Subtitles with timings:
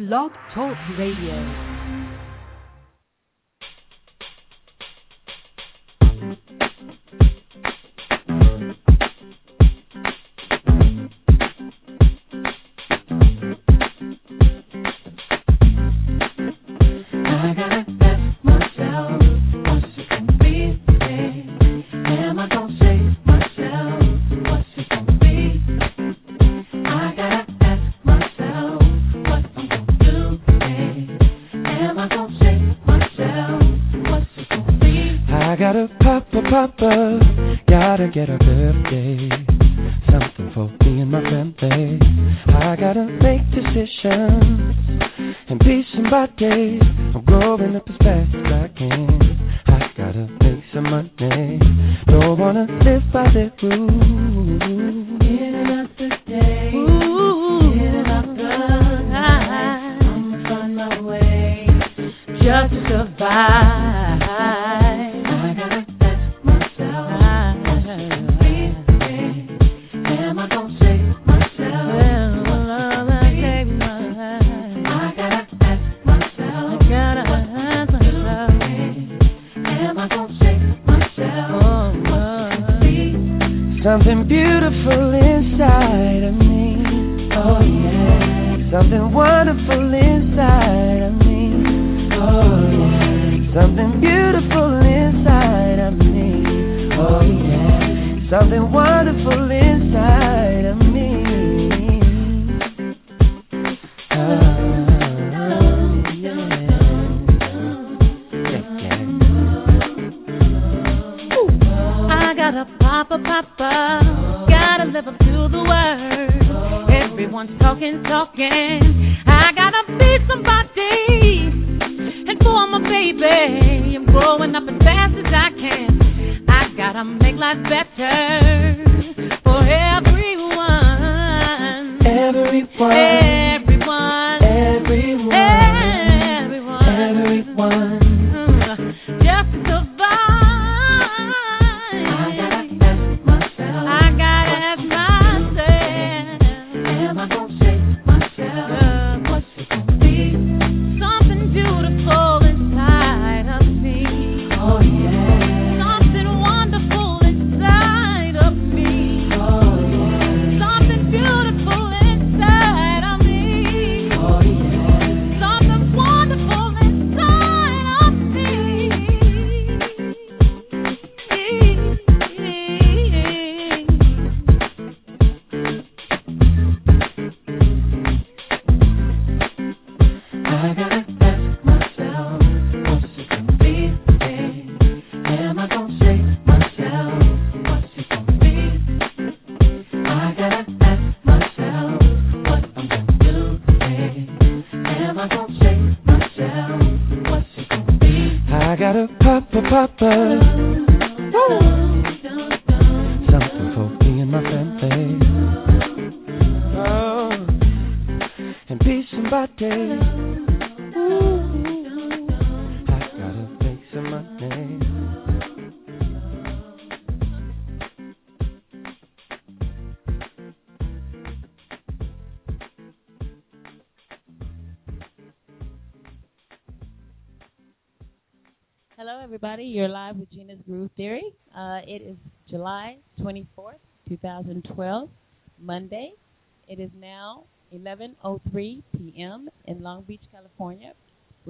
[0.00, 1.69] Blog Talk Radio.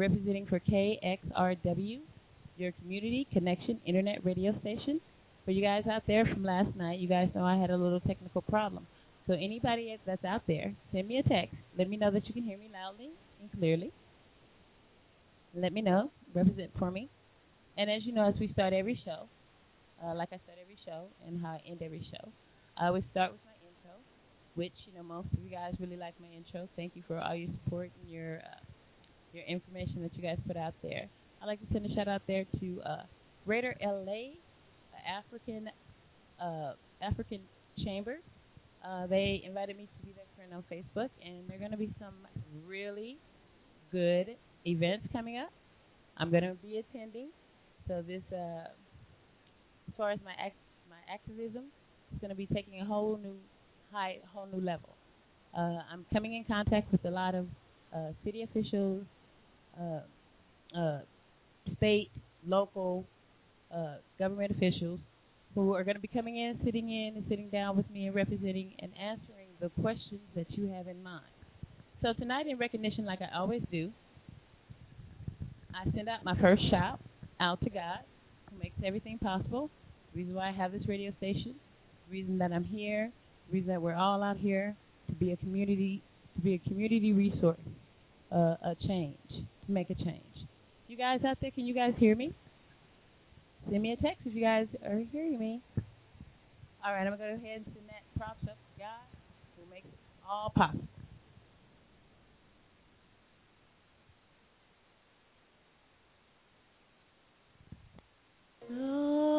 [0.00, 2.00] Representing for KXRW,
[2.56, 5.00] your community connection internet radio station.
[5.44, 8.00] For you guys out there from last night, you guys know I had a little
[8.00, 8.86] technical problem.
[9.26, 11.56] So anybody that's out there, send me a text.
[11.78, 13.10] Let me know that you can hear me loudly
[13.40, 13.92] and clearly.
[15.54, 16.12] Let me know.
[16.34, 17.10] Represent for me.
[17.76, 19.28] And as you know, as we start every show,
[20.02, 22.32] uh, like I start every show and how I end every show,
[22.76, 24.00] I always start with my intro,
[24.54, 26.68] which you know most of you guys really like my intro.
[26.76, 28.69] Thank you for all your support and your uh,
[29.32, 31.06] your information that you guys put out there.
[31.42, 33.02] I'd like to send a shout out there to uh,
[33.46, 34.36] Greater LA
[34.92, 35.70] uh, African
[36.40, 36.72] uh,
[37.02, 37.40] African
[37.84, 38.16] Chamber.
[38.84, 41.76] Uh, they invited me to be their friend on Facebook, and there are going to
[41.76, 42.14] be some
[42.66, 43.18] really
[43.92, 44.36] good
[44.66, 45.50] events coming up.
[46.16, 47.28] I'm going to be attending.
[47.88, 48.68] So this, uh,
[49.88, 50.32] as far as my
[50.88, 51.64] my activism,
[52.12, 53.36] is going to be taking a whole new
[53.92, 54.90] high, whole new level.
[55.56, 57.46] Uh, I'm coming in contact with a lot of
[57.94, 59.02] uh, city officials,
[61.76, 62.10] state,
[62.46, 63.04] local,
[63.74, 65.00] uh, government officials
[65.54, 68.14] who are going to be coming in, sitting in, and sitting down with me and
[68.14, 71.24] representing and answering the questions that you have in mind.
[72.02, 73.90] So tonight, in recognition, like I always do,
[75.74, 77.00] I send out my first shout
[77.40, 78.00] out to God,
[78.50, 79.70] who makes everything possible.
[80.12, 81.54] The reason why I have this radio station,
[82.08, 83.10] the reason that I'm here,
[83.48, 84.76] the reason that we're all out here
[85.08, 86.02] to be a community,
[86.36, 87.58] to be a community resource,
[88.32, 90.46] uh, a change, to make a change.
[90.88, 92.32] You guys out there, can you guys hear me?
[93.70, 95.60] Send me a text if you guys are hearing me.
[96.84, 99.04] All right, I'm going to go ahead and send that props up to God
[99.56, 99.98] who makes it
[100.28, 100.88] all possible.
[108.68, 109.29] Hello,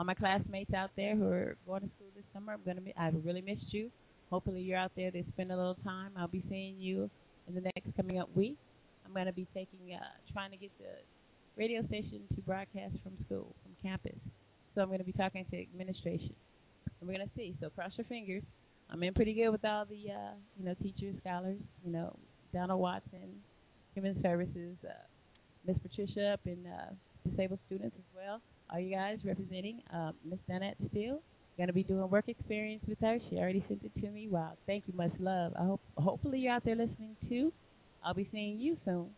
[0.00, 2.80] All my classmates out there who are going to school this summer, I'm gonna.
[2.96, 3.90] I've really missed you.
[4.30, 6.12] Hopefully, you're out there to spend a little time.
[6.16, 7.10] I'll be seeing you
[7.46, 8.56] in the next coming up week.
[9.04, 10.00] I'm to be taking, uh,
[10.32, 10.86] trying to get the
[11.54, 14.16] radio station to broadcast from school, from campus.
[14.74, 16.32] So I'm to be talking to administration.
[17.02, 17.54] And we're to see.
[17.60, 18.42] So cross your fingers.
[18.88, 22.16] I'm in pretty good with all the, uh, you know, teachers, scholars, you know,
[22.54, 23.36] Donald Watson,
[23.92, 24.92] Human Services, uh,
[25.66, 26.94] Miss Patricia up in uh,
[27.28, 28.40] disabled students as well.
[28.72, 31.20] All you guys representing um, Miss Danette Steele.
[31.66, 33.18] To be doing work experience with her.
[33.28, 34.28] She already sent it to me.
[34.28, 35.52] Wow, thank you, much love.
[35.60, 37.52] I hope, hopefully you're out there listening too.
[38.02, 39.10] I'll be seeing you soon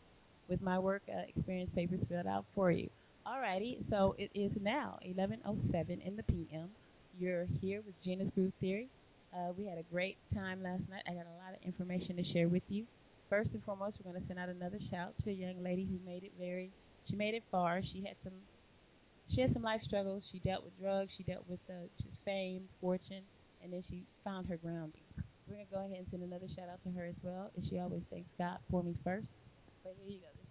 [0.49, 2.91] with my work uh, experience papers filled out for you.
[3.25, 6.69] Alrighty, so it is now 11:07 in the p.m.
[7.17, 8.89] You're here with Gena's Groove Theory.
[9.33, 11.03] Uh, we had a great time last night.
[11.07, 12.85] I got a lot of information to share with you.
[13.31, 15.99] First and foremost, we're going to send out another shout to a young lady who
[16.05, 16.71] made it very.
[17.09, 17.81] She made it far.
[17.93, 18.33] She had some.
[19.35, 20.23] She had some life struggles.
[20.31, 21.11] She dealt with drugs.
[21.17, 21.89] She dealt with uh,
[22.25, 23.23] fame, fortune,
[23.63, 25.05] and then she found her grounding.
[25.49, 27.51] We're to go ahead and send another shout out to her as well.
[27.57, 29.27] And she always thanks God for me first.
[29.83, 30.42] But here you go.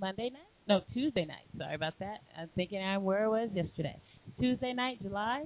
[0.00, 1.44] Monday, night, no Tuesday night.
[1.58, 2.20] Sorry about that.
[2.38, 4.00] I'm thinking I where I was yesterday.
[4.40, 5.44] Tuesday night, July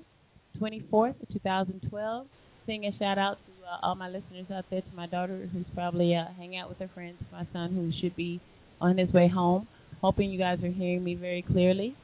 [0.61, 2.27] 24th, 2012.
[2.67, 4.81] Sing a shout out to uh, all my listeners out there.
[4.81, 7.17] To my daughter who's probably uh, hanging out with her friends.
[7.33, 8.41] My son who should be
[8.81, 9.67] on his way home.
[10.01, 11.97] Hoping you guys are hearing me very clearly.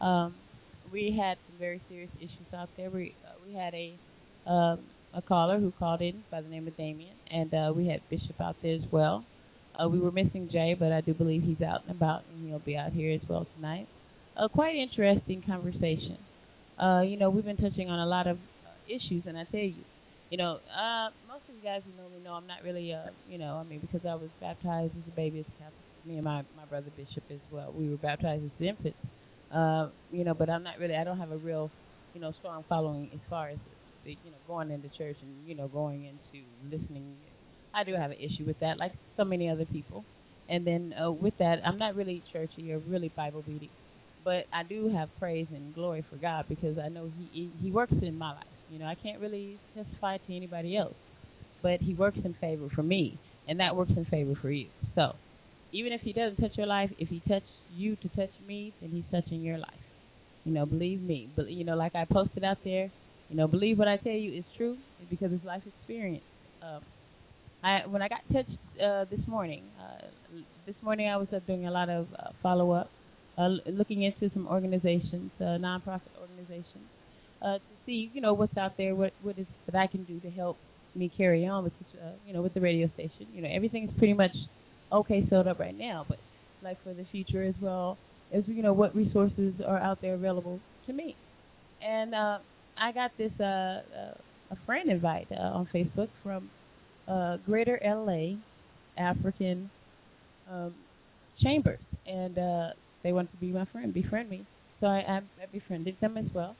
[0.00, 0.34] Um,
[0.90, 2.88] we had some very serious issues out there.
[2.88, 3.94] We uh, we had a
[4.50, 4.80] um,
[5.12, 8.40] a caller who called in by the name of Damien, and uh, we had Bishop
[8.40, 9.24] out there as well.
[9.82, 12.58] Uh, we were missing Jay, but I do believe he's out and about, and he'll
[12.58, 13.88] be out here as well tonight.
[14.36, 16.26] A quite interesting conversation.
[16.78, 18.38] Uh, you know, we've been touching on a lot of
[18.86, 19.84] issues, and I tell you,
[20.30, 23.10] you know, uh, most of you guys who know me know I'm not really, uh,
[23.24, 25.86] you know, I mean, because I was baptized as a baby as Catholic.
[26.04, 27.72] Me and my my brother Bishop as well.
[27.72, 28.98] We were baptized as infants
[29.50, 30.94] uh, you know, but I'm not really.
[30.96, 31.72] I don't have a real,
[32.12, 33.58] you know, strong following as far as
[34.04, 37.18] the, you know going into church and you know going into listening.
[37.78, 40.06] I do have an issue with that, like so many other people.
[40.48, 43.72] And then uh, with that, I'm not really churchy or really Bible reading,
[44.24, 47.94] but I do have praise and glory for God because I know He He works
[48.02, 48.58] in my life.
[48.68, 50.98] You know, I can't really testify to anybody else,
[51.62, 54.70] but He works in favor for me, and that works in favor for you.
[54.96, 55.20] So
[55.72, 58.90] even if he doesn't touch your life, if he touched you to touch me, then
[58.90, 59.84] he's touching your life.
[60.44, 61.30] You know, believe me.
[61.34, 62.90] But you know, like I posted out there,
[63.28, 66.24] you know, believe what I tell you is true because it's life experience.
[66.62, 66.86] Um,
[67.62, 70.06] I when I got touched uh, this morning, uh,
[70.66, 72.90] this morning I was uh, doing a lot of uh, follow up,
[73.36, 76.86] uh, looking into some organizations, uh, nonprofit organizations,
[77.42, 80.20] uh, to see you know what's out there, what what is that I can do
[80.20, 80.56] to help
[80.94, 83.26] me carry on with this, uh, you know with the radio station.
[83.34, 84.32] You know, everything is pretty much
[84.92, 86.18] okay sold up right now, but
[86.62, 87.98] like for the future as well
[88.32, 91.16] as you know what resources are out there available to me.
[91.82, 92.38] And uh,
[92.80, 94.14] I got this uh, uh,
[94.50, 96.50] a friend invite uh, on Facebook from
[97.08, 98.36] uh, Greater LA
[98.96, 99.70] African
[100.50, 100.74] um,
[101.42, 102.68] Chambers, and uh,
[103.02, 104.46] they wanted to be my friend, befriend me.
[104.80, 105.20] So I, I,
[105.52, 106.56] befriended them as well.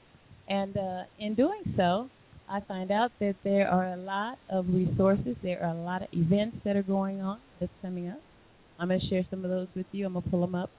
[0.47, 2.09] And uh, in doing so,
[2.49, 5.35] I find out that there are a lot of resources.
[5.43, 8.19] There are a lot of events that are going on that's coming up.
[8.79, 10.05] I'm going to share some of those with you.
[10.05, 10.71] I'm going to pull them up.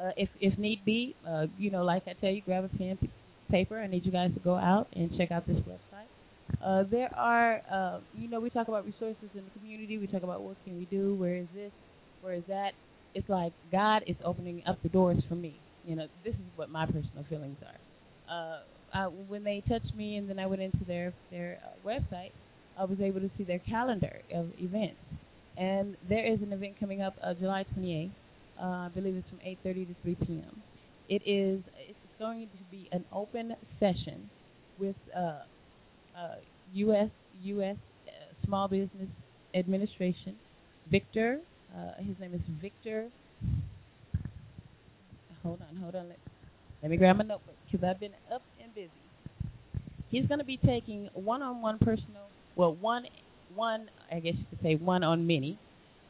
[0.00, 2.98] Uh, if if need be, uh, you know, like I tell you, grab a pen,
[3.50, 3.78] paper.
[3.78, 6.11] I need you guys to go out and check out this website.
[6.60, 9.98] Uh, there are, uh, you know, we talk about resources in the community.
[9.98, 11.14] We talk about what can we do.
[11.14, 11.72] Where is this?
[12.20, 12.72] Where is that?
[13.14, 15.60] It's like God is opening up the doors for me.
[15.84, 17.78] You know, this is what my personal feelings are.
[18.28, 18.60] Uh,
[18.96, 22.32] uh, when they touched me, and then I went into their their uh, website,
[22.78, 25.00] I was able to see their calendar of events.
[25.56, 28.12] And there is an event coming up uh, July 28th.
[28.60, 30.62] Uh, I believe it's from 8:30 to 3 p.m.
[31.08, 34.30] It is it's going to be an open session
[34.78, 35.40] with uh,
[36.16, 36.36] uh,
[36.74, 37.08] U.S.
[37.42, 37.76] U.S.
[38.06, 38.10] Uh,
[38.46, 39.08] Small Business
[39.54, 40.36] Administration.
[40.90, 41.38] Victor,
[41.74, 43.08] uh, his name is Victor.
[45.42, 46.08] Hold on, hold on.
[46.08, 46.18] Let,
[46.82, 48.90] let me grab my notebook because I've been up and busy.
[50.10, 53.04] He's going to be taking one-on-one personal, well, one,
[53.54, 55.58] one, I guess you could say one on many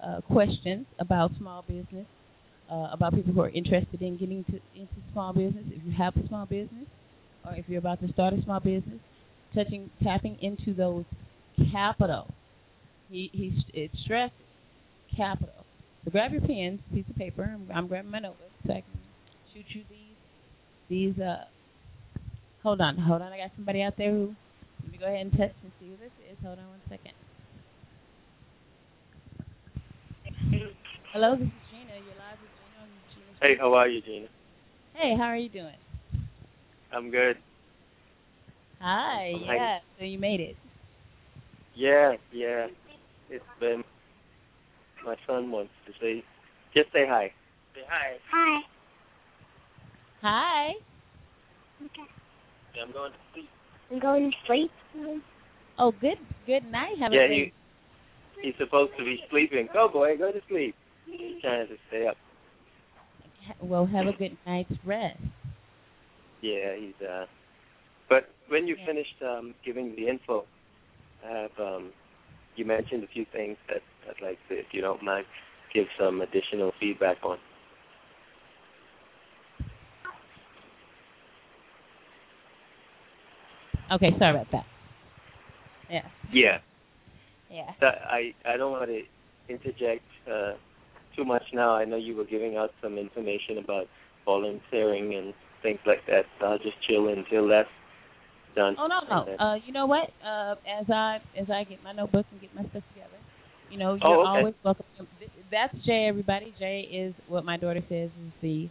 [0.02, 2.06] uh, questions about small business,
[2.70, 5.64] uh, about people who are interested in getting to, into small business.
[5.68, 6.86] If you have a small business,
[7.46, 8.98] or if you're about to start a small business,
[9.54, 11.04] touching, tapping into those
[11.72, 12.28] capital.
[13.10, 14.32] He he's it's stressed
[15.16, 15.64] capital.
[16.04, 17.42] So grab your pens, piece of paper.
[17.42, 19.00] I'm, I'm grabbing my notebook so I can
[19.52, 21.44] shoot you these these uh
[22.62, 24.34] hold on, hold on, I got somebody out there who
[24.82, 26.38] let me go ahead and touch and see who this is.
[26.44, 27.12] Hold on one second.
[31.12, 31.92] Hello, this is Gena.
[31.92, 34.26] You're live with Gena on Gena's Hey, how are you, Gena?
[34.94, 35.76] Hey, how are you doing?
[36.90, 37.36] I'm good.
[38.82, 39.54] Hi, Hi.
[39.56, 39.78] yeah.
[39.96, 40.56] So you made it.
[41.76, 42.66] Yeah, yeah.
[43.30, 43.84] It's been.
[45.04, 46.24] My son wants to say.
[46.74, 47.32] Just say hi.
[47.74, 48.16] Say hi.
[48.32, 48.60] Hi.
[50.22, 50.70] Hi.
[51.84, 52.10] Okay.
[52.82, 53.50] I'm going to sleep.
[53.90, 54.70] I'm going to sleep.
[55.78, 56.98] Oh, good good night.
[56.98, 57.34] Have Yeah, a good.
[57.34, 57.52] he
[58.42, 59.68] he's supposed to be sleeping.
[59.72, 60.74] Go, boy, go to sleep.
[61.06, 62.16] He's trying to stay up.
[63.60, 65.20] well, have a good night's rest.
[66.42, 67.26] Yeah, he's uh.
[68.48, 70.44] When you finished um, giving the info,
[71.26, 71.92] I have um,
[72.56, 75.24] you mentioned a few things that I'd like to, if you don't mind,
[75.72, 77.38] give some additional feedback on.
[83.92, 84.64] Okay, sorry about that.
[85.90, 86.02] Yeah.
[86.32, 86.58] Yeah.
[87.50, 87.70] Yeah.
[87.82, 89.02] I I don't want to
[89.48, 90.52] interject uh,
[91.14, 91.74] too much now.
[91.74, 93.86] I know you were giving out some information about
[94.24, 96.24] volunteering and things like that.
[96.40, 97.68] So I'll just chill until that's
[98.54, 98.76] done.
[98.78, 99.36] Oh no, no.
[99.36, 100.10] Uh, you know what?
[100.24, 103.18] Uh, as I as I get my notebook and get my stuff together,
[103.70, 104.28] you know, you're Oh, okay.
[104.28, 104.84] always welcome.
[105.50, 106.06] That's Jay.
[106.08, 108.68] Everybody, Jay is what my daughter says is the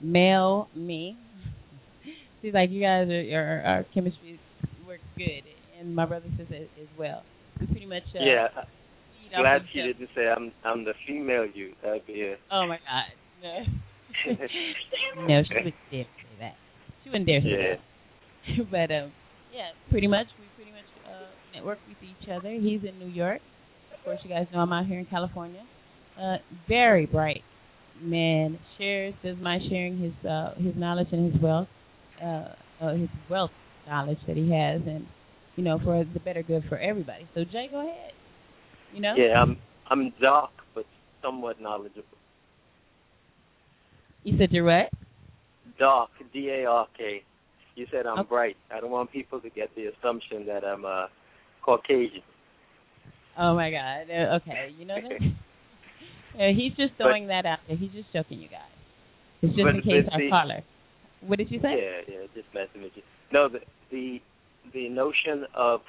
[0.00, 1.16] male me.
[2.42, 4.40] She's like, you guys are our, our chemistry
[4.86, 5.42] works good,
[5.78, 7.22] and my brother says it as well.
[7.60, 8.48] We pretty much uh, yeah,
[9.36, 11.72] glad she didn't say I'm I'm the female you.
[11.82, 13.12] That'd be a Oh my God.
[13.42, 13.64] No.
[15.28, 16.54] no, she wouldn't dare say that.
[17.04, 17.74] She wouldn't dare say yeah.
[17.76, 18.70] that.
[18.70, 19.12] but um,
[19.52, 22.50] yeah, pretty much we pretty much uh, network with each other.
[22.50, 23.40] He's in New York.
[23.96, 25.62] Of course, you guys know I'm out here in California.
[26.20, 26.36] Uh,
[26.68, 27.42] very bright
[28.02, 28.58] man.
[28.78, 31.68] Shares does my sharing his uh, his knowledge and his wealth,
[32.22, 32.44] uh,
[32.80, 33.50] uh, his wealth
[33.86, 35.06] knowledge that he has, and
[35.56, 37.28] you know for the better good for everybody.
[37.34, 38.12] So Jay, go ahead.
[38.94, 39.14] You know.
[39.16, 39.58] Yeah, I'm
[39.90, 40.84] I'm dark but
[41.22, 42.04] somewhat knowledgeable.
[44.22, 44.90] You said you're what?
[45.78, 47.22] Dark, D A R K.
[47.80, 48.28] You said I'm Okay.
[48.28, 48.56] bright.
[48.70, 51.06] I don't want people to get the assumption that I'm uh
[51.64, 52.22] Caucasian.
[53.38, 54.10] Oh my God.
[54.10, 55.20] Uh, okay, you know that.
[56.32, 57.76] Uh, he's just But- throwing that out there.
[57.76, 58.60] He's just joking, you guys.
[59.42, 60.60] It's just But- in case our see- caller.
[61.26, 61.74] What did you say?
[61.82, 63.02] Yeah, yeah, just messing with you.
[63.32, 64.20] No, the the
[64.72, 65.80] the notion of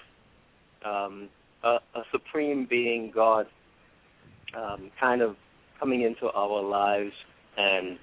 [0.84, 1.30] um,
[1.64, 3.46] a, a supreme being, God,
[4.58, 5.36] um, kind of
[5.80, 7.14] coming into our lives
[7.56, 8.00] and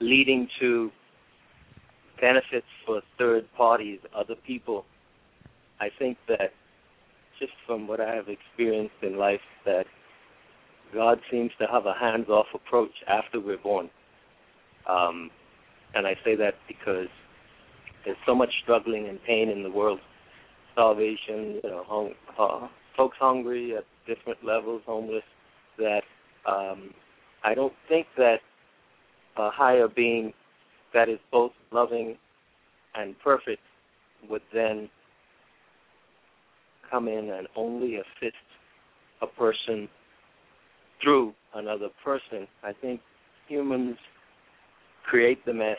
[0.00, 0.90] leading to
[2.24, 4.86] benefits for third parties, other people.
[5.78, 6.52] I think that
[7.38, 9.84] just from what I have experienced in life, that
[10.94, 13.90] God seems to have a hands-off approach after we're born.
[14.88, 15.30] Um,
[15.94, 17.08] and I say that because
[18.06, 20.00] there's so much struggling and pain in the world,
[20.72, 25.24] starvation, you know, hung, uh, folks hungry at different levels, homeless.
[25.76, 26.04] That
[26.46, 26.94] um,
[27.42, 28.38] I don't think that
[29.36, 30.32] a higher being
[30.94, 32.16] that is both loving
[32.94, 33.60] and perfect
[34.30, 34.88] would then
[36.90, 38.36] come in and only assist
[39.20, 39.88] a person
[41.02, 42.46] through another person.
[42.62, 43.00] I think
[43.48, 43.96] humans
[45.04, 45.76] create the mess,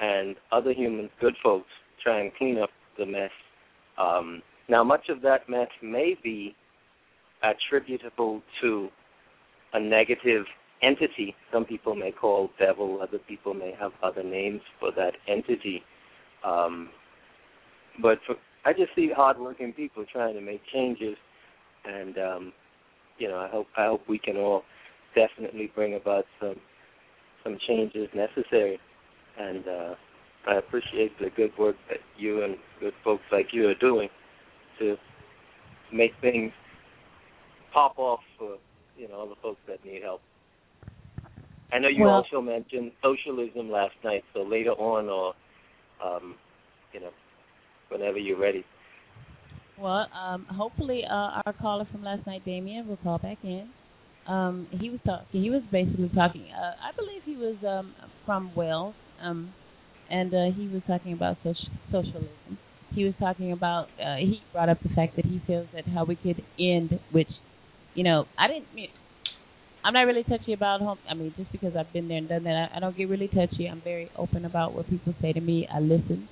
[0.00, 1.68] and other humans, good folks,
[2.02, 3.30] try and clean up the mess.
[3.98, 6.54] Um, now, much of that mess may be
[7.42, 8.88] attributable to
[9.72, 10.44] a negative
[10.82, 11.34] entity.
[11.52, 13.00] Some people may call devil.
[13.02, 15.82] Other people may have other names for that entity.
[16.44, 16.90] Um,
[18.00, 21.16] but for, I just see hardworking people trying to make changes,
[21.84, 22.52] and um,
[23.18, 24.62] you know, I hope I hope we can all
[25.14, 26.56] definitely bring about some
[27.44, 28.78] some changes necessary.
[29.38, 29.94] And uh,
[30.46, 34.08] I appreciate the good work that you and good folks like you are doing
[34.78, 34.96] to
[35.92, 36.52] make things
[37.72, 38.56] pop off for
[38.96, 40.20] you know all the folks that need help.
[41.72, 45.34] I know you Well- also mentioned socialism last night, so later on, or
[46.04, 46.34] um,
[46.92, 47.10] you know,
[47.88, 48.64] whenever you're ready.
[49.78, 53.68] Well, um, hopefully uh, our caller from last night, Damien, will call back in.
[54.26, 55.42] Um, he was talking.
[55.42, 56.46] He was basically talking.
[56.52, 57.94] Uh, I believe he was um,
[58.26, 59.52] from Wales, um,
[60.10, 62.58] and uh, he was talking about soci- socialism.
[62.94, 63.88] He was talking about.
[63.98, 67.30] Uh, he brought up the fact that he feels that how we could end, which,
[67.94, 68.68] you know, I didn't.
[69.84, 70.98] I'm not really touchy about home.
[71.10, 73.28] I mean, just because I've been there and done that, I, I don't get really
[73.28, 73.66] touchy.
[73.66, 75.68] I'm very open about what people say to me.
[75.72, 76.28] I listen.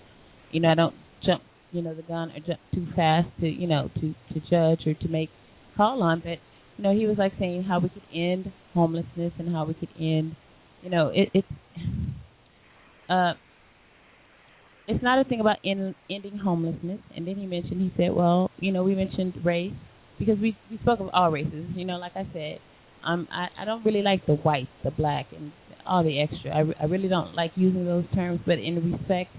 [0.52, 3.66] You know, I don't jump, you know, the gun or jump too fast to, you
[3.66, 5.30] know, to to judge or to make
[5.76, 6.20] call on.
[6.20, 6.38] But
[6.76, 9.90] you know, he was like saying how we could end homelessness and how we could
[9.98, 10.36] end,
[10.82, 11.48] you know, it, it's
[13.08, 13.32] uh,
[14.86, 17.00] it's not a thing about end, ending homelessness.
[17.16, 19.72] And then he mentioned, he said, well, you know, we mentioned race
[20.18, 21.66] because we we spoke of all races.
[21.74, 22.58] You know, like I said,
[23.04, 25.52] um, I I don't really like the white, the black, and
[25.86, 26.50] all the extra.
[26.50, 29.30] I I really don't like using those terms, but in respect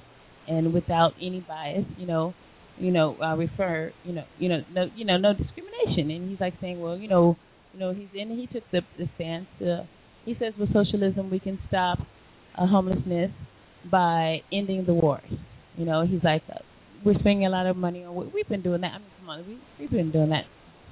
[0.48, 2.34] and without any bias, you know,
[2.78, 6.12] you know, uh, refer, you know, you know, no, you know, no discrimination.
[6.12, 7.38] And he's like saying, well, you know,
[7.74, 8.30] you know, he's in.
[8.30, 9.48] He took the the stance.
[9.62, 9.86] Uh,
[10.26, 12.00] he says with socialism we can stop
[12.58, 13.32] uh, homelessness
[13.90, 15.32] by ending the wars.
[15.78, 16.60] You know, he's like, uh,
[17.06, 18.32] we're spending a lot of money on.
[18.34, 18.94] We've been doing that.
[18.94, 20.46] I mean, come on, we we've been doing that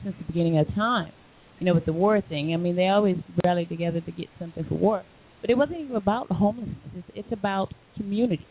[0.04, 1.12] since the beginning of time.
[1.60, 2.54] You know, with the war thing.
[2.54, 5.04] I mean, they always rally together to get something for war,
[5.42, 6.78] but it wasn't even about homelessness.
[6.96, 8.46] It's, it's about community.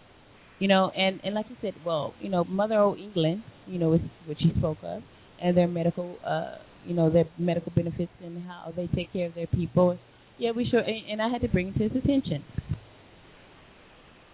[0.58, 3.94] You know, and and like you said, well, you know, Mother O England, you know,
[3.94, 5.02] is what she spoke of,
[5.40, 9.34] and their medical, uh, you know, their medical benefits and how they take care of
[9.34, 9.98] their people.
[10.36, 12.44] Yeah, we sure, and, and I had to bring it to his attention.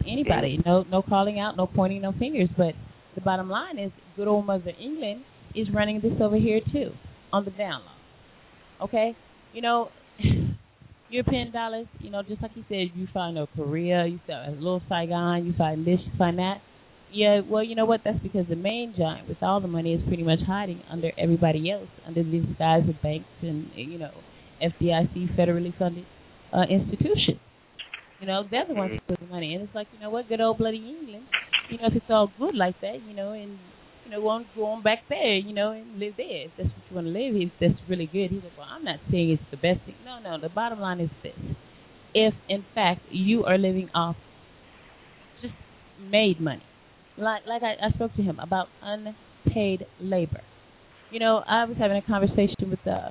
[0.07, 2.75] Anybody, no, no calling out, no pointing no fingers, but
[3.15, 6.91] the bottom line is, good old Mother England is running this over here too,
[7.33, 7.94] on the down low.
[8.83, 9.17] Okay,
[9.53, 9.89] you know,
[11.11, 14.57] European dollars, you know, just like you said, you find a Korea, you find a
[14.57, 16.57] little Saigon, you find this, you find that.
[17.13, 18.01] Yeah, well, you know what?
[18.05, 21.71] That's because the main giant with all the money is pretty much hiding under everybody
[21.71, 24.11] else, under the guise of banks and you know,
[24.61, 26.07] FDIC, federally funded
[26.53, 27.39] uh, institutions.
[28.21, 29.61] You know, they're the ones who put the money in.
[29.61, 31.25] It's like, you know what, good old bloody England.
[31.71, 33.59] You know, if it's all good like that, you know, and
[34.05, 36.47] you know, won't go on back there, you know, and live there.
[36.47, 38.31] If that's what you want to live, if that's really good.
[38.31, 39.97] He's like, well, I'm not saying it's the best thing.
[40.05, 40.41] No, no.
[40.41, 41.33] The bottom line is this:
[42.15, 44.17] if in fact you are living off
[45.41, 45.55] just
[46.11, 46.63] made money,
[47.17, 50.41] like like I, I spoke to him about unpaid labor.
[51.11, 53.11] You know, I was having a conversation with uh,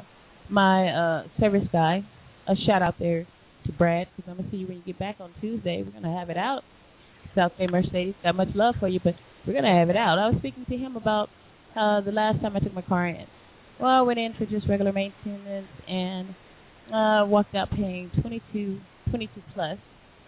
[0.50, 2.04] my uh, service guy.
[2.48, 3.26] A shout out there
[3.66, 5.84] to Brad because I'm gonna see you when you get back on Tuesday.
[5.84, 6.64] We're gonna have it out.
[7.36, 9.16] South Bay Mercedes got much love for you, but
[9.46, 10.20] we're gonna have it out.
[10.20, 11.30] I was speaking to him about
[11.76, 13.26] uh, the last time I took my car in.
[13.80, 16.30] Well, I went in for just regular maintenance and
[16.94, 19.78] uh, walked out paying 22, 22 plus,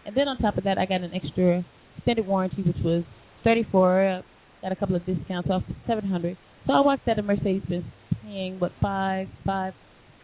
[0.05, 1.63] and then on top of that, I got an extra
[1.97, 3.03] extended warranty, which was
[3.43, 4.07] 34.
[4.07, 4.21] Uh,
[4.61, 6.37] got a couple of discounts off 700.
[6.65, 7.85] So I walked out of Mercedes Benz
[8.23, 9.73] paying what five, five,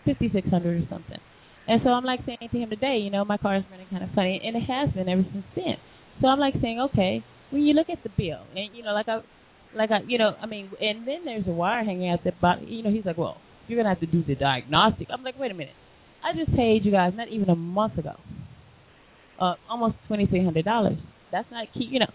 [0.06, 1.20] fifty six hundred or something.
[1.68, 4.04] And so I'm like saying to him today, you know, my car is running kind
[4.04, 5.78] of funny, and it has been ever since then.
[6.22, 9.08] So I'm like saying, okay, when you look at the bill, and you know, like
[9.08, 9.22] I,
[9.76, 12.68] like I, you know, I mean, and then there's a wire hanging out the bottom.
[12.68, 15.08] You know, he's like, well, you're gonna have to do the diagnostic.
[15.12, 15.76] I'm like, wait a minute,
[16.24, 18.14] I just paid you guys not even a month ago,
[19.40, 20.98] uh, almost twenty three hundred dollars.
[21.32, 22.12] That's not key, you know.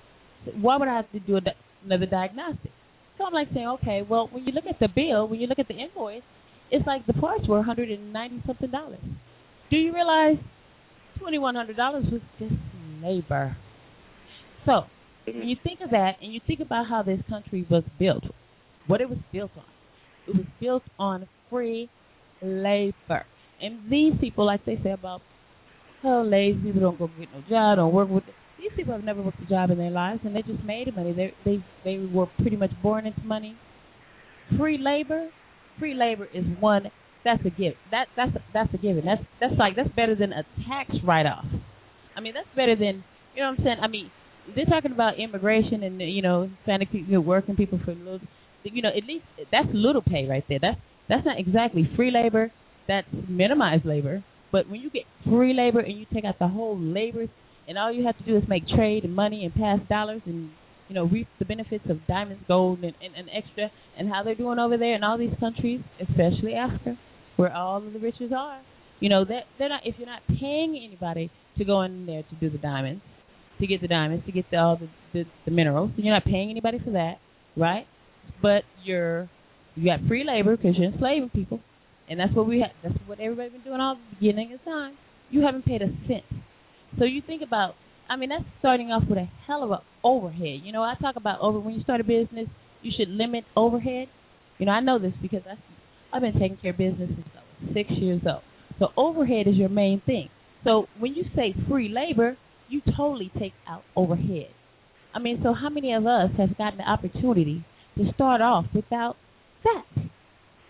[0.61, 1.40] Why would I have to do a
[1.85, 2.71] another diagnostic?
[3.19, 5.59] So I'm like saying, okay, well, when you look at the bill, when you look
[5.59, 6.23] at the invoice,
[6.71, 9.01] it's like the parts were 190 something dollars.
[9.71, 10.37] Do you realize
[11.21, 11.77] $2,100
[12.12, 12.55] was just
[13.03, 13.57] labor?
[14.67, 15.39] So mm-hmm.
[15.39, 18.25] when you think of that and you think about how this country was built,
[18.87, 19.65] what it was built on,
[20.29, 21.89] it was built on free
[22.43, 23.25] labor.
[23.63, 25.23] And these people, like they say about,
[26.05, 28.25] oh, lazy people don't go get no job, don't work with.
[28.59, 31.13] These people have never worked a job in their lives, and they just made money.
[31.13, 33.57] They they they were pretty much born into money.
[34.59, 35.29] Free labor,
[35.79, 36.91] free labor is one.
[37.25, 37.75] That's a given.
[37.91, 39.05] That that's a, that's a given.
[39.05, 41.45] That's that's like that's better than a tax write off.
[42.17, 43.77] I mean, that's better than you know what I'm saying.
[43.83, 44.11] I mean,
[44.55, 48.21] they're talking about immigration and you know Hispanic people, you know, working people for little.
[48.63, 50.59] You know, at least that's little pay right there.
[50.61, 52.53] That's that's not exactly free labor.
[52.89, 54.25] That's minimized labor.
[54.53, 57.27] But when you get free labor and you take out the whole labor,
[57.69, 60.51] and all you have to do is make trade and money and pass dollars and
[60.89, 64.35] you know reap the benefits of diamonds, gold, and, and, and extra, and how they're
[64.35, 66.99] doing over there in all these countries, especially Africa,
[67.37, 68.61] where all of the riches are.
[69.01, 69.83] You know that they're not.
[69.85, 73.03] If you're not paying anybody to go in there to do the diamonds,
[73.61, 76.51] to get the diamonds, to get the, all the, the the minerals, you're not paying
[76.51, 77.14] anybody for that,
[77.57, 77.87] right?
[78.42, 79.29] But you're
[79.75, 81.61] you got free labor because you're enslaving people,
[82.09, 82.71] and that's what we have.
[82.83, 84.95] That's what everybody's been doing all the beginning of time.
[85.31, 86.25] You haven't paid a cent.
[86.99, 87.75] So you think about,
[88.09, 90.61] I mean, that's starting off with a hell of a overhead.
[90.62, 92.49] You know, I talk about over when you start a business,
[92.83, 94.09] you should limit overhead.
[94.59, 95.57] You know, I know this because I,
[96.16, 98.42] I've been taking care of business since I was six years old.
[98.79, 100.29] So overhead is your main thing.
[100.64, 102.37] So when you say free labor,
[102.69, 104.49] you totally take out overhead.
[105.15, 107.65] I mean, so how many of us have gotten the opportunity
[107.97, 109.17] to start off without
[109.65, 109.85] that?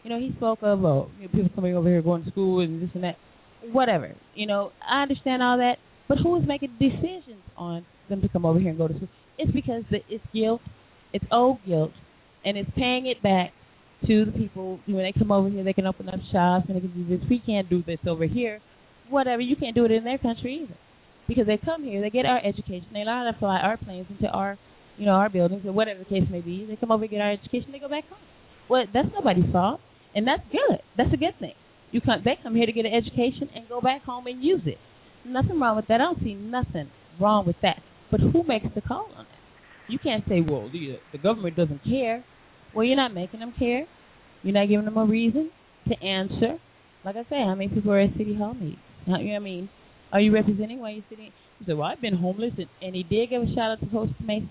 [0.04, 2.60] You know, he spoke of uh, you know, people coming over here going to school
[2.60, 3.16] and this and that.
[3.72, 4.14] Whatever.
[4.34, 5.76] You know, I understand all that,
[6.08, 9.08] but who is making decisions on them to come over here and go to school?
[9.38, 10.60] It's because it's guilt,
[11.12, 11.90] it's old guilt,
[12.44, 13.50] and it's paying it back
[14.06, 14.78] to the people.
[14.86, 17.26] When they come over here, they can open up shops and they can do this.
[17.28, 18.60] We can't do this over here.
[19.10, 19.42] Whatever.
[19.42, 20.76] You can't do it in their country either
[21.28, 24.06] because they come here, they get our education, they learn how to fly our planes
[24.10, 24.58] into our,
[24.96, 26.66] you know, our buildings or whatever the case may be.
[26.66, 28.18] They come over get our education, they go back home.
[28.68, 29.80] Well, that's nobody's fault,
[30.14, 30.80] and that's good.
[30.96, 31.54] That's a good thing.
[31.92, 34.62] You come, they come here to get an education and go back home and use
[34.66, 34.78] it.
[35.24, 35.94] Nothing wrong with that.
[35.94, 37.80] I don't see nothing wrong with that.
[38.10, 39.92] But who makes the call on that?
[39.92, 42.24] You can't say, well, the the government doesn't care.
[42.74, 43.86] Well, you're not making them care.
[44.42, 45.50] You're not giving them a reason
[45.88, 46.58] to answer.
[47.04, 48.78] Like I say, how many people are at City Hall meetings?
[49.06, 49.68] You know what I mean?
[50.12, 51.32] Are you representing while you're sitting?
[51.60, 53.86] You say, well, I've been homeless, and, and he did give a shout out to
[53.86, 54.46] Post Mesa.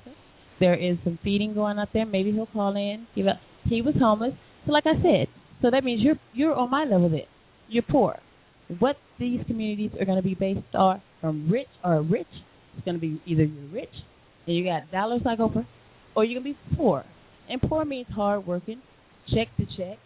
[0.59, 2.05] There is some feeding going out there.
[2.05, 3.07] Maybe he'll call in.
[3.15, 3.37] Give up.
[3.65, 4.33] He was homeless,
[4.65, 5.27] so like I said,
[5.61, 7.25] so that means you're you're on my level there.
[7.67, 8.19] You're poor.
[8.79, 12.27] What these communities are going to be based on from rich or rich,
[12.75, 13.89] it's going to be either you're rich
[14.45, 15.65] and you got dollars like Oprah,
[16.15, 17.03] or you're going to be poor.
[17.49, 18.81] And poor means hard working,
[19.33, 19.97] check to check.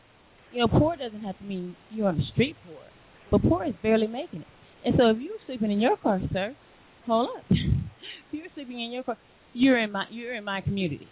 [0.53, 2.81] You know, poor doesn't have to mean you're on the street poor,
[3.31, 4.47] but poor is barely making it.
[4.85, 6.55] And so if you're sleeping in your car, sir,
[7.05, 7.43] hold up.
[7.49, 9.17] if you're sleeping in your car,
[9.53, 11.07] you're in my you're in my community.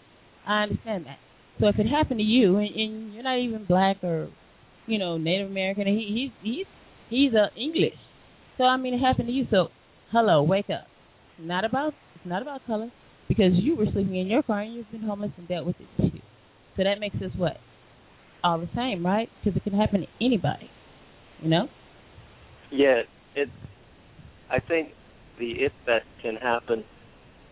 [0.47, 1.17] I understand that.
[1.59, 4.29] So if it happened to you and, and you're not even black or
[4.85, 6.65] you know Native American, and he he's he's
[7.09, 7.97] he's uh, English.
[8.57, 9.45] So I mean, it happened to you.
[9.51, 9.67] So
[10.11, 10.87] hello, wake up.
[11.39, 12.89] Not about it's not about color.
[13.27, 16.01] because you were sleeping in your car and you've been homeless and dealt with it
[16.01, 16.19] too.
[16.75, 17.57] So that makes us what?
[18.43, 19.29] All the same, right?
[19.43, 20.69] Because it can happen to anybody.
[21.41, 21.67] You know?
[22.71, 23.01] Yeah,
[23.37, 23.49] it.
[24.49, 24.89] I think
[25.39, 26.83] the it that can happen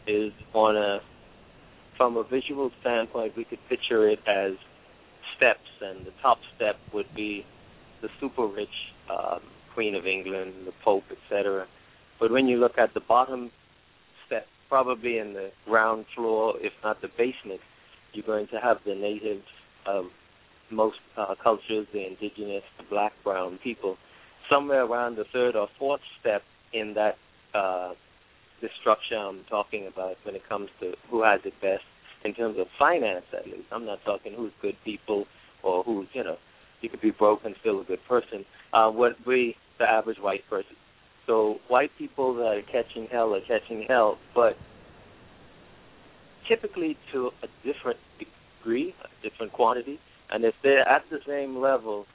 [0.08, 1.00] is on a
[1.98, 3.38] from a visual standpoint.
[3.38, 4.54] We could picture it as
[5.36, 7.46] steps, and the top step would be
[8.02, 8.70] the super rich
[9.10, 9.40] um,
[9.74, 11.68] Queen of England, the Pope, etc.
[12.20, 13.52] But when you look at the bottom
[14.26, 17.62] step, probably in the ground floor, if not the basement,
[18.14, 19.46] you're going to have the natives
[19.86, 20.06] of
[20.72, 23.98] most uh, cultures, the indigenous, the black, brown people.
[24.50, 27.18] Somewhere around the third or fourth step in that
[27.54, 27.94] uh,
[28.80, 31.84] structure I'm talking about when it comes to who has it best
[32.24, 33.68] in terms of finance, at least.
[33.72, 35.26] I'm not talking who's good people
[35.64, 36.38] or who's you know
[36.82, 38.46] you could be broke and still a good person.
[38.74, 40.76] Uh, would the average white person.
[41.28, 44.56] So white people that are catching hell are catching hell, but
[46.48, 50.00] typically to a different degree, a different quantity.
[50.30, 52.06] And if they're at the same level,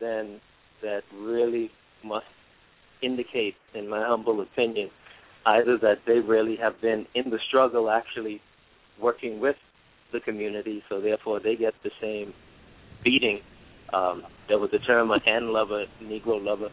[0.00, 0.40] then
[0.82, 1.70] that really
[2.04, 2.26] must
[3.02, 4.90] indicate, in my humble opinion,
[5.46, 8.40] either that they really have been in the struggle actually
[9.00, 9.56] working with
[10.12, 12.34] the community, so therefore they get the same
[13.02, 13.40] beating.
[13.92, 16.68] Um, there was a term, a hand lover, Negro lover,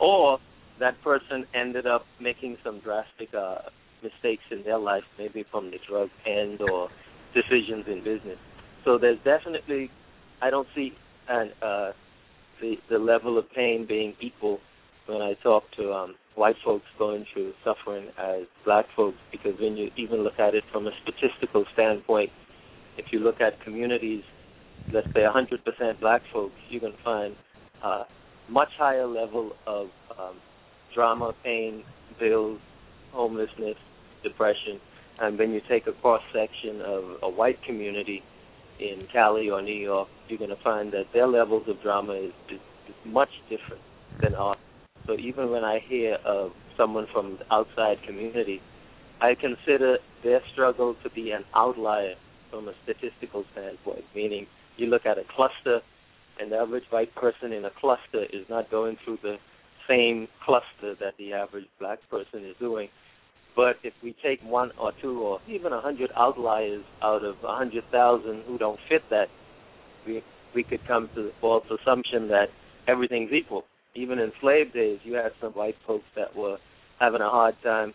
[0.00, 0.38] or
[0.80, 3.58] that person ended up making some drastic uh,
[4.02, 6.88] mistakes in their life, maybe from the drug end or
[7.34, 8.38] decisions in business.
[8.84, 9.90] So there's definitely,
[10.40, 10.92] I don't see
[11.28, 11.92] an, uh,
[12.62, 14.60] the the level of pain being equal
[15.06, 19.76] when I talk to um, white folks going through suffering as black folks, because when
[19.76, 22.30] you even look at it from a statistical standpoint,
[22.96, 24.22] if you look at communities,
[24.92, 27.36] let's say 100% black folks, going to find
[27.82, 28.04] uh,
[28.48, 30.36] much higher level of um,
[30.94, 31.82] drama, pain,
[32.18, 32.60] bills,
[33.12, 33.76] homelessness,
[34.22, 34.80] depression.
[35.20, 38.22] And when you take a cross section of a white community
[38.78, 42.32] in Cali or New York, you're going to find that their levels of drama is,
[42.50, 43.82] is, is much different
[44.20, 44.58] than ours.
[45.06, 48.60] So even when I hear of someone from the outside community,
[49.20, 52.14] I consider their struggle to be an outlier
[52.50, 55.80] from a statistical standpoint, meaning you look at a cluster
[56.40, 59.36] and the average white person in a cluster is not going through the
[59.88, 62.88] same cluster that the average black person is doing.
[63.54, 67.54] But if we take one or two or even a hundred outliers out of a
[67.54, 69.26] hundred thousand who don't fit that,
[70.06, 70.22] we
[70.54, 72.46] we could come to the false assumption that
[72.88, 73.64] everything's equal.
[73.94, 76.56] Even in slave days, you had some white folks that were
[76.98, 77.92] having a hard time,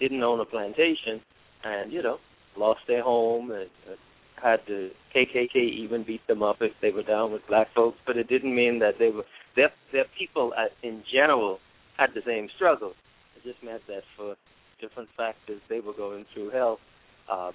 [0.00, 1.20] didn't own a plantation,
[1.64, 2.18] and you know
[2.56, 3.94] lost their home and uh,
[4.42, 8.16] had the KKK even beat them up if they were down with black folks, but
[8.16, 9.24] it didn't mean that they were
[9.56, 11.58] their their people at, in general
[11.98, 12.92] had the same struggle.
[13.36, 14.34] It just meant that for
[14.82, 16.78] different factors they were going through hell.
[17.30, 17.52] Uh,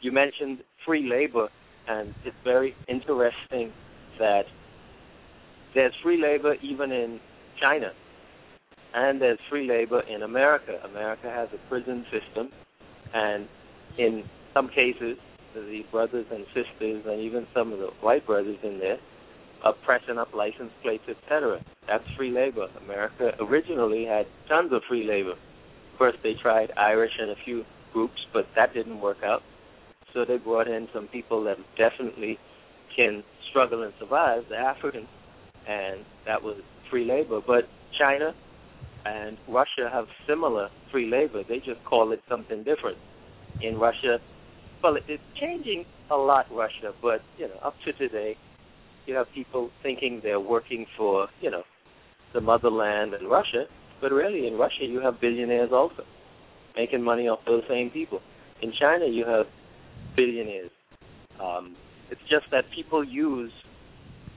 [0.00, 1.48] you mentioned free labor,
[1.86, 3.72] and it's very interesting
[4.18, 4.44] that
[5.74, 7.20] there's free labor even in
[7.60, 7.92] China,
[8.94, 10.80] and there's free labor in America.
[10.90, 12.50] America has a prison system,
[13.12, 13.46] and
[13.98, 15.18] in some cases,
[15.54, 18.98] the brothers and sisters, and even some of the white brothers in there,
[19.62, 21.60] are pressing up license plates, etc.
[21.86, 22.68] That's free labor.
[22.84, 25.34] America originally had tons of free labor.
[26.00, 29.42] First, they tried Irish and a few groups, but that didn't work out.
[30.14, 32.38] So they brought in some people that definitely
[32.96, 35.08] can struggle and survive, the Africans,
[35.68, 36.56] and that was
[36.90, 37.40] free labor.
[37.46, 37.64] But
[37.98, 38.32] China
[39.04, 41.42] and Russia have similar free labor.
[41.46, 42.96] They just call it something different.
[43.60, 44.20] In Russia,
[44.82, 48.36] well, it's changing a lot, Russia, but you know, up to today,
[49.04, 51.62] you have people thinking they're working for you know
[52.32, 53.66] the motherland and Russia,
[54.00, 56.04] but really in Russia you have billionaires also
[56.76, 58.20] making money off those same people.
[58.62, 59.46] In China you have
[60.16, 60.70] billionaires.
[61.42, 61.76] Um,
[62.10, 63.52] it's just that people use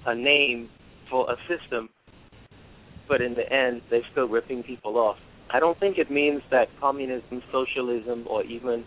[0.05, 0.69] a name
[1.09, 1.89] for a system,
[3.07, 5.17] but in the end they're still ripping people off.
[5.49, 8.83] I don't think it means that communism, socialism, or even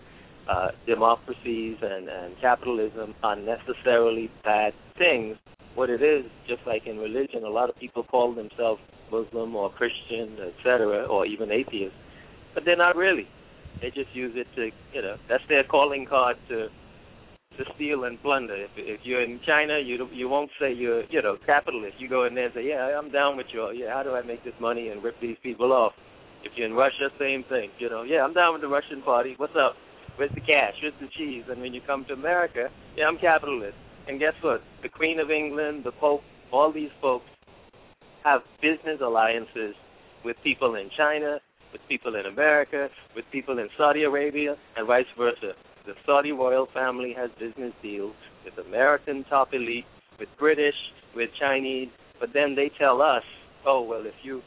[0.49, 5.37] uh, democracies and, and capitalism are necessarily bad things.
[5.75, 9.71] What it is, just like in religion, a lot of people call themselves Muslim or
[9.71, 11.97] Christian, etc., or even atheists,
[12.55, 13.29] but they're not really.
[13.81, 16.69] They just use it to, you know, that's their calling card to
[17.59, 18.55] to steal and plunder.
[18.55, 21.97] If if you're in China, you you won't say you're, you know, capitalist.
[21.99, 23.71] You go in there and say, yeah, I'm down with you.
[23.73, 25.92] Yeah, how do I make this money and rip these people off?
[26.45, 27.71] If you're in Russia, same thing.
[27.79, 29.35] You know, yeah, I'm down with the Russian party.
[29.37, 29.75] What's up?
[30.16, 30.75] Where's the cash?
[30.81, 31.45] Where's the cheese?
[31.51, 33.77] And when you come to America, yeah, I'm capitalist.
[34.09, 34.62] And guess what?
[34.83, 37.27] The Queen of England, the Pope, all these folks
[38.27, 39.77] have business alliances
[40.25, 41.39] with people in China,
[41.73, 45.53] with people in America, with people in Saudi Arabia, and vice versa.
[45.87, 49.85] the Saudi royal family has business deals with American top elite,
[50.19, 50.75] with British,
[51.15, 53.23] with Chinese, but then they tell us,
[53.65, 54.43] oh well, if you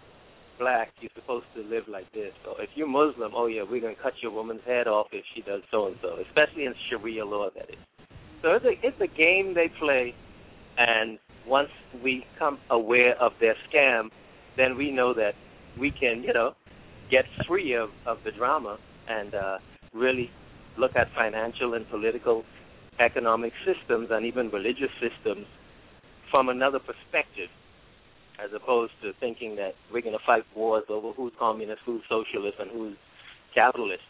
[0.60, 2.34] black, you're supposed to live like this.
[2.46, 5.42] Or if you're Muslim, oh yeah, we're gonna cut your woman's head off if she
[5.42, 7.80] does so and so, especially in Sharia law that is.
[8.42, 10.14] So it's a it's a game they play,
[10.78, 11.18] and
[11.50, 11.70] once
[12.04, 14.10] we come aware of their scam,
[14.56, 15.34] then we know that
[15.80, 16.54] we can, you know,
[17.10, 18.78] get free of of the drama
[19.08, 19.58] and uh,
[19.94, 20.30] really
[20.78, 22.44] look at financial and political,
[23.00, 25.46] economic systems and even religious systems
[26.32, 27.50] from another perspective
[28.44, 32.58] as opposed to thinking that we're going to fight wars over who's communist, who's socialist,
[32.60, 32.96] and who's
[33.54, 34.04] capitalist.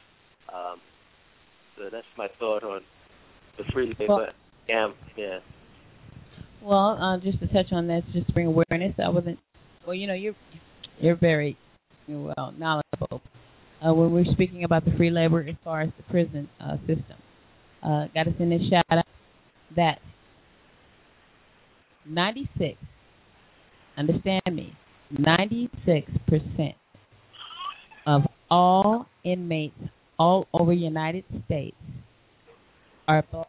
[0.54, 0.80] Um,
[1.78, 2.82] so that's my thought on
[3.58, 4.28] the free labor Well-
[4.68, 4.94] scam.
[5.16, 5.40] Yeah.
[6.64, 8.94] Well, uh, just to touch on that, just to bring awareness.
[9.04, 9.40] I wasn't.
[9.86, 10.36] Well, you know, you're
[11.00, 11.58] you're very
[12.08, 13.22] well knowledgeable
[13.86, 17.18] uh, when we're speaking about the free labor as far as the prison uh, system.
[17.82, 19.06] Uh, Got to send a shout out
[19.76, 20.00] that
[22.06, 22.78] 96.
[23.98, 24.74] Understand me,
[25.12, 26.76] 96 percent
[28.06, 29.76] of all inmates
[30.18, 31.76] all over United States
[33.08, 33.48] are black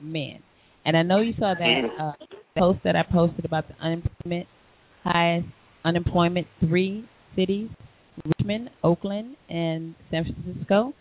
[0.00, 0.42] men.
[0.84, 2.12] And I know you saw that uh,
[2.58, 4.46] post that I posted about the unemployment
[5.02, 5.46] highest
[5.84, 7.68] unemployment three cities:
[8.38, 10.92] Richmond, Oakland, and San Francisco.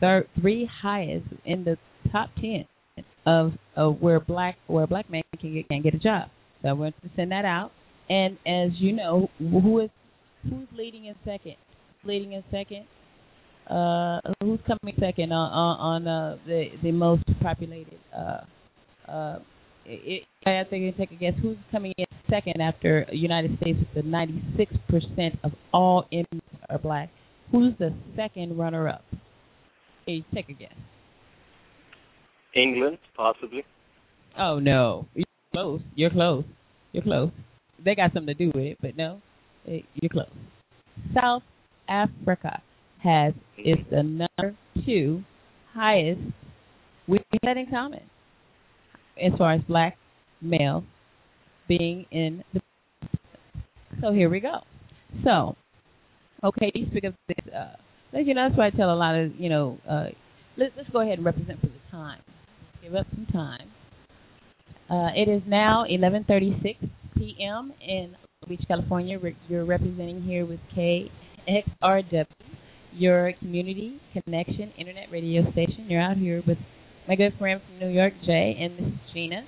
[0.00, 1.76] Third, three highest in the
[2.10, 2.64] top ten
[3.24, 6.28] of, of where black where a black man can get, can get a job.
[6.60, 7.70] So I wanted to send that out.
[8.08, 9.90] And as you know, who is
[10.42, 11.56] who's leading in second?
[12.04, 12.86] Leading in second.
[13.70, 18.38] Uh, who's coming second on on, on uh, the the most populated uh,
[19.08, 19.38] uh,
[19.84, 21.34] it, I have to take a guess.
[21.40, 27.10] Who's coming in second after United States with the 96% of all inmates are black?
[27.50, 29.04] Who's the second runner-up?
[30.06, 30.74] Hey, take a guess.
[32.54, 33.64] England, possibly.
[34.38, 35.80] Oh no, you're close.
[35.94, 36.44] You're close.
[36.92, 37.30] You're close.
[37.82, 39.20] They got something to do with it, but no,
[39.66, 40.26] you're close.
[41.14, 41.42] South
[41.88, 42.62] Africa
[43.02, 45.22] has is the number two
[45.74, 46.20] highest.
[47.06, 48.02] We have that in common
[49.20, 49.96] as far as black
[50.40, 50.84] males
[51.68, 52.60] being in the.
[54.00, 54.60] So here we go.
[55.24, 55.56] So,
[56.42, 57.54] okay, you speak of this.
[57.54, 59.78] Uh, you know, that's why I tell a lot of you know.
[59.88, 60.06] Uh,
[60.56, 62.20] let, let's go ahead and represent for the time.
[62.82, 63.70] Give up some time.
[64.90, 67.72] Uh, it is now 11:36 p.m.
[67.80, 69.18] in Long Beach, California.
[69.18, 72.26] Re- You're representing here with KXRW,
[72.92, 75.86] your community connection internet radio station.
[75.88, 76.58] You're out here with
[77.08, 79.42] my good friend from New York, Jay, and this is Gena.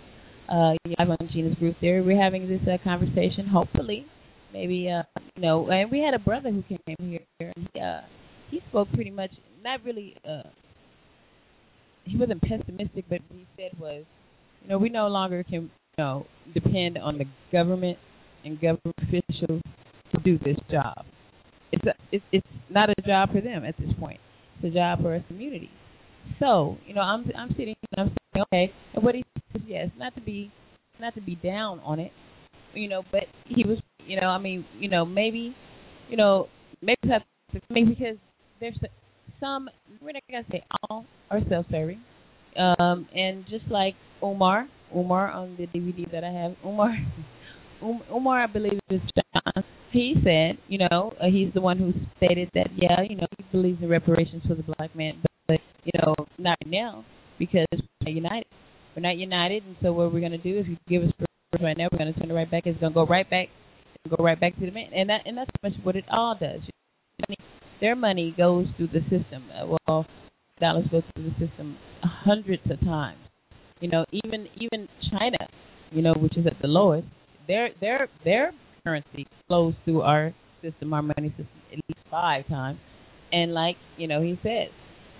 [0.49, 2.03] Uh, live on Gena's Groove Theory.
[2.03, 3.47] We're having this uh, conversation.
[3.47, 4.07] Hopefully,
[4.53, 5.03] maybe uh,
[5.37, 5.69] you know.
[5.71, 8.01] And we had a brother who came here, and he, uh,
[8.51, 9.31] he spoke pretty much
[9.63, 10.17] not really.
[10.29, 10.49] Uh,
[12.05, 14.05] he wasn't pessimistic, but what he said was,
[14.63, 17.97] you know, we no longer can, you know, depend on the government
[18.45, 19.63] and government officials
[20.13, 21.07] to do this job.
[21.73, 24.21] It's a, it's it's not a job for them at this point.
[24.57, 25.71] It's a job for us community.
[26.41, 29.89] So, you know, I'm I'm sitting and I'm saying, okay, and what he says, yes,
[29.97, 30.53] not to be
[31.01, 32.12] not to be down on it,
[32.72, 35.55] you know, but he was, you know, I mean, you know, maybe,
[36.09, 36.49] you know,
[36.83, 37.22] maybe have
[37.53, 38.16] to, because
[38.61, 38.79] there's
[39.41, 39.68] some
[40.01, 42.01] we're not gonna say all are self-serving,
[42.59, 46.91] um, and just like Umar, Umar on the DVD that I have, Umar,
[47.83, 49.64] um, Umar, I believe is John.
[49.93, 53.45] He said, you know, uh, he's the one who stated that, yeah, you know, he
[53.53, 57.05] believes in reparations for the black man, but, but you know, not now
[57.39, 58.47] because we're not united.
[58.97, 61.11] We're not united, and so what we're gonna do is, give us
[61.61, 62.67] right now, we're gonna turn it right back.
[62.67, 63.49] It's gonna go right back,
[64.09, 66.37] go right back to the man, and that and that's pretty much what it all
[66.39, 66.61] does.
[67.81, 69.45] Their money goes through the system.
[69.51, 70.07] Uh, well,
[70.61, 73.19] dollars go through the system hundreds of times.
[73.81, 75.39] You know, even even China,
[75.91, 77.07] you know, which is at the lowest,
[77.47, 78.53] their their their
[78.85, 80.33] currency flows through our
[80.63, 82.79] system, our money system, at least five times.
[83.33, 84.71] And like you know, he says,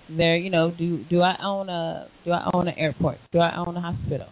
[0.09, 3.17] there, you know, do do I own a do I own an airport?
[3.31, 4.27] Do I own a hospital?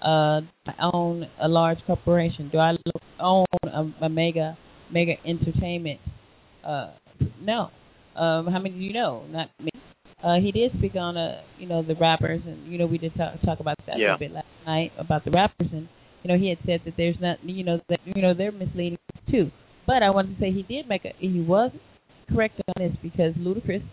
[0.00, 2.50] Uh, do I own a large corporation?
[2.50, 2.74] Do I
[3.20, 4.56] own a, a mega
[4.92, 6.00] mega entertainment?
[6.64, 6.92] Uh,
[7.40, 7.70] no.
[8.16, 9.24] Um, how many do you know?
[9.28, 9.70] Not me.
[10.22, 13.14] Uh, he did speak on uh, you know, the rappers, and you know, we did
[13.14, 15.88] talk talk about that a little bit last night about the rappers, and
[16.22, 18.98] you know, he had said that there's not, you know, that you know they're misleading
[19.30, 19.50] too.
[19.86, 21.72] But I wanted to say he did make a, he was
[22.32, 23.84] correct on this because Ludacris,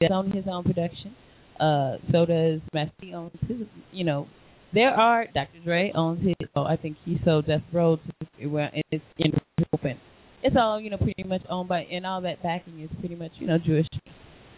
[0.00, 1.14] does own his own production.
[1.58, 3.58] Uh, so does Master owns his,
[3.92, 4.26] you know,
[4.72, 5.58] there are Dr.
[5.64, 6.34] Dre owns his.
[6.54, 9.32] Oh, I think he sold Death Row to well, it's in
[9.72, 9.98] open.
[10.42, 13.32] It's all you know, pretty much owned by, and all that backing is pretty much
[13.38, 13.86] you know Jewish.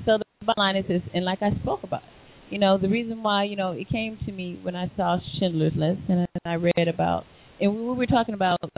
[0.04, 2.02] So the bottom line is this, and like I spoke about,
[2.50, 5.72] you know, the reason why, you know, it came to me when I saw Schindler's
[5.74, 7.24] List and I read about,
[7.60, 8.68] and we were talking about, you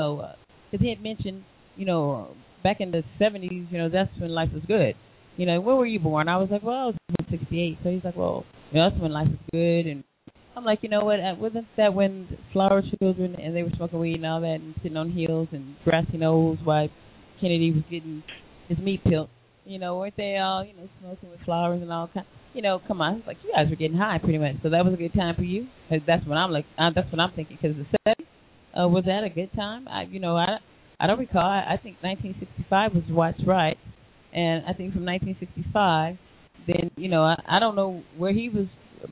[0.70, 1.44] because he had mentioned,
[1.76, 4.94] you know, back in the 70s, you know, that's when life was good.
[5.36, 6.28] You know, where were you born?
[6.28, 7.78] I was like, well, I was born in 68.
[7.82, 9.90] So he's like, well, you know, that's when life was good.
[9.90, 10.04] And
[10.56, 11.18] I'm like, you know what?
[11.38, 14.96] Wasn't that when flower children and they were smoking weed and all that and sitting
[14.96, 16.88] on hills and grassy knolls while
[17.40, 18.22] Kennedy was getting
[18.68, 19.28] his meat peeled?
[19.64, 22.26] You know, weren't they all, you know, smoking with flowers and all kind?
[22.52, 24.56] You know, come on, like you guys were getting high pretty much.
[24.62, 25.66] So that was a good time for you.
[25.90, 26.66] Uh, That's what I'm like.
[26.78, 27.58] Uh, that's what I'm thinking.
[27.60, 29.88] Because the 70s, uh, was that a good time?
[29.88, 30.58] I, you know, I,
[31.00, 31.42] I don't recall.
[31.42, 33.78] I, I think 1965 was Watts Riot,
[34.34, 36.18] and I think from 1965,
[36.66, 38.66] then you know, I, I don't know where he was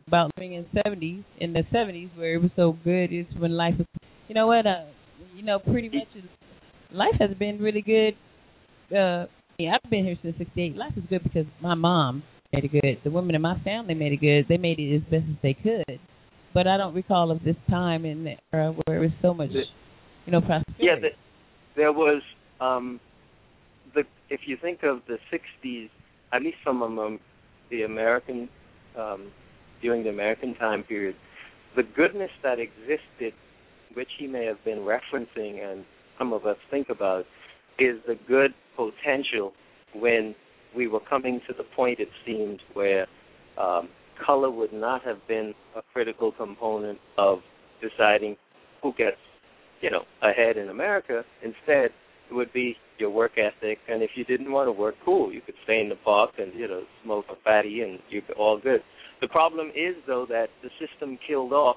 [0.06, 3.12] about living in 70s in the 70s where it was so good.
[3.12, 3.86] Is when life was,
[4.28, 4.66] you know what?
[4.66, 4.84] Uh,
[5.34, 6.08] you know, pretty much
[6.92, 8.14] life has been really good.
[8.94, 9.26] Uh,
[9.58, 10.76] yeah, I've been here since '68.
[10.76, 12.98] Life is good because my mom made it good.
[13.04, 14.46] The women in my family made it good.
[14.48, 16.00] They made it as best as they could.
[16.54, 19.50] But I don't recall of this time in the era where it was so much,
[20.26, 20.74] you know, prosperity.
[20.78, 21.08] Yeah, the,
[21.76, 22.22] there was
[22.60, 23.00] um,
[24.32, 25.90] if you think of the '60s,
[26.32, 27.20] at least from um,
[27.70, 28.48] the American
[28.98, 29.30] um,
[29.82, 31.14] during the American time period,
[31.76, 33.34] the goodness that existed,
[33.92, 35.84] which he may have been referencing, and
[36.18, 37.24] some of us think about,
[37.78, 39.52] is the good potential
[39.94, 40.34] when
[40.74, 43.06] we were coming to the point, it seemed, where
[43.58, 43.90] um,
[44.24, 47.40] color would not have been a critical component of
[47.82, 48.36] deciding
[48.82, 49.16] who gets,
[49.82, 51.22] you know, ahead in America.
[51.42, 51.90] Instead,
[52.34, 55.54] would be your work ethic, and if you didn't want to work, cool, you could
[55.64, 58.82] stay in the park and you know smoke a fatty, and you're all good.
[59.20, 61.76] The problem is though that the system killed off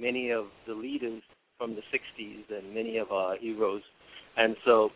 [0.00, 1.22] many of the leaders
[1.58, 3.82] from the '60s and many of our heroes,
[4.36, 4.90] and so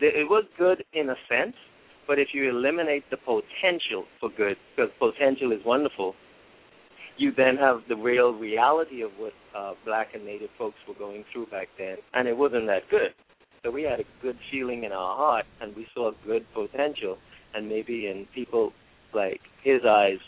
[0.00, 1.56] th- it was good in a sense.
[2.06, 6.14] But if you eliminate the potential for good, because potential is wonderful,
[7.20, 11.24] you then have the real reality of what uh, black and native folks were going
[11.32, 13.14] through back then, and it wasn't that good.
[13.62, 17.18] So we had a good feeling in our heart, and we saw good potential,
[17.54, 18.72] and maybe in people
[19.12, 20.18] like his eyes,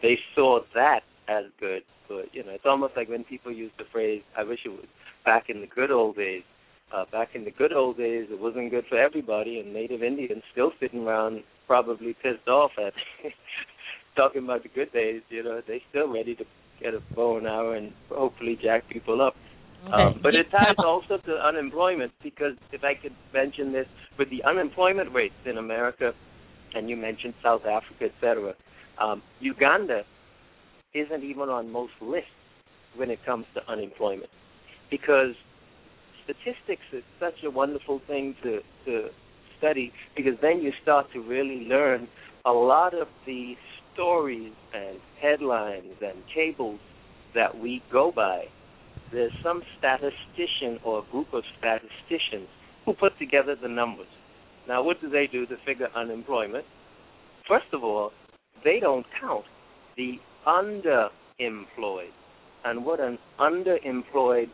[0.00, 1.82] they saw that as good.
[2.08, 4.86] But you know, it's almost like when people use the phrase, "I wish it was
[5.26, 6.42] back in the good old days."
[6.92, 10.42] Uh, back in the good old days, it wasn't good for everybody, and Native Indians
[10.52, 12.94] still sitting around, probably pissed off at
[14.16, 15.22] talking about the good days.
[15.28, 16.44] You know, they still ready to
[16.80, 19.34] get a bow and arrow and hopefully jack people up.
[19.92, 23.86] Um, but it ties also to unemployment because if I could mention this,
[24.18, 26.12] with the unemployment rates in America,
[26.74, 28.54] and you mentioned South Africa, et cetera,
[29.00, 30.02] um, Uganda
[30.94, 32.28] isn't even on most lists
[32.96, 34.30] when it comes to unemployment.
[34.90, 35.34] Because
[36.24, 39.08] statistics is such a wonderful thing to, to
[39.58, 42.08] study because then you start to really learn
[42.46, 43.54] a lot of the
[43.92, 46.80] stories and headlines and cables
[47.34, 48.44] that we go by
[49.12, 52.48] there's some statistician or a group of statisticians
[52.84, 54.08] who put together the numbers.
[54.68, 56.64] Now, what do they do to figure unemployment?
[57.48, 58.12] First of all,
[58.64, 59.44] they don't count
[59.96, 60.14] the
[60.46, 62.12] underemployed.
[62.64, 64.48] And what an underemployed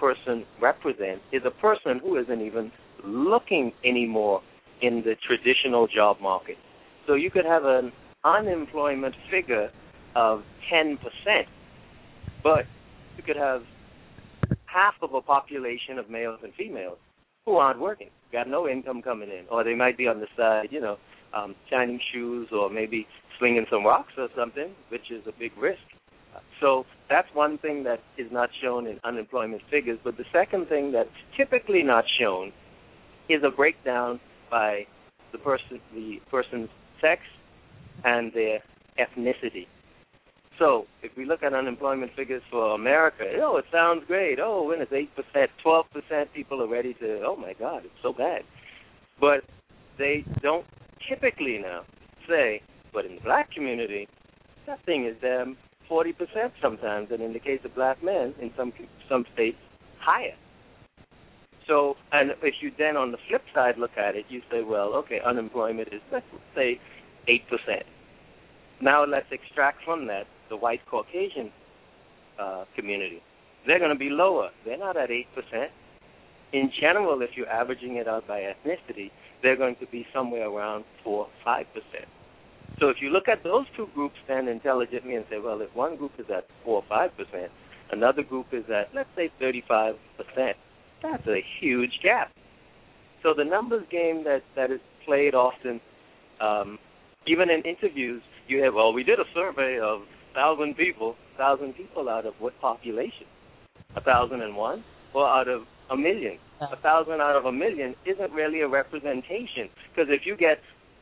[0.00, 2.72] person represents is a person who isn't even
[3.04, 4.40] looking anymore
[4.80, 6.56] in the traditional job market.
[7.06, 7.92] So you could have an
[8.24, 9.70] unemployment figure
[10.16, 10.96] of 10%,
[12.42, 12.64] but
[13.16, 13.62] you could have
[14.74, 16.98] half of a population of males and females
[17.46, 20.68] who aren't working, got no income coming in, or they might be on the side,
[20.70, 20.96] you know,
[21.32, 23.06] um, shining shoes or maybe
[23.38, 25.80] slinging some rocks or something, which is a big risk.
[26.60, 29.98] So that's one thing that is not shown in unemployment figures.
[30.02, 32.52] But the second thing that's typically not shown
[33.28, 34.18] is a breakdown
[34.50, 34.86] by
[35.32, 36.68] the person, the person's
[37.00, 37.20] sex,
[38.04, 38.60] and their
[38.98, 39.66] ethnicity.
[40.58, 44.38] So if we look at unemployment figures for America, oh, it sounds great.
[44.40, 47.22] Oh, when it's eight percent, twelve percent, people are ready to.
[47.24, 48.42] Oh my God, it's so bad.
[49.20, 49.42] But
[49.98, 50.66] they don't
[51.08, 51.82] typically now
[52.28, 54.08] say, but in the black community,
[54.66, 55.56] that thing is damn
[55.88, 58.72] forty percent sometimes, and in the case of black men, in some
[59.08, 59.58] some states,
[60.00, 60.36] higher.
[61.66, 64.94] So, and if you then on the flip side look at it, you say, well,
[64.94, 66.78] okay, unemployment is let's say
[67.26, 67.86] eight percent.
[68.80, 71.50] Now let's extract from that the white Caucasian
[72.40, 73.22] uh, community.
[73.66, 74.50] They're going to be lower.
[74.64, 75.24] They're not at 8%.
[76.52, 79.10] In general, if you're averaging it out by ethnicity,
[79.42, 81.64] they're going to be somewhere around 4 5%.
[82.80, 85.96] So if you look at those two groups then intelligently and say, well, if one
[85.96, 87.10] group is at 4 or 5%,
[87.92, 89.94] another group is at, let's say, 35%,
[91.02, 92.32] that's a huge gap.
[93.22, 95.80] So the numbers game that, that is played often
[96.40, 96.78] um,
[97.26, 100.02] Even in interviews, you have well, we did a survey of
[100.34, 103.26] thousand people, thousand people out of what population?
[103.96, 106.38] A thousand and one, or out of a million?
[106.60, 110.58] A thousand out of a million isn't really a representation because if you get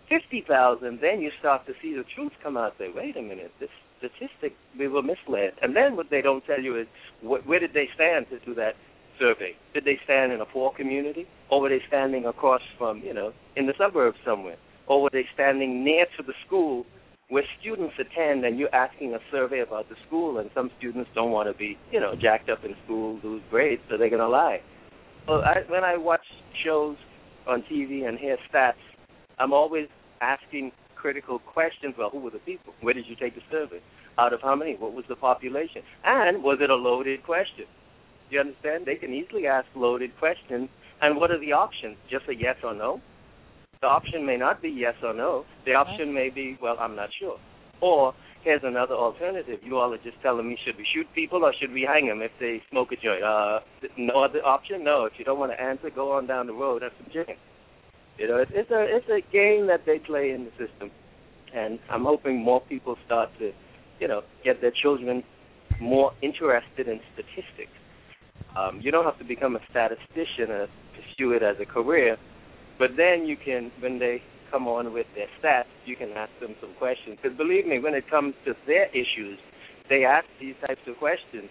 [0.08, 2.74] fifty thousand, then you start to see the truth come out.
[2.78, 5.52] Say, wait a minute, this statistic we were misled.
[5.62, 6.86] And then what they don't tell you is
[7.20, 8.74] wh- where did they stand to do that
[9.18, 9.54] survey?
[9.74, 13.32] Did they stand in a poor community, or were they standing across from you know
[13.56, 14.56] in the suburbs somewhere,
[14.86, 16.84] or were they standing near to the school
[17.32, 21.30] where students attend and you're asking a survey about the school and some students don't
[21.30, 24.28] want to be, you know, jacked up in school, lose grades, so they're going to
[24.28, 24.60] lie.
[25.26, 26.20] Well, I, when I watch
[26.62, 26.98] shows
[27.48, 28.74] on TV and hear stats,
[29.38, 29.86] I'm always
[30.20, 31.94] asking critical questions.
[31.96, 32.74] Well, who were the people?
[32.82, 33.80] Where did you take the survey?
[34.18, 34.76] Out of how many?
[34.76, 35.80] What was the population?
[36.04, 37.64] And was it a loaded question?
[38.28, 38.84] Do you understand?
[38.84, 40.68] They can easily ask loaded questions.
[41.00, 41.96] And what are the options?
[42.10, 43.00] Just a yes or no?
[43.82, 45.44] The option may not be yes or no.
[45.66, 47.36] The option may be, well, I'm not sure.
[47.80, 48.14] Or
[48.44, 49.58] here's another alternative.
[49.64, 52.22] You all are just telling me, should we shoot people or should we hang them
[52.22, 53.24] if they smoke a joint?
[53.24, 53.58] Uh,
[53.98, 54.84] no other option?
[54.84, 55.06] No.
[55.06, 56.82] If you don't want to answer, go on down the road.
[56.82, 57.34] That's chicken.
[58.18, 60.90] You know, it's, it's a it's a game that they play in the system,
[61.52, 63.50] and I'm hoping more people start to,
[63.98, 65.24] you know, get their children
[65.80, 67.72] more interested in statistics.
[68.56, 72.18] Um, you don't have to become a statistician and pursue it as a career,
[72.78, 76.54] but then you can, when they come on with their stats, you can ask them
[76.60, 77.18] some questions.
[77.20, 79.38] Because believe me, when it comes to their issues,
[79.88, 81.48] they ask these types of questions,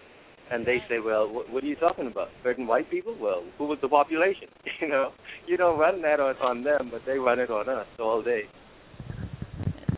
[0.50, 2.28] and they say, "Well, what, what are you talking about?
[2.42, 3.16] Certain white people?
[3.20, 4.48] Well, who was the population?
[4.80, 5.12] You know,
[5.46, 8.42] you don't run that on on them, but they run it on us all day.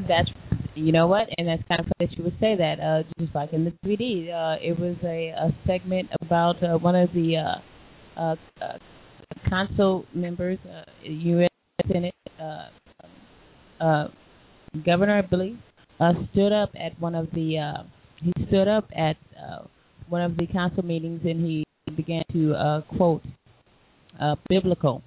[0.06, 0.28] That's
[0.74, 2.80] you know what, and that's kind of funny that you would say that.
[2.80, 6.96] Uh, just like in the 3D, uh, it was a, a segment about uh, one
[6.96, 8.78] of the uh, uh, uh,
[9.48, 11.50] council members, uh, U.S.
[11.90, 14.08] Senate uh, uh,
[14.84, 15.58] governor, I believe,
[16.00, 17.82] uh, stood up at one of the uh,
[18.22, 19.64] he stood up at uh,
[20.08, 21.64] one of the council meetings and he
[21.96, 23.22] began to uh, quote
[24.20, 25.02] uh, biblical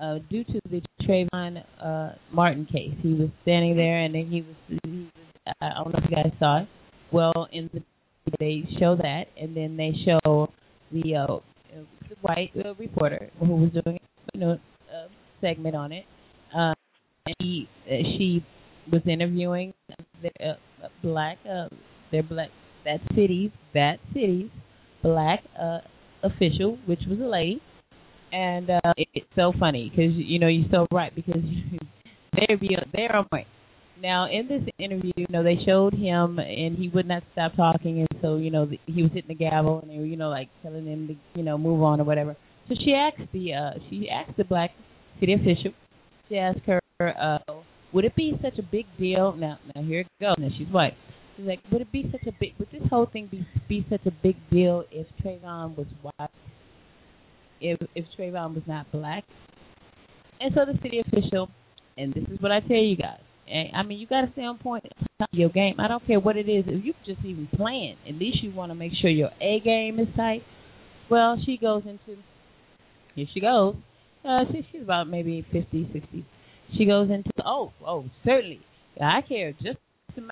[0.00, 2.94] uh, due to the Trayvon uh, Martin case.
[3.02, 6.16] He was standing there and then he was, he was I don't know if you
[6.16, 6.68] guys saw it.
[7.12, 7.82] Well, in the
[8.40, 10.48] they show that and then they show
[10.90, 11.38] the uh,
[12.22, 13.98] white uh, reporter who was doing
[14.34, 14.58] a
[15.44, 16.04] segment on it.
[16.56, 16.72] Uh,
[17.26, 18.44] and he uh, she
[18.90, 19.72] was interviewing
[20.22, 20.54] the uh,
[21.02, 21.68] black uh,
[22.10, 22.48] their black
[22.84, 24.50] that city's that city's
[25.02, 25.78] black uh,
[26.22, 27.62] official, which was a lady,
[28.32, 31.42] and uh, it, it's so funny because you know you're so right because
[32.32, 32.58] they're
[32.92, 33.46] they're on point.
[34.00, 38.00] Now in this interview, you know they showed him and he would not stop talking,
[38.00, 40.48] and so you know he was hitting the gavel and they were you know like
[40.62, 42.36] telling him to you know move on or whatever.
[42.68, 44.70] So she asked the uh she asked the black
[45.20, 45.72] city official.
[46.28, 47.38] She asked her, uh,
[47.92, 49.34] would it be such a big deal?
[49.34, 50.34] Now now here it goes.
[50.38, 50.94] Now she's white.
[51.36, 52.54] She's like, would it be such a big?
[52.58, 56.30] Would this whole thing be be such a big deal if Trayvon was white?
[57.60, 59.24] If if Trayvon was not black?
[60.40, 61.48] And so the city official,
[61.96, 63.20] and this is what I tell you guys.
[63.46, 65.74] I mean, you got to stay on point of your game.
[65.78, 66.64] I don't care what it is.
[66.66, 70.00] If you just even playing, at least you want to make sure your A game
[70.00, 70.42] is tight.
[71.10, 72.20] Well, she goes into
[73.14, 73.76] here she goes.
[74.24, 76.24] Uh, she, she's about maybe fifty, sixty.
[76.76, 78.60] She goes into oh, oh, certainly.
[79.00, 79.78] I care just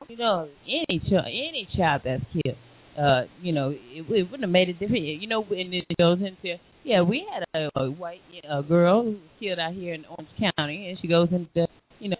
[0.08, 2.56] you know any child, any child that's killed.
[2.98, 5.04] Uh, you know, it, it wouldn't have made a difference.
[5.20, 9.10] You know, and it goes into yeah, we had a, a white a girl who
[9.10, 11.68] was killed out here in Orange County, and she goes into
[11.98, 12.16] you know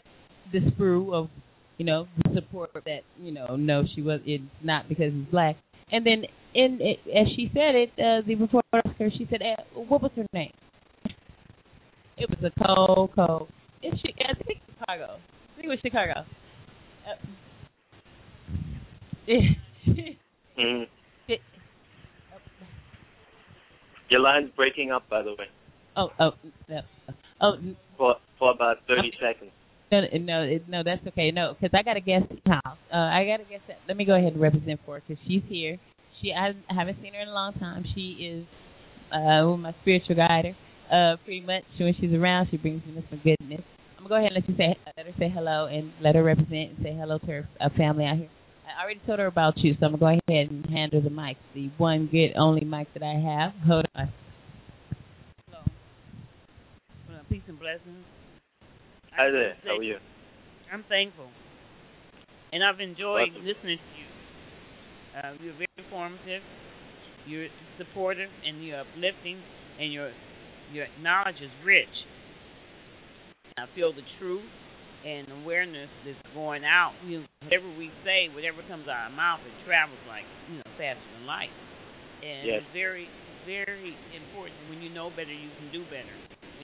[0.52, 1.28] the sprue of
[1.78, 5.56] you know the support that you know no she was it's not because he's black.
[5.90, 9.10] And then in as she said it, uh, the reporter asked her.
[9.16, 10.52] She said, uh, "What was her name?"
[12.16, 13.48] It was a cold, cold.
[13.82, 15.16] It's I think Chicago.
[15.16, 16.24] I think it was Chicago.
[17.06, 17.16] Uh,
[20.58, 20.86] Mm.
[24.10, 25.46] Your line's breaking up, by the way,
[25.96, 26.32] oh, oh,
[26.68, 26.80] no.
[27.40, 27.54] oh,
[27.96, 29.50] for for about thirty seconds.
[29.90, 31.30] no, no, no, that's okay.
[31.30, 32.76] No, because I got to guess house.
[32.92, 33.78] Uh, I got to guess that.
[33.88, 35.78] Let me go ahead and represent for her because she's here.
[36.20, 37.84] She, I haven't seen her in a long time.
[37.94, 38.46] She is
[39.10, 40.54] uh, my spiritual guide.
[40.92, 43.64] Uh, pretty much when she's around, she brings me some goodness.
[43.96, 46.22] I'm gonna go ahead and let you say, let her say hello and let her
[46.22, 48.28] represent and say hello to her uh, family out here.
[48.68, 51.08] I already told her about you, so I'm gonna go ahead and hand her the
[51.08, 53.52] mic, the one good only mic that I have.
[53.66, 54.12] Hold on.
[55.48, 55.62] Hello.
[57.08, 58.04] Well, peace and blessings.
[59.12, 59.56] I Hi there.
[59.64, 59.96] How are you?
[60.70, 61.28] I'm thankful,
[62.52, 63.46] and I've enjoyed Welcome.
[63.46, 64.08] listening to you.
[65.16, 66.42] Uh, you're very informative.
[67.26, 69.40] You're supportive, and you're uplifting,
[69.80, 70.10] and your
[70.72, 71.92] your knowledge is rich.
[73.60, 74.48] I feel the truth,
[75.04, 76.96] and awareness that's going out.
[77.04, 80.56] You know, whatever we say, whatever comes out of our mouth, it travels like you
[80.56, 81.52] know faster than light.
[82.24, 82.62] And Yes.
[82.62, 83.10] it's very,
[83.44, 84.56] very important.
[84.70, 86.14] When you know better, you can do better.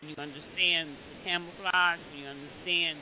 [0.01, 2.95] When you understand the camouflage, when you understand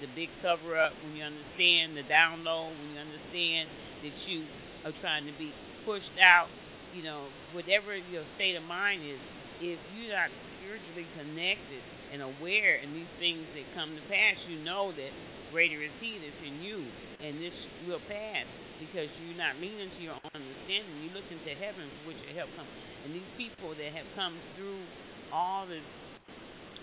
[0.00, 3.66] the big cover up, when you understand the download, when you understand
[4.06, 4.46] that you
[4.86, 5.50] are trying to be
[5.84, 6.48] pushed out,
[6.94, 9.18] you know, whatever your state of mind is,
[9.58, 10.30] if you're not
[10.64, 11.84] spiritually connected
[12.16, 15.12] and aware in these things that come to pass, you know that
[15.52, 16.80] greater is He that's in you,
[17.20, 17.52] and this
[17.84, 18.48] will pass
[18.80, 21.04] because you're not leaning to your own understanding.
[21.04, 22.72] You're looking to heaven for which your help comes.
[23.04, 24.80] And these people that have come through
[25.28, 25.84] all the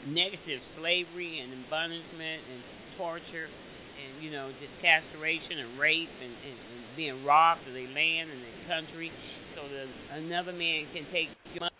[0.05, 2.61] negative slavery and abandonment and
[2.97, 7.85] torture and you know just castration and rape and, and, and being robbed of their
[7.85, 9.13] land and their country
[9.53, 9.85] so that
[10.17, 11.29] another man can take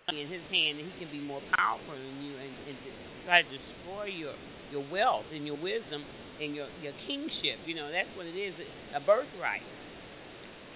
[0.09, 2.75] in his hand and he can be more powerful than you and, and
[3.25, 4.33] try to destroy your
[4.73, 6.01] your wealth and your wisdom
[6.41, 7.61] and your your kingship.
[7.69, 8.57] You know that's what it is
[8.97, 9.63] a birthright.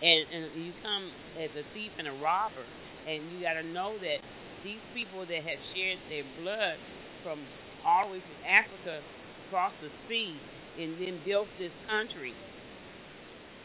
[0.06, 1.10] And and you come
[1.42, 2.66] as a thief and a robber
[3.10, 4.22] and you got to know that
[4.62, 6.78] these people that have shared their blood
[7.26, 7.42] from
[7.86, 9.02] all the way from Africa
[9.48, 10.38] across the sea
[10.78, 12.34] and then built this country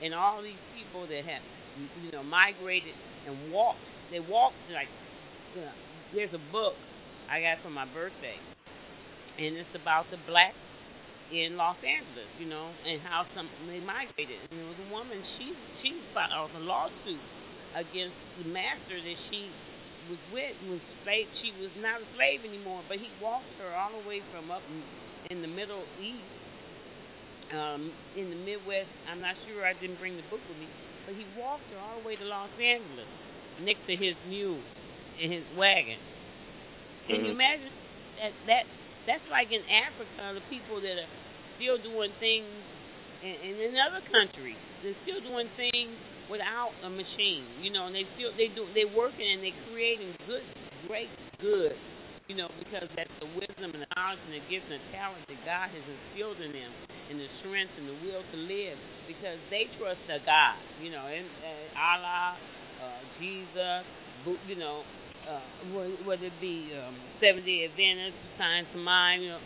[0.01, 1.45] and all these people that have
[2.01, 2.97] you know migrated
[3.29, 4.89] and walked they walked like
[6.15, 6.75] there's a book
[7.31, 8.39] I got for my birthday
[9.39, 10.55] and it's about the black
[11.31, 14.43] in Los Angeles, you know, and how some they migrated.
[14.51, 17.23] You know, the woman she she filed a lawsuit
[17.79, 19.47] against the master that she
[20.11, 21.31] was with was slave.
[21.39, 24.63] She was not a slave anymore, but he walked her all the way from up
[24.67, 24.83] in,
[25.31, 26.35] in the Middle East,
[27.55, 28.91] um, in the Midwest.
[29.07, 29.63] I'm not sure.
[29.63, 30.67] I didn't bring the book with me,
[31.07, 33.09] but he walked her all the way to Los Angeles
[33.63, 34.59] next to his mule
[35.21, 35.99] in his wagon.
[37.07, 37.41] Can you Mhm.
[37.41, 37.71] imagine
[38.19, 38.33] that?
[38.47, 38.65] That
[39.07, 41.13] that's like in Africa, the people that are
[41.57, 42.49] still doing things,
[43.23, 45.93] and, and in other countries, they're still doing things
[46.29, 47.45] without a machine.
[47.61, 50.45] You know, and they still they do they working and they creating good,
[50.89, 51.11] great
[51.41, 51.77] good.
[52.29, 55.27] You know, because that's the wisdom and the knowledge and the gifts and the talent
[55.27, 56.71] that God has instilled in them,
[57.11, 58.79] and the strength and the will to live,
[59.11, 60.55] because they trust a God.
[60.79, 62.39] You know, and uh, Allah,
[62.79, 63.83] uh, Jesus,
[64.47, 64.87] you know,
[65.31, 65.39] uh,
[66.03, 69.43] whether it be um, Seventh Day Adventist, Science of Mind, you know,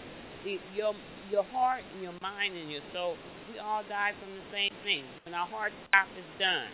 [0.48, 0.92] it, your
[1.30, 3.16] your heart and your mind and your soul,
[3.52, 5.04] we all die from the same thing.
[5.24, 6.70] When our heart stop is done,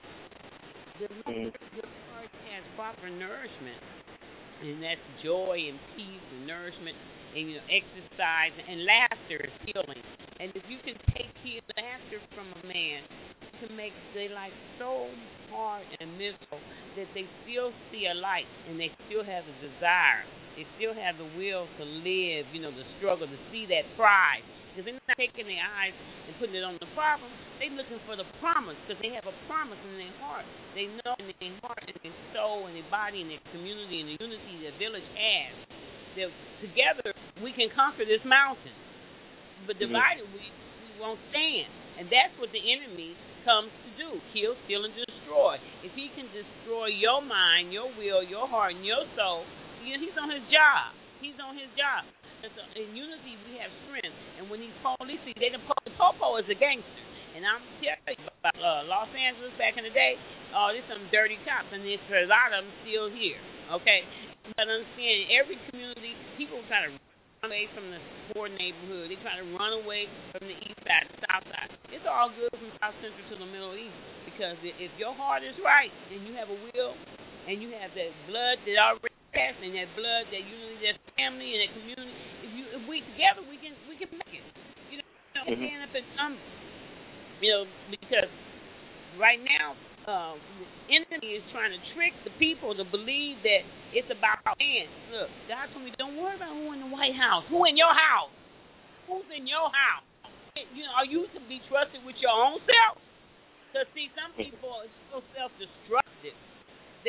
[0.98, 1.50] the Mhm.
[1.74, 3.78] your heart has proper nourishment,
[4.62, 6.96] and that's joy and peace and nourishment,
[7.34, 10.02] and you know exercise and laughter is healing.
[10.40, 13.02] And if you can take heal laughter from a man,
[13.60, 15.12] can make their life so
[15.52, 16.62] hard and miserable
[16.96, 20.24] that they still see a light and they still have a desire.
[20.56, 24.42] They still have the will to live, you know, the struggle, to see that pride.
[24.70, 25.94] Because they're not taking their eyes
[26.26, 27.30] and putting it on the problem.
[27.58, 30.46] They're looking for the promise because they have a promise in their heart.
[30.78, 34.08] They know in their heart and their soul and their body and their community and
[34.14, 35.52] the unity the village has
[36.18, 36.30] that
[36.62, 38.74] together we can conquer this mountain.
[39.66, 41.70] But divided we, we won't stand.
[41.98, 45.56] And that's what the enemy comes to do kill, steal, and destroy.
[45.82, 49.44] If he can destroy your mind, your will, your heart, and your soul,
[49.82, 50.94] he's on his job.
[51.20, 52.08] He's on his job.
[52.40, 54.16] And so in unity, we have strength.
[54.40, 57.04] And when these police, see, they po- the popo is a gangster.
[57.36, 60.16] And I'm telling you about uh, Los Angeles back in the day.
[60.56, 63.38] Oh, there's some dirty cops, and there's a lot of them still here.
[63.70, 64.02] Okay,
[64.56, 66.90] but understand, every community, people try to
[67.44, 68.00] away from the
[68.32, 69.08] poor neighborhood.
[69.08, 71.72] They try to run away from the east side, the south side.
[71.88, 73.96] It's all good from South Central to the Middle East
[74.28, 76.92] because if your heart is right and you have a will
[77.48, 81.48] and you have that blood that already passed and that blood that unity, that family
[81.56, 82.12] and that community,
[82.44, 84.44] if you if we together we can we can make it.
[84.92, 85.64] You know, you know Mhm.
[85.64, 86.34] stand up and um,
[87.40, 88.30] you know, because
[89.16, 94.08] right now uh, the enemy is trying to trick the people to believe that it's
[94.08, 94.86] about man.
[95.12, 97.44] Look, God told me, don't worry about who in the White House.
[97.50, 98.32] Who in your house?
[99.10, 100.06] Who's in your house?
[100.54, 102.98] You know, are you to be trusted with your own self?
[103.70, 106.36] Because see, some people are so self-destructive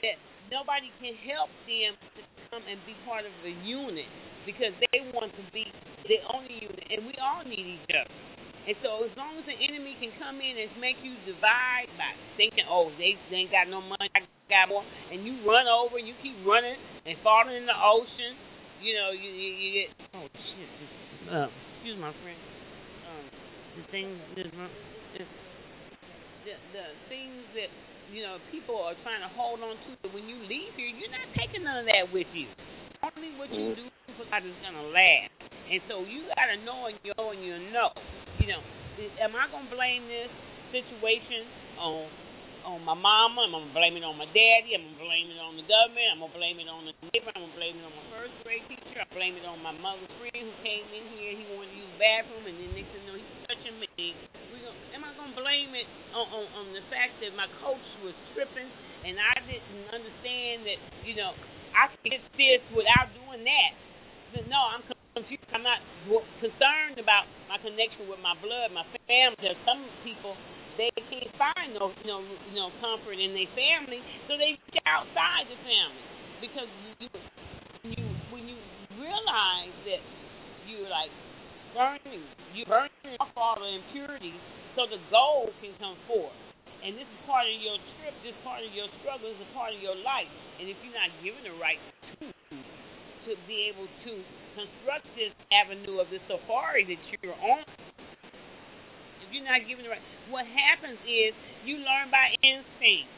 [0.02, 0.18] that
[0.54, 4.10] nobody can help them to come and be part of a unit
[4.46, 5.66] because they want to be
[6.06, 8.31] the only unit, and we all need each other.
[8.62, 12.14] And so, as long as the enemy can come in and make you divide by
[12.38, 14.22] thinking, "Oh, they, they ain't got no money, I
[14.54, 16.78] got more," and you run over and you keep running
[17.10, 18.38] and falling in the ocean,
[18.78, 20.92] you know, you you, you get oh shit, this,
[21.34, 21.50] uh,
[21.82, 22.38] excuse my friend,
[23.10, 23.26] um,
[23.82, 24.08] the thing,
[24.38, 25.26] the, the,
[26.46, 27.74] the the things that
[28.14, 31.10] you know people are trying to hold on to, but when you leave here, you're
[31.10, 32.46] not taking none of that with you.
[33.02, 33.76] Only what you Mhm.
[33.76, 35.34] do for God is gonna last.
[35.66, 37.90] And so you gotta know and you know and you know
[38.42, 38.66] You know,
[39.22, 40.34] am I gonna blame this
[40.74, 41.46] situation
[41.78, 42.10] on
[42.66, 43.46] on my mama?
[43.46, 44.74] I'm gonna blame it on my daddy.
[44.74, 46.10] I'm gonna blame it on the government.
[46.10, 47.30] I'm gonna blame it on the neighbor.
[47.38, 48.98] I'm gonna blame it on my first grade teacher.
[48.98, 51.38] I blame it on my mother's friend who came in here.
[51.38, 54.18] He wanted to use the bathroom, and then next thing you know, he's touching me.
[54.50, 55.86] We gonna, am I gonna blame it
[56.18, 58.70] on, on on the fact that my coach was tripping
[59.06, 61.38] and I didn't understand that you know
[61.78, 63.72] I can get this without doing that?
[64.50, 64.82] No, I'm
[65.14, 65.44] confused.
[65.52, 65.84] I'm not
[66.40, 69.38] concerned about my connection with my blood, my family.
[69.40, 70.36] There's some people
[70.80, 75.60] they can't find no you know comfort in their family, so they reach outside the
[75.60, 76.06] family
[76.40, 77.08] because you
[77.92, 78.56] you when you
[78.96, 80.02] realize that
[80.64, 81.12] you're like
[81.76, 82.24] burning
[82.56, 84.40] you burning off all the impurities
[84.76, 86.36] so the gold can come forth.
[86.82, 89.76] And this is part of your trip, this part of your struggle, this is part
[89.76, 90.32] of your life.
[90.58, 91.78] And if you're not given the right
[92.18, 92.34] tools
[93.30, 94.12] to be able to
[94.56, 97.64] construct this avenue of the safari that you're on,
[99.24, 100.04] If you're not given the right.
[100.28, 101.32] What happens is
[101.64, 103.12] you learn by instinct,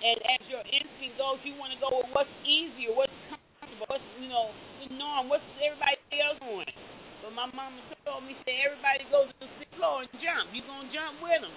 [0.00, 4.06] and as your instinct goes, you want to go with what's easier, what's comfortable, what's
[4.18, 4.50] you know
[4.82, 6.72] the norm, what's everybody else doing.
[7.20, 10.50] But my mama told me, say everybody goes to the floor and jump.
[10.56, 11.54] You gonna jump with them.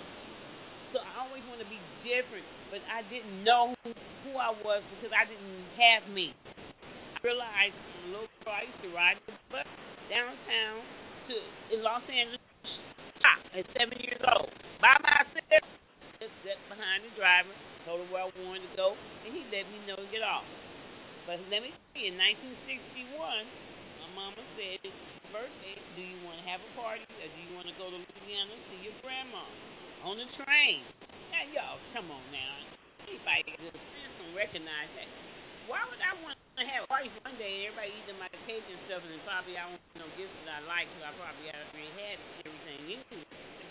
[0.91, 5.09] So I always want to be different, but I didn't know who I was because
[5.09, 6.37] I didn't have me.
[7.23, 7.79] Realized
[8.11, 9.63] girl I used to ride the bus
[10.11, 10.83] downtown
[11.31, 11.35] to
[11.71, 12.43] in Los Angeles
[13.55, 14.51] at seven years old
[14.83, 15.63] by myself.
[16.19, 17.55] Just sat behind the driver,
[17.87, 20.43] told him where I wanted to go, and he let me know to get off.
[21.23, 24.83] But let me see, in 1961, my mama said,
[25.31, 28.03] birthday, do you want to have a party or do you want to go to
[28.03, 29.47] Louisiana to your grandma
[30.03, 30.83] on the train?
[31.31, 32.67] Now, y'all, come on now.
[33.07, 35.32] Anybody can recognize that.
[35.67, 38.79] Why would I want to have a one day and everybody eating my cake and
[38.85, 42.17] stuff and probably I don't know gifts that I like because I probably already had
[42.43, 43.23] everything anyway.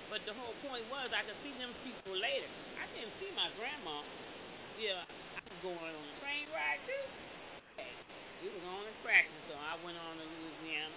[0.09, 2.49] But the whole point was I could see them people later.
[2.81, 4.05] I didn't see my grandma.
[4.81, 7.05] Yeah, I was going on a train ride too.
[8.43, 10.97] We was on a practice, so I went on to Louisiana.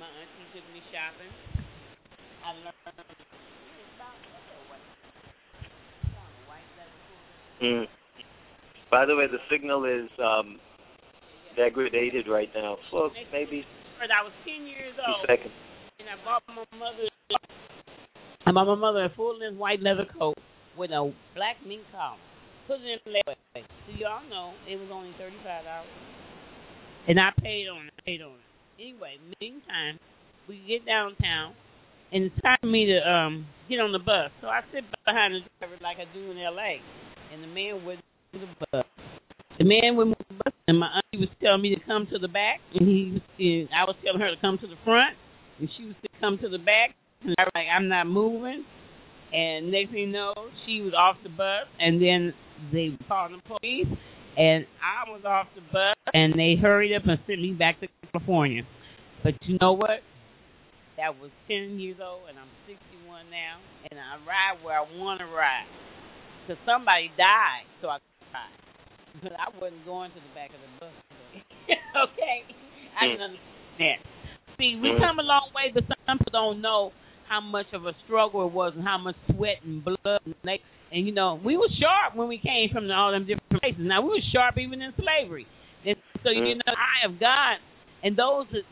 [0.00, 1.28] My auntie took me shopping.
[2.40, 3.22] I learned about
[7.62, 7.86] Mm.
[8.92, 10.60] By the way, the signal is um,
[11.56, 12.76] degraded right now.
[12.92, 13.64] So maybe
[13.96, 15.56] I was ten years two old, seconds.
[15.96, 17.08] and I bought my mother.
[18.44, 20.36] I bought my mother a full length white leather coat
[20.76, 22.20] with a black mink collar.
[22.68, 23.64] Put it in the layaway.
[23.64, 25.88] So y'all know it was only thirty five dollars,
[27.08, 27.96] and I paid on it.
[28.04, 28.46] Paid on it.
[28.76, 29.96] Anyway, meantime,
[30.46, 31.56] we get downtown,
[32.12, 34.28] and it's time for me to um get on the bus.
[34.44, 36.76] So I sit behind the driver like I do in L.A.
[37.32, 38.84] And the man would move the bus.
[39.58, 42.18] The man would move the bus, and my auntie was telling me to come to
[42.18, 45.16] the back, and he was, and I was telling her to come to the front,
[45.60, 46.96] and she was to come to the back.
[47.22, 48.64] And I was like, I'm not moving.
[49.32, 50.34] And next thing you know,
[50.66, 52.34] she was off the bus, and then
[52.72, 53.88] they called the police,
[54.36, 57.88] and I was off the bus, and they hurried up and sent me back to
[58.12, 58.62] California.
[59.22, 60.02] But you know what?
[60.96, 63.56] That was 10 years old, and I'm 61 now,
[63.90, 65.64] and I ride where I want to ride.
[66.42, 67.98] Because somebody died, so I
[68.32, 69.28] could.
[69.28, 70.96] But I wasn't going to the back of the bus.
[72.08, 72.48] okay?
[72.96, 73.28] I didn't mm.
[73.36, 73.98] understand that.
[74.56, 75.00] See, we mm.
[75.00, 76.92] come a long way, but some people don't know
[77.28, 80.60] how much of a struggle it was and how much sweat and blood and they,
[80.92, 83.80] and you know we were sharp when we came from all them different places.
[83.80, 85.46] Now we were sharp even in slavery,
[85.86, 86.56] and so you mm.
[86.60, 87.56] know the eye of God
[88.02, 88.66] and those that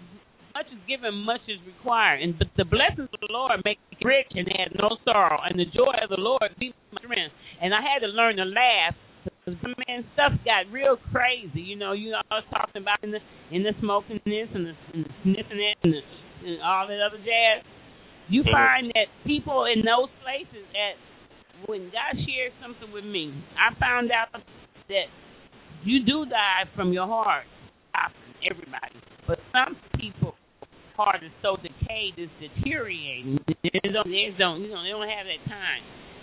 [0.52, 2.20] much is given, much is required.
[2.20, 5.58] And but the blessings of the Lord make me rich and have no sorrow, and
[5.58, 7.34] the joy of the Lord be my strength.
[7.62, 8.98] And I had to learn to laugh.
[9.46, 11.60] Man, stuff got real crazy.
[11.60, 13.20] You know, you know, I was talking about in the
[13.50, 16.02] in the smoking this and the, and the sniffing that and, the,
[16.46, 17.64] and all that other jazz.
[18.28, 18.52] You mm-hmm.
[18.52, 20.94] find that people in those places that
[21.66, 24.28] when God shared something with me, I found out
[24.88, 25.08] that
[25.84, 27.44] you do die from your heart.
[27.94, 28.12] Uh,
[28.44, 28.94] everybody,
[29.26, 30.34] but some people
[31.00, 33.40] heart is so decayed, it's deteriorating.
[33.64, 35.82] They don't, they don't, you know, they don't have that time.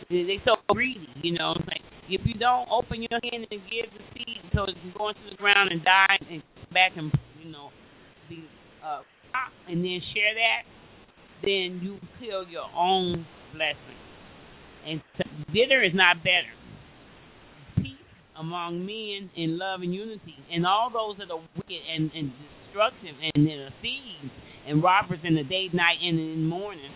[0.10, 1.58] They, they so greedy, you know.
[1.66, 5.10] Like if you don't open your hand and give the seed so it can go
[5.10, 6.42] into the ground and die and
[6.74, 7.12] back and
[7.44, 7.70] you know
[8.30, 8.44] be
[8.84, 9.02] uh
[9.68, 10.64] and then share that,
[11.44, 14.00] then you kill your own blessing.
[14.88, 15.02] And
[15.54, 16.56] bitter is not better.
[17.76, 18.00] Peace
[18.40, 22.32] among men in love and unity, and all those that are wicked and, and
[22.66, 24.32] destructive and that are thieves
[24.68, 26.92] and robbers in the day, night, and in the morning,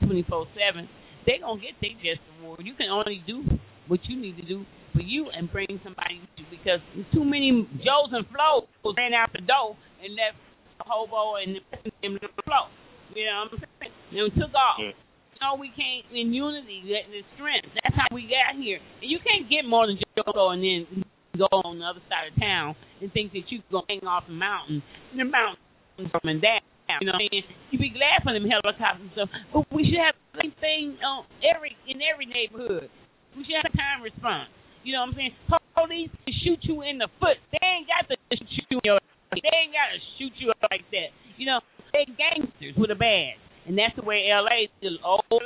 [0.00, 0.88] twenty four seven,
[1.26, 2.60] they gonna get their just reward.
[2.64, 3.44] You can only do
[3.88, 6.80] what you need to do for you and bring somebody with you because
[7.12, 10.38] too many Joes and Flo's ran out the door and left
[10.78, 12.70] the hobo and the them to the flow.
[13.14, 13.94] You know what I'm saying?
[14.14, 14.78] and took off.
[14.78, 14.94] Mm.
[15.42, 17.68] No, we can't in unity, that the strength.
[17.82, 18.78] That's how we got here.
[19.02, 21.04] And you can't get more than Joko and then
[21.36, 24.24] go on the other side of town and think that you can go hang off
[24.30, 24.82] the mountain.
[25.12, 26.62] The mountain coming down.
[27.00, 27.44] You know what I mean?
[27.72, 30.84] You be glad for them helicopters and stuff, but we should have the same thing
[31.00, 32.92] on every in every neighborhood.
[33.36, 34.48] We should have a time response.
[34.84, 35.34] You know what I'm saying?
[35.74, 37.40] Police can shoot you in the foot.
[37.50, 39.00] They ain't got to shoot you in your.
[39.32, 41.10] They ain't got to shoot you like that.
[41.36, 41.58] You know,
[41.92, 44.70] they gangsters with a badge, and that's the way LA is.
[44.78, 45.42] Still old.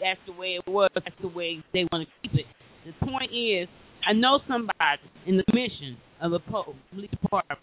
[0.00, 0.90] That's the way it was.
[0.94, 2.46] That's the way they want to keep it.
[2.84, 3.68] The point is,
[4.06, 7.60] I know somebody in the mission of the police department,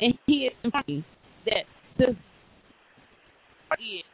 [0.00, 1.04] and he is me
[1.46, 1.64] that
[1.98, 2.16] the
[3.78, 4.04] is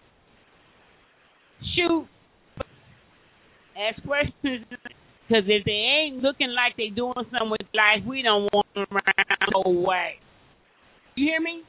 [1.77, 2.07] shoot,
[3.77, 8.49] ask questions, because if they ain't looking like they doing something with life, we don't
[8.53, 10.17] want them around no way.
[11.15, 11.63] You hear me?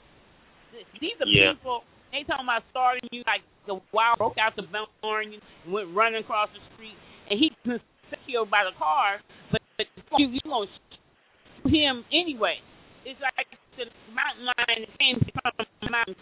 [0.99, 1.53] These are Yeah.
[1.53, 1.83] people.
[2.11, 4.63] They talking about starting you like the wild broke out the
[5.01, 5.41] barn and
[5.71, 6.95] went running across the street,
[7.29, 7.81] and he was
[8.27, 9.19] killed by the car.
[9.51, 9.87] But, but
[10.17, 12.61] you you gonna shoot him anyway?
[13.05, 13.47] It's like
[13.77, 15.51] the mountain lion came from
[15.81, 16.15] the mountain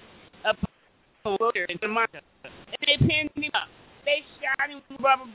[0.46, 0.58] up
[1.26, 1.38] on
[1.70, 2.10] and Vermont.
[2.14, 3.70] And they pinned him up.
[4.04, 5.32] They shot him with rubber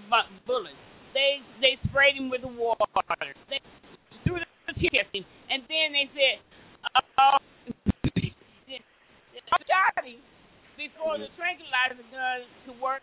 [0.47, 0.77] bullets.
[1.17, 3.33] They they sprayed him with water.
[3.49, 3.61] They
[4.25, 6.37] threw the tear gas and then they said,
[6.95, 7.39] uh, "Oh."
[9.49, 10.21] I shot him
[10.77, 13.01] before the tranquilizer gun to work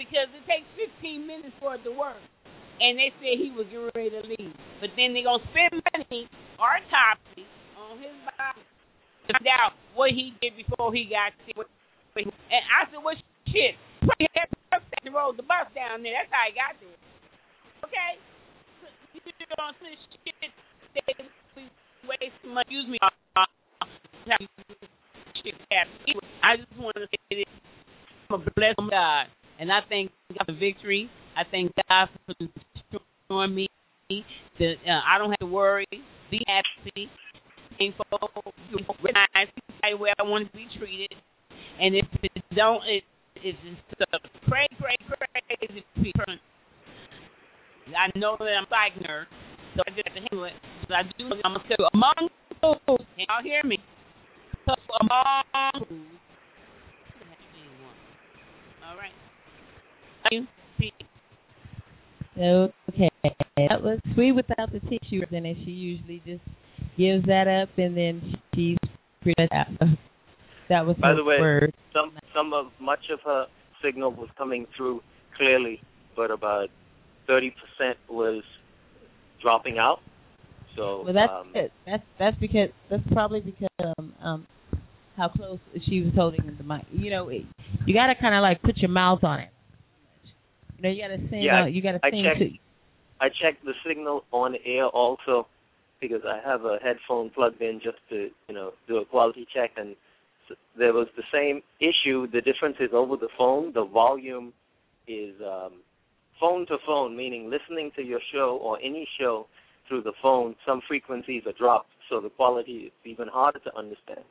[0.00, 2.18] because it takes 15 minutes for it to work.
[2.80, 4.54] And they said he was getting ready to leave.
[4.80, 6.26] But then they're going to spend money,
[6.58, 7.46] autopsy,
[7.78, 8.64] on his body
[9.28, 11.54] to find out what he did before he got sick.
[12.18, 13.14] And I said, well,
[13.46, 13.78] shit.
[15.04, 16.16] To roll the bus down there.
[16.16, 16.96] That's how he got there.
[17.84, 18.16] Okay?
[19.12, 19.20] You
[19.52, 19.92] don't say
[20.24, 20.48] shit.
[20.96, 21.04] They
[22.08, 22.64] waste money.
[22.64, 22.96] Excuse me.
[26.42, 27.44] I just want to say this.
[28.30, 29.26] I'm a blessed God,
[29.60, 31.10] and I thank God for victory.
[31.36, 32.34] I thank God for
[33.28, 33.68] showing me
[34.58, 35.86] that uh, I don't have to worry,
[36.30, 37.10] be happy,
[37.78, 38.06] thankful,
[39.02, 39.52] recognize
[39.98, 41.12] where I want to be treated,
[41.80, 43.04] and if it don't, it
[43.44, 44.18] it's just uh,
[44.48, 45.26] pray, pray, pray.
[46.16, 46.40] person.
[47.92, 49.26] I know that I'm fighting her,
[49.76, 50.54] so I just have to handle it.
[50.88, 51.28] But I do.
[51.44, 52.28] I'm gonna tell you among
[52.62, 52.78] those.
[52.86, 53.76] Can y'all hear me?
[54.64, 55.44] So among
[58.82, 59.12] all right.
[62.38, 63.10] Okay,
[63.68, 65.56] that was sweet without the tissues in it.
[65.64, 66.42] She usually just
[66.96, 68.78] gives that up and then she's
[69.22, 69.68] pretty much out.
[70.74, 71.72] That was By the way, word.
[71.92, 73.46] Some some of much of her
[73.80, 75.02] signal was coming through
[75.36, 75.80] clearly,
[76.16, 76.66] but about
[77.28, 78.42] thirty percent was
[79.40, 80.00] dropping out.
[80.74, 81.70] So Well, that's um, it.
[81.86, 84.46] That's that's because that's probably because um, um
[85.16, 86.86] how close she was holding the mic.
[86.90, 87.42] You know, it,
[87.86, 89.50] you got to kind of like put your mouth on it.
[90.78, 91.42] You know, you got to sing.
[91.42, 92.40] Yeah, out, you got to I sing checked.
[92.40, 92.50] to.
[93.20, 95.46] I checked the signal on air also
[96.00, 99.70] because I have a headphone plugged in just to you know do a quality check,
[99.76, 99.94] and
[100.78, 102.26] there was the same issue.
[102.30, 103.72] The difference is over the phone.
[103.72, 104.52] The volume
[105.06, 105.80] is um,
[106.40, 109.46] phone to phone, meaning listening to your show or any show
[109.88, 110.56] through the phone.
[110.66, 114.24] Some frequencies are dropped, so the quality is even harder to understand.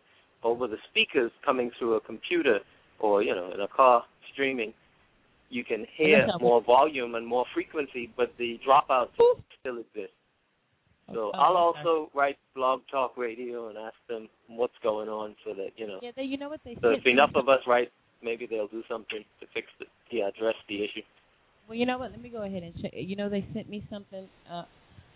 [0.43, 2.59] Over the speakers coming through a computer
[2.99, 4.03] or you know in a car
[4.33, 4.73] streaming,
[5.49, 9.13] you can hear more volume and more frequency, but the dropouts
[9.59, 10.13] still exist.
[11.11, 11.79] So Oh, I'll okay.
[11.79, 15.99] also write blog talk radio and ask them what's going on so that you know.
[16.01, 17.91] Yeah, they, you know what they So if enough of us write,
[18.21, 21.01] maybe they'll do something to fix the, yeah, address the issue.
[21.67, 22.11] Well, you know what?
[22.11, 22.91] Let me go ahead and check.
[22.93, 24.27] You know, they sent me something.
[24.49, 24.63] Uh,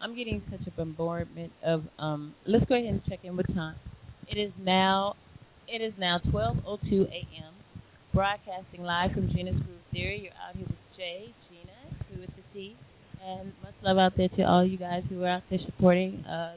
[0.02, 1.84] I'm getting such a bombardment of.
[2.00, 3.76] Um, let's go ahead and check in with time.
[4.30, 5.16] It is now.
[5.68, 7.54] It is now 12:02 a.m.
[8.14, 10.22] Broadcasting live from Gena's Groove Theory.
[10.24, 11.78] You're out here with Jay, Gina,
[12.10, 12.76] who is the T,
[13.28, 16.24] and much love out there to all you guys who are out there supporting.
[16.26, 16.56] Uh,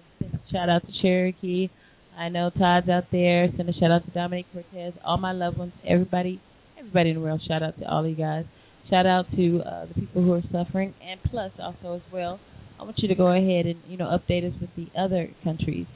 [0.53, 1.69] shout out to Cherokee.
[2.17, 3.49] I know Todd's out there.
[3.57, 4.93] Send a shout out to Dominic Cortez.
[5.05, 6.41] All my loved ones, everybody,
[6.79, 7.41] everybody in the world.
[7.47, 8.45] Shout out to all you guys.
[8.89, 12.41] Shout out to uh, the people who are suffering, and plus also as well,
[12.79, 15.87] I want you to go ahead and you know update us with the other countries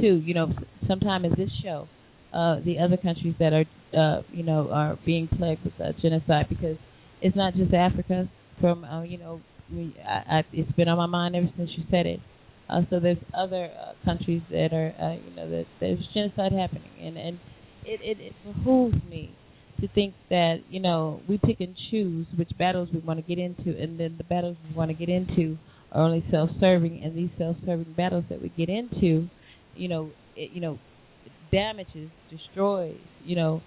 [0.00, 0.22] too.
[0.24, 0.52] You know,
[0.88, 1.88] sometime in this show,
[2.32, 3.64] uh, the other countries that are
[3.96, 6.76] uh, you know are being plagued with uh, genocide because
[7.20, 8.28] it's not just Africa.
[8.60, 9.40] From uh, you know,
[9.72, 12.20] I, I, it's been on my mind ever since you said it.
[12.68, 16.90] Uh, so there's other uh, countries that are uh, you know that there's genocide happening,
[17.00, 17.40] and and
[17.84, 19.34] it, it it behooves me
[19.80, 23.42] to think that you know we pick and choose which battles we want to get
[23.42, 25.56] into, and then the battles we want to get into
[25.92, 29.28] are only self-serving, and these self-serving battles that we get into,
[29.74, 30.78] you know, it, you know,
[31.50, 33.60] damages, destroys, you know,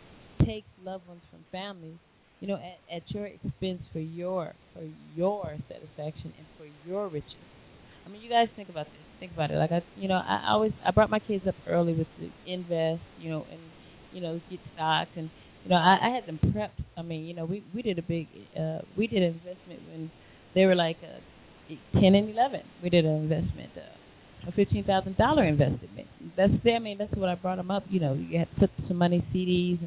[0.45, 1.97] takes loved ones from families,
[2.43, 4.83] you know, at, at your expense for your for
[5.15, 7.39] your satisfaction and for your riches.
[8.05, 8.99] I mean, you guys think about this.
[9.21, 9.55] Think about it.
[9.55, 13.01] Like I, you know, I always I brought my kids up early with the invest,
[13.17, 13.61] you know, and
[14.11, 15.29] you know get stocks and
[15.63, 16.83] you know I, I had them prepped.
[16.97, 18.27] I mean, you know, we we did a big
[18.59, 20.11] uh we did an investment when
[20.53, 21.19] they were like uh,
[21.93, 22.59] ten and eleven.
[22.83, 23.71] We did an investment.
[23.77, 26.09] Uh, a fifteen thousand dollar investment.
[26.35, 27.83] That's I mean that's what I brought them up.
[27.89, 29.79] You know, you had to put some money CDs.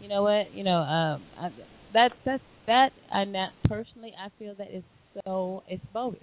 [0.00, 0.54] You know what?
[0.54, 1.50] You know, um, I,
[1.94, 2.90] that that's that.
[3.10, 4.84] And that personally, I feel that is
[5.24, 6.20] so it's bogus.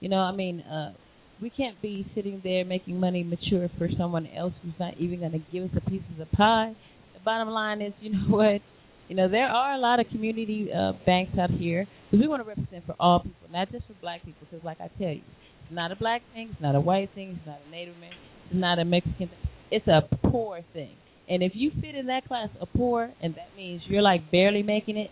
[0.00, 0.92] You know, I mean, uh,
[1.40, 5.32] we can't be sitting there making money mature for someone else who's not even going
[5.32, 6.74] to give us a piece of the pie.
[7.14, 8.60] The bottom line is, you know what?
[9.08, 12.42] You know, there are a lot of community uh, banks out here because we want
[12.42, 14.46] to represent for all people, not just for black people.
[14.48, 15.22] Because, like I tell you,
[15.64, 18.12] it's not a black thing, it's not a white thing, it's not a Native man,
[18.46, 19.48] it's not a Mexican thing.
[19.70, 20.96] It's a poor thing.
[21.28, 24.62] And if you fit in that class of poor, and that means you're like barely
[24.62, 25.10] making it,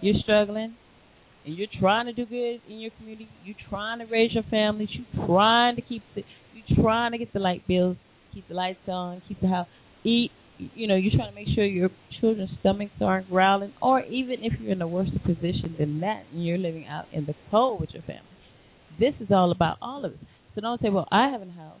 [0.00, 0.76] you're struggling,
[1.46, 4.88] and you're trying to do good in your community, you're trying to raise your families,
[4.92, 6.22] you're trying to keep the,
[6.54, 7.96] you're trying to get the light bills,
[8.34, 9.66] keep the lights on, keep the house,
[10.04, 10.30] eat,
[10.74, 11.88] you know, you're trying to make sure your
[12.20, 16.44] children's stomachs aren't growling, or even if you're in a worse position than that and
[16.44, 18.22] you're living out in the cold with your family.
[18.98, 20.18] This is all about all of it.
[20.54, 21.80] So don't say, well, I have a house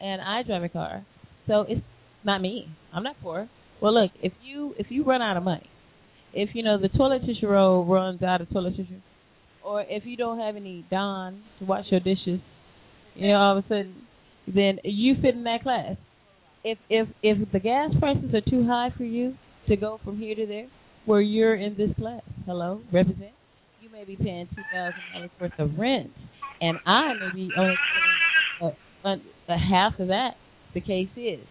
[0.00, 1.04] and I drive a car,
[1.48, 1.80] so it's
[2.24, 2.68] not me.
[2.92, 3.48] I'm not poor.
[3.80, 5.68] Well, look, if you if you run out of money,
[6.32, 9.00] if you know the toilet tissue roll runs out of toilet tissue,
[9.64, 12.40] or if you don't have any Dawn to wash your dishes,
[13.14, 13.94] you know, all of a sudden,
[14.46, 15.96] then you fit in that class.
[16.64, 19.34] If if if the gas prices are too high for you
[19.68, 20.68] to go from here to there,
[21.06, 23.32] where you're in this class, hello, represent,
[23.80, 26.10] you may be paying two thousand dollars worth of rent,
[26.60, 27.74] and I may be only
[28.60, 30.34] paying a, a, a half of that.
[30.74, 31.44] The case is,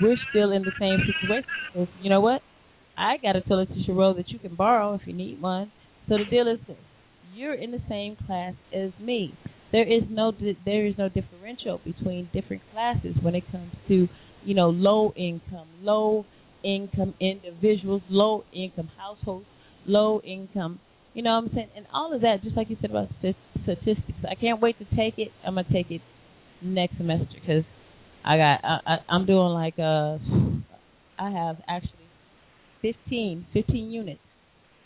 [0.00, 1.88] we're still in the same situation.
[2.02, 2.42] You know what?
[2.96, 5.70] I got to tell a toilet tissue that you can borrow if you need one.
[6.08, 6.76] So the deal is this:
[7.34, 9.34] you're in the same class as me.
[9.72, 10.32] There is no
[10.64, 14.08] there is no differential between different classes when it comes to
[14.44, 16.24] you know low income, low
[16.64, 19.46] income individuals, low income households,
[19.86, 20.80] low income.
[21.14, 21.68] You know what I'm saying?
[21.76, 24.18] And all of that, just like you said about st- statistics.
[24.28, 25.28] I can't wait to take it.
[25.44, 26.00] I'm gonna take it
[26.62, 27.64] next semester because
[28.26, 30.18] I got I, I, I'm doing like uh
[31.18, 31.92] I have actually
[32.82, 34.20] 15 15 units.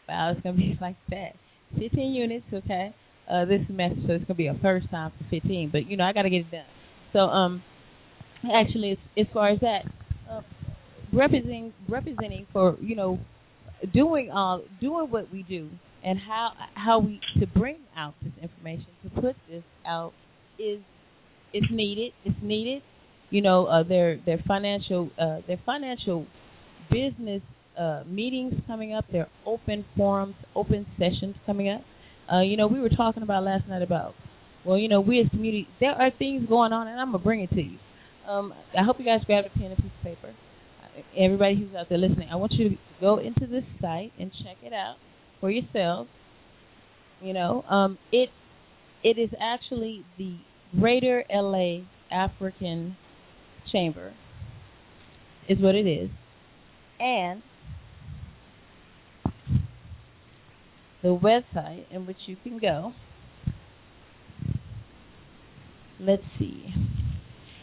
[0.09, 1.33] Wow, it's gonna be like that.
[1.79, 2.95] 15 units, okay.
[3.31, 5.71] Uh, this semester, so it's gonna be a first time for 15.
[5.73, 6.65] But you know, I gotta get it done.
[7.13, 7.63] So um,
[8.45, 9.83] actually, as, as far as that,
[10.31, 10.43] uh,
[11.13, 13.19] representing representing for you know
[13.93, 15.69] doing all doing what we do
[16.05, 20.13] and how how we to bring out this information to put this out
[20.59, 20.81] is
[21.55, 22.13] is needed.
[22.25, 22.83] It's needed.
[23.31, 26.27] You know, uh, their their financial uh, their financial
[26.91, 27.43] business
[27.79, 29.05] uh, meetings coming up.
[29.13, 31.83] Their open forums, open sessions coming up.
[32.33, 34.15] Uh, you know, we were talking about last night about
[34.65, 37.41] well, you know, we as community there are things going on, and I'm gonna bring
[37.41, 37.79] it to you.
[38.29, 40.35] Um, I hope you guys grab a pen and piece of paper.
[41.17, 44.57] Everybody who's out there listening, I want you to go into this site and check
[44.63, 44.97] it out
[45.41, 46.11] for yourselves.
[47.23, 48.29] You know, um, it
[49.03, 50.37] it is actually the
[50.79, 52.97] Greater LA African
[53.73, 54.13] Chamber
[55.49, 56.11] is what it is,
[56.99, 57.43] and
[61.03, 62.93] the website in which you can go.
[65.99, 66.65] Let's see,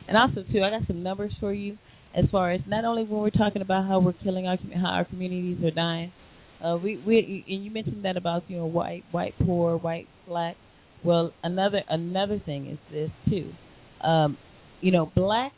[0.08, 1.78] and also too, I got some numbers for you
[2.16, 5.05] as far as not only when we're talking about how we're killing our how our
[5.05, 6.12] communities are dying.
[6.64, 10.55] Uh, we we and you mentioned that about you know white white poor white black.
[11.03, 13.51] Well, another another thing is this too.
[14.05, 14.38] Um,
[14.82, 15.53] you know, black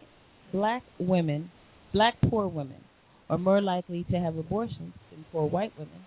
[0.51, 1.51] black women,
[1.93, 2.83] black poor women,
[3.29, 6.01] are more likely to have abortions than poor white women.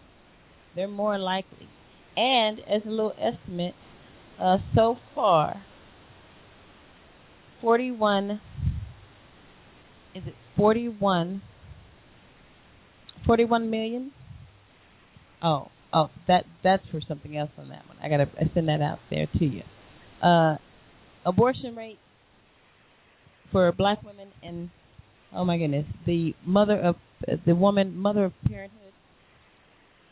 [0.75, 1.69] They're more likely.
[2.17, 3.75] And as a little estimate,
[4.41, 5.63] uh, so far,
[7.63, 8.41] 41
[10.15, 11.41] is it 41
[13.25, 14.13] 41 million
[15.43, 18.83] oh oh that that's for something else on that one i gotta I send that
[18.83, 19.63] out there to you
[20.23, 20.57] uh
[21.25, 21.99] abortion rate
[23.53, 24.71] for black women and
[25.35, 26.97] oh my goodness the mother of
[27.29, 28.93] uh, the woman mother of parenthood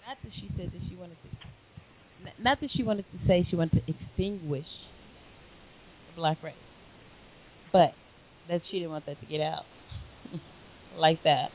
[0.07, 3.57] not that she said that she wanted to not that she wanted to say she
[3.57, 4.67] wanted to extinguish
[6.09, 6.55] the black race
[7.73, 7.93] but
[8.49, 9.65] that she didn't want that to get out
[10.99, 11.51] like that.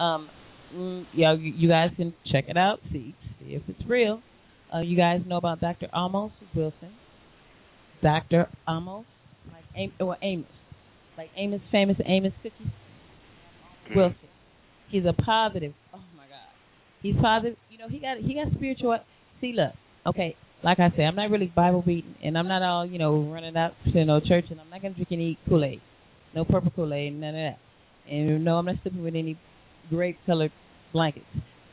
[0.00, 0.28] Um,
[0.74, 4.22] mm, yeah, you, guys can check it out, see see if it's real.
[4.74, 5.88] Uh, you guys know about Dr.
[5.94, 6.92] Amos Wilson,
[8.02, 8.48] Dr.
[8.68, 9.04] Amos,
[9.52, 10.46] like Am- or Amos,
[11.20, 12.72] like Amos, famous Amos Cookie
[13.94, 14.16] Wilson.
[14.88, 15.74] He's a positive.
[15.92, 16.48] Oh my God,
[17.02, 17.58] he's positive.
[17.68, 18.98] You know, he got he got spiritual.
[19.42, 19.74] See, look,
[20.06, 20.34] okay,
[20.64, 23.54] like I said, I'm not really Bible beating, and I'm not all you know running
[23.54, 25.82] out to know church, and I'm not gonna drink any Kool Aid,
[26.34, 27.58] no purple Kool Aid, none of that.
[28.10, 29.38] And no, I'm not sleeping with any
[29.90, 30.52] grape colored
[30.90, 31.26] blankets.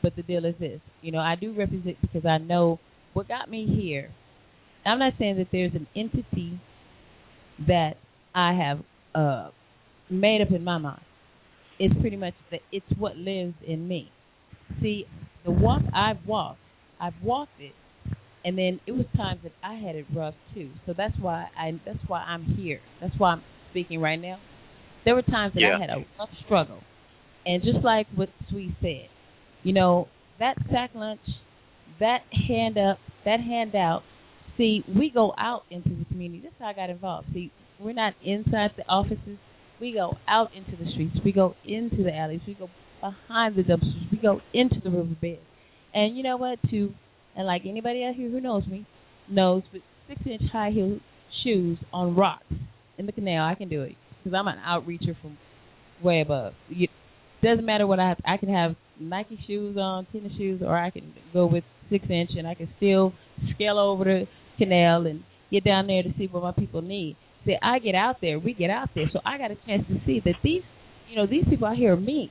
[0.04, 2.80] But the deal is this, you know, I do represent because I know
[3.14, 4.12] what got me here.
[4.86, 6.60] I'm not saying that there's an entity
[7.66, 7.94] that
[8.36, 8.84] I have
[9.18, 9.50] uh
[10.10, 11.02] made up in my mind.
[11.80, 14.12] It's pretty much that it's what lives in me.
[14.82, 15.06] See,
[15.46, 16.60] the walk I've walked,
[17.00, 17.74] I've walked it,
[18.44, 20.72] and then it was times that I had it rough too.
[20.86, 22.80] So that's why I that's why I'm here.
[23.02, 24.40] That's why I'm speaking right now.
[25.06, 25.78] There were times that Yeah.
[25.78, 26.80] I had a rough struggle,
[27.46, 29.10] and just like what Sweet said,
[29.64, 30.08] you know
[30.40, 31.22] that sack lunch,
[32.00, 34.04] that hand up, that handout.
[34.58, 36.42] See, we go out into the community.
[36.42, 37.28] This is how I got involved.
[37.34, 39.38] See, we're not inside the offices.
[39.80, 41.18] We go out into the streets.
[41.24, 42.42] We go into the alleys.
[42.48, 44.12] We go behind the dumpsters.
[44.12, 45.40] We go into the riverbed.
[45.94, 46.60] And you know what?
[46.70, 46.94] Too,
[47.36, 48.88] and like anybody out here who knows me,
[49.30, 51.00] knows with six inch high heel
[51.44, 52.46] shoes on rocks
[52.98, 55.38] in the canal, I can do it because I'm an outreacher from
[56.04, 56.54] way above.
[56.70, 56.90] It
[57.44, 58.18] doesn't matter what I have.
[58.26, 62.32] I can have Nike shoes on, tennis shoes, or I can go with six inch,
[62.38, 63.14] and I can still
[63.54, 64.28] scale over the
[64.58, 67.16] canal and get down there to see what my people need.
[67.48, 69.96] See, I get out there, we get out there, so I got a chance to
[70.06, 70.64] see that these,
[71.10, 72.30] you know, these people out here are me.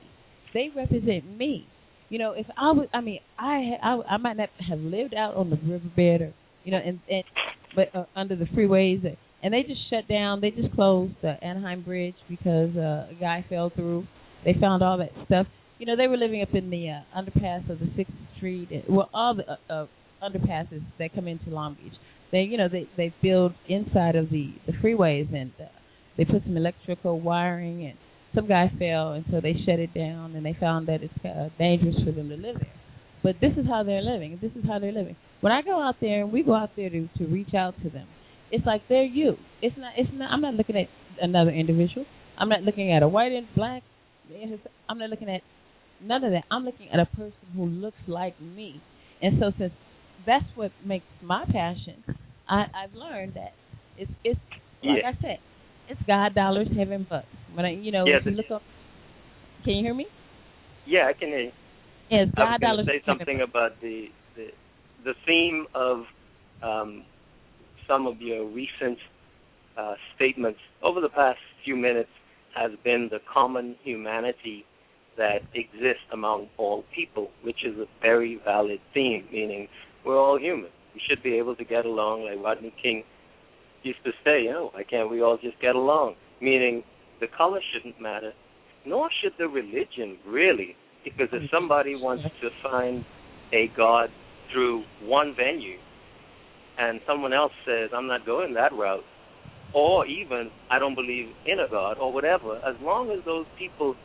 [0.53, 1.65] They represent me.
[2.09, 5.35] You know, if I was, I mean, I, I, I might not have lived out
[5.35, 6.33] on the riverbed or,
[6.63, 7.23] you know, and and
[7.75, 9.03] but uh, under the freeways,
[9.43, 10.39] and, they just shut down.
[10.39, 14.05] They just closed the Anaheim Bridge because uh, a guy fell through.
[14.45, 15.47] They found all that stuff.
[15.79, 18.69] You know, they were living up in the uh, underpass of the Sixth Street.
[18.87, 19.87] Well, all the uh, uh,
[20.23, 21.93] underpasses that come into Long Beach.
[22.31, 25.65] They, you know, they they build inside of the the freeways and uh,
[26.17, 27.97] they put some electrical wiring and
[28.35, 31.49] some guy fell and so they shut it down and they found that it's uh,
[31.57, 32.73] dangerous for them to live there.
[33.23, 34.37] But this is how they're living.
[34.41, 35.15] This is how they're living.
[35.41, 37.89] When I go out there and we go out there to to reach out to
[37.89, 38.07] them,
[38.51, 39.37] it's like they're you.
[39.61, 39.93] It's not.
[39.97, 40.31] It's not.
[40.31, 40.87] I'm not looking at
[41.21, 42.05] another individual.
[42.37, 43.83] I'm not looking at a white and black.
[44.89, 45.41] I'm not looking at
[46.01, 46.43] none of that.
[46.51, 48.81] I'm looking at a person who looks like me.
[49.21, 49.73] And so since
[50.27, 52.03] that's what makes my passion,
[52.47, 53.53] I, I've learned that
[53.97, 54.39] it's it's
[54.83, 55.09] like Yeah.
[55.09, 55.39] I said,
[55.89, 57.25] it's God dollars, heaven bucks.
[57.55, 58.61] When I you know Yeah, if you look up,
[59.63, 60.05] can you hear me?
[60.85, 61.51] Yeah, I can hear you.
[62.11, 62.85] Yeah, it's I was God dollars.
[62.87, 63.49] say something bucks.
[63.49, 64.47] about the the
[65.03, 66.03] the theme of
[66.61, 67.03] um,
[67.87, 68.97] some of your recent
[69.77, 72.09] uh, statements over the past few minutes
[72.55, 74.65] has been the common humanity
[75.17, 79.25] that exists among all people, which is a very valid theme.
[79.31, 79.67] Meaning,
[80.07, 80.69] we're all human.
[80.93, 83.03] We should be able to get along, like Rodney King
[83.83, 84.43] used to say.
[84.43, 86.15] You know, why can't we all just get along?
[86.41, 86.83] Meaning,
[87.19, 88.31] the color shouldn't matter,
[88.85, 93.05] nor should the religion really because if somebody wants to find
[93.53, 94.09] a God
[94.51, 95.77] through one venue
[96.77, 99.03] and someone else says, I'm not going that route,
[99.73, 103.95] or even, I don't believe in a God, or whatever, as long as those people,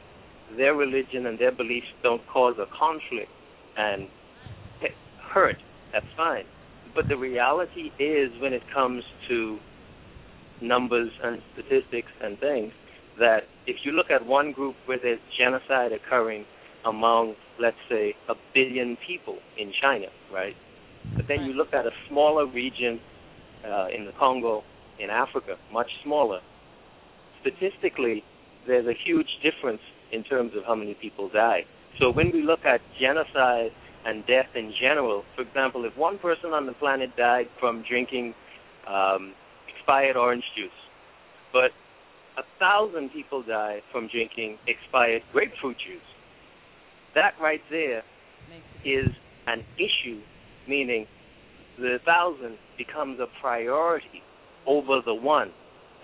[0.57, 3.31] their religion and their beliefs don't cause a conflict
[3.77, 4.09] and
[5.33, 5.57] hurt,
[5.93, 6.45] that's fine.
[6.95, 9.59] But the reality is, when it comes to
[10.61, 12.73] numbers and statistics and things,
[13.19, 16.45] that if you look at one group where there's genocide occurring
[16.85, 20.55] among, let's say, a billion people in China, right?
[21.17, 23.01] But then you look at a smaller region
[23.65, 24.63] uh, in the Congo,
[24.99, 26.41] in Africa, much smaller.
[27.41, 28.25] Statistically,
[28.67, 29.81] there's a huge difference
[30.13, 31.65] in terms of how many people die.
[32.01, 33.71] So when we look at genocide
[34.05, 38.35] and death in general, for example, if one person on the planet died from drinking
[38.89, 39.33] um,
[39.69, 40.71] expired orange juice,
[41.53, 41.71] but
[42.39, 46.01] a thousand people die from drinking expired grapefruit juice,
[47.15, 48.03] that right there
[48.85, 49.13] is
[49.47, 50.21] an issue,
[50.69, 51.07] meaning
[51.79, 54.23] the thousand becomes a priority
[54.67, 55.51] over the one.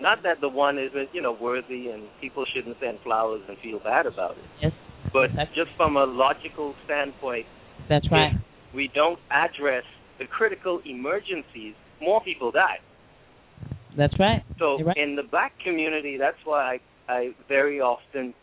[0.01, 3.79] Not that the one isn't, you know, worthy and people shouldn't send flowers and feel
[3.79, 4.45] bad about it.
[4.61, 4.71] Yes,
[5.11, 7.45] But just from a logical standpoint,
[7.89, 8.33] that's right.
[8.35, 9.83] if we don't address
[10.19, 12.79] the critical emergencies, more people die.
[13.97, 14.43] That's right.
[14.59, 14.95] So right.
[14.95, 18.33] in the black community, that's why I, I very often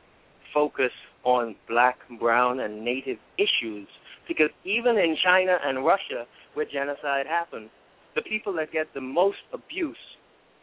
[0.53, 0.91] focus
[1.25, 3.89] on black, brown, and native issues
[4.29, 7.71] because even in China and Russia, where genocide happened,
[8.15, 9.97] the people that get the most abuse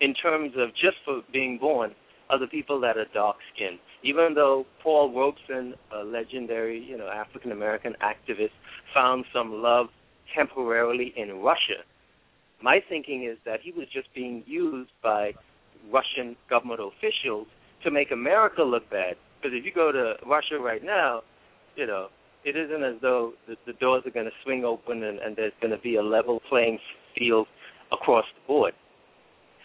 [0.02, 1.92] in terms of just for being born
[2.30, 3.80] are the people that are dark skinned.
[4.04, 8.52] Even though Paul Robeson, a legendary, you know, African American activist,
[8.94, 9.88] found some love
[10.36, 11.84] temporarily in Russia,
[12.62, 15.34] my thinking is that he was just being used by
[15.92, 17.48] Russian government officials
[17.84, 19.16] to make America look bad.
[19.42, 21.22] Because if you go to Russia right now,
[21.76, 22.08] you know,
[22.46, 25.54] it isn't as though the, the doors are going to swing open and, and there's
[25.62, 26.80] going to be a level playing
[27.18, 27.48] field
[27.92, 28.74] across the board.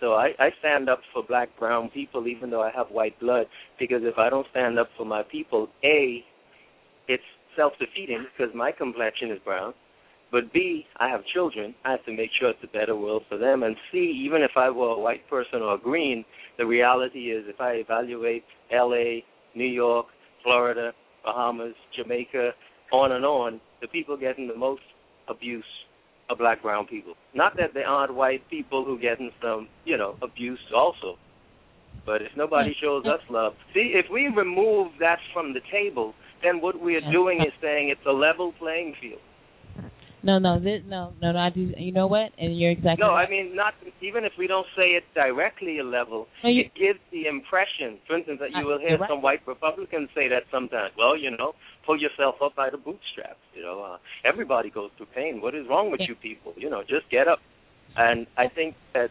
[0.00, 3.46] So I, I stand up for black, brown people, even though I have white blood,
[3.78, 6.24] because if I don't stand up for my people, A,
[7.08, 7.22] it's
[7.56, 9.74] self defeating because my complexion is brown.
[10.30, 11.74] But B, I have children.
[11.84, 13.62] I have to make sure it's a better world for them.
[13.62, 16.24] And C, even if I were a white person or a green,
[16.58, 19.20] the reality is if I evaluate LA,
[19.54, 20.06] New York,
[20.42, 20.92] Florida,
[21.24, 22.50] Bahamas, Jamaica,
[22.92, 24.82] on and on, the people getting the most
[25.28, 25.64] abuse
[26.28, 27.14] are black brown people.
[27.34, 31.16] Not that there aren't white people who getting some, you know, abuse also.
[32.04, 32.80] But if nobody mm.
[32.80, 33.14] shows mm.
[33.14, 37.40] us love, see, if we remove that from the table, then what we are doing
[37.40, 39.20] is saying it's a level playing field.
[40.28, 41.38] No, no, this, no, no, no.
[41.38, 41.72] I do.
[41.78, 42.32] You know what?
[42.38, 43.00] And you're exactly.
[43.00, 43.26] No, right.
[43.26, 43.72] I mean not
[44.02, 47.96] even if we don't say it directly a level, No, you- it gives the impression,
[48.06, 49.08] for instance, that you will hear right.
[49.08, 50.92] some white Republicans say that sometimes.
[50.98, 51.54] Well, you know,
[51.86, 53.40] pull yourself up by the bootstraps.
[53.54, 55.40] You know, uh, everybody goes through pain.
[55.40, 56.08] What is wrong with Yeah.
[56.10, 56.52] you people?
[56.58, 57.40] You know, just get up.
[57.96, 59.10] And I think that,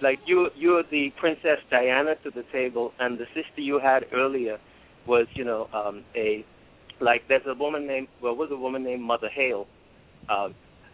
[0.00, 4.58] like you, you're the Princess Diana to the table, and the sister you had earlier
[5.06, 6.44] was, you know, um, a
[7.00, 9.68] like there's a woman named well, was a woman named Mother Hale,
[10.28, 10.48] uh,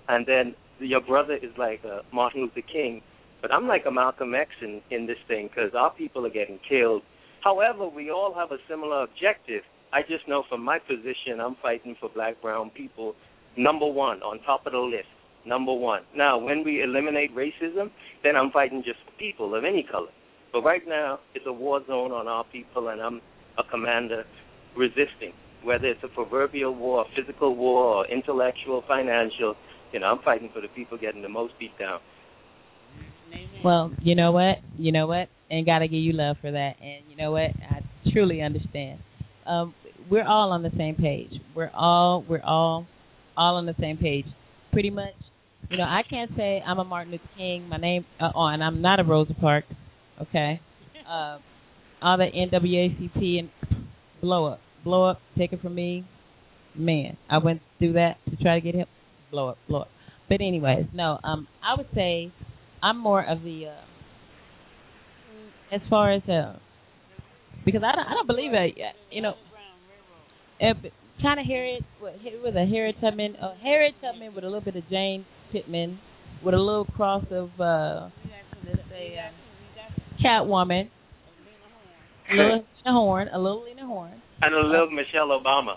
[0.09, 3.03] and then your brother is like uh, Martin Luther King,
[3.41, 6.59] but I'm like a Malcolm X in in this thing because our people are getting
[6.69, 7.03] killed.
[7.43, 9.63] However, we all have a similar objective.
[9.93, 13.15] I just know from my position, I'm fighting for black, brown people,
[13.57, 15.09] number one on top of the list.
[15.47, 16.03] Number one.
[16.17, 17.91] Now, when we eliminate racism,
[18.23, 20.09] then I'm fighting just people of any color.
[20.53, 23.21] But right now, it's a war zone on our people, and I'm
[23.59, 24.25] a commander
[24.75, 25.35] resisting.
[25.65, 29.55] Whether it's a proverbial war, physical war, or intellectual, financial,
[29.93, 32.01] you know, I'm fighting for the people getting the most beat down.
[33.65, 34.59] Well, you know what?
[34.77, 35.29] You know what?
[35.51, 36.75] And gotta give you love for that.
[36.81, 37.51] And you know what?
[37.71, 37.81] I
[38.13, 39.01] truly understand.
[39.47, 39.75] Um,
[40.11, 41.33] we're all on the same page.
[41.55, 42.87] We're all we're all
[43.37, 44.27] all on the same page.
[44.73, 45.15] Pretty much.
[45.71, 47.69] You know, I can't say I'm a Martin Luther King.
[47.69, 49.69] My name, uh, oh, and I'm not a Rosa Parks.
[50.21, 50.61] Okay.
[51.09, 51.39] Uh,
[52.03, 53.49] all the NAACP and
[54.21, 55.21] blow up, blow up.
[55.37, 56.07] Take it from me,
[56.77, 57.17] man.
[57.29, 58.87] I went through that to try to get him.
[59.31, 59.89] Blow up, blow up.
[60.29, 61.19] But anyways, no.
[61.25, 62.33] Um, I would say
[62.83, 66.57] I'm more of the uh, as far as uh,
[67.65, 68.75] because I don't, I don't believe it.
[69.11, 69.35] You know,
[70.61, 70.75] uh,
[71.21, 74.77] kind of Harriet what, with a Harriet Tubman, uh, Harriet Tubman with a little bit
[74.77, 75.99] of Jane Pittman,
[76.45, 78.09] with a little cross of uh,
[78.67, 79.31] let's say uh,
[82.31, 84.23] little Lena Horne, a little Lena Horne.
[84.43, 85.77] And a little Michelle Obama.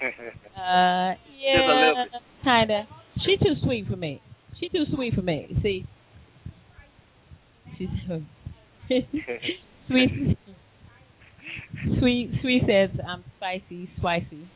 [0.54, 2.86] Uh, Just a little yeah, kind of.
[3.26, 4.22] She too sweet for me.
[4.60, 5.58] She too sweet for me.
[5.62, 5.84] See,
[7.76, 7.88] she's
[9.88, 10.38] sweet.
[11.98, 14.48] Sweet, sweet says I'm spicy, spicy.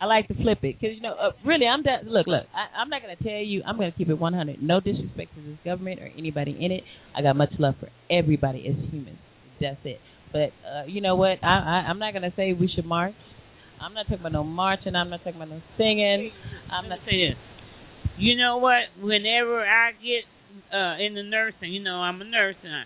[0.00, 2.04] I like to flip it because you know, uh, really, I'm that.
[2.04, 3.62] Look, look, I, I'm not gonna tell you.
[3.66, 4.62] I'm gonna keep it 100.
[4.62, 6.84] No disrespect to this government or anybody in it.
[7.16, 9.18] I got much love for everybody as humans.
[9.60, 10.00] That's it.
[10.36, 11.40] But uh, you know what?
[11.42, 13.16] I, I I'm not gonna say we should march.
[13.80, 14.94] I'm not talking about no marching.
[14.94, 16.30] I'm not talking about no singing.
[16.70, 17.40] I'm not say this.
[18.18, 18.92] You know what?
[19.00, 20.28] Whenever I get
[20.68, 22.84] uh in the nursing, you know I'm a nurse and I,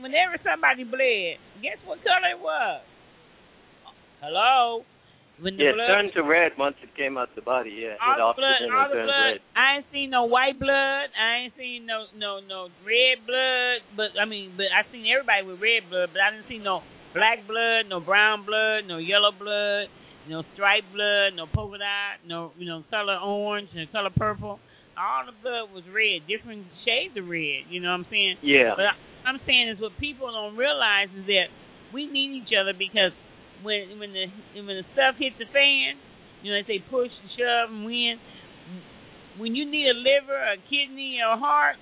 [0.00, 2.80] whenever somebody bled, guess what color it was?
[4.22, 4.84] Hello.
[5.40, 7.72] When yeah, it blood, turned to red once it came out the body.
[7.72, 9.40] Yeah, all the blood, all it the blood.
[9.40, 9.56] red.
[9.56, 11.08] I ain't seen no white blood.
[11.16, 13.80] I ain't seen no no no red blood.
[13.96, 16.12] But I mean, but I seen everybody with red blood.
[16.12, 16.84] But I didn't see no
[17.16, 19.88] black blood, no brown blood, no yellow blood,
[20.28, 24.60] no striped blood, no polka dot, no you know color orange and color purple.
[25.00, 27.64] All the blood was red, different shades of red.
[27.72, 28.44] You know what I'm saying?
[28.44, 28.76] Yeah.
[28.76, 28.94] But I,
[29.24, 31.48] I'm saying is what people don't realize is that
[31.96, 33.16] we need each other because
[33.62, 36.00] when when the when the stuff hits the fan,
[36.42, 38.16] you know they say push and shove and win.
[39.38, 41.76] When you need a liver, a kidney, or a heart,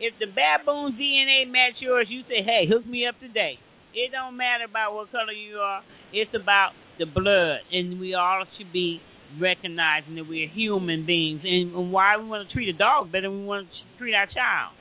[0.00, 3.58] if the baboon's DNA match yours, you say, "Hey, hook me up today."
[3.94, 5.82] It don't matter about what color you are.
[6.12, 9.00] It's about the blood, and we all should be
[9.40, 13.40] recognizing that we're human beings, and why we want to treat a dog better than
[13.40, 14.75] we want to treat our child.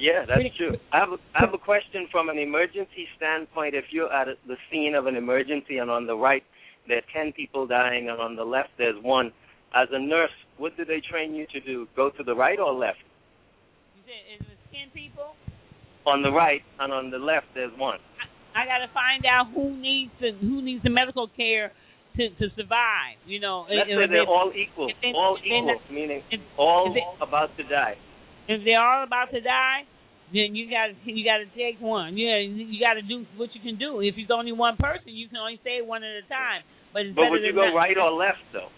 [0.00, 0.76] Yeah, that's true.
[0.92, 3.74] I have a, I have a question from an emergency standpoint.
[3.74, 6.42] If you're at a, the scene of an emergency and on the right
[6.88, 9.30] there are ten people dying and on the left there's one,
[9.76, 11.86] as a nurse, what do they train you to do?
[11.94, 12.98] Go to the right or left?
[13.94, 15.36] You said it ten people.
[16.06, 17.98] On the right and on the left there's one.
[18.56, 21.72] I got to find out who needs the who needs the medical care
[22.16, 23.20] to to survive.
[23.26, 26.22] You know, Let's if, say they're they- all equal, all equal, meaning
[26.56, 26.88] all
[27.20, 27.96] about to die.
[28.48, 29.84] If they're all about to die,
[30.32, 32.16] then you got you got to take one.
[32.16, 34.00] Yeah, you got to do what you can do.
[34.00, 36.62] If it's only one person, you can only save one at a time.
[36.92, 37.74] But it's But better would you go not.
[37.74, 38.70] right or left though?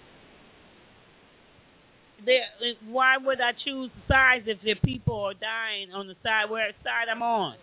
[2.25, 2.47] there.
[2.87, 7.09] Why would I choose sides if the people are dying on the side where side
[7.11, 7.57] I'm on?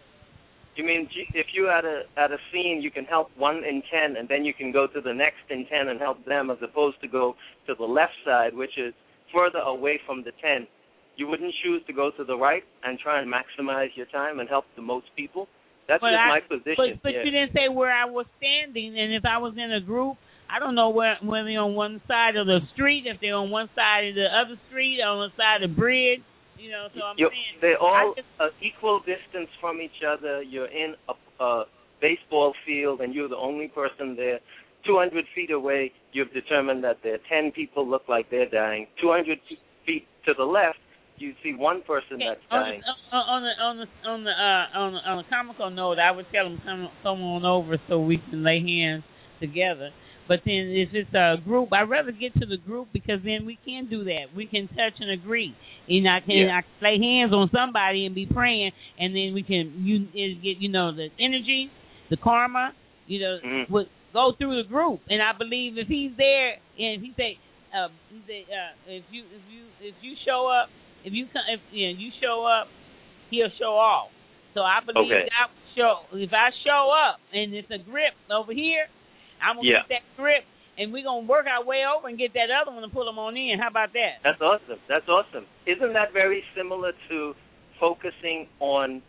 [0.76, 4.15] You mean if you at a at a scene, you can help one in ten,
[4.17, 7.01] and then you can go to the next in ten and help them, as opposed
[7.01, 7.35] to go
[7.67, 8.93] to the left side, which is
[9.34, 10.67] further away from the ten.
[11.19, 14.47] You wouldn't choose to go to the right and try and maximize your time and
[14.47, 15.49] help the most people.
[15.87, 16.75] That's But just I- my position.
[16.77, 17.23] But but yeah.
[17.23, 20.15] you didn't say where I was standing, and if I was in a group,
[20.49, 23.49] I don't know where whether they're on one side of the street, if they're on
[23.51, 26.21] one side of the other street, on the side of the bridge.
[26.57, 30.41] You know, so I'm You're- saying they're all just, uh, equal distance from each other.
[30.41, 31.65] You're in a, a
[32.01, 34.39] baseball field, and you're the only person there.
[34.85, 38.87] 200 feet away, you've determined that there are 10 people look like they're dying.
[39.01, 39.39] 200
[39.85, 40.79] feet to the left,
[41.21, 42.81] you see one person Okay, that's on, dying.
[43.11, 46.11] the, on the on the on the uh, on the, on the comical note, I
[46.11, 49.03] would tell them come come on over so we can lay hands
[49.39, 49.91] together.
[50.27, 53.57] But then if it's a group, I'd rather get to the group because then we
[53.65, 54.25] can do that.
[54.35, 55.55] We can touch and agree.
[55.87, 56.57] And I can Yeah.
[56.57, 60.57] I can lay hands on somebody and be praying, and then we can you get
[60.61, 61.71] you know the energy,
[62.09, 62.73] the karma,
[63.07, 63.69] you know, Mhm.
[63.69, 65.01] would go through the group.
[65.09, 67.37] And I believe if he's there and if he say,
[67.73, 67.89] uh, uh,
[68.87, 70.69] if you if you if you show up,
[71.05, 72.67] if you come, if you, know, you show up,
[73.30, 74.09] he'll show off.
[74.53, 75.30] So I believe Okay.
[75.30, 78.88] that show if I show up and it's a grip over here,
[79.41, 79.80] I'm gonna Yeah.
[79.88, 80.43] get that grip
[80.77, 83.19] and we're gonna work our way over and get that other one and pull them
[83.19, 83.59] on in.
[83.59, 84.19] How about that?
[84.23, 84.80] That's awesome.
[84.88, 85.45] That's awesome.
[85.65, 87.35] Isn't that very similar to
[87.80, 89.01] focusing on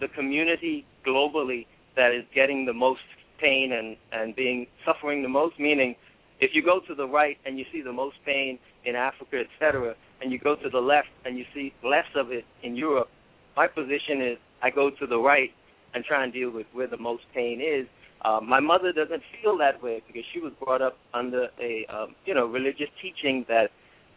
[0.00, 3.02] the community globally that is getting the most
[3.38, 5.58] pain and and being suffering the most?
[5.58, 5.96] Meaning,
[6.40, 9.94] if you go to the right and you see the most pain in Africa, etc.,
[10.22, 13.08] and you go to the left and you see less of it in Europe,
[13.56, 15.50] my position is I go to the right
[15.94, 17.86] and try and deal with where the most pain is.
[18.24, 22.14] Uh, my mother doesn't feel that way because she was brought up under a um,
[22.24, 23.70] you know religious teaching that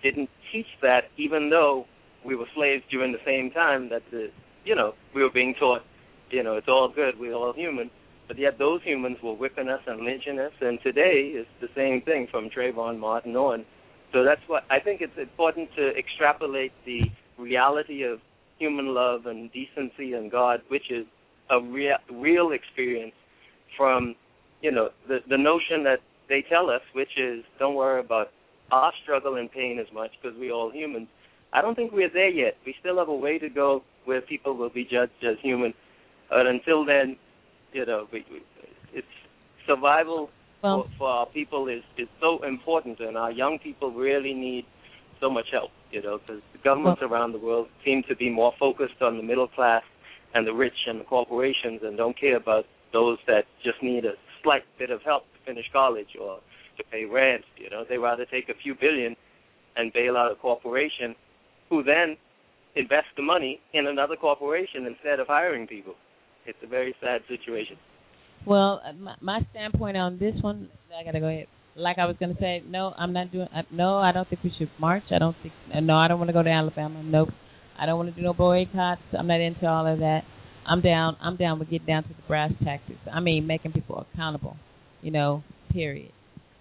[0.04, 1.86] didn't teach that, even though
[2.24, 4.30] we were slaves during the same time that the
[4.64, 5.82] you know we were being taught
[6.30, 7.90] you know it's all good, we're all human,
[8.28, 12.02] but yet those humans were whipping us and lynching us, and today it's the same
[12.02, 13.66] thing from Trayvon Martin on.
[14.16, 17.02] So that's what I think it's important to extrapolate the
[17.38, 18.20] reality of
[18.58, 21.06] human love and decency and God, which is
[21.50, 23.12] a real real experience
[23.76, 24.16] from
[24.62, 28.30] you know the the notion that they tell us, which is don't worry about
[28.72, 31.10] our struggle and pain as much because we're all humans.
[31.52, 32.56] I don't think we're there yet.
[32.66, 35.74] We still have a way to go where people will be judged as human.
[36.30, 37.18] But until then,
[37.74, 38.42] you know, we, we,
[38.94, 39.08] it's
[39.68, 40.30] survival
[40.66, 44.66] Well, for, for our people is is so important, and our young people really need
[45.22, 45.70] so much help.
[45.92, 49.24] You know, because the governments around the world seem to be more focused on the
[49.24, 49.84] middle class
[50.34, 54.14] and the rich and the corporations, and don't care about those that just need a
[54.42, 56.40] slight bit of help to finish college or
[56.78, 57.44] to pay rent.
[57.58, 59.16] You know, they rather take a few billion
[59.78, 61.16] and bail out a corporation,
[61.70, 62.18] who then
[62.76, 65.94] invest the money in another corporation instead of hiring people.
[66.46, 67.78] It's a very sad situation.
[68.46, 71.48] Well, uh, my, my standpoint on this one, I gotta go ahead.
[71.76, 73.48] Like I was gonna say, no, I'm not doing.
[73.54, 75.04] Uh, no, I don't think we should march.
[75.12, 75.54] I don't think.
[75.74, 77.02] Uh, no, I don't want to go to Alabama.
[77.04, 77.30] Nope.
[77.78, 79.02] I don't want to do no boycotts.
[79.18, 80.22] I'm not into all of that.
[80.66, 81.18] I'm down.
[81.22, 83.00] I'm down with getting down to the brass tactics.
[83.12, 84.56] I mean, making people accountable.
[85.02, 86.12] You know, period.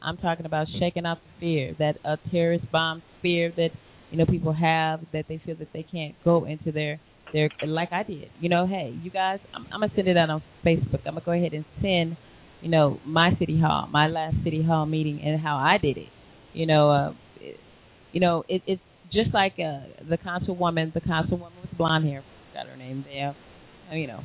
[0.03, 3.71] I'm talking about shaking out the fear that a terrorist bomb fear that
[4.11, 7.01] you know people have that they feel that they can't go into their
[7.35, 8.31] their like I did.
[8.41, 11.01] You know, hey, you guys, I'm, I'm gonna send it out on Facebook.
[11.05, 12.17] I'm gonna go ahead and send,
[12.63, 16.09] you know, my city hall, my last city hall meeting, and how I did it.
[16.55, 17.57] You know, uh, it,
[18.13, 18.83] you know, it, it's
[19.13, 22.25] just like uh, the councilwoman, the councilwoman with blonde hair.
[22.55, 23.37] Got her name there.
[23.91, 24.21] Uh, You know,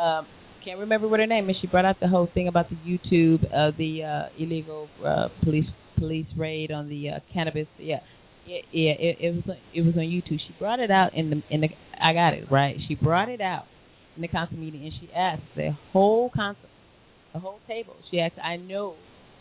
[0.00, 0.26] um,
[0.64, 1.56] can't remember what her name is.
[1.60, 5.66] She brought out the whole thing about the YouTube, uh, the uh, illegal uh, police
[5.98, 7.66] police raid on the uh, cannabis.
[7.78, 8.00] Yeah,
[8.46, 8.92] yeah, yeah.
[8.92, 10.38] It, it was it was on YouTube.
[10.40, 11.68] She brought it out in the in the.
[12.00, 12.76] I got it right.
[12.88, 13.64] She brought it out
[14.16, 16.68] in the council meeting, and she asked the whole council,
[17.32, 17.96] the whole table.
[18.10, 18.94] She asked, "I know."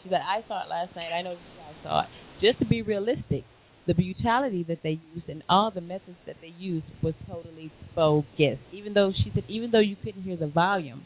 [0.04, 1.12] She said, "I saw it last night.
[1.12, 2.08] I know you guys saw it."
[2.42, 3.44] Just to be realistic,
[3.88, 8.60] the brutality that they used and all the methods that they used was totally bogus.
[8.72, 11.04] Even though she said, even though you couldn't hear the volume,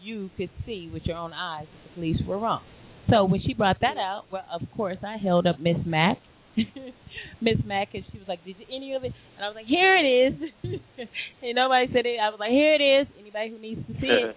[0.00, 2.62] you could see with your own eyes that the police were wrong.
[3.10, 6.18] So when she brought that out, well, of course, I held up Miss Mack,
[7.40, 9.66] Miss Mack, and she was like, "Did you any of it?" And I was like,
[9.66, 10.34] "Here it is."
[11.42, 12.18] and nobody said it.
[12.20, 14.36] I was like, "Here it is." Anybody who needs to see it.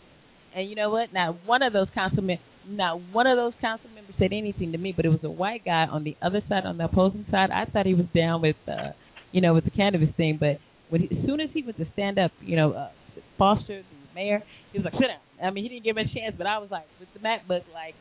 [0.55, 1.13] And you know what?
[1.13, 4.93] Not one of those councilmen, not one of those council members said anything to me.
[4.95, 7.51] But it was a white guy on the other side, on the opposing side.
[7.51, 8.91] I thought he was down with, uh,
[9.31, 10.37] you know, with the cannabis thing.
[10.39, 10.59] But
[10.89, 12.89] when he, as soon as he went to stand up, you know, uh,
[13.37, 16.13] Foster, the mayor, he was like, "Sit down." I mean, he didn't give him a
[16.13, 16.35] chance.
[16.37, 17.95] But I was like, with the MacBook, like,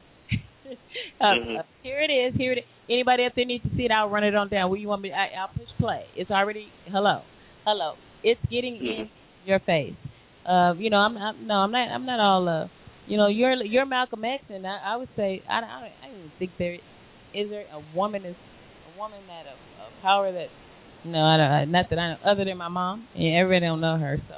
[1.21, 1.59] uh, Mhm.
[1.61, 2.35] uh, here it is.
[2.37, 2.65] Here it is.
[2.89, 3.91] Anybody out there needs to see it?
[3.91, 4.71] I'll run it on down.
[4.71, 5.13] Where you want me?
[5.13, 6.05] I, I'll push play.
[6.17, 7.23] It's already hello,
[7.65, 7.95] hello.
[8.23, 9.09] It's getting in Mhm.
[9.47, 9.95] your face.
[10.47, 11.89] Uh, you know, I'm, I'm no, I'm not.
[11.89, 12.49] I'm not all.
[12.49, 12.69] Uh,
[13.07, 16.19] you know, you're you're Malcolm X, and I, I would say I, I, I don't
[16.19, 16.75] even think there
[17.35, 18.37] is there a woman is
[18.95, 19.53] a woman that a,
[19.87, 20.49] of power that.
[21.07, 21.71] No, I don't.
[21.73, 22.19] Not that I know.
[22.25, 24.19] Other than my mom, and everybody don't know her.
[24.29, 24.35] So,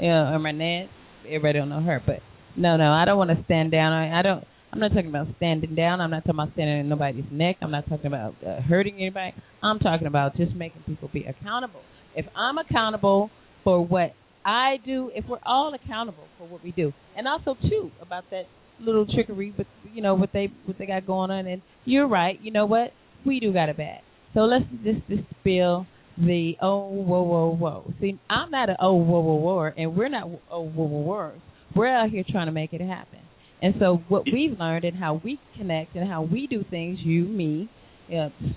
[0.00, 0.88] yeah, or my nan,
[1.26, 2.02] everybody don't know her.
[2.04, 2.20] But
[2.56, 3.92] no, no, I don't want to stand down.
[3.92, 4.44] I, I don't.
[4.76, 6.02] I'm not talking about standing down.
[6.02, 7.56] I'm not talking about standing in nobody's neck.
[7.62, 9.32] I'm not talking about uh, hurting anybody.
[9.62, 11.80] I'm talking about just making people be accountable.
[12.14, 13.30] If I'm accountable
[13.64, 14.12] for what
[14.44, 18.42] I do, if we're all accountable for what we do, and also too about that
[18.78, 21.46] little trickery with you know what they what they got going on.
[21.46, 22.38] And you're right.
[22.42, 22.92] You know what?
[23.24, 24.00] We do got it bad.
[24.34, 25.86] So let's just dispel
[26.18, 27.94] the oh whoa whoa whoa.
[27.98, 31.32] See, I'm not an oh whoa whoa whoa, and we're not oh whoa whoa whoa.
[31.74, 33.20] We're out here trying to make it happen.
[33.62, 37.24] And so what we've learned and how we connect and how we do things, you,
[37.24, 37.70] me,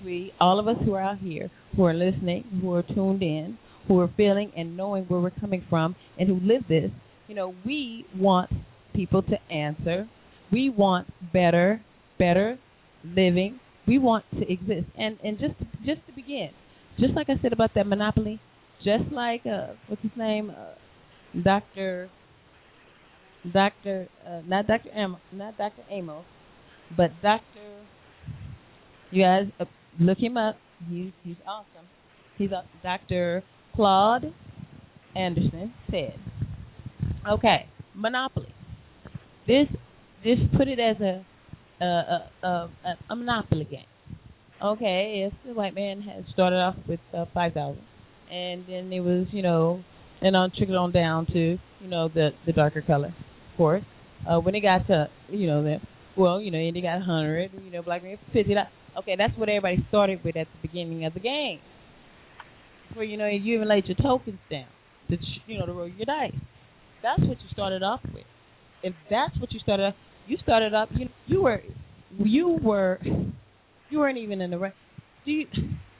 [0.04, 3.58] we, all of us who are out here, who are listening, who are tuned in,
[3.88, 6.90] who are feeling and knowing where we're coming from, and who live this,
[7.28, 8.50] you know, we want
[8.94, 10.08] people to answer.
[10.52, 11.80] We want better,
[12.18, 12.58] better
[13.04, 13.60] living.
[13.86, 14.86] We want to exist.
[14.98, 15.54] And and just
[15.84, 16.50] just to begin,
[16.98, 18.40] just like I said about that monopoly,
[18.84, 22.10] just like uh, what's his name, uh, Doctor
[23.52, 26.24] Doctor, uh, not Doctor Am, not Doctor Amos,
[26.96, 27.84] but Doctor.
[29.10, 29.64] You guys uh,
[29.98, 30.56] look him up.
[30.88, 31.86] He's he's awesome.
[32.36, 33.42] He's a Doctor
[33.74, 34.32] Claude
[35.16, 36.18] Anderson said,
[37.28, 38.54] "Okay, monopoly.
[39.46, 39.66] This
[40.22, 41.24] just put it as a
[41.82, 41.84] a
[42.42, 42.70] a, a,
[43.10, 43.84] a monopoly game.
[44.62, 47.82] Okay, yes, the white man had started off with uh, five thousand,
[48.30, 49.82] and then it was you know,
[50.20, 53.14] and on trickled on down to you know the the darker color,
[53.60, 53.84] course.
[54.26, 55.76] Uh, when it got to you know the
[56.16, 58.54] well you know they got hundred, you know black man fifty.
[58.98, 61.60] Okay, that's what everybody started with at the beginning of the game.
[62.94, 64.66] Where you know you even laid your tokens down,
[65.10, 66.32] to you know to roll your dice.
[67.02, 68.24] That's what you started off with.
[68.82, 69.94] If that's what you started off,
[70.26, 70.88] you started off.
[70.92, 71.60] You you were
[72.18, 72.98] you were
[73.90, 74.74] you weren't even in the right.
[75.26, 75.46] Do you?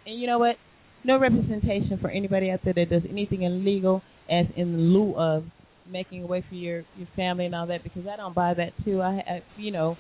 [0.06, 0.56] And you know what?
[1.04, 5.44] No representation for anybody out there that does anything illegal as in lieu of
[5.90, 8.72] making a way for your your family and all that because I don't buy that
[8.84, 9.00] too.
[9.00, 9.96] I, I you know,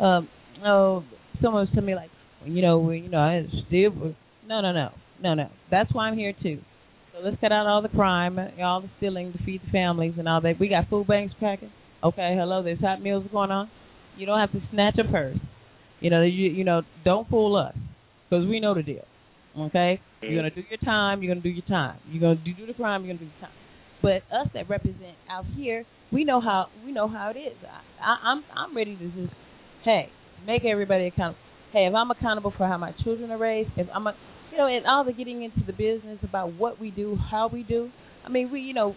[0.00, 0.28] um,
[0.64, 1.04] oh,
[1.42, 2.10] someone was telling me like,
[2.44, 4.14] you know, we, you know, I still
[4.46, 4.90] no, no, no,
[5.22, 5.48] no, no.
[5.70, 6.60] That's why I'm here too.
[7.12, 10.28] So let's cut out all the crime, all the stealing to feed the families and
[10.28, 10.58] all that.
[10.58, 11.70] We got food banks packing.
[12.02, 13.70] Okay, hello, there's hot meals going on.
[14.16, 15.38] You don't have to snatch a purse.
[16.00, 17.74] You know, you you know, don't fool us
[18.28, 19.04] because we know the deal.
[19.58, 21.22] Okay, you're gonna do your time.
[21.22, 21.98] You're gonna do your time.
[22.10, 23.04] You're gonna do, do the crime.
[23.04, 23.54] You're gonna do the time.
[24.04, 27.56] But us that represent out here, we know how we know how it is.
[27.64, 29.32] I, I, I'm I'm ready to just
[29.82, 30.10] hey
[30.46, 31.38] make everybody accountable.
[31.72, 34.14] Hey, if I'm accountable for how my children are raised, if I'm a
[34.52, 37.62] you know, and all the getting into the business about what we do, how we
[37.62, 37.88] do.
[38.26, 38.94] I mean, we you know,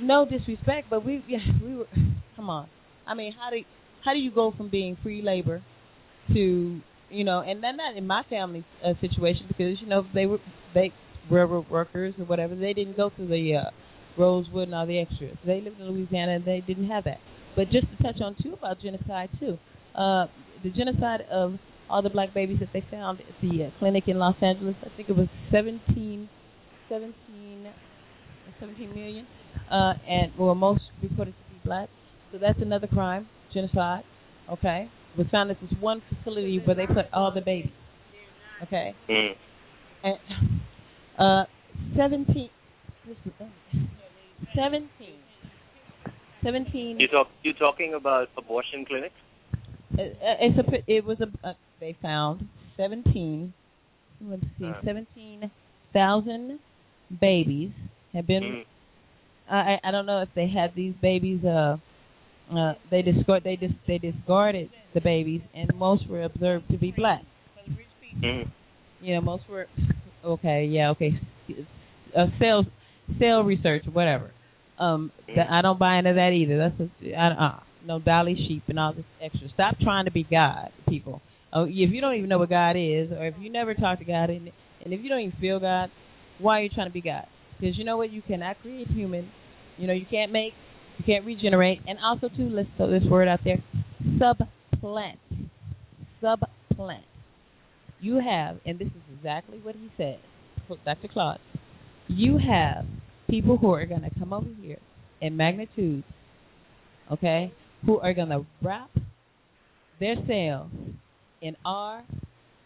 [0.00, 1.88] no disrespect, but we yeah, we were
[2.36, 2.68] come on.
[3.08, 3.56] I mean, how do
[4.04, 5.60] how do you go from being free labor
[6.32, 6.80] to
[7.10, 10.38] you know, and then not in my family uh, situation because you know they were
[10.72, 10.92] they
[11.28, 12.54] railroad workers or whatever.
[12.54, 13.70] They didn't go through the uh,
[14.16, 15.36] Rosewood and all the extras.
[15.44, 17.18] They lived in Louisiana and they didn't have that.
[17.56, 19.58] But just to touch on too about genocide too,
[19.94, 20.26] uh,
[20.62, 21.54] the genocide of
[21.88, 24.74] all the black babies that they found at the uh, clinic in Los Angeles.
[24.82, 26.28] I think it was 17,
[26.88, 27.72] 17,
[28.60, 29.26] 17 million,
[29.70, 31.88] uh, and well, most reported to be black.
[32.32, 34.04] So that's another crime, genocide.
[34.50, 37.72] Okay, was found at this one facility where they put all the babies.
[38.62, 39.34] Okay, Mm.
[40.02, 40.18] and
[41.18, 41.44] uh,
[41.96, 42.50] 17,
[44.54, 44.88] 17,
[46.42, 49.14] 17 You talk you talking about abortion clinics?
[49.98, 50.02] Uh,
[50.40, 53.52] it's a it was a uh, they found 17
[54.22, 54.80] let's see Uh.
[54.84, 56.58] 17,000
[57.20, 57.70] babies
[58.12, 58.64] have been Mm.
[59.50, 61.76] I I don't know if they had these babies uh
[62.52, 66.92] uh they discard they dis they discarded the babies and most were observed to be
[66.92, 67.22] black
[68.22, 68.46] Mm.
[69.02, 69.66] you know most were
[70.24, 71.12] okay yeah okay
[72.16, 72.66] uh, sales
[73.18, 74.30] cell research whatever
[74.78, 76.58] um I don't buy into that either.
[76.58, 79.48] That's a, I, uh, no dolly sheep and all this extra.
[79.54, 81.20] Stop trying to be God people.
[81.52, 84.04] Oh if you don't even know what God is or if you never talk to
[84.04, 84.50] God and
[84.84, 85.90] and if you don't even feel God
[86.38, 87.26] why are you trying to be God?
[87.60, 88.10] Because you know what?
[88.10, 89.30] You cannot create human.
[89.78, 90.52] You know you can't make
[90.98, 91.80] you can't regenerate.
[91.86, 93.62] And also too let's throw this word out there.
[94.04, 95.18] Subplant.
[96.22, 97.04] Subplant.
[98.00, 100.18] You have, and this is exactly what he said,
[100.84, 101.08] Dr.
[101.08, 101.38] Claude,
[102.06, 102.84] you have
[103.34, 104.78] people who are going to come over here
[105.20, 106.04] in magnitudes,
[107.10, 107.52] okay,
[107.84, 108.90] who are going to wrap
[109.98, 110.70] their sales
[111.42, 112.04] in our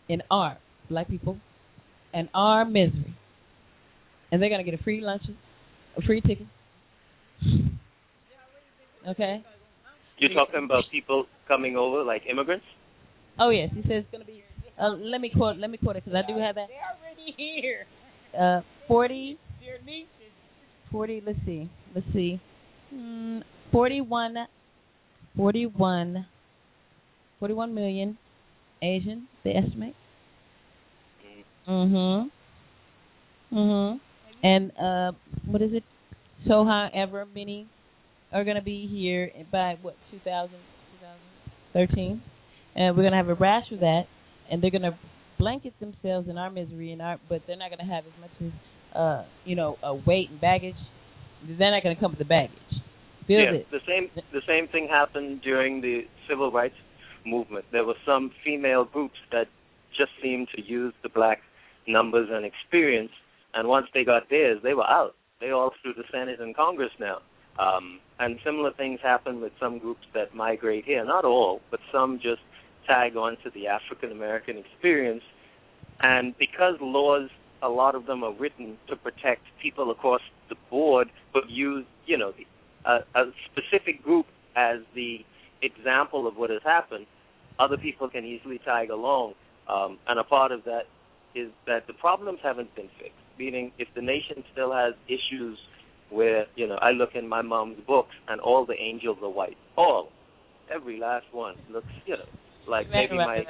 [0.08, 0.58] in our
[0.88, 1.38] black people
[2.12, 3.14] and our misery,
[4.30, 5.22] and they're gonna get a free lunch,
[5.96, 6.46] a free ticket.
[9.06, 9.44] Okay.
[10.18, 12.64] You're talking about people coming over, like immigrants.
[13.38, 14.42] Oh yes, he says it's gonna be.
[14.80, 15.58] Uh, let me quote.
[15.58, 16.68] Let me quote it because I do have that.
[16.68, 17.84] They're already here.
[18.32, 19.38] Uh, forty.
[19.60, 20.17] Their nieces.
[20.90, 22.40] 40 let's see let's see.
[22.94, 23.42] Mm,
[23.72, 24.34] 41
[25.36, 26.26] 41
[27.40, 28.18] 41 million
[28.82, 29.94] asian they estimate?
[31.68, 32.30] Mhm
[33.52, 34.00] mhm
[34.42, 35.12] and uh
[35.46, 35.82] what is it?
[36.46, 37.66] So however many
[38.32, 40.50] are going to be here by what 2000
[41.74, 42.22] 2013
[42.76, 44.04] and we're going to have a rash of that
[44.50, 44.96] and they're going to
[45.38, 48.30] blanket themselves in our misery and our but they're not going to have as much
[48.42, 48.52] as
[48.94, 50.76] uh, you know, a weight and baggage,
[51.46, 52.52] they're not going to come with the baggage.
[53.26, 53.66] Build yeah, it.
[53.70, 56.74] the same the same thing happened during the civil rights
[57.26, 57.66] movement.
[57.72, 59.48] There were some female groups that
[59.96, 61.40] just seemed to use the black
[61.86, 63.10] numbers and experience,
[63.54, 65.14] and once they got theirs, they were out.
[65.40, 67.18] They all through the Senate and Congress now.
[67.58, 71.04] Um, and similar things happen with some groups that migrate here.
[71.04, 72.40] Not all, but some just
[72.86, 75.22] tag on to the African American experience.
[76.00, 77.30] And because laws
[77.62, 82.16] a lot of them are written to protect people across the board, but use you
[82.16, 82.32] know
[82.84, 84.26] a, a specific group
[84.56, 85.18] as the
[85.62, 87.06] example of what has happened.
[87.58, 89.34] Other people can easily tag along,
[89.68, 90.82] um, and a part of that
[91.34, 93.18] is that the problems haven't been fixed.
[93.38, 95.58] Meaning, if the nation still has issues
[96.10, 99.56] where you know I look in my mom's books and all the angels are white,
[99.76, 100.10] all,
[100.72, 102.24] every last one looks you know
[102.68, 103.44] like maybe my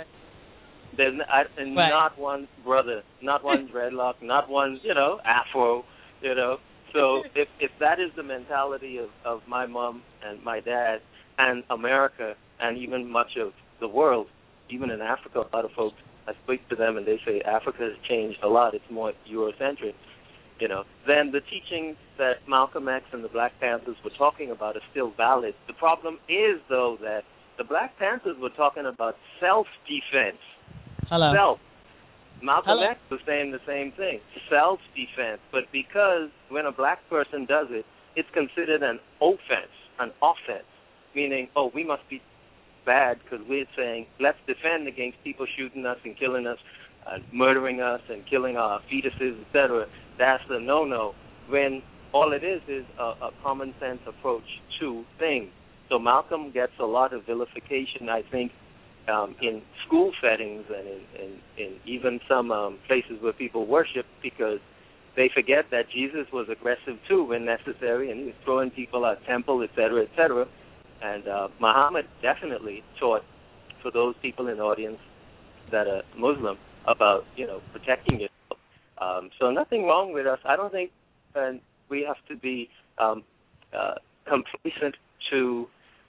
[0.99, 1.89] there's n- I, and Right.
[1.91, 5.85] not one brother, not one dreadlock, not one you know afro,
[6.21, 6.59] you know.
[6.93, 10.99] So if if that is the mentality of of my mom and my dad
[11.39, 14.27] and America and even much of the world,
[14.69, 15.97] even in Africa, a lot of folks
[16.27, 18.75] I speak to them and they say Africa has changed a lot.
[18.75, 19.95] It's more Eurocentric,
[20.61, 20.85] you know.
[21.07, 25.13] Then the teachings that Malcolm X and the Black Panthers were talking about are still
[25.17, 25.55] valid.
[25.69, 27.23] The problem is though that
[27.57, 30.39] the Black Panthers were talking about self defense
[31.09, 31.33] Hello.
[31.35, 31.59] self.
[32.43, 32.91] Malcolm Hello.
[32.91, 35.41] X was saying the same thing, self defense.
[35.51, 40.69] But because when a black person does it, it's considered an offense, an offense,
[41.15, 42.23] meaning, oh, we must be
[42.87, 46.59] bad because we're saying let's defend against people shooting us and killing us,
[47.07, 49.87] and murdering us and killing our fetuses, etc.
[50.19, 51.15] That's a no-no.
[51.49, 51.83] When
[52.13, 54.45] all it is is a, a common sense approach
[54.81, 55.51] to things.
[55.89, 58.53] So Malcolm gets a lot of vilification, I think,
[59.09, 64.07] um, in school settings and in, in, in even some um, places where people worship
[64.23, 64.59] because
[65.17, 69.19] they forget that Jesus was aggressive too when necessary and he was throwing people out
[69.27, 70.47] temple, et cetera, et cetera.
[71.03, 73.23] And uh, Muhammad definitely taught
[73.83, 74.99] for those people in the audience
[75.71, 78.61] that are Muslim about, you know, protecting yourself.
[79.01, 80.39] Um, so nothing wrong with us.
[80.45, 80.91] I don't think
[81.35, 82.69] and we have to be
[82.99, 83.23] um,
[83.77, 83.95] uh,
[84.27, 84.97] complacent
[85.31, 85.67] to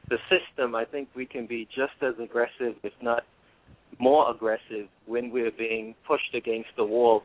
[0.10, 0.76] the system.
[0.76, 3.24] I think we can be just as aggressive, if not
[4.00, 7.24] more aggressive, when we're being pushed against the wall.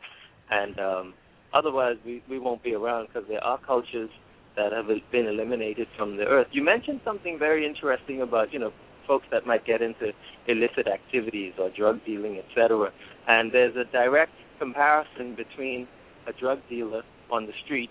[0.51, 1.15] And um,
[1.53, 4.11] otherwise, we, we won't be around because there are cultures
[4.57, 6.47] that have been eliminated from the earth.
[6.53, 8.73] You mentioned something very interesting about, you know,
[9.07, 10.13] folks that might get into
[10.47, 12.91] illicit activities or drug dealing, etc.
[13.29, 15.89] And there's a direct comparison between
[16.27, 17.91] a drug dealer on the street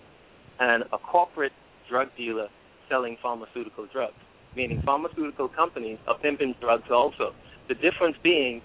[0.60, 1.52] and a corporate
[1.90, 2.48] drug dealer
[2.90, 4.14] selling pharmaceutical drugs.
[4.56, 7.34] Meaning pharmaceutical companies are pimping drugs also.
[7.68, 8.62] The difference being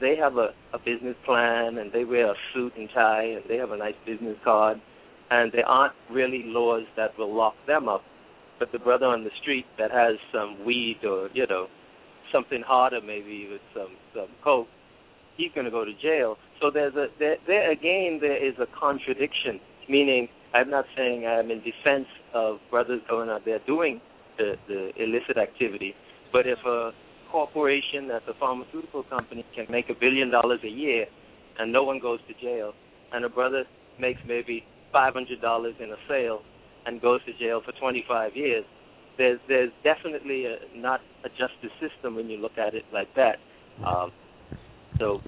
[0.00, 3.56] they have a, a business plan and they wear a suit and tie and they
[3.56, 4.80] have a nice business card
[5.30, 8.02] and there aren't really laws that will lock them up.
[8.58, 11.68] But the brother on the street that has some weed or, you know,
[12.32, 14.68] something harder maybe with some, some coke,
[15.36, 16.36] he's to go to jail.
[16.60, 19.60] So there's a there, there again there is a contradiction.
[19.88, 24.00] Meaning, I'm not saying I'm in defense of brothers going out there doing
[24.40, 25.94] the the illicit activity,
[26.32, 26.90] but if a
[27.30, 31.06] corporation that's a pharmaceutical company can make a billion dollars a year
[31.58, 32.72] and no one goes to jail,
[33.12, 33.64] and a brother
[34.00, 36.40] makes maybe five hundred dollars in a sale
[36.86, 38.64] and goes to jail for 25 years,
[39.18, 43.36] there's there's definitely a, not a justice system when you look at it like that.
[43.86, 44.10] Um,
[44.98, 45.20] so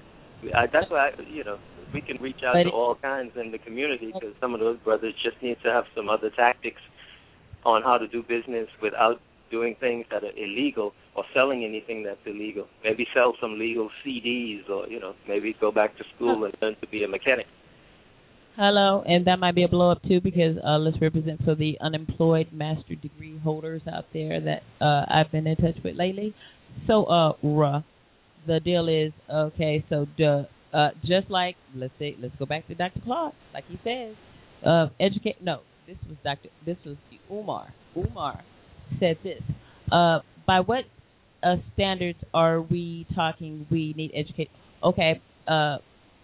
[0.55, 1.57] I, that's why I, you know
[1.93, 4.79] we can reach out But to all kinds in the community because some of those
[4.79, 6.81] brothers just need to have some other tactics
[7.65, 9.19] on how to do business without
[9.51, 12.65] doing things that are illegal or selling anything that's illegal.
[12.83, 16.75] Maybe sell some legal CDs or you know maybe go back to school and learn
[16.81, 17.45] to be a mechanic.
[18.55, 21.75] Hello, and that might be a blow up too because uh, let's represent for the
[21.81, 26.35] unemployed master degree holders out there that uh, I've been in touch with lately.
[26.85, 27.81] So, uh, Ra,
[28.45, 29.83] the deal is okay.
[29.89, 32.99] So the uh, just like let's say let's go back to Dr.
[33.03, 34.15] Claude, like he says,
[34.65, 35.41] uh, educate.
[35.41, 36.49] No, this was Dr.
[36.65, 36.95] This was
[37.31, 37.73] Umar.
[37.95, 38.43] Umar
[38.99, 39.41] said this.
[39.91, 40.85] Uh, by what
[41.43, 43.67] uh, standards are we talking?
[43.69, 44.49] We need educate.
[44.83, 45.77] Okay, uh,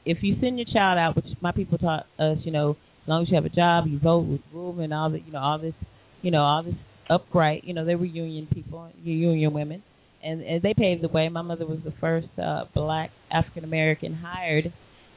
[0.05, 2.71] if you send your child out, which my people taught us, you know,
[3.03, 5.31] as long as you have a job, you vote with room and all that, you
[5.31, 5.73] know, all this,
[6.21, 6.75] you know, all this
[7.09, 7.63] upright.
[7.63, 9.83] You know, they were union people, union women,
[10.23, 11.29] and, and they paved the way.
[11.29, 14.73] My mother was the first uh, black African American hired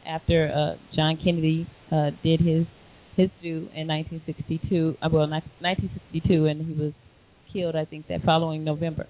[0.06, 2.66] after uh, John Kennedy uh, did his
[3.16, 4.96] his due in 1962.
[5.02, 6.92] Uh, well, 1962, and he was
[7.52, 9.06] killed, I think, that following November.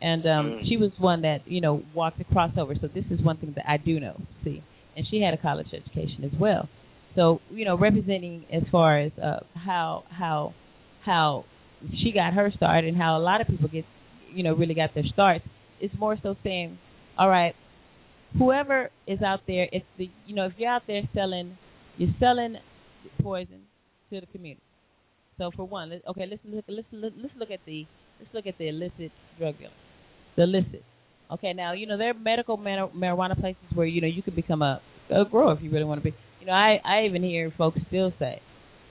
[0.00, 2.78] And um, she was one that you know walked the crossover.
[2.80, 4.20] So this is one thing that I do know.
[4.44, 4.62] See,
[4.94, 6.68] and she had a college education as well.
[7.14, 10.54] So you know, representing as far as uh, how how
[11.02, 11.46] how
[12.02, 13.86] she got her start and how a lot of people get
[14.30, 15.44] you know really got their starts.
[15.80, 16.78] It's more so saying,
[17.18, 17.54] all right,
[18.38, 21.56] whoever is out there, if the you know if you're out there selling,
[21.96, 22.56] you're selling
[23.22, 23.60] poison
[24.10, 24.62] to the community.
[25.38, 27.86] So for one, let, okay, let's look let's look, let's look at the
[28.18, 29.70] let's look at the illicit drug dealer,
[30.36, 30.82] the illicit.
[31.30, 34.36] Okay, now you know there are medical mar- marijuana places where you know you could
[34.36, 34.80] become a,
[35.10, 36.16] a grower if you really want to be.
[36.40, 38.40] You know, I I even hear folks still say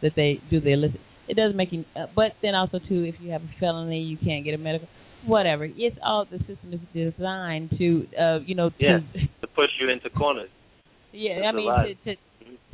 [0.02, 1.00] that they do the illicit.
[1.28, 4.18] It doesn't make you, uh, but then also too, if you have a felony, you
[4.18, 4.88] can't get a medical.
[5.26, 5.66] Whatever.
[5.66, 9.00] It's all the system is designed to, uh, you know, to Yeah,
[9.42, 10.50] to push you into corners.
[11.12, 12.16] yeah, That's I mean to to,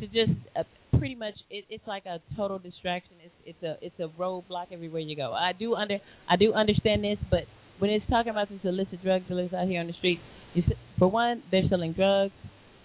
[0.01, 0.63] to just uh,
[1.01, 3.13] pretty much it, it's like a total distraction.
[3.25, 5.33] It's it's a it's a roadblock everywhere you go.
[5.33, 5.97] I do under
[6.29, 7.45] I do understand this, but
[7.79, 10.21] when it's talking about these illicit drug dealers out here on the streets,
[10.53, 10.61] you,
[10.99, 12.33] for one, they're selling drugs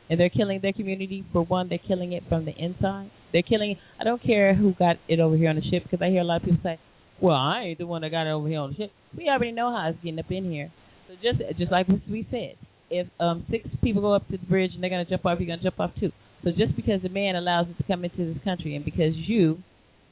[0.08, 1.26] and they're killing their community.
[1.30, 3.10] For one, they're killing it from the inside.
[3.34, 3.76] They're killing.
[4.00, 6.24] I don't care who got it over here on the ship because I hear a
[6.24, 6.78] lot of people say,
[7.20, 9.52] "Well, I ain't the one that got it over here on the ship." We already
[9.52, 10.72] know how it's getting up in here.
[11.06, 12.56] So just just like we said,
[12.88, 15.48] if um six people go up to the bridge and they're gonna jump off, you're
[15.48, 16.12] gonna jump off too.
[16.46, 19.58] So just because a man allows it to come into this country, and because you,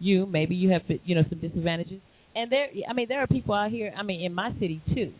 [0.00, 2.00] you maybe you have you know some disadvantages,
[2.34, 3.94] and there, I mean, there are people out here.
[3.96, 5.12] I mean, in my city too.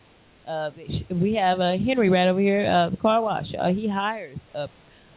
[0.45, 0.69] Uh,
[1.09, 3.45] we have uh, Henry right over here, uh, car wash.
[3.59, 4.67] Uh, he hires uh,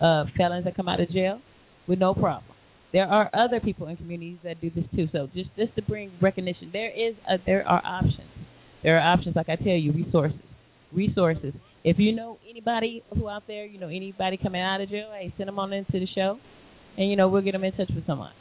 [0.03, 1.41] uh, felons that come out of jail
[1.87, 2.45] with no problem.
[2.93, 5.09] There are other people in communities that do this too.
[5.13, 8.31] So just just to bring recognition, there is a, there are options.
[8.85, 10.39] There are options, like I tell you, resources,
[10.93, 11.55] resources.
[11.85, 15.33] If you know anybody who out there, you know anybody coming out of jail, hey,
[15.37, 16.39] send them on into the show,
[16.97, 18.33] and you know we'll get them in touch with someone.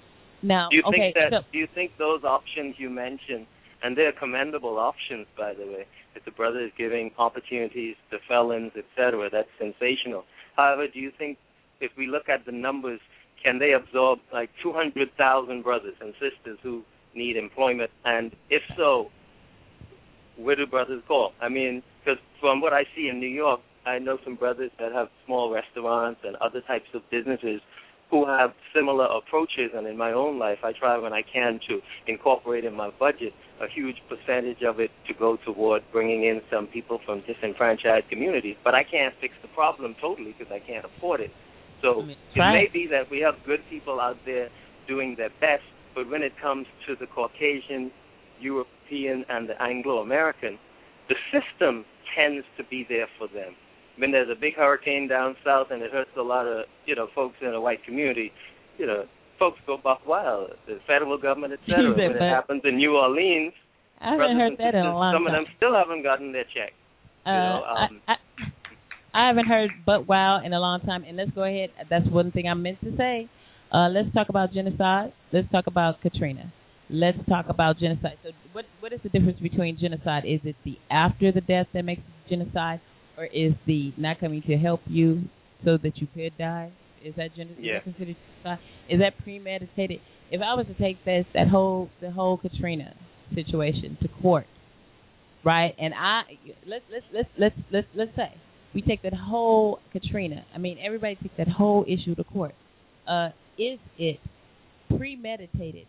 [0.41, 1.29] Now, Do you okay, think that?
[1.31, 3.47] so Do you think those options you mentioned,
[3.83, 8.71] and they're commendable options, by the way, that the brother is giving opportunities to felons,
[8.75, 9.29] etc.
[9.31, 10.23] That's sensational.
[10.55, 11.37] However, do you think
[11.79, 12.99] if we look at the numbers,
[13.43, 16.83] can they absorb like 200,000 brothers and sisters who
[17.15, 17.91] need employment?
[18.03, 19.09] And if so,
[20.37, 21.29] where do brothers go?
[21.41, 24.91] I mean, because from what I see in New York, I know some brothers that
[24.91, 27.61] have small restaurants and other types of businesses
[28.09, 29.71] who have similar approaches.
[29.75, 33.33] And in my own life, I try when I can to incorporate in my budget
[33.61, 38.55] a huge percentage of it to go toward bringing in some people from disenfranchised communities.
[38.63, 41.31] But I can't fix the problem totally because I can't afford it.
[41.81, 44.49] So mean, it may be that we have good people out there
[44.87, 47.91] doing their best, but when it comes to the Caucasian,
[48.39, 50.57] European, and the Anglo-American,
[51.09, 51.85] the system
[52.15, 53.55] tends to be there for them.
[53.97, 57.07] When there's a big hurricane down south and it hurts a lot of you know
[57.15, 58.31] folks in a white community,
[58.77, 59.05] you know
[59.39, 60.51] folks go buck wild.
[60.67, 61.93] The federal government, et cetera.
[61.97, 63.53] When it happens in New Orleans,
[63.99, 65.33] I haven't heard that in a long some time.
[65.33, 66.73] of them still haven't gotten their check.
[67.25, 71.03] Uh, know, um, I, I, I haven't heard but wow in a long time.
[71.03, 71.71] And let's go ahead.
[71.89, 73.29] That's one thing I meant to say.
[73.73, 75.13] Uh, let's talk about genocide.
[75.33, 76.53] Let's talk about Katrina.
[76.89, 78.17] Let's talk about genocide.
[78.23, 80.23] So, what what is the difference between genocide?
[80.25, 82.79] Is it the after the death that makes genocide,
[83.17, 85.23] or is the not coming to help you
[85.65, 86.71] so that you could die?
[87.03, 87.59] Is that genocide?
[87.59, 87.77] Yeah.
[87.77, 88.59] Is that considered genocide?
[88.89, 89.99] Is that premeditated?
[90.31, 92.95] If I was to take this that whole the whole Katrina
[93.35, 94.47] situation to court,
[95.43, 95.75] right?
[95.77, 96.21] And I
[96.65, 98.33] let's let's let's let's let's let's say
[98.73, 100.45] we take that whole Katrina.
[100.55, 102.55] I mean, everybody takes that whole issue to court.
[103.05, 104.19] Uh, is it
[104.95, 105.87] premeditated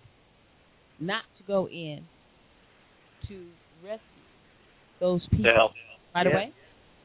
[1.01, 2.05] not to go in
[3.29, 3.47] to
[3.83, 4.23] rescue
[5.01, 5.73] those people help.
[6.15, 6.33] right Yeah.
[6.33, 6.53] away?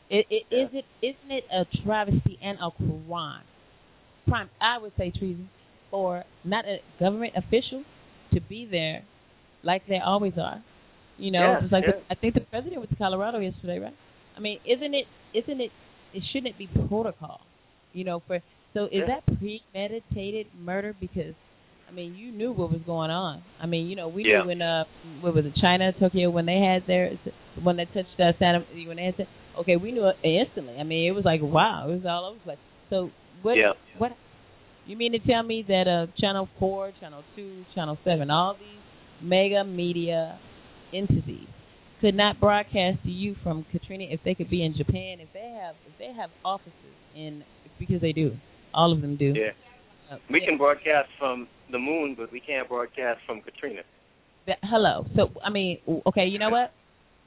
[0.09, 0.63] It, it, Yeah.
[0.65, 3.43] Is it isn't it a travesty and a crime?
[4.27, 5.49] Crime, I would say treason
[5.91, 7.83] for not a government official
[8.33, 9.03] to be there
[9.63, 10.63] like they always are.
[11.17, 13.93] You know, Yeah, it's like the, I think the president went to Colorado yesterday, right?
[14.35, 15.05] I mean, isn't it?
[15.33, 15.71] Isn't it?
[16.13, 17.41] It shouldn't it be protocol?
[17.93, 18.39] You know, for
[18.73, 20.95] so is that premeditated murder?
[20.99, 21.35] Because
[21.87, 23.43] I mean, you knew what was going on.
[23.61, 24.41] I mean, you know, we Yeah.
[24.41, 24.85] knew when uh,
[25.21, 27.11] what was it, China, Tokyo, when they had their
[27.61, 29.27] when they touched uh, Santa, when they had,
[29.59, 30.77] okay, we knew it instantly.
[30.79, 32.57] I mean, it was like wow, it was all over the place.
[32.89, 33.11] So
[33.41, 33.57] what?
[33.57, 33.73] Yeah.
[33.97, 34.13] What?
[34.85, 38.81] You mean to tell me that uh, Channel Four, Channel Two, Channel Seven, all these
[39.21, 40.39] mega media
[40.93, 41.47] entities
[42.01, 45.57] could not broadcast to you from Katrina if they could be in Japan, if they
[45.61, 46.73] have if they have offices
[47.15, 47.43] in
[47.79, 48.35] because they do,
[48.73, 49.33] all of them do.
[49.35, 49.51] Yeah.
[50.11, 53.81] Uh, We can broadcast from the moon, but we can't broadcast from Katrina.
[54.47, 55.05] that, hello.
[55.15, 56.73] So I mean, okay, you know what?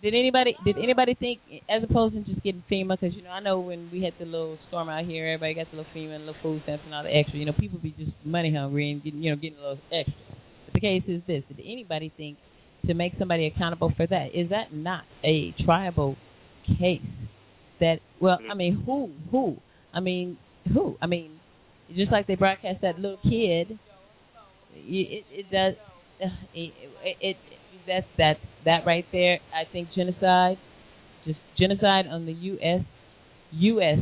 [0.02, 1.40] Did anybody did anybody think
[1.70, 2.98] as opposed to just getting FEMA?
[3.00, 5.70] Because you know I know when we had the little storm out here, everybody got
[5.70, 7.38] the little FEMA and little food stamps and all the extra.
[7.38, 10.14] You know, people be just money hungry and getting you know getting a little extra.
[10.66, 12.36] But the case is this: Did anybody think
[12.86, 14.34] to make somebody accountable for that?
[14.34, 16.16] Is that not a tribal
[16.78, 17.00] case?
[17.80, 19.56] That well, I mean, who who?
[19.94, 20.36] I mean,
[20.72, 20.96] who?
[21.00, 21.35] I mean,
[21.94, 23.78] just like they broadcast that little kid
[24.74, 25.74] it, it does
[26.54, 26.72] it,
[27.04, 27.36] it, it
[27.86, 30.58] that's that that right there I think genocide
[31.24, 32.80] just genocide on the US
[33.52, 33.98] US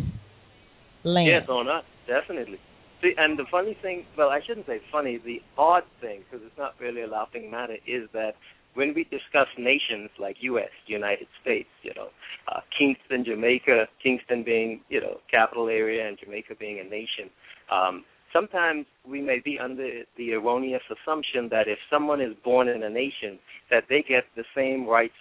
[1.05, 2.59] land Yes, on us, definitely.
[3.03, 6.57] See, and the funny thing, well, I shouldn't say funny, the odd thing, because it's
[6.57, 8.33] not really a laughing matter, is that
[8.75, 12.09] when we discuss nations like U.S., United States, you know,
[12.49, 17.31] uh, Kingston, Jamaica, Kingston being, you know, capital area and Jamaica being a nation,
[17.71, 22.83] um, sometimes we may be under the erroneous assumption that if someone is born in
[22.83, 23.39] a nation,
[23.71, 25.15] that they get the same rights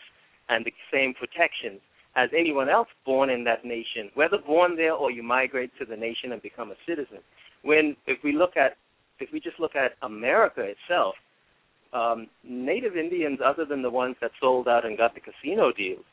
[0.49, 1.79] and the same protections
[2.15, 5.95] as anyone else born in that nation, whether born there or you migrate to the
[5.95, 7.19] nation and become a citizen.
[7.63, 8.77] When if we look at
[9.19, 11.15] if we just look at America itself,
[11.93, 16.03] um, Native Indians, other than the ones that sold out and got the casino deals,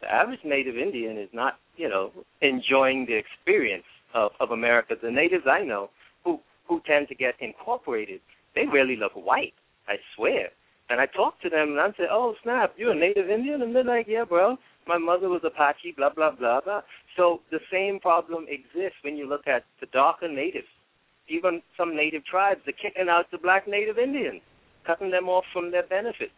[0.00, 3.84] the average Native Indian is not, you know, enjoying the experience
[4.14, 4.94] of, of America.
[5.00, 5.90] The natives I know
[6.24, 8.20] who who tend to get incorporated,
[8.54, 9.54] they really look white.
[9.86, 10.48] I swear.
[10.88, 13.74] And I talk to them and I say, "Oh snap, you're a Native Indian?" And
[13.74, 14.56] they're like, "Yeah, bro.
[14.86, 16.82] My mother was Apache." Blah blah blah blah.
[17.16, 20.68] So the same problem exists when you look at the darker natives.
[21.28, 24.42] Even some native tribes are kicking out the black Native Indians,
[24.86, 26.34] cutting them off from their benefits.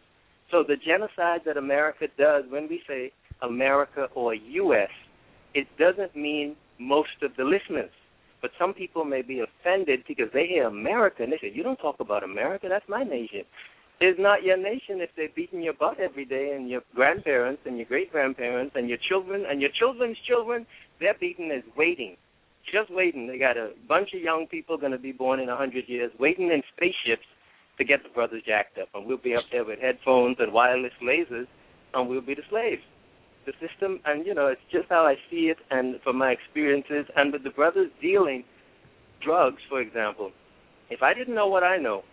[0.49, 4.89] So the genocide that America does, when we say America or U.S.,
[5.53, 7.91] it doesn't mean most of the listeners.
[8.41, 11.79] But some people may be offended because they hear America and they say, "You don't
[11.79, 12.67] talk about America.
[12.69, 13.45] That's my nation."
[13.99, 17.77] It's not your nation if they're beating your butt every day, and your grandparents and
[17.77, 20.67] your great grandparents and your children and your children's children,
[20.99, 22.15] they're beating is waiting,
[22.71, 23.25] just waiting.
[23.25, 26.11] They got a bunch of young people going to be born in a hundred years,
[26.19, 27.25] waiting in spaceships
[27.79, 30.93] to get the brothers jacked up, and we'll be up there with headphones and wireless
[31.01, 31.47] lasers,
[31.95, 32.83] and we'll be the slaves.
[33.47, 37.05] The system, and you know, it's just how I see it, and from my experiences,
[37.15, 38.43] and with the brothers dealing
[39.23, 40.31] drugs, for example.
[40.89, 42.03] If I didn't know what I know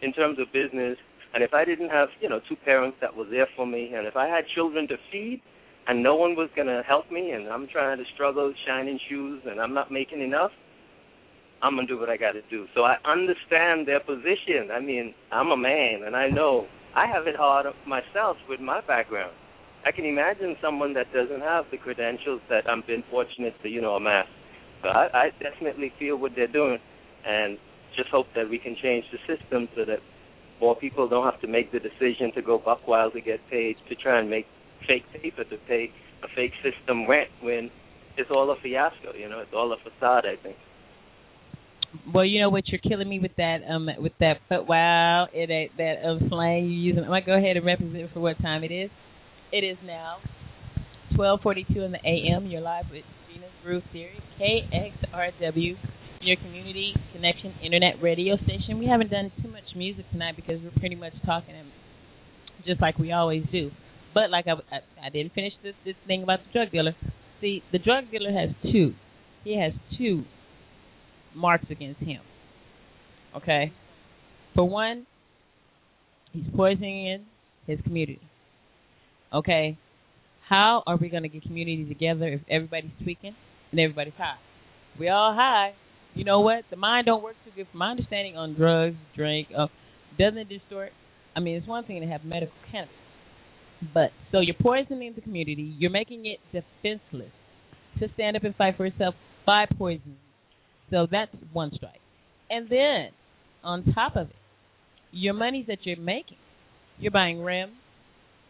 [0.00, 0.96] in terms of business,
[1.34, 4.06] and if I didn't have, you know, two parents that were there for me, and
[4.06, 5.42] if I had children to feed,
[5.88, 9.42] and no one was going to help me, and I'm trying to struggle shining shoes,
[9.50, 10.52] and I'm not making enough,
[11.62, 12.66] I'm to do what I got to do.
[12.76, 14.70] So I understand their position.
[14.72, 18.80] I mean, I'm a man, and I know I have it hard myself with my
[18.86, 19.32] background.
[19.86, 23.80] I can imagine someone that doesn't have the credentials that I've been fortunate to, you
[23.80, 24.26] know, amass.
[24.82, 26.78] So I, I definitely feel what they're doing,
[27.26, 27.58] and
[27.96, 29.98] just hope that we can change the system so that
[30.60, 33.76] more people don't have to make the decision to go buck wild to get paid
[33.88, 34.46] to try and make
[34.86, 35.90] fake paper to pay
[36.22, 37.70] a fake system rent when
[38.16, 39.14] it's all a fiasco.
[39.16, 40.24] You know, it's all a facade.
[40.26, 40.56] I think.
[42.14, 42.68] Well, you know what?
[42.68, 43.58] You're killing me with that.
[43.68, 44.38] Um, with that.
[44.48, 47.02] But wow, it ain't that um slang you using.
[47.04, 48.90] I'm gonna go ahead and represent for what time it is.
[49.52, 50.18] It is now
[51.16, 52.46] 12:42 in the a.m.
[52.46, 55.76] You're live with Gena's Groove Theory, KXRW,
[56.20, 58.78] your community connection internet radio station.
[58.78, 61.54] We haven't done too much music tonight because we're pretty much talking
[62.64, 63.72] just like we always do.
[64.14, 66.94] But like I, I, I didn't finish this this thing about the drug dealer.
[67.40, 68.94] See, the drug dealer has two.
[69.42, 70.26] He has two
[71.34, 72.20] marks against him.
[73.34, 73.72] Okay?
[74.54, 75.06] For one,
[76.32, 77.26] he's poisoning
[77.66, 78.20] his community.
[79.32, 79.78] Okay?
[80.48, 83.36] How are we going to get community together if everybody's tweaking
[83.70, 84.38] and everybody's high?
[84.98, 85.74] We all high.
[86.14, 86.64] You know what?
[86.70, 87.68] The mind don't work too good.
[87.72, 89.68] My understanding on drugs, drink, uh,
[90.18, 90.90] doesn't distort?
[91.36, 92.94] I mean, it's one thing to have medical cannabis,
[93.94, 95.74] but so you're poisoning the community.
[95.78, 97.30] You're making it defenseless
[98.00, 99.14] to stand up and fight for itself
[99.46, 100.16] by poison.
[100.90, 102.00] So that's one strike.
[102.50, 103.10] And then
[103.62, 104.36] on top of it,
[105.12, 106.38] your monies that you're making,
[106.98, 107.70] you're buying rim.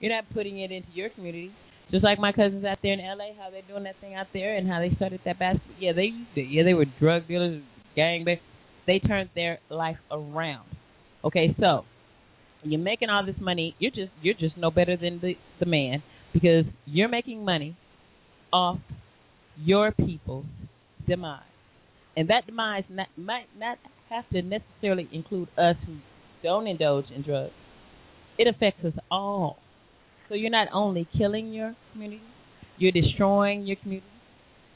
[0.00, 1.52] You're not putting it into your community.
[1.90, 4.56] Just like my cousins out there in LA, how they're doing that thing out there
[4.56, 5.76] and how they started that basketball.
[5.78, 6.10] Yeah, they.
[6.40, 7.62] Yeah, they were drug dealers,
[7.96, 8.38] gang bang.
[8.86, 10.66] They turned their life around.
[11.24, 11.84] Okay, so
[12.62, 13.74] you're making all this money.
[13.78, 16.02] You're just you're just no better than the the man
[16.32, 17.76] because you're making money
[18.52, 18.78] off
[19.58, 20.46] your people's
[21.06, 21.42] demise,
[22.16, 23.78] and that demise not, might not
[24.08, 25.96] have to necessarily include us who
[26.42, 27.52] don't indulge in drugs.
[28.38, 29.58] It affects us all.
[30.30, 32.22] So you're not only killing your community,
[32.78, 34.06] you're destroying your community.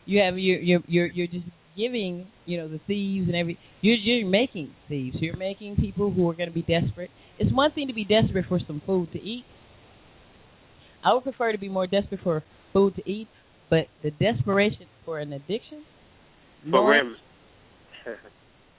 [0.05, 3.97] You have you're you're you're, you're just giving you know the thieves and every you're
[3.97, 5.17] you're making thieves.
[5.21, 7.11] You're making people who are going to be desperate.
[7.39, 9.45] It's one thing to be desperate for some food to eat.
[11.05, 13.29] I would prefer to be more desperate for food to eat,
[13.71, 15.85] but the desperation for an addiction
[16.69, 16.95] For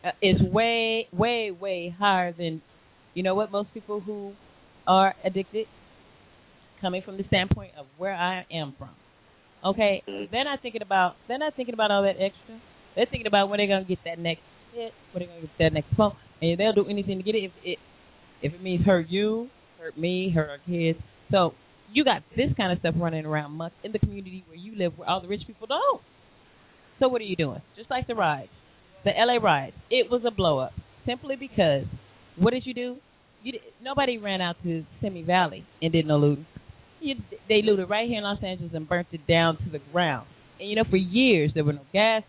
[0.03, 2.61] uh, is way, way, way higher than
[3.13, 4.33] you know what most people who
[4.85, 5.67] are addicted
[6.85, 8.91] coming from the standpoint of where I am from.
[9.63, 10.29] Okay, Mhm.
[10.29, 12.59] they're not thinking about they're not thinking about all that extra.
[12.93, 15.73] They're thinking about when they're gonna get that next hit, when they're gonna get that
[15.73, 17.79] next phone, and they'll do anything to get it if it
[18.43, 19.49] if it means hurt you,
[19.79, 20.99] hurt me, hurt our kids.
[21.31, 21.55] So
[21.91, 24.95] you got this kind of stuff running around much in the community where you live,
[24.99, 26.01] where all the rich people don't.
[26.99, 27.61] So what are you doing?
[27.75, 28.49] Just like the ride,
[29.03, 31.85] the LA ride, it was a blow up simply because
[32.35, 32.97] what did you do?
[33.41, 36.45] You di- nobody ran out to Simi Valley and did no looting.
[37.05, 37.15] You,
[37.47, 40.27] they looted right here in Los Angeles and burnt it down to the ground.
[40.59, 42.23] And you know, for years there were no gas.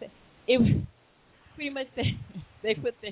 [0.47, 0.69] It was
[1.55, 2.03] pretty much they,
[2.63, 3.09] they put the.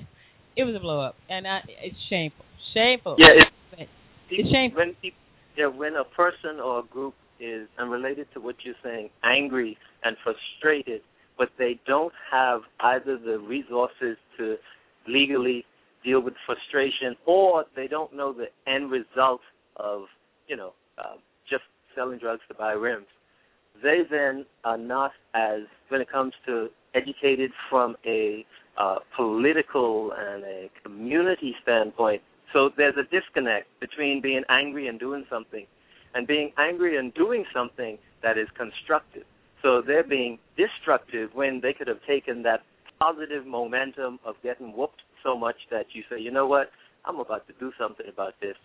[0.55, 3.15] It was a blow up, and I, it's shameful, shameful.
[3.17, 3.43] Yeah,
[3.77, 3.89] it's,
[4.29, 4.77] It's shameful.
[4.79, 5.19] when people,
[5.57, 9.77] yeah, when a person or a group is, and related to what you're saying, angry
[10.03, 11.01] and frustrated,
[11.37, 14.55] but they don't have either the resources to
[15.07, 15.65] legally
[16.05, 19.41] deal with frustration, or they don't know the end result
[19.75, 20.03] of,
[20.47, 21.15] you know, uh,
[21.95, 23.07] selling drugs to buy rims.
[23.81, 28.45] They then are not as, when it comes to educated from a
[28.77, 32.21] uh, political and a community standpoint.
[32.53, 35.65] So there's a disconnect between being angry and doing something,
[36.13, 39.23] and being angry and doing something that is constructive.
[39.61, 42.61] So they're being destructive when they could have taken that
[42.99, 46.69] positive momentum of getting whooped so much that you say, you know what,
[47.03, 48.55] I'm about to do something about this,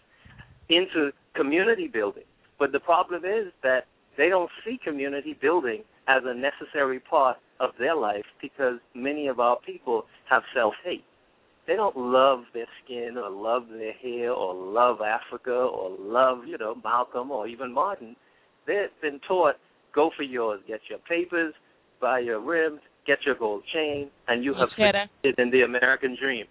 [0.69, 2.25] into community building.
[2.61, 7.71] But the problem is that they don't see community building as a necessary part of
[7.79, 11.05] their life because many of our people have self hate.
[11.67, 16.59] They don't love their skin or love their hair or love Africa or love, you
[16.59, 18.15] know, Malcolm or even Martin.
[18.67, 19.55] They've been taught
[19.95, 21.55] go for yours, get your papers,
[22.01, 25.05] buy your rims, get your gold chain, and you Your have cheddar.
[25.23, 26.47] succeeded in the American dream.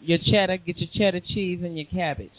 [0.00, 2.30] your cheddar, get your cheddar cheese and your cabbage.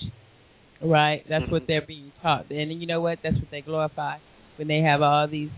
[0.82, 1.24] Right?
[1.28, 1.68] That's what Mhm.
[1.68, 2.50] they're being taught.
[2.52, 3.20] And you know what?
[3.22, 4.20] That's what they glorify
[4.56, 5.52] when they have all these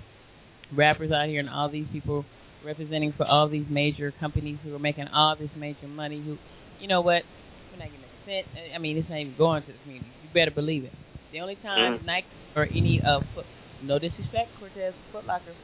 [0.71, 2.25] rappers out here and all these people
[2.63, 6.39] representing for all these major companies who are making all this major money who
[6.77, 7.23] you know what?
[7.71, 8.47] We're not getting a cent.
[8.75, 10.13] I mean, it's not even going to the community.
[10.21, 10.93] You better believe it.
[11.31, 12.05] The only time Mm.
[12.05, 13.45] Nike or any uh foot,
[13.79, 15.55] no disrespect, Cortez Foot Locker,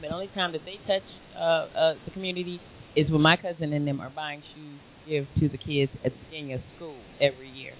[0.00, 1.02] but the only time that they touch
[1.36, 2.62] uh, uh, the community
[2.94, 6.12] is when my cousin and them are buying shoes to give to the kids at
[6.12, 7.72] the beginning of school every year.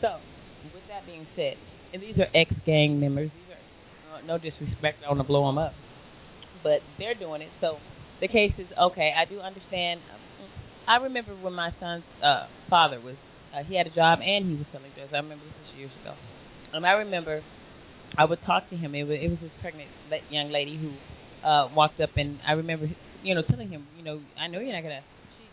[0.00, 0.20] So,
[0.98, 1.54] that being said,
[1.92, 3.30] and these are ex-gang members.
[3.30, 4.98] These are uh, no disrespect.
[4.98, 5.72] I don't want to blow them up,
[6.62, 7.50] but they're doing it.
[7.60, 7.78] So
[8.20, 9.12] the case is okay.
[9.14, 10.00] I do understand.
[10.88, 13.14] I remember when my son's uh, father was.
[13.54, 15.12] Uh, he had a job and he was selling drugs.
[15.12, 16.12] I remember this was years ago.
[16.72, 17.40] And I remember
[18.16, 18.94] I would talk to him.
[18.94, 19.88] It was, it was this pregnant
[20.28, 20.92] young lady who
[21.46, 22.88] uh walked up and I remember
[23.22, 25.04] you know telling him, you know, I know you're not gonna,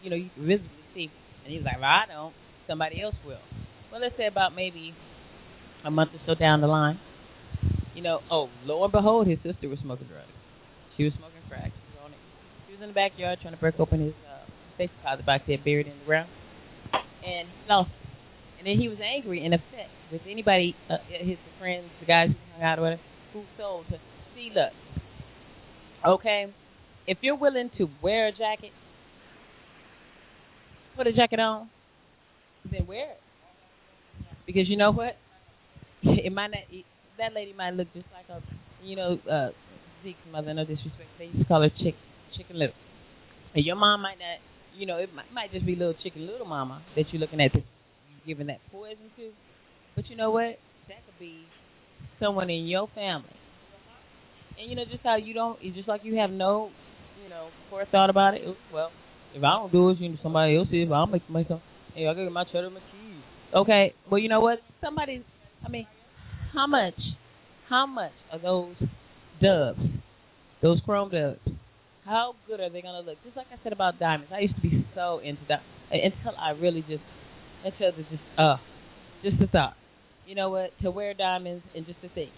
[0.03, 1.09] you know, you can visibly see.
[1.43, 2.33] And he was like, well, I don't.
[2.67, 3.39] Somebody else will.
[3.91, 4.93] Well, let's say about maybe
[5.85, 6.99] a month or so down the line,
[7.93, 10.27] you know, oh, lo and behold, his sister was smoking drugs.
[10.97, 11.71] She was smoking crack.
[11.71, 12.11] She was.
[12.67, 14.45] She was in the backyard trying to break open his uh,
[14.77, 16.29] safe deposit box he had buried in the ground,
[17.25, 17.89] and he lost.
[17.89, 18.05] it.
[18.59, 22.35] And then he was angry and upset with anybody, uh, his friends, the guys who
[22.53, 23.01] hung out whatever,
[23.33, 23.99] who sold to
[24.33, 24.73] see, look,
[26.03, 26.51] okay,
[27.05, 28.71] if you're willing to wear a jacket,
[30.95, 31.69] put a jacket on,
[32.71, 33.19] then wear it.
[34.47, 35.15] Because you know what?
[36.25, 36.65] It might not.
[36.71, 36.85] It,
[37.17, 38.41] that lady might look just like a,
[38.83, 39.49] you know, uh,
[40.03, 40.53] Zeke's mother.
[40.53, 41.09] No disrespect.
[41.19, 41.93] They used to call her Chick
[42.35, 42.75] Chicken Little.
[43.53, 44.41] And your mom might not.
[44.75, 47.53] You know, it might, might just be little Chicken Little Mama that you're looking at,
[47.53, 47.63] that
[48.25, 49.31] giving that poison to.
[49.95, 50.57] But you know what?
[50.89, 51.45] That could be
[52.19, 53.29] someone in your family.
[54.59, 56.71] And you know, just how you don't, it's just like you have no,
[57.23, 58.41] you know, forethought about it.
[58.73, 58.89] Well,
[59.33, 60.89] if I don't do it, you know, somebody else is.
[60.91, 61.61] I'll make myself.
[61.93, 63.23] Hey, I got my cheddar, my cheese.
[63.53, 64.59] Okay, well, you know what?
[64.81, 65.23] Somebody,
[65.63, 65.87] I mean,
[66.55, 66.95] how much,
[67.69, 68.75] how much are those
[69.41, 69.79] dubs,
[70.61, 71.39] those chrome dubs?
[72.05, 73.17] How good are they gonna look?
[73.23, 74.31] Just like I said about diamonds.
[74.33, 75.61] I used to be so into that
[75.91, 77.03] until I really just
[77.63, 78.57] until the just uh
[79.23, 79.73] just the thought.
[80.25, 80.69] You know what?
[80.81, 82.31] To wear diamonds and just to think.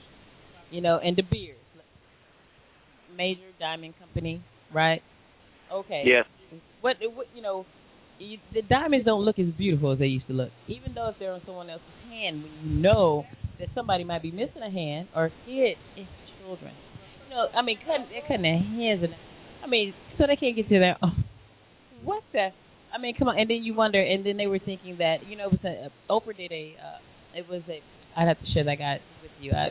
[0.72, 1.57] You know, and De Beers.
[3.15, 5.02] Major diamond company, right?
[5.73, 6.03] Okay.
[6.06, 6.23] Yeah.
[6.81, 7.65] What, what you know,
[8.19, 10.52] you, the diamonds don't look as beautiful as they used to look.
[10.68, 13.26] Even though if they're on someone else's hand, when you know
[13.59, 16.09] that somebody might be missing a hand or a kid, it's
[16.41, 16.73] children.
[17.25, 19.13] You know, I mean, cutting, they're cutting their hands and
[19.63, 20.97] I mean, so they can't get to their.
[21.01, 21.11] Oh,
[22.03, 22.49] what the?
[22.93, 23.38] I mean, come on.
[23.38, 24.01] And then you wonder.
[24.01, 26.75] And then they were thinking that you know, it was a, Oprah did a.
[26.77, 27.81] Uh, it was a.
[28.15, 29.51] I'd have to share that guy with you.
[29.51, 29.69] I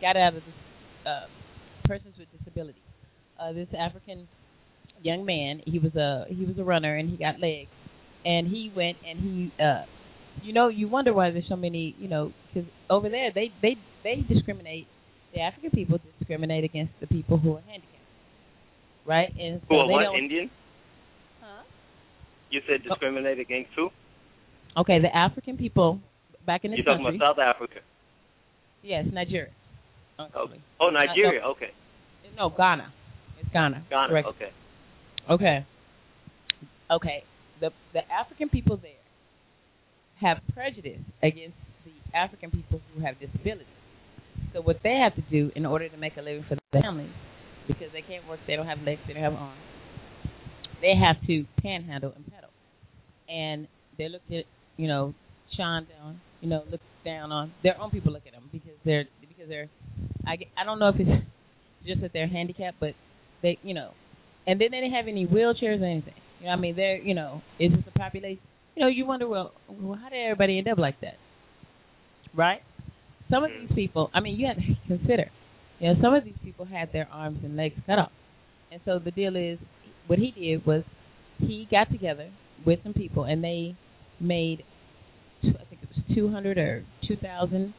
[0.00, 0.54] got out of this
[1.06, 1.26] uh,
[1.84, 2.80] persons with disabilities.
[3.38, 4.28] Uh, this African
[5.02, 5.60] young man.
[5.66, 7.70] He was a he was a runner and he got legs,
[8.24, 9.52] and he went and he.
[9.62, 9.84] uh
[10.42, 13.76] you know, you wonder why there's so many, you know, because over there they they
[14.02, 14.86] they discriminate.
[15.34, 17.94] The African people discriminate against the people who are handicapped
[19.06, 19.32] right?
[19.38, 20.18] And so Who are they what?
[20.18, 20.50] Indian?
[21.40, 21.62] Huh?
[22.50, 22.94] You said oh.
[22.94, 23.90] discriminate against who?
[24.76, 26.00] Okay, the African people
[26.46, 27.80] back in this You're talking about South Africa.
[28.82, 29.50] Yes, Nigeria.
[30.18, 30.26] Oh,
[30.80, 31.42] oh Nigeria.
[31.42, 31.70] Okay.
[32.36, 32.92] No, Ghana.
[33.40, 33.84] It's Ghana.
[33.88, 34.08] Ghana.
[34.08, 34.28] Correct.
[34.28, 34.50] Okay.
[35.30, 35.66] Okay.
[36.90, 37.24] Okay.
[37.60, 38.90] The the African people there
[40.24, 43.66] have prejudice against the African people who have disabilities.
[44.52, 47.10] So what they have to do in order to make a living for their families,
[47.68, 49.60] because they can't work, they don't have legs, they don't have arms,
[50.80, 52.50] they have to panhandle and pedal.
[53.28, 53.68] And
[53.98, 54.44] they look at
[54.76, 55.14] you know
[55.56, 59.04] Sean down, you know look down on their own people look at them because they're
[59.20, 59.68] because they're
[60.26, 61.10] I I don't know if it's
[61.86, 62.94] just that they're handicapped, but
[63.42, 63.90] they you know,
[64.46, 66.14] and then they didn't have any wheelchairs or anything.
[66.40, 68.40] You know, I mean, they're you know, is this a population?
[68.74, 71.14] You know, you wonder, well, well, how did everybody end up like that?
[72.34, 72.60] Right?
[73.30, 74.62] Some of these people, I mean, you have to
[74.98, 75.30] consider,
[75.78, 78.12] you know, some of these people had their arms and legs cut off,
[78.72, 79.58] and so the deal is,
[80.06, 80.82] what he did was,
[81.38, 82.30] he got together
[82.66, 83.76] with some people and they
[84.20, 84.64] made,
[85.42, 87.74] I think it was two hundred or two thousand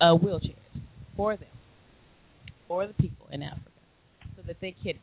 [0.00, 0.56] uh, wheelchairs
[1.16, 1.48] for them,
[2.68, 3.70] for the people in Africa,
[4.36, 4.96] so that they could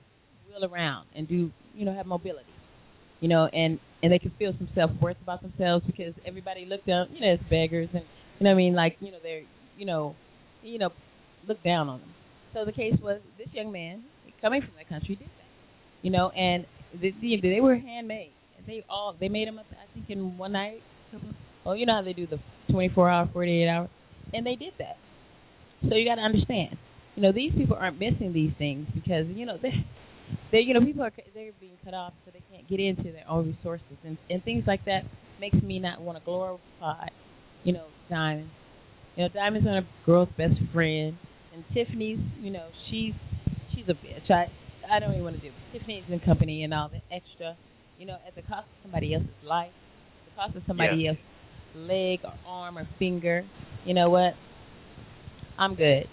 [0.47, 2.45] wheel around and do, you know, have mobility,
[3.19, 6.87] you know, and and they could feel some self worth about themselves because everybody looked
[6.87, 8.03] down, you know, as beggars and
[8.39, 9.43] you know, I mean, like you know, they're
[9.77, 10.15] you know,
[10.61, 10.89] you know,
[11.47, 12.09] look down on them.
[12.53, 14.03] So the case was this young man
[14.41, 15.49] coming from that country did that,
[16.01, 18.31] you know, and the, the, they were handmade.
[18.65, 20.81] They all they made them up, I think, in one night.
[21.65, 22.39] Oh, you know how they do the
[22.71, 23.89] 24 hour, 48 hour,
[24.33, 24.97] and they did that.
[25.87, 26.77] So you got to understand,
[27.15, 29.85] you know, these people aren't missing these things because you know they,
[30.51, 33.27] they, you know, people are they're being cut off so they can't get into their
[33.29, 35.01] own resources and and things like that
[35.39, 37.07] makes me not want to glorify,
[37.63, 38.51] you know, diamonds.
[39.15, 41.15] You know, diamonds are a girl's best friend,
[41.53, 43.13] and Tiffany's, you know, she's
[43.73, 44.29] she's a bitch.
[44.29, 44.45] I
[44.91, 45.77] I don't even want to do it.
[45.77, 47.57] Tiffany's in company and all the extra,
[47.99, 49.71] you know, at the cost of somebody else's life,
[50.25, 51.09] the cost of somebody Yeah.
[51.09, 51.23] else's
[51.75, 53.43] leg or arm or finger.
[53.85, 54.33] You know what?
[55.57, 56.07] I'm good.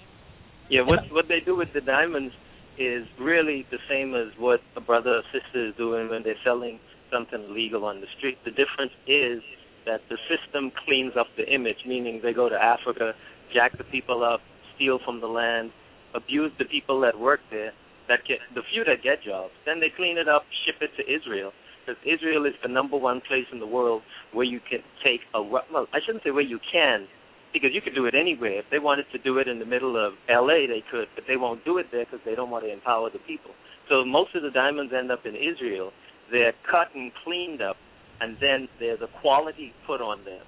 [0.71, 2.33] Yeah, what what they do with the diamonds
[2.79, 6.81] is really the same as what a brother or sister is doing when they're selling
[7.13, 8.39] something illegal on the street.
[8.45, 9.43] The difference is
[9.87, 13.13] that the system cleans up the image, meaning they go to Africa,
[13.53, 14.41] jack the people up,
[14.75, 15.71] steal from the land,
[16.15, 17.73] abuse the people that work there,
[18.09, 19.53] that get the few that get jobs.
[19.67, 21.53] Then they clean it up, ship it to Israel.
[21.85, 24.03] Because Israel is the number one place in the world
[24.33, 27.07] where you can take a well, I shouldn't say where you can,
[27.55, 28.59] because you could do it anywhere.
[28.59, 31.39] If they wanted to do it in the middle of L.A., they could, but they
[31.39, 33.53] won't do it there because they don't want to empower the people.
[33.89, 35.93] So most of the diamonds end up in Israel.
[36.31, 37.77] They're cut and cleaned up,
[38.21, 40.43] and then there's a quality put on them.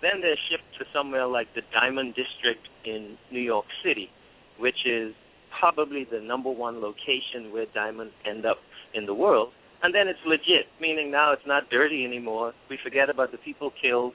[0.00, 4.08] Then they're shipped to somewhere like the Diamond District in New York City,
[4.58, 5.14] which is
[5.58, 8.58] probably the number one location where diamonds end up
[8.94, 9.50] in the world.
[9.82, 12.52] And then it's legit, meaning now it's not dirty anymore.
[12.70, 14.12] We forget about the people killed,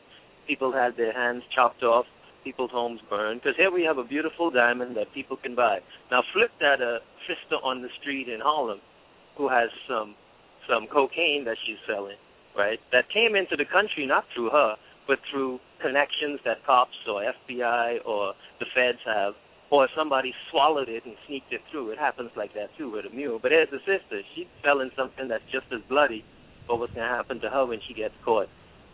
[0.47, 2.05] people had their hands chopped off,
[2.47, 3.41] people's homes burned.
[3.41, 5.79] Because here we have a beautiful diamond that people can buy.
[6.09, 8.79] Now flip that a sister on the street in Harlem
[9.37, 10.15] who has some
[10.69, 12.17] some cocaine that she's selling,
[12.57, 12.79] right?
[12.91, 14.75] That came into the country not through her,
[15.07, 19.33] but through connections that cops or FBI or the feds have,
[19.69, 21.91] or somebody swallowed it and sneaked it through.
[21.91, 23.39] It happens like that too with a mule.
[23.41, 24.21] But here's the sister.
[24.35, 26.23] She's selling something that's just as bloody.
[26.67, 28.49] But what's to happen to her when she gets caught?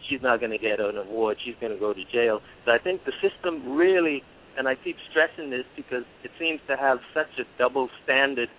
[0.09, 1.37] She's not going to get an award.
[1.43, 2.41] She's going to go to jail.
[2.65, 4.23] So I think the system really,
[4.57, 8.49] and I keep stressing this because it seems to have such a double standard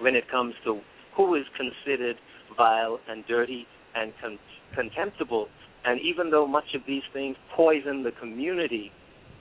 [0.00, 0.80] when it comes to
[1.16, 2.16] who is considered
[2.56, 4.38] vile and dirty and con-
[4.74, 5.48] contemptible.
[5.84, 8.92] And even though much of these things poison the community,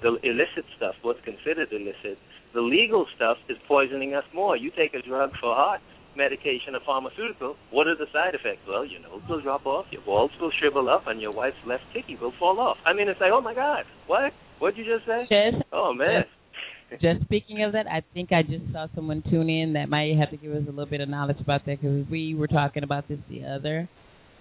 [0.02, 2.18] the illicit stuff, what's considered illicit,
[2.54, 4.56] the legal stuff is poisoning us more.
[4.56, 5.82] You take a drug for heart
[6.18, 8.66] medication, a pharmaceutical, what are the side effects?
[8.68, 11.84] Well, your nose will drop off, your balls will shrivel up, and your wife's left
[11.94, 12.78] kidney will fall off.
[12.86, 14.34] I mean, it's like, oh my God, what?
[14.60, 15.30] What'd you just say?
[15.30, 16.26] Just, Oh man.
[17.00, 20.32] just speaking of that, I think I just saw someone tune in that might have
[20.32, 23.08] to give us a little bit of knowledge about that because we were talking about
[23.08, 23.88] this the other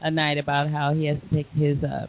[0.01, 2.07] a night about how he has to take his uh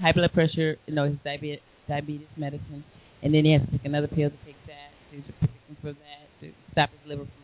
[0.00, 2.84] high blood pressure, you know, his diabetes diabetes medicine,
[3.22, 5.96] and then he has to take another pill to take that to protect him from
[5.98, 7.39] that to stop his liver from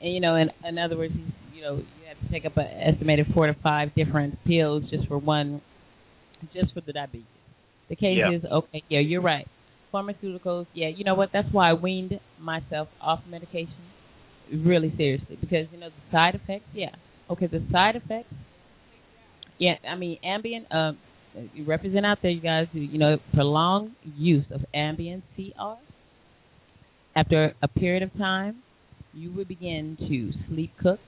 [0.00, 1.14] and you know, in in other words,
[1.54, 5.06] you know, you have to take up an estimated four to five different pills just
[5.08, 5.60] for one,
[6.52, 7.26] just for the diabetes.
[7.88, 8.30] The case Yeah.
[8.32, 8.82] is okay.
[8.88, 9.46] Yeah, you're right.
[9.92, 10.66] Pharmaceuticals.
[10.74, 11.30] Yeah, you know what?
[11.32, 13.72] That's why I weaned myself off medication
[14.52, 16.66] really seriously because you know the side effects.
[16.74, 16.90] Yeah.
[17.30, 18.32] Okay, the side effects.
[19.58, 20.72] Yeah, I mean Ambien.
[20.74, 20.98] Um,
[21.54, 22.66] you represent out there, you guys.
[22.72, 25.76] You know, prolonged use of Ambien CR
[27.14, 28.56] after a period of time,
[29.16, 31.00] you will begin to sleep cook.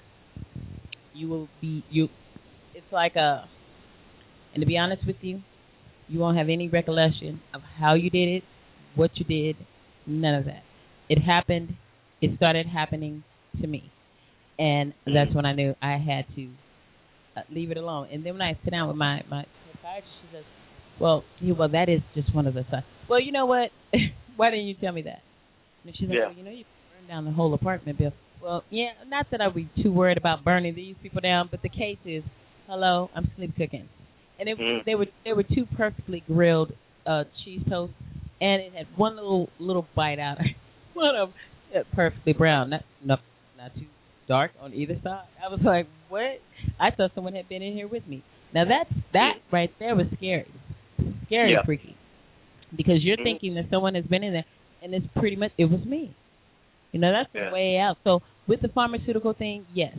[1.13, 2.09] You will be you.
[2.75, 3.45] It's like a,
[4.55, 5.43] and to be honest with you,
[6.09, 8.43] you won't have any recollection of how you did it,
[8.95, 9.57] what you did,
[10.07, 10.63] none of that.
[11.11, 11.77] It happened.
[12.23, 13.25] It started happening
[13.61, 13.93] to me,
[14.59, 16.49] and that's when I knew I had to
[17.37, 18.09] uh, leave it alone.
[18.11, 20.45] And then when I sit down with my my psychiatrist, she says,
[20.99, 23.71] "Well, yeah, well, that is just one of the signs." Well, you know what?
[24.37, 25.21] Why didn't you tell me that?
[25.85, 26.27] And she's like, Yeah.
[26.27, 26.65] well, you know, you
[27.09, 28.13] down the whole apartment, Bill.
[28.43, 31.69] Well, yeah, not that I'd be too worried about burning these people down, but the
[31.69, 32.23] case is,
[32.69, 33.89] hello, I'm sleep cooking,
[34.39, 34.85] and it, Mm.
[34.85, 36.73] they were they were two perfectly grilled
[37.07, 37.93] uh cheese toast,
[38.41, 40.47] and it had one little little bite out, of
[40.95, 41.31] one of
[41.73, 43.21] them perfectly brown, not not
[43.57, 43.87] not too
[44.29, 45.27] dark on either side.
[45.45, 46.39] I was like, what?
[46.79, 48.23] I thought someone had been in here with me.
[48.55, 50.47] Now that's that right there was scary,
[51.27, 51.63] scary, Yeah.
[51.65, 51.97] freaky,
[52.77, 53.25] because you're Mhm.
[53.25, 54.45] thinking that someone has been in there,
[54.83, 56.15] and it's pretty much it was me.
[56.93, 57.49] You know, that's Yeah.
[57.49, 57.99] the way out.
[58.05, 59.97] So with the pharmaceutical thing, yes.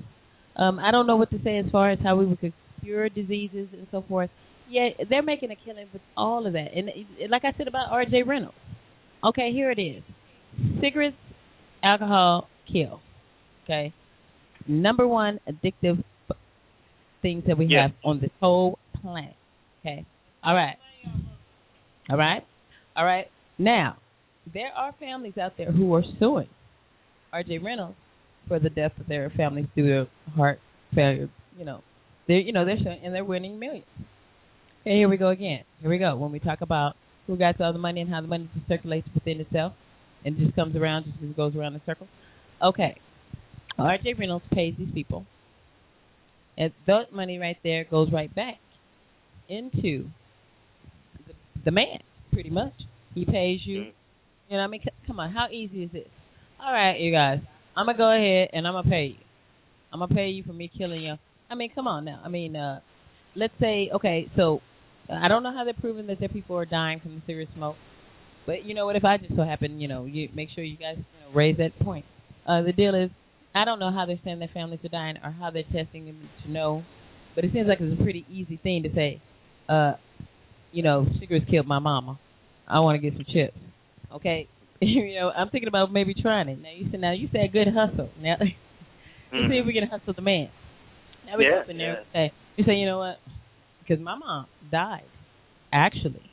[0.55, 3.67] Um, I don't know what to say as far as how we would cure diseases
[3.73, 4.29] and so forth.
[4.67, 6.73] Yeah, they're making a killing with all of that.
[6.75, 6.91] And
[7.29, 8.23] like I said about R.J.
[8.23, 8.57] Reynolds,
[9.23, 10.03] okay, here it is:
[10.79, 11.15] cigarettes,
[11.83, 13.01] alcohol, kill.
[13.63, 13.93] Okay,
[14.67, 16.03] number one addictive
[17.21, 17.83] things that we Yeah.
[17.83, 19.35] have on this whole planet.
[19.81, 20.05] Okay,
[20.43, 20.77] all right,
[22.09, 22.45] all right,
[22.95, 23.27] all right.
[23.57, 23.97] Now,
[24.51, 26.49] there are families out there who are suing
[27.31, 27.59] R.J.
[27.59, 27.95] Reynolds
[28.47, 30.59] for the death of their families due to heart
[30.93, 31.29] failure.
[31.57, 31.81] You know,
[32.27, 33.85] they're you know they're suing and they're winning millions.
[34.85, 35.63] And here we go again.
[35.81, 36.15] Here we go.
[36.15, 36.95] When we talk about
[37.27, 39.73] who got all the money and how the money just circulates within itself
[40.25, 42.09] and just comes around, just goes around in circles.
[42.61, 42.97] Okay,
[43.77, 44.15] R.J.
[44.17, 45.25] Reynolds pays these people,
[46.57, 48.57] and that money right there goes right back
[49.47, 50.09] into
[51.27, 51.33] the,
[51.65, 51.99] the man,
[52.33, 52.73] pretty much.
[53.15, 53.91] He pays you.
[54.49, 56.07] You know, what I mean, C- come on, how easy is this?
[56.61, 57.39] All right, you guys,
[57.75, 59.25] I'm gonna go ahead and I'm gonna pay you.
[59.93, 61.15] I'm gonna pay you for me killing you.
[61.49, 62.21] I mean, come on now.
[62.23, 62.81] I mean, uh,
[63.33, 64.59] let's say, okay, so
[65.09, 67.77] I don't know how they're proving that their people are dying from the cigarette smoke,
[68.45, 68.97] but you know what?
[68.97, 71.55] If I just so happen, you know, you make sure you guys you know, raise
[71.59, 72.03] that point.
[72.45, 73.09] Uh, the deal is,
[73.55, 76.27] I don't know how they're saying their families are dying or how they're testing them
[76.43, 76.83] to know,
[77.35, 79.21] but it seems like it's a pretty easy thing to say.
[79.69, 79.93] Uh,
[80.73, 82.19] you know, cigarettes killed my mama.
[82.67, 83.57] I want to get some chips.
[84.13, 84.49] Okay,
[84.87, 86.61] you know, I'm thinking about maybe trying it.
[86.61, 88.09] Now you said, now you said good hustle.
[88.21, 88.51] Now let's
[89.31, 89.79] see if we mm.
[89.79, 90.49] can hustle the man.
[91.25, 92.21] Now we Yeah, go up in there yeah.
[92.21, 93.17] and say, you say, you know what?
[93.81, 95.03] Because my mom died.
[95.71, 96.31] Actually,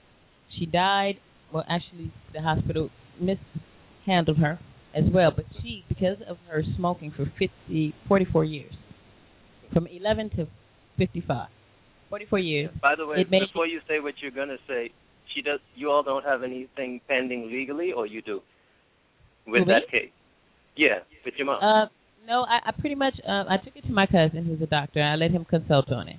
[0.59, 1.14] she died.
[1.52, 2.90] Well, actually, the hospital
[3.20, 4.59] mishandled her
[4.94, 5.31] as well.
[5.35, 8.73] But she, because of her smoking for 50, 44 years,
[9.73, 10.47] from 11 to
[10.98, 11.48] 55,
[12.09, 12.70] 44 years.
[12.81, 14.90] By the way, It before you say what you're gonna say,
[15.35, 15.61] she does.
[15.74, 18.40] You all don't have anything pending legally, or you do
[19.47, 20.11] with that case?
[20.77, 21.62] Yeah, with your mom.
[21.62, 21.86] Uh,
[22.27, 25.01] no, I, I pretty much uh, I took it to my cousin who's a doctor.
[25.01, 26.16] and I let him consult on it,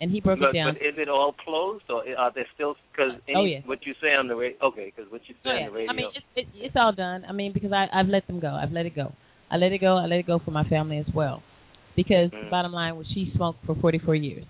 [0.00, 0.74] and he broke but, it down.
[0.74, 2.76] but is it all closed, or are there still?
[2.92, 3.60] Because Oh, yeah.
[3.66, 4.56] what you say on the radio.
[4.68, 5.90] Okay, because what you say Oh, on the radio.
[5.92, 7.24] I mean, it's, it, it's all done.
[7.28, 8.48] I mean, because I, I've let them go.
[8.48, 9.12] I've let it go.
[9.50, 9.96] I let it go.
[9.96, 11.42] I let it go for my family as well.
[11.96, 12.50] Because the Mm.
[12.50, 14.44] bottom line was she smoked for 44 years,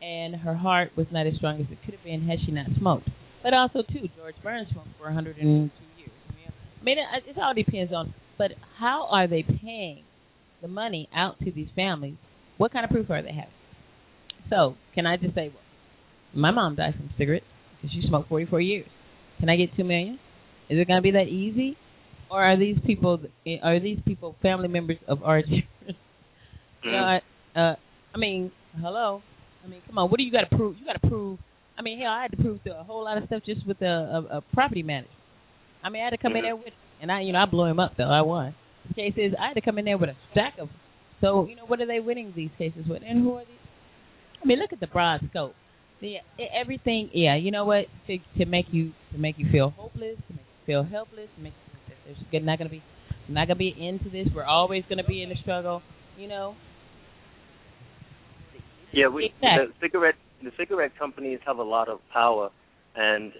[0.00, 2.66] and her heart was not as strong as it could have been had she not
[2.78, 3.08] smoked.
[3.44, 5.70] But also, too, George Burns smoked for 102 years.
[6.80, 8.14] I mean, it, it all depends on.
[8.38, 10.02] But how are they paying
[10.62, 12.16] the money out to these families?
[12.56, 13.52] What kind of proof are they having?
[14.50, 15.62] So, can I just say, well,
[16.34, 17.44] my mom died from cigarettes
[17.76, 18.86] because she smoked 44 years.
[19.40, 20.18] Can I get two million?
[20.70, 21.76] Is it going to be that easy,
[22.30, 23.20] or are these people
[23.62, 25.18] are these people family members of
[25.48, 25.92] you know,
[26.86, 27.20] Mm.
[27.56, 27.76] Uh,
[28.14, 29.22] I mean, hello.
[29.64, 30.10] I mean, come on.
[30.10, 30.76] What do you got to prove?
[30.78, 31.38] You got to prove.
[31.76, 33.80] I mean, hell, I had to prove to a whole lot of stuff just with
[33.82, 35.10] a, a, a property manager.
[35.82, 36.46] I mean, I had to come in Mhm.
[36.46, 38.10] there with, and I, you know, I blew him up though.
[38.10, 38.54] I won.
[38.88, 40.68] The case is, I had to come in there with a stack of
[41.20, 43.58] So you know, what are they winning these cases with, and who are these?
[44.42, 45.54] I mean, look at the broad scope.
[46.00, 46.16] The
[46.54, 47.36] everything, yeah.
[47.36, 47.86] You know what?
[48.08, 51.42] To, to make you to make you feel hopeless, to make you feel helpless, to
[51.42, 51.64] make you
[52.30, 52.82] there's not going to be
[53.28, 54.28] not going to be an end to this.
[54.34, 55.82] We're always going to be in the struggle.
[56.18, 56.54] You know.
[58.92, 59.66] Yeah, we Exactly.
[59.66, 62.50] the cigarette the cigarette companies have a lot of power,
[62.96, 63.32] and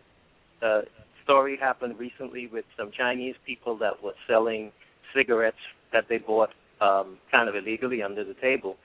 [0.63, 0.83] uh,
[1.23, 4.73] story happened recently with some Chinese people that were selling
[5.15, 5.57] cigarettes
[5.93, 6.51] that they bought
[6.81, 8.77] um, kind of illegally under the table,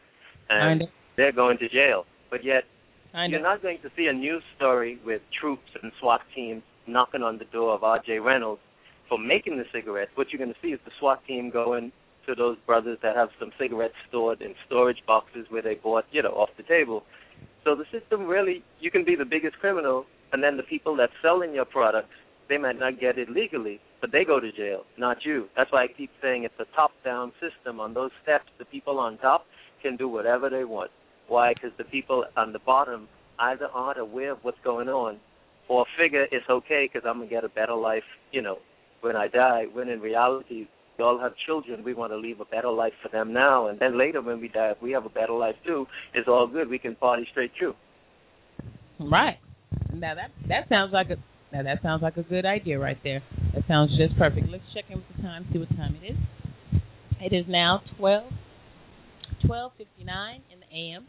[0.49, 0.84] and
[1.18, 2.06] they're going to jail.
[2.30, 2.64] But yet
[3.31, 7.38] you're not going to see a news story with troops and SWAT teams knocking on
[7.38, 8.19] the door of R.J.
[8.19, 8.61] Reynolds
[9.07, 10.11] for making the cigarettes.
[10.15, 11.91] What you're going to see is the SWAT team going
[12.27, 16.22] to those brothers that have some cigarettes stored in storage boxes where they bought, you
[16.22, 17.03] know, off the table.
[17.70, 21.12] So the system really, you can be the biggest criminal, and then the people that
[21.22, 22.10] selling your products,
[22.50, 25.46] they might not get it legally, but they go to jail, not you.
[25.56, 27.80] That's why I keep saying it's a top-down system.
[27.80, 29.46] On those steps, the people on top
[29.84, 30.90] can do whatever they want.
[31.28, 31.54] Why?
[31.54, 35.20] Because the people on the bottom either aren't aware of what's going on,
[35.68, 38.58] or figure it's okay because I'm gonna get a better life, you know,
[39.02, 39.66] when I die.
[39.72, 40.66] When in reality,
[41.00, 41.84] we all have children.
[41.84, 44.50] We want to leave a better life for them now, and then later when we
[44.50, 46.70] die, if we have a better life too, it's all good.
[46.70, 47.74] We can party straight through.
[49.00, 49.38] Right.
[49.94, 51.16] Now that that sounds like a
[51.56, 53.24] now that sounds like a good idea right there.
[53.56, 54.48] That sounds just perfect.
[54.52, 56.18] Let's check in with the time, see what time it is.
[57.22, 58.32] It is now twelve
[59.46, 61.08] twelve fifty nine in the AM.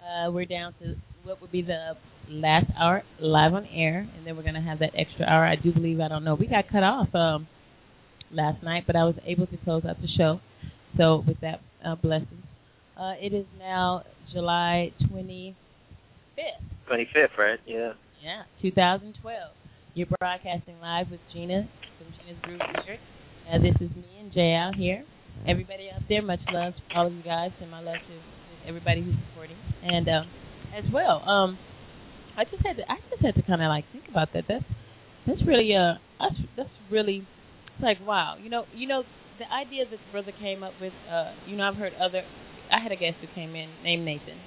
[0.00, 0.94] Uh, we're down to
[1.24, 1.94] what would be the
[2.28, 5.44] last hour live on air, and then we're gonna have that extra hour.
[5.44, 6.36] I do believe I don't know.
[6.36, 7.48] We got cut off um
[8.32, 10.40] last night, but I was able to close out the show.
[10.96, 12.42] So with that uh, blessing,
[12.98, 15.56] uh, it is now July twenty
[16.34, 16.66] fifth.
[16.90, 17.58] 25th, right?
[17.66, 17.92] Yeah.
[18.22, 19.14] Yeah, 2012.
[19.94, 22.98] You're broadcasting live with Gena from Gena's T-shirt.
[23.48, 25.04] Uh, this is me and Jay out here.
[25.48, 28.68] Everybody out there, much love to all of you guys, and my love to, to
[28.68, 29.56] everybody who's supporting.
[29.82, 30.26] And um,
[30.76, 31.58] as well, um,
[32.36, 34.44] I just had to, I just had to kind of like think about that.
[34.48, 34.64] That's
[35.26, 37.26] that's really uh, that's that's really
[37.80, 38.36] it's like wow.
[38.42, 39.02] You know, you know
[39.38, 40.92] the idea that the brother came up with.
[41.10, 42.22] Uh, you know, I've heard other.
[42.70, 44.38] I had a guest who came in named Nathan,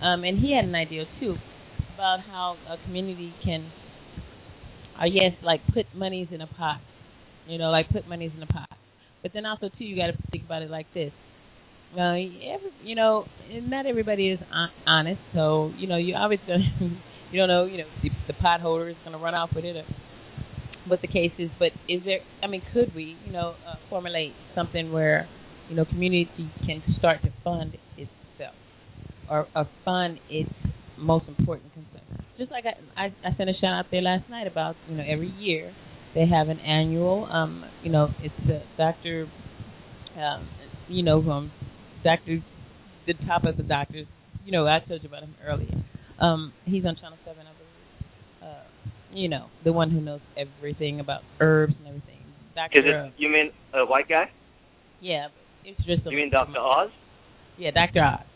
[0.00, 1.36] um, and he had an idea too
[1.94, 3.70] about how a community can,
[4.98, 6.80] I guess, like put monies in a pot.
[7.48, 8.68] You know, like put monies in a pot.
[9.22, 11.12] But then also too, you got to think about it like this.
[11.94, 14.40] Uh, every, you know, not everybody is
[14.86, 16.64] honest, so you know you always gonna,
[17.30, 19.76] you don't know, you know, the, the pot holder is gonna run off with it,
[19.76, 19.84] or
[20.86, 21.50] what the case is.
[21.58, 22.20] But is there?
[22.42, 25.28] I mean, could we, you know, uh, formulate something where,
[25.68, 28.54] you know, community can start to fund itself,
[29.30, 30.50] or, or fund its
[30.98, 32.24] most important concern.
[32.38, 35.04] Just like I, I, I sent a shout out there last night about you know
[35.06, 35.74] every year
[36.14, 39.28] they have an annual um you know it's the Doctor
[40.16, 40.48] um
[40.88, 41.52] you know um
[42.02, 42.38] Doctor
[43.06, 44.06] the top of the doctors
[44.44, 45.84] you know I told you about him earlier
[46.20, 47.63] um he's on Channel Seven I believe
[49.14, 52.20] you know the one who knows everything about herbs and everything
[52.54, 53.12] Doctor Is it?
[53.16, 54.30] You mean a white guy?
[55.00, 55.28] yeah
[55.64, 56.58] it's just a You mean Dr.
[56.58, 56.90] Oz?
[57.56, 58.02] yeah, Dr.
[58.02, 58.26] Oz.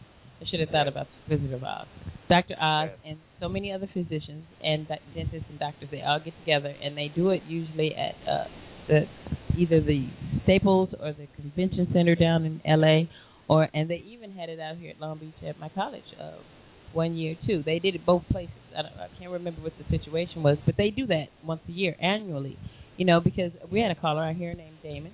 [0.40, 1.86] I should have thought about the Wizard of Oz.
[2.28, 2.55] Dr.
[2.60, 6.96] Oz and so many other physicians and dentists and doctors, they all get together and
[6.96, 8.44] they do it usually at uh,
[8.88, 9.00] the
[9.56, 10.06] either the
[10.44, 13.09] Staples or the Convention Center down in L.A.
[13.48, 16.32] or and they even had it out here at Long Beach at my college uh,
[16.93, 17.62] one year too.
[17.65, 18.55] They did it both places.
[18.77, 21.97] I, I can't remember what the situation was, but they do that once a year
[22.01, 22.59] annually.
[22.97, 25.12] You know, because we had a caller out here named Damon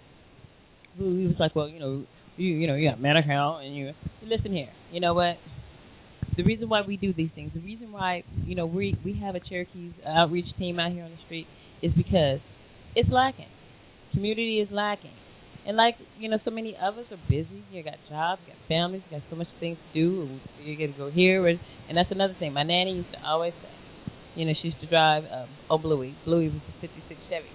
[0.99, 2.05] who he was like, well, you know,
[2.37, 3.93] you you know, you got Medi-Cal and you
[4.25, 4.71] listen here.
[4.91, 5.37] You know what?
[6.37, 9.35] The reason why we do these things, the reason why you know we we have
[9.35, 11.47] a Cherokee's outreach team out here on the street
[11.83, 12.41] is because
[12.97, 13.49] it's lacking.
[14.13, 15.13] Community is lacking,
[15.66, 17.65] and like you know, so many of us are busy.
[17.70, 20.39] You got jobs, you got families, you got so much things to do.
[20.62, 21.59] You got to go here, and,
[21.89, 22.53] and that's another thing.
[22.53, 23.73] My nanny used to always say,
[24.36, 26.15] you know, she used to drive um, oh Bluey.
[26.24, 27.49] Bluey was a '56 Chevy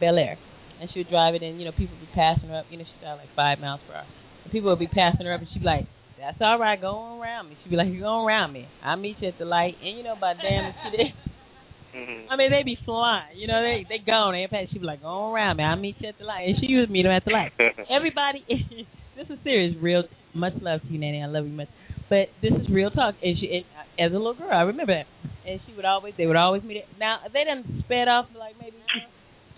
[0.00, 0.38] Bel Air,
[0.80, 2.66] and she would drive it, and you know, people would be passing her up.
[2.70, 4.06] You know, she drive like five miles per hour.
[4.44, 5.86] And people would be passing her up, and she'd be like,
[6.18, 8.68] "That's all right, go on around me." She'd be like, "You go around me.
[8.82, 11.12] I'll meet you at the light." And you know, by damn, if she did.
[11.94, 12.30] Mm-hmm.
[12.30, 13.36] I mean, they be flying.
[13.36, 14.34] You know, they they gone.
[14.50, 14.66] Pass.
[14.72, 15.64] She'd be like, "Go around me.
[15.64, 17.52] I'll meet you at the light." And she would meet them at the light.
[17.90, 18.44] Everybody,
[19.16, 20.04] this is serious, real.
[20.34, 21.22] Much love to you, Nanny.
[21.22, 21.68] I love you much.
[22.08, 23.14] But this is real talk.
[23.22, 23.64] And she, and
[23.98, 25.06] as a little girl, I remember that.
[25.48, 26.78] And she would always, they would always meet.
[26.78, 26.84] It.
[26.98, 28.76] Now they done sped off like maybe.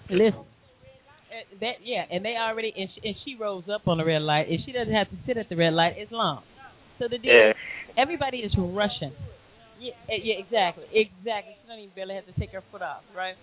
[0.09, 4.05] Listen, uh, that yeah, and they already and she, and she rolls up on the
[4.05, 6.43] red light, and she doesn't have to sit at the red light as long.
[6.98, 7.52] So the deal, Yeah.
[7.97, 9.12] everybody is rushing.
[9.81, 11.57] Yeah, eh, yeah, exactly, exactly.
[11.57, 13.35] She don't even barely have to take her foot off, right?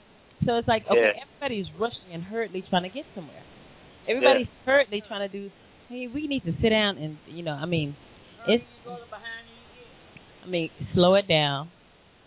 [0.45, 1.23] So it's like okay, Yeah.
[1.25, 3.41] everybody's rushing and hurriedly trying to get somewhere.
[4.07, 5.49] Everybody's hurriedly trying to do
[5.89, 7.95] Hey, we need to sit down and you know, I mean,
[8.45, 8.63] it's.
[10.43, 11.69] I mean, slow it down,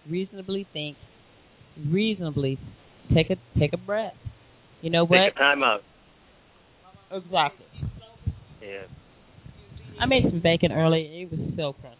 [0.08, 0.96] reasonably think,
[1.90, 2.58] reasonably
[3.14, 4.14] take a take a breath.
[4.82, 5.18] You know what?
[5.18, 5.82] Take a time out.
[7.12, 7.66] Exactly.
[8.62, 8.84] Yeah.
[10.00, 11.04] I made some bacon earlier.
[11.04, 11.99] It was so crunchy.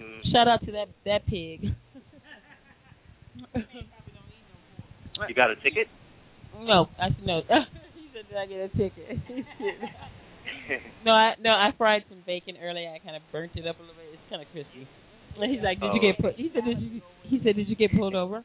[0.00, 0.32] Mm.
[0.32, 1.74] Shout out to that that pig.
[5.28, 5.88] You got a ticket?
[6.58, 7.40] no, I said no.
[7.94, 9.18] he said, "Did I get a ticket?"
[11.04, 12.90] no, I no, I fried some bacon earlier.
[12.90, 14.06] I kind of burnt it up a little bit.
[14.12, 14.86] It's kind of crispy.
[15.40, 16.12] And he's like, "Did you Oh.
[16.12, 18.44] get put?" He said, "Did you?" He said, "Did you get pulled over?"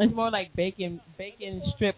[0.00, 1.94] It's more like bacon bacon strip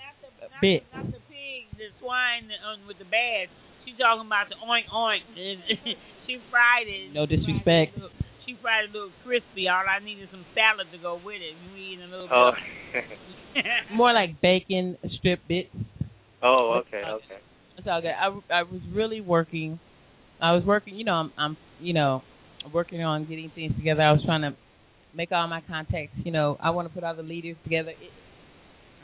[0.60, 0.84] bit.
[0.94, 3.48] Not the pig, the swine um, with the badge.
[3.84, 5.22] She talking about the oink oink.
[6.26, 7.14] she fried it.
[7.14, 7.96] No disrespect.
[8.46, 9.68] She fried a little crispy.
[9.68, 11.54] All I need is some salad to go with it.
[11.58, 12.52] You eating a little Oh.
[12.92, 13.04] bit.
[13.92, 15.70] More like bacon strip bits.
[16.42, 17.40] oh, okay, okay.
[17.76, 18.10] It's all good.
[18.14, 18.28] I,
[18.60, 19.78] I was really working.
[20.40, 20.94] I was working.
[20.96, 22.22] You know, I'm, I'm you know
[22.72, 24.02] working on getting things together.
[24.02, 24.56] I was trying to
[25.14, 26.14] make all my contacts.
[26.24, 27.90] You know, I want to put all the leaders together.
[27.90, 28.10] It,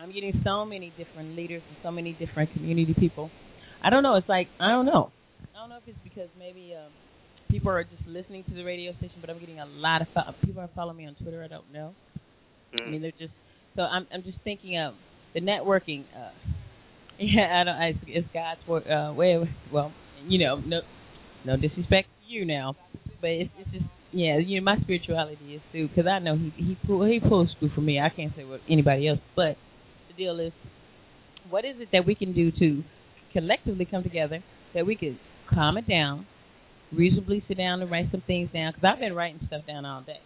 [0.00, 3.30] I'm getting so many different leaders and so many different community people.
[3.82, 4.16] I don't know.
[4.16, 5.10] It's like I don't know.
[5.54, 6.90] I don't know if it's because maybe um,
[7.52, 10.32] people are just listening to the radio station, but I'm getting a lot of fo-
[10.44, 11.44] people are following me on Twitter.
[11.44, 11.94] I don't know.
[12.74, 13.02] I mean, Mm.
[13.02, 13.34] they're just
[13.76, 14.94] so I'm I'm just thinking of
[15.34, 16.04] the networking.
[16.16, 16.30] Uh,
[17.18, 17.76] yeah, I don't.
[17.76, 18.84] I, it's God's work.
[18.88, 19.38] Uh, way.
[19.72, 19.92] Well,
[20.26, 20.80] you know, no,
[21.44, 22.74] no disrespect to you now,
[23.20, 24.38] but it's it's just yeah.
[24.38, 27.70] You know, my spirituality is through because I know he he pull, he pulls through
[27.74, 28.00] for me.
[28.00, 29.56] I can't say what anybody else, but
[30.08, 30.52] the deal is,
[31.50, 32.82] what is it that we can do to
[33.32, 34.42] collectively come together
[34.74, 35.18] that we could
[35.52, 36.26] calm it down,
[36.96, 40.02] reasonably sit down and write some things down because I've been writing stuff down all
[40.02, 40.20] day.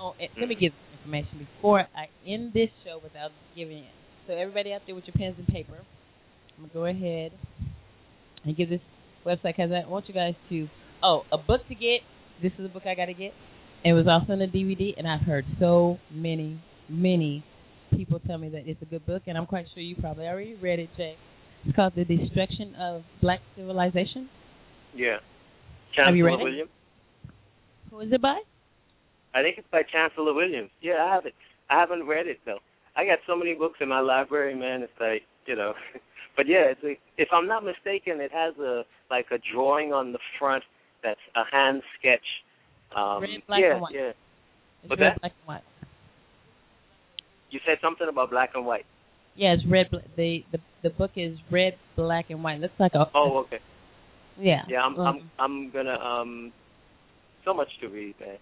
[0.00, 0.60] Oh, let me mm.
[0.60, 3.94] give information before I end this show without giving it.
[4.26, 5.78] So everybody out there with your pens and paper,
[6.56, 7.32] I'm gonna go ahead
[8.44, 8.80] and give this
[9.24, 10.68] website because I want you guys to.
[11.02, 12.00] Oh, a book to get.
[12.42, 13.32] This is a book I got to get.
[13.84, 17.44] It was also in a DVD, and I've heard so many, many
[17.94, 20.56] people tell me that it's a good book, and I'm quite sure you probably already
[20.56, 21.16] read it, Jay.
[21.64, 24.28] It's called The Destruction of Black Civilization.
[24.94, 25.18] Yeah.
[25.96, 26.44] Have you Chancellor read it?
[26.44, 26.70] Williams.
[27.90, 28.40] Who is it by?
[29.34, 30.70] I think it's by Chancellor Williams.
[30.80, 31.34] Yeah, I have it.
[31.70, 32.58] I haven't read it though.
[32.96, 34.82] I got so many books in my library, man.
[34.82, 35.74] It's like you know,
[36.36, 40.12] but yeah, it's a, if I'm not mistaken, it has a like a drawing on
[40.12, 40.64] the front
[41.02, 42.24] that's a hand sketch.
[42.96, 43.94] Um, Red, black, yeah, and white.
[43.94, 44.08] yeah.
[44.82, 45.20] It's What's red, that?
[45.20, 45.62] black, and white.
[47.50, 48.84] You said something about black and white.
[49.36, 49.86] Yeah, it's red.
[50.16, 52.56] The the the book is red, black, and white.
[52.56, 53.06] It Looks like a.
[53.14, 53.58] Oh, okay.
[54.40, 54.62] Yeah.
[54.68, 56.52] Yeah, I'm I'm I'm gonna um
[57.44, 58.36] so much to read, man.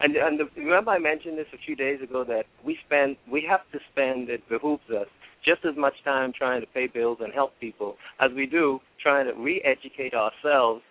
[0.00, 3.46] And and the, remember I mentioned this a few days ago that we spend we
[3.48, 5.06] have to spend it behooves us
[5.44, 9.26] just as much time trying to pay bills and help people as we do trying
[9.26, 10.82] to re-educate ourselves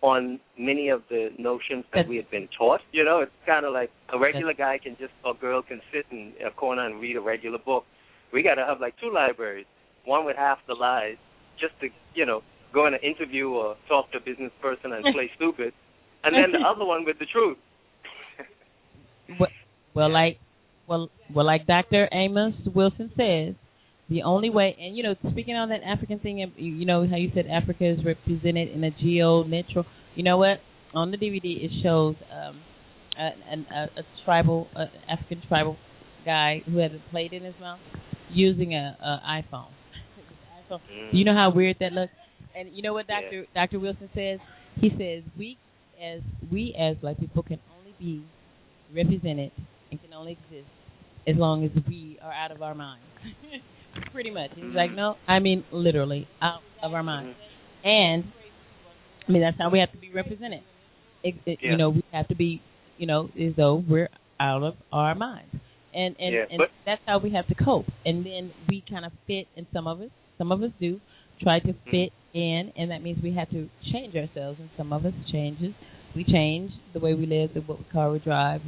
[0.00, 2.80] on many of the notions that we had been taught.
[2.92, 6.06] You know, it's kind of like a regular guy can just a girl can sit
[6.10, 7.84] in a corner and read a regular book.
[8.32, 9.66] We got to have like two libraries,
[10.04, 11.16] one with half the lies,
[11.60, 12.42] just to you know
[12.72, 15.72] go in an interview or talk to a business person and play stupid,
[16.24, 17.58] and then the other one with the truth.
[19.38, 19.50] Well,
[19.94, 20.38] well, like,
[20.88, 22.08] well, well, like Dr.
[22.10, 23.54] Amos Wilson says,
[24.08, 27.30] the only way, and you know, speaking on that African thing, you know how you
[27.34, 29.84] said Africa is represented in a geo-neutral.
[30.14, 30.60] You know what?
[30.94, 32.62] On the DVD, it shows um,
[33.18, 35.76] a, a, a tribal, a African tribal
[36.24, 37.80] guy who had a plate in his mouth
[38.30, 39.68] using a, a iPhone.
[40.70, 40.80] iPhone.
[41.12, 42.12] You know how weird that looks.
[42.58, 43.20] And you know what Yeah.
[43.20, 43.46] Dr.
[43.54, 43.78] Dr.
[43.78, 44.40] Wilson says?
[44.80, 45.56] He says we
[46.02, 46.20] as
[46.50, 48.24] we as black people can only be
[48.94, 49.52] represented
[49.90, 50.68] and can only exist
[51.26, 53.04] as long as we are out of our minds.
[54.12, 54.50] Pretty much.
[54.54, 57.36] He's like, no, I mean literally out of our minds.
[57.84, 58.24] And
[59.28, 60.62] I mean that's how we have to be represented.
[61.22, 61.72] It, it, Yeah.
[61.72, 62.60] You know, we have to be,
[62.96, 64.08] you know, as though we're
[64.40, 65.54] out of our minds.
[65.94, 67.86] And and, Yeah, and that's how we have to cope.
[68.04, 71.00] And then we kind of fit, and some of us, some of us do,
[71.42, 71.90] try to Mm-hmm.
[71.90, 74.58] fit in, and that means we have to change ourselves.
[74.60, 75.74] And some of us changes.
[76.14, 78.62] We change the way we live, the what we car we drive,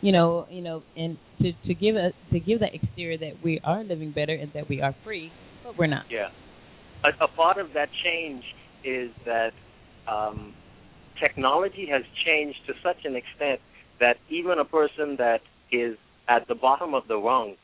[0.00, 3.60] you know, you know, and to to give a to give that exterior that we
[3.64, 5.32] are living better and that we are free,
[5.64, 6.04] but we're not.
[6.10, 6.28] Yeah.
[7.04, 8.44] A, a part of that change
[8.84, 9.52] is that
[10.08, 10.54] um,
[11.20, 13.60] technology has changed to such an extent
[14.00, 15.40] that even a person that
[15.72, 15.96] is
[16.28, 17.54] at the bottom of the rung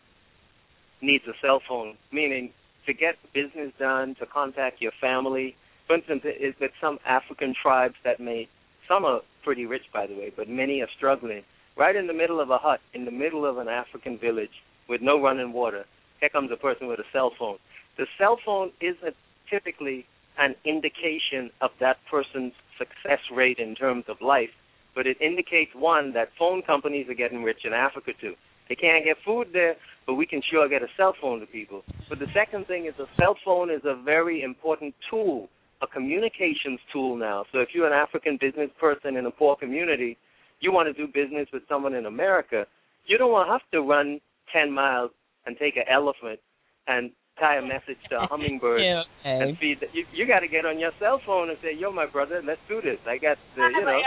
[1.00, 2.52] needs a cell phone, meaning
[2.86, 5.56] to get business done, to contact your family.
[5.86, 8.48] For instance, is that some African tribes that may,
[8.88, 11.42] some are pretty rich, by the way, but many are struggling.
[11.76, 15.00] Right in the middle of a hut, in the middle of an African village with
[15.00, 15.84] no running water,
[16.20, 17.58] here comes a person with a cell phone.
[17.98, 19.16] The cell phone isn't
[19.50, 20.06] typically
[20.38, 24.50] an indication of that person's success rate in terms of life,
[24.94, 28.34] but it indicates one that phone companies are getting rich in Africa too.
[28.68, 29.74] They can't get food there,
[30.06, 31.82] but we can sure get a cell phone to people.
[32.08, 35.48] But the second thing is a cell phone is a very important tool,
[35.82, 37.44] a communications tool now.
[37.52, 40.16] So if you're an African business person in a poor community,
[40.60, 42.66] you want to do business with someone in America,
[43.06, 44.20] you don't want to have to run
[44.52, 45.10] 10 miles
[45.46, 46.38] and take an elephant
[46.86, 49.50] and tie a message to a hummingbird Yeah, okay.
[49.50, 49.80] and feed.
[49.80, 52.42] The, you you got to get on your cell phone and say, "Yo, my brother,
[52.44, 54.00] let's do this." I got the, you know,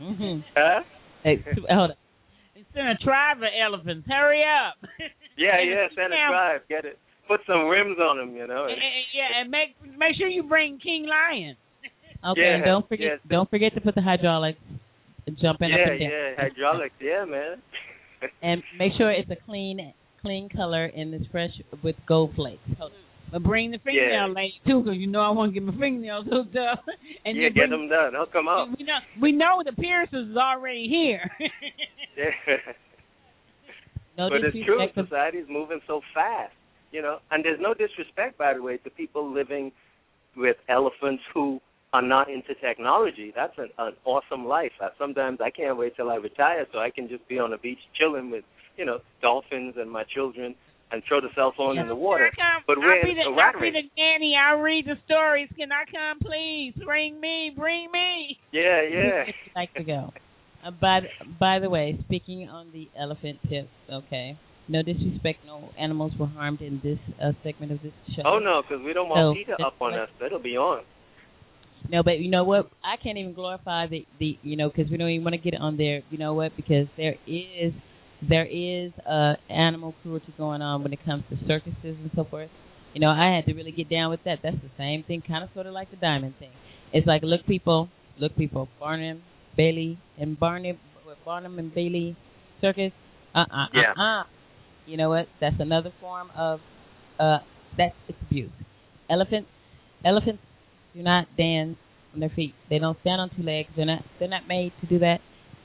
[0.00, 0.40] Mm-hmm.
[0.56, 0.80] huh?
[1.22, 1.96] Hey, hold on.
[2.74, 4.06] Send a tribe of elephants.
[4.08, 4.76] Hurry up.
[5.36, 5.88] Yeah, yeah.
[5.96, 6.28] Send a Yeah.
[6.28, 6.98] drive, get it.
[7.26, 8.64] Put some rims on them, you know.
[8.64, 11.56] And- and- yeah, and make make sure you bring King Lion.
[12.32, 13.18] Okay, Yeah, and don't forget yes.
[13.26, 14.58] don't forget to put the hydraulics
[15.26, 16.10] uh, jumping up yeah, and down.
[16.10, 16.34] yeah.
[16.36, 17.62] Hydraulics, yeah, man.
[18.42, 22.60] And make sure it's a clean clean color and it's fresh with gold flakes.
[22.78, 22.98] Hold on.
[23.32, 24.34] But bring the fingernail Yeah.
[24.34, 26.84] lady too, because you know I want to get my fingernails hooked up.
[27.24, 28.12] And yeah, get them done.
[28.14, 28.68] They'll come out.
[28.78, 31.30] We know we know the Pierces is already here.
[32.16, 32.30] Yeah.
[34.18, 34.78] No but it's true.
[34.86, 36.52] to- Society's moving so fast,
[36.90, 37.18] you know.
[37.30, 39.72] And there's no disrespect, by the way, to people living
[40.36, 41.60] with elephants who
[41.92, 43.32] are not into technology.
[43.34, 44.72] That's an, an awesome life.
[44.80, 47.56] I, sometimes I can't wait till I retire so I can just be on the
[47.58, 48.44] beach chilling with,
[48.76, 50.54] you know, dolphins and my children
[50.92, 52.30] and throw the cell phone in the water.
[52.66, 54.34] But I'll the, a rat I'll be the nanny.
[54.36, 55.48] I'll read the stories.
[55.56, 56.74] Can I come, please?
[56.84, 58.38] Bring me, bring me.
[58.52, 59.24] Yeah, yeah.
[59.54, 60.12] like to go.
[60.64, 61.00] Uh, by
[61.38, 64.38] by the way, speaking on the elephant tips, okay.
[64.68, 68.22] No disrespect, no animals were harmed in this uh, segment of this show.
[68.24, 70.08] Oh no, because we don't want PETA it's up on us.
[70.24, 70.84] It'll be on.
[71.88, 72.70] No, but you know what?
[72.84, 75.58] I can't even glorify the the you know because we don't even want to get
[75.58, 76.02] on there.
[76.10, 76.54] You know what?
[76.56, 77.72] Because there is
[78.28, 82.50] there is uh animal cruelty going on when it comes to circuses and so forth.
[82.94, 84.40] You know, I had to really get down with that.
[84.42, 86.50] That's the same thing, kind of sort of like the diamond thing.
[86.92, 87.88] It's like look, people,
[88.18, 89.22] look, people, Barnum,
[89.56, 90.78] Bailey, and Barnum,
[91.24, 92.16] Barnum and Bailey
[92.60, 92.92] circus.
[93.34, 93.92] Uh uh Yeah.
[93.96, 94.22] uh uh.
[94.86, 95.26] You know what?
[95.40, 96.60] That's another form of
[97.18, 97.38] uh
[97.76, 98.50] that's it's abuse.
[99.08, 99.48] Elephants,
[100.04, 100.42] elephants
[100.94, 101.76] do not dance
[102.14, 102.54] on their feet.
[102.68, 103.68] They don't stand on two legs.
[103.76, 105.18] They're not they're not made to do that.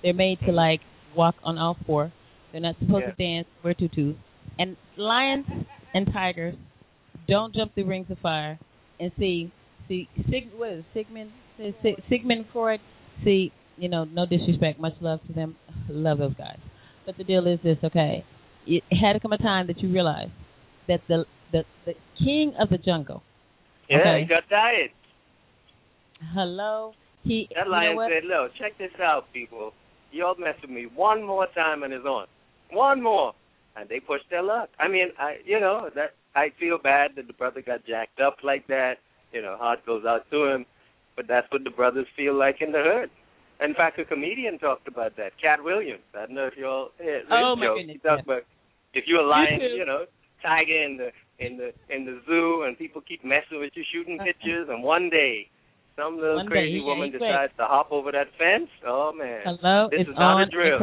[0.04, 0.82] They're made to like
[1.16, 2.12] walk on all four.
[2.56, 4.16] They're not supposed to dance, wear tutus.
[4.58, 5.46] And lions
[5.94, 6.56] and tigers
[7.28, 8.58] don't jump through rings of fire.
[8.98, 9.52] And see,
[9.90, 11.32] see, Sig, what is it, Sigmund?
[11.58, 12.80] Sig, Sigmund Freud.
[13.26, 15.58] See, you know, no disrespect, much love to them.
[15.90, 16.58] Love those guys.
[17.06, 18.24] But the deal is this, okay?
[18.66, 20.30] It had to come a time that you realize
[20.88, 23.22] that the the the king of the jungle.
[23.90, 24.22] Yeah, Okay.
[24.22, 24.92] he got tired.
[26.34, 27.50] Hello, he.
[27.54, 29.74] That you know lion said, "Look, check this out, people.
[30.14, 32.28] Y'all mess with me one more time and it's on.
[32.72, 33.34] One more."
[33.78, 34.70] And they pushed their luck.
[34.80, 38.38] I mean, I you know that I feel bad that the brother got jacked up
[38.44, 38.96] like that.
[39.32, 40.66] You know, heart goes out to him,
[41.16, 43.10] but that's what the brothers feel like in the hood.
[43.60, 45.32] In fact, a comedian talked about that.
[45.42, 46.04] Katt Williams.
[46.14, 46.90] I don't know if y'all.
[47.00, 47.78] Eh, yeah, Oh, my joke.
[47.78, 48.34] goodness, He talked yeah.
[48.34, 48.44] about
[48.94, 49.76] if you're a lion, too.
[49.80, 50.06] you know,
[50.42, 51.10] tiger in the
[51.40, 54.26] in the in the zoo, and people keep messing with you, shooting uh-huh.
[54.28, 55.48] pictures, and one day.
[55.98, 58.68] Some little One crazy woman decides to hop over that fence.
[58.86, 60.78] Oh man, Hello, This it's is not a drill.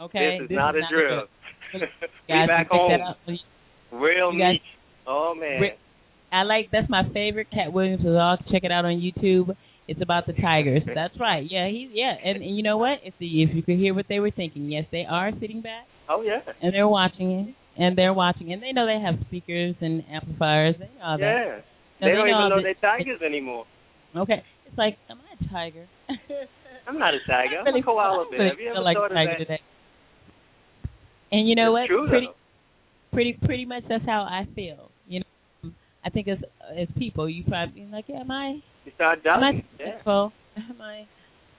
[0.00, 1.26] Okay, this is not a drill.
[1.72, 1.80] Guys,
[2.28, 3.00] we back home,
[3.92, 4.62] real You guys- meat.
[5.06, 5.78] Oh man, Re-
[6.30, 7.48] I like that's my favorite.
[7.50, 9.56] Katt Williams is all check it out on YouTube.
[9.88, 10.82] It's about the tigers.
[10.94, 11.48] That's right.
[11.50, 12.98] Yeah, he's yeah, and, and you know what?
[13.02, 15.86] If the if you could hear what they were thinking, yes, they are sitting back
[16.10, 19.76] oh yeah, and they're watching it, and they're watching, and they know they have speakers
[19.80, 20.74] and amplifiers.
[20.78, 21.24] They know all that.
[21.24, 21.60] yeah.
[22.00, 23.64] No, they don't know even know they're tigers anymore.
[24.14, 25.88] Okay, it's like, am I a tiger?
[26.86, 27.56] I'm not a tiger.
[27.60, 28.48] I'm really a koala bear.
[28.50, 29.38] Have you ever like thought a of tiger that?
[29.38, 29.60] today.
[31.30, 31.86] And you know it's what?
[31.86, 33.12] True, pretty though.
[33.12, 34.90] pretty pretty much that's how I feel.
[35.06, 35.70] You know,
[36.04, 36.38] I think as
[36.76, 39.64] as people, you probably like, yeah, am I You start am I doubting.
[39.78, 40.32] Yeah, successful?
[40.56, 41.06] Am I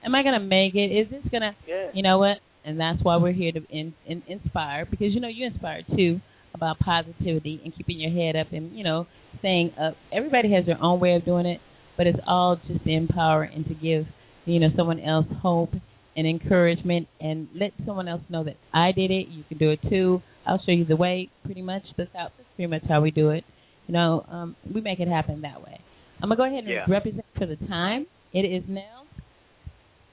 [0.04, 0.92] am I gonna make it?
[0.92, 1.90] Is this gonna yeah.
[1.94, 2.38] you know what?
[2.64, 6.20] And that's why we're here to in, in, inspire because you know you inspire too
[6.54, 9.06] about positivity and keeping your head up and you know
[9.38, 9.94] staying up.
[10.12, 11.60] Everybody has their own way of doing it,
[11.96, 14.06] but it's all just to empower and to give
[14.44, 15.70] you know someone else hope
[16.16, 19.28] and encouragement and let someone else know that I did it.
[19.28, 20.22] You can do it too.
[20.46, 21.28] I'll show you the way.
[21.44, 23.44] Pretty much that's how that's pretty much how we do it.
[23.86, 25.78] You know, um, we make it happen that way.
[26.22, 26.84] I'm gonna go ahead and Yeah.
[26.88, 28.06] represent for the time.
[28.32, 29.04] It is now.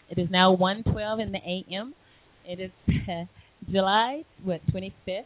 [0.10, 1.94] It is now 1:12 in the a.m.
[2.46, 2.72] It is
[3.72, 5.26] July what 25th,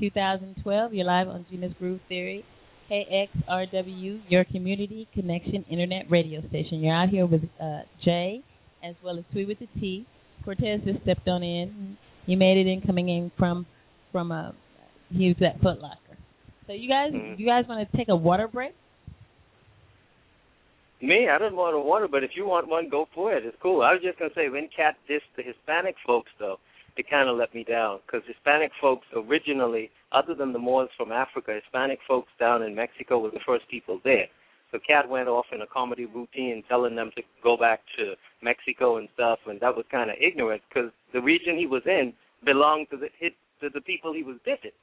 [0.00, 0.94] 2012.
[0.94, 2.44] You're live on Gena's Groove Theory,
[2.90, 6.80] KXRW, your community connection internet radio station.
[6.80, 8.42] You're out here with uh, Jay
[8.82, 10.06] as well as Sweet with the T.
[10.44, 11.96] Cortez just stepped on in.
[12.26, 13.66] He made it in coming in from
[14.12, 14.54] from a
[15.10, 16.16] he was at Foot Locker.
[16.66, 17.38] So you guys, Mhm.
[17.38, 18.74] you guys want to take a water break?
[21.00, 23.46] Me, I don't want a water, but if you want one, go for it.
[23.46, 23.82] It's cool.
[23.82, 26.58] I was just gonna say when Katt dissed the Hispanic folks, though,
[26.96, 31.12] it kind of let me down because Hispanic folks originally, other than the Moors from
[31.12, 34.28] Africa, Hispanic folks down in Mexico were the first people there.
[34.70, 38.98] So Katt went off in a comedy routine telling them to go back to Mexico
[38.98, 42.12] and stuff, and that was kind of ignorant because the region he was in
[42.44, 44.76] belonged to the hit to the people he was dissing.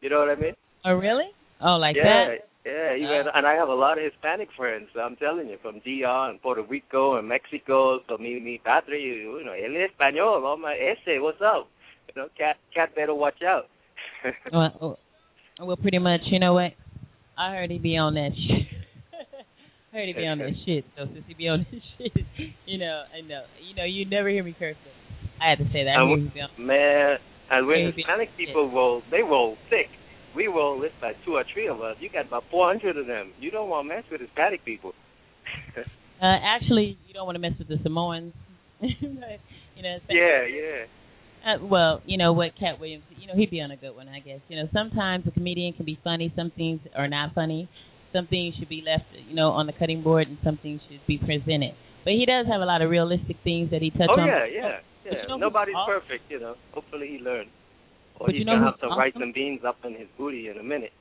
[0.00, 0.54] You know what I mean?
[0.84, 1.26] Oh, really?
[1.62, 2.36] Oh, like yeah, that?
[2.64, 2.94] yeah.
[2.94, 3.16] You Oh.
[3.24, 4.88] had, and I have a lot of Hispanic friends.
[5.00, 8.00] I'm telling you, from DR and Puerto Rico and Mexico.
[8.08, 10.44] So mi mi padre, you know, es español.
[10.44, 11.68] all my, ese, what's up?
[12.14, 13.66] You know, cat cat better watch out.
[14.52, 14.98] Well,
[15.60, 16.20] oh, well, pretty much.
[16.26, 16.72] You know what?
[17.38, 18.63] I heard he be on that shit.
[19.94, 20.84] I heard he be on that shit.
[20.98, 22.26] So since he be on that shit,
[22.66, 24.74] you know, I know, you know, you never hear me curse.
[24.82, 24.92] But
[25.44, 25.94] I had to say that.
[25.94, 27.16] I heard he on- Man,
[27.50, 29.86] and when Hispanic people roll, they roll thick.
[30.34, 31.94] We roll this by two or three of us.
[32.00, 33.30] You got about 400 of them.
[33.38, 34.92] You don't want to mess with Hispanic people.
[36.22, 38.32] Uh, actually, you don't want to mess with the Samoans.
[38.80, 39.98] You know.
[40.08, 40.84] yeah, yeah.
[41.44, 43.02] Uh, well, you know what, Katt Williams.
[43.18, 44.38] You know he'd be on a good one, I guess.
[44.48, 46.32] You know, sometimes a comedian can be funny.
[46.36, 47.68] Some things are not funny.
[48.14, 51.00] Some things should be left, you know, on the cutting board, and some things should
[51.06, 51.74] be presented.
[52.04, 54.28] But he does have a lot of realistic things that he touches Oh on.
[54.28, 55.12] yeah, yeah, yeah.
[55.22, 56.00] you know Nobody's awesome?
[56.00, 56.54] perfect, you know.
[56.72, 57.48] Hopefully he learned.
[58.20, 59.22] Or But he's you know gonna have to awesome?
[59.22, 60.92] and beans up in his booty in a minute.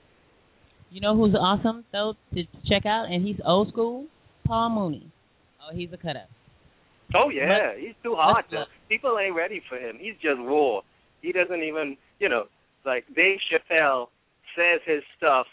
[0.89, 4.05] You know who's awesome though to check out, and he's old school.
[4.47, 5.11] Paul Mooney.
[5.61, 6.29] Oh, he's a cut up.
[7.15, 8.45] Oh yeah, he's too hot.
[8.89, 9.97] People ain't ready for him.
[9.99, 10.81] He's just raw.
[11.21, 12.45] He doesn't even, you know,
[12.85, 14.07] like Dave Chappelle
[14.55, 15.45] says his stuff,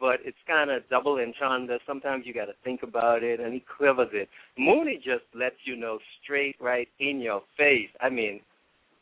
[0.00, 1.78] but it's kind of double entendre.
[1.86, 4.28] Sometimes you got to think about it, and he quivers it.
[4.56, 7.90] Mooney just lets you know straight right in your face.
[8.00, 8.40] I mean,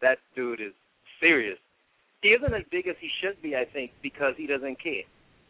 [0.01, 0.73] that dude is
[1.21, 1.59] serious.
[2.23, 5.05] He isn't as big as he should be, I think, because he doesn't care.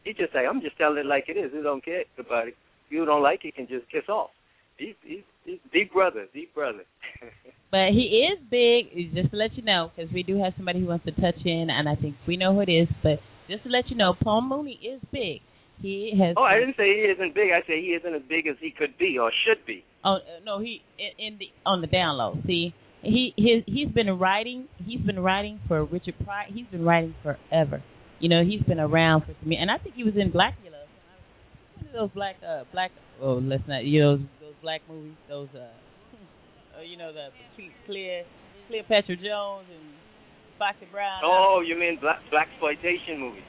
[0.04, 1.52] He just like, "I'm just telling it like it is.
[1.52, 2.56] He don't care about it.
[2.86, 4.30] If you don't like it, can just kiss off."
[4.76, 6.84] He's he's, he's deep brother, deep brother.
[7.68, 9.14] But he is big.
[9.14, 11.66] Just to let you know, because we do have somebody who wants to touch in,
[11.68, 12.88] and I think we know who it is.
[13.02, 13.18] But
[13.48, 15.40] just to let you know, Paul Mooney is big.
[15.82, 16.34] He has.
[16.38, 17.50] oh, I didn't say he isn't big.
[17.52, 19.84] I say he isn't as big as he could be or should be.
[20.04, 20.82] Oh uh, no, he
[21.18, 22.38] in, the on the down low.
[22.46, 24.68] See, he his he's been writing.
[24.84, 26.46] He's been writing for Richard Pryor.
[26.48, 27.82] He's been writing forever.
[28.20, 30.52] You know, he's been around for me, and I think he was in are
[31.92, 32.90] those black uh black?
[33.20, 33.84] Oh, let's not.
[33.84, 35.16] You know those black movies.
[35.28, 35.58] Those uh,
[36.78, 37.28] uh you know the
[37.86, 38.24] Clear
[38.68, 39.84] Cleopatra Jones and
[40.58, 41.20] Foxy Brown.
[41.24, 43.42] Oh, you mean black black exploitation movies?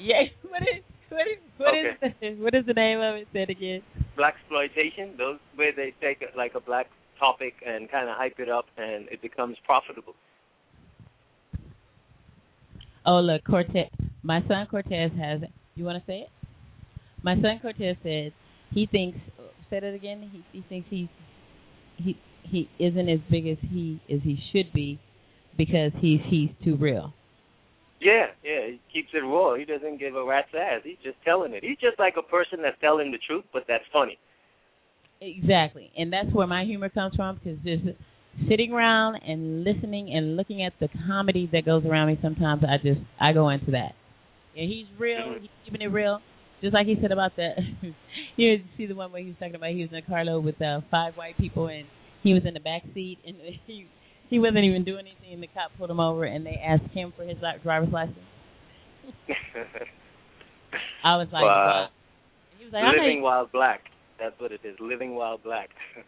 [0.00, 0.22] yeah.
[0.52, 3.28] What is what is what is the, what is the name of it?
[3.32, 3.82] Say it again.
[4.16, 5.14] Black exploitation.
[5.16, 6.86] Those where they take like a black
[7.18, 10.14] topic and kind of hype it up, and it becomes profitable.
[13.04, 13.90] Oh, look, Cortez.
[14.22, 15.40] My son Cortez has.
[15.74, 16.28] You want to say it?
[17.22, 18.32] My son Cortez said
[18.70, 19.18] he thinks.
[19.70, 20.30] Said it again.
[20.32, 21.08] He he thinks he's
[21.96, 24.98] he he isn't as big as he as he should be
[25.56, 27.14] because he's he's too real.
[28.00, 28.66] Yeah, yeah.
[28.66, 29.54] He keeps it raw.
[29.54, 30.80] He doesn't give a rat's ass.
[30.82, 31.62] He's just telling it.
[31.62, 34.18] He's just like a person that's telling the truth, but that's funny.
[35.20, 37.96] Exactly, and that's where my humor comes from because just
[38.48, 42.18] sitting around and listening and looking at the comedy that goes around me.
[42.22, 43.94] Sometimes I just I go into that.
[44.56, 45.36] And he's real.
[45.40, 46.20] He's keeping it real.
[46.60, 47.58] Just like he said about that.
[48.36, 50.60] you see the one where he was talking about he was in a carload with
[50.62, 51.86] uh, five white people and
[52.22, 53.86] he was in the back seat and he
[54.32, 57.12] he wasn't even doing anything and the cop pulled him over and they asked him
[57.14, 58.16] for his driver's license.
[61.04, 61.48] I was like, Wow.
[61.48, 61.88] wow.
[62.58, 63.82] He was like, I'm not Living while black.
[64.18, 64.76] That's what it is.
[64.80, 65.68] Living while black.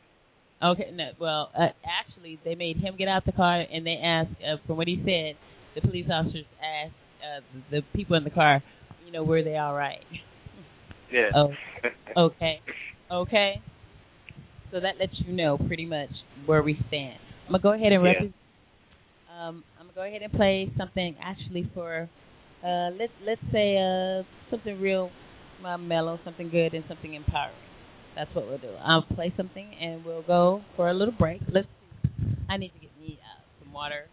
[0.62, 4.30] Okay, no, well, uh, actually, they made him get out the car, and they asked,
[4.40, 5.36] uh, from what he said,
[5.74, 8.62] the police officers asked uh, the people in the car,
[9.04, 9.98] you know, were they all right?
[11.12, 11.28] yeah.
[11.36, 11.50] Oh,
[12.28, 12.60] okay,
[13.12, 13.60] okay.
[14.70, 16.10] So that lets you know pretty much
[16.46, 17.18] where we stand.
[17.46, 18.12] I'm gonna go ahead and Yeah.
[18.12, 18.32] rep-
[19.28, 22.08] um, I'm gonna go ahead and play something actually for,
[22.62, 25.10] uh, let's let's say uh something real,
[25.64, 27.56] uh, mellow, something good, and something empowering.
[28.14, 28.70] That's what we'll do.
[28.82, 31.42] I'll play something and we'll go for a little break.
[31.48, 31.66] Let's.
[31.66, 32.36] See.
[32.48, 34.06] I need to get me uh, some water.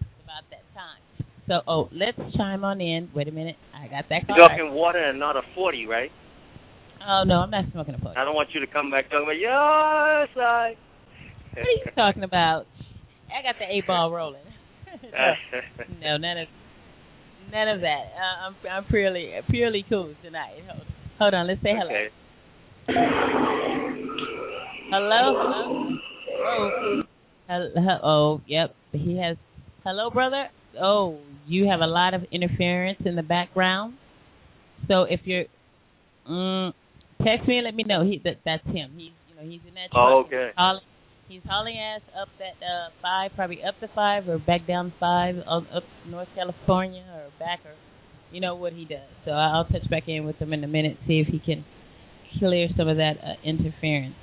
[0.00, 1.00] It's about that time.
[1.48, 3.10] So, oh, let's chime on in.
[3.12, 3.56] Wait a minute.
[3.74, 6.12] I got that You're talking water and not a 40, right?
[7.02, 8.16] Oh no, I'm not smoking a plug.
[8.16, 10.76] I don't want you to come back talking about, yes, I.
[11.52, 12.66] What are you talking about?
[13.28, 14.42] I got the eight ball rolling.
[16.00, 16.48] no, none of
[17.52, 18.04] none of that.
[18.14, 20.62] Uh, I'm I'm purely purely cool tonight.
[20.68, 20.86] Hold,
[21.18, 21.90] hold on, let's say hello.
[21.90, 22.08] Okay.
[24.90, 25.96] Hello, hello.
[26.42, 27.02] Oh,
[27.48, 27.98] hello.
[28.02, 28.74] Oh, yep.
[28.92, 29.36] He has.
[29.84, 30.48] Hello, brother.
[30.80, 33.94] Oh, you have a lot of interference in the background.
[34.88, 35.44] So if you're,
[36.28, 36.72] mm,
[37.24, 38.04] text me and let me know.
[38.04, 38.92] He that that's him.
[38.96, 39.90] He's you know he's in that.
[39.94, 40.46] Oh, okay.
[40.46, 40.82] He's hauling,
[41.30, 45.36] he's hauling ass up that uh five, probably up to five or back down five,
[45.38, 47.72] up, up North California or back or
[48.30, 49.08] you know what he does.
[49.24, 51.64] So I'll touch back in with him in a minute, see if he can
[52.38, 54.14] clear some of that uh, interference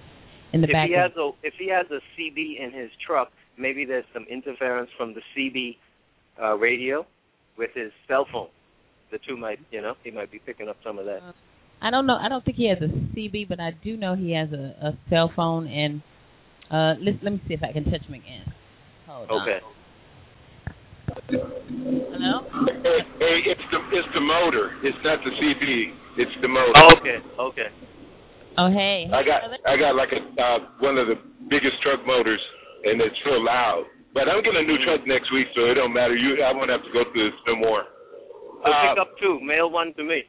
[0.54, 0.90] in the if back.
[0.90, 4.90] he has a if he has a CB in his truck, maybe there's some interference
[4.98, 5.78] from the CB
[6.42, 7.06] uh, radio
[7.58, 8.50] with his cell phone.
[9.12, 11.22] The two might, you know, he might be picking up some of that.
[11.82, 12.18] I don't know.
[12.20, 14.98] I don't think he has a CB, but I do know he has a, a
[15.10, 15.68] cell phone.
[15.68, 16.02] And
[16.72, 18.46] uh, let let me see if I can touch him again.
[19.08, 19.42] Hold on.
[19.42, 19.60] Okay.
[21.30, 22.44] Hello.
[22.84, 24.76] Hey, hey, it's the it's the motor.
[24.84, 25.94] It's not the CB.
[26.18, 26.74] It's the motor.
[26.76, 27.18] Oh, okay.
[27.40, 27.70] Okay.
[28.58, 29.08] Oh hey.
[29.14, 29.42] I got.
[29.66, 31.16] I got like a uh, one of the
[31.50, 32.42] biggest truck motors,
[32.84, 33.86] and it's real loud.
[34.14, 36.16] But I'm getting a new truck next week, so it don't matter.
[36.16, 37.84] You, I won't have to go through this no more.
[38.66, 39.40] So Uh, pick up two.
[39.42, 40.24] Mail one to me.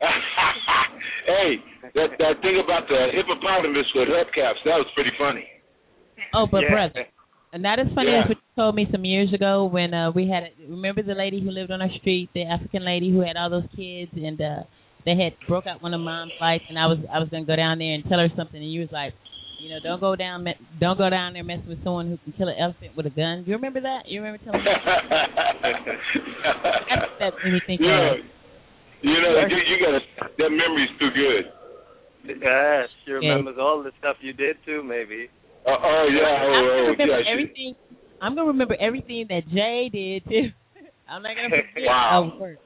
[1.26, 1.60] hey,
[1.94, 5.44] that that thing about the hippopotamus with hubcaps, that was pretty funny.
[6.34, 6.70] Oh, but Yeah.
[6.70, 7.06] brother,
[7.52, 8.10] and that is funny.
[8.10, 8.24] Yeah.
[8.24, 10.50] That's what you told me some years ago when uh we had.
[10.68, 13.68] Remember the lady who lived on our street, the African lady who had all those
[13.76, 14.62] kids, and uh
[15.04, 17.56] they had broke out one of mom's lights, and I was I was gonna go
[17.56, 19.14] down there and tell her something, and you was like.
[19.60, 20.46] You know, don't go down.
[20.80, 23.44] Don't go down there messing with someone who can kill an elephant with a gun.
[23.46, 24.08] You remember that?
[24.08, 24.64] You remember telling me?
[26.88, 28.12] That's that made me think yeah.
[28.12, 28.16] of.
[29.02, 30.02] You know, you, you got
[30.38, 31.44] that memory's too good.
[32.42, 33.16] Yeah, she Yeah.
[33.16, 34.82] remembers all the stuff you did too.
[34.82, 35.28] Maybe.
[35.66, 37.22] Uh, oh yeah, I'm oh, gonna oh remember yeah.
[37.24, 37.74] she- everything.
[38.20, 40.48] I'm gonna remember everything that Jay did too.
[41.08, 42.32] I'm not gonna forget Wow.
[42.32, 42.58] our work.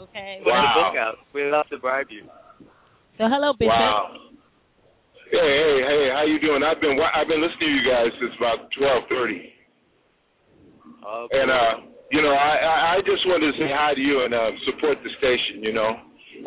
[0.00, 0.38] Okay.
[0.42, 0.90] Put the Wow.
[0.90, 1.16] book out.
[1.34, 2.22] We'd love to bribe you.
[3.18, 3.70] So hello, Bishop.
[3.70, 4.14] Wow.
[5.30, 6.62] Hey, hey, hey, how you doing?
[6.62, 9.50] I've been I've been listening to you guys since about twelve thirty,
[11.02, 11.40] Okay.
[11.40, 11.74] and uh,
[12.14, 15.10] you know, I, I just wanted to say hi to you and uh, support the
[15.18, 15.66] station.
[15.66, 15.90] You know,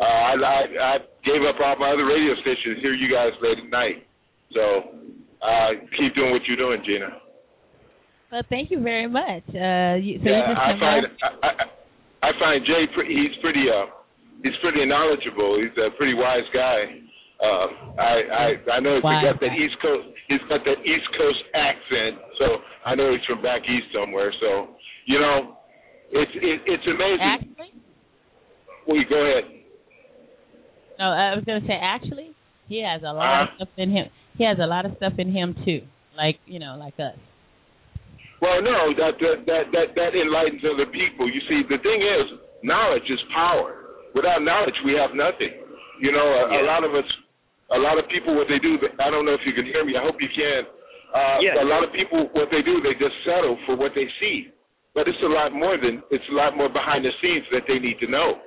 [0.00, 0.94] I, I I
[1.28, 4.00] gave up all my other radio stations to hear you guys late at night,
[4.56, 4.96] so
[5.44, 7.20] uh, keep doing what you're doing, Gena.
[8.32, 9.44] Well, thank you very much.
[9.52, 11.52] Uh, you, so yeah, I find I, I,
[12.28, 13.92] I find Jay pre- he's pretty uh
[14.40, 15.60] he's pretty knowledgeable.
[15.60, 16.96] He's a pretty wise guy.
[17.44, 17.66] Uh,
[18.00, 19.52] I I I know he's got that.
[19.52, 23.92] East Coast he's got that East Coast accent, so I know he's from back east
[23.92, 24.32] somewhere.
[24.40, 25.57] So you know,
[26.12, 27.20] it's it, it's amazing.
[27.22, 27.72] actually.
[28.86, 29.44] Well, you go ahead.
[30.98, 32.32] No, I was gonna say actually,
[32.68, 33.56] he has a lot of Uh-huh.
[33.64, 34.06] stuff in him.
[34.36, 35.82] He has a lot of stuff in him too,
[36.16, 37.16] like you know, like us.
[38.40, 41.26] Well, no, that that that that, that enlightens other people.
[41.28, 43.74] You see, the thing is, knowledge is power.
[44.14, 45.52] Without knowledge, we have nothing.
[46.00, 47.04] You know, a, a lot of us,
[47.74, 48.78] a lot of people, what they do.
[48.98, 49.94] I don't know if you can hear me.
[49.98, 50.62] I hope you can.
[51.14, 51.62] Uh, Yeah.
[51.62, 54.50] A lot of people, what they do, they just settle for what they see.
[54.98, 57.78] But it's a lot more than it's a lot more behind the scenes that they
[57.78, 58.42] need to know.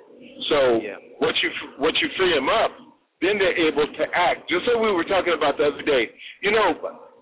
[0.51, 0.99] So Yeah.
[1.23, 1.49] once you
[1.79, 2.75] once you free them up,
[3.23, 4.49] then they're able to act.
[4.51, 6.11] Just like we were talking about the other day.
[6.43, 6.75] You know,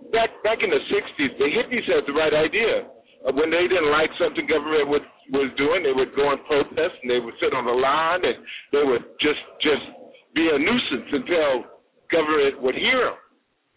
[0.10, 2.90] back back in the '60s, the hippies had the right idea.
[3.22, 6.96] Uh, when they didn't like something government was was doing, they would go and protest,
[7.04, 8.38] and they would sit on the lawn, and
[8.72, 9.86] they would just just
[10.34, 11.70] be a nuisance until
[12.10, 13.20] government would hear them.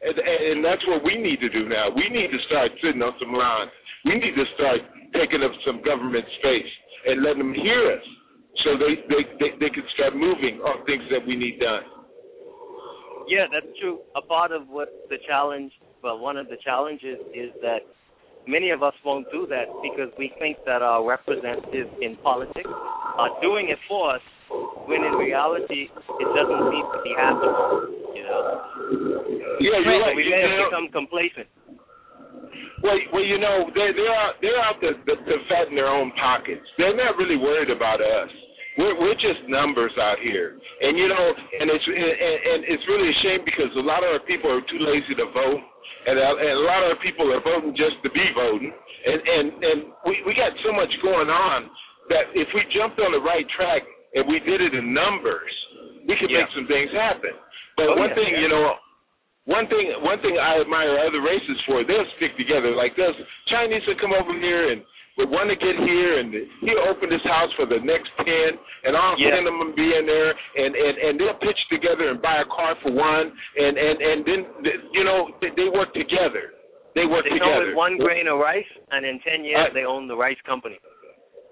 [0.01, 1.91] And, and that's what we need to do now.
[1.91, 3.71] We need to start sitting on some lawns.
[4.05, 4.81] We need to start
[5.13, 6.73] taking up some government space
[7.07, 8.05] and letting them hear us,
[8.65, 11.83] so they they they, they can start moving on things that we need done.
[13.29, 14.01] Yeah, that's true.
[14.17, 17.87] A part of what the challenge, well, one of the challenges is that
[18.47, 23.31] many of us won't do that because we think that our representatives in politics are
[23.41, 24.25] doing it for us,
[24.91, 27.55] when in reality it doesn't need to be happening.
[28.19, 28.43] You know,
[29.63, 30.17] Yeah, you're right.
[30.17, 31.49] we You may have become complacent.
[32.83, 36.11] Well, well, you know, they're they're out they're out to, to, to fatten their own
[36.19, 36.67] pockets.
[36.78, 38.31] They're not really worried about us.
[38.77, 41.25] We're we're just numbers out here, and you know,
[41.61, 42.12] and it's and,
[42.51, 45.27] and it's really a shame because a lot of our people are too lazy to
[45.31, 45.61] vote,
[46.09, 49.19] and a, and a lot of our people are voting just to be voting, and
[49.20, 49.78] and and
[50.09, 51.69] we we got so much going on
[52.11, 53.85] that if we jumped on the right track
[54.17, 55.52] and we did it in numbers,
[56.09, 56.43] we could Yeah.
[56.43, 57.31] make some things happen.
[57.77, 58.41] But Oh, one yeah, thing, yeah.
[58.41, 58.75] you know,
[59.45, 62.75] one thing one thing I admire other races for, they'll stick together.
[62.79, 63.15] Like this
[63.51, 64.83] Chinese will come over here and
[65.19, 66.33] would want to get here and
[66.65, 68.57] he'll open his house for the next ten
[68.89, 69.37] and all Yeah.
[69.37, 72.49] ten of them be in there and, and, and they'll pitch together and buy a
[72.49, 73.29] car for one
[73.61, 74.41] and, and, and then
[74.97, 76.57] you know, they, they work together.
[76.95, 77.73] They work They together.
[77.73, 80.77] with one grain of rice, and in ten years Uh, they own the rice company.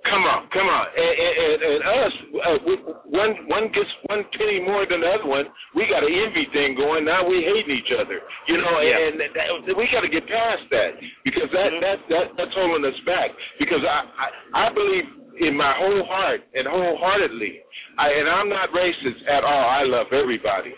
[0.09, 2.73] Come on, come on, and, and, and, us, uh, we,
[3.13, 5.45] one one gets one penny more than the other one.
[5.77, 7.05] We got an envy thing going.
[7.05, 8.17] Now we hating each other,
[8.49, 8.97] you know, Yeah.
[8.97, 11.81] and, that, we got to get past that because that Mhm.
[11.85, 13.29] that that that's holding us back.
[13.61, 14.27] Because I I,
[14.67, 15.05] I believe
[15.45, 17.61] in my whole heart and wholeheartedly,
[18.01, 19.65] I, and I'm not racist at all.
[19.69, 20.73] I love everybody.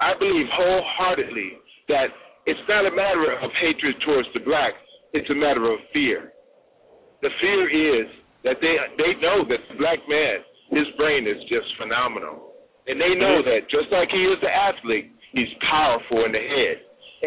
[0.00, 1.58] I believe wholeheartedly
[1.92, 2.08] that
[2.46, 4.80] it's not a matter of hatred towards the blacks.
[5.12, 6.32] It's a matter of fear.
[7.20, 7.68] The fear
[8.00, 8.08] is
[8.44, 13.12] that they they know that the black man, his brain is just phenomenal, and they
[13.16, 13.48] know mm-hmm.
[13.48, 16.76] that just like he is the athlete, he's powerful in the head,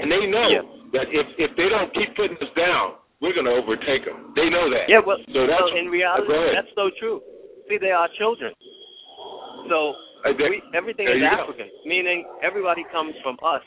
[0.01, 0.65] and they know Yeah.
[0.97, 4.33] that if if they don't keep putting us down, we're going to overtake them.
[4.35, 4.89] They know that.
[4.89, 7.21] Yeah, well, so that's well in reality, that's so true.
[7.69, 8.51] See, they are children.
[9.69, 11.43] So we, everything there is you go.
[11.43, 13.61] African, meaning everybody comes from us.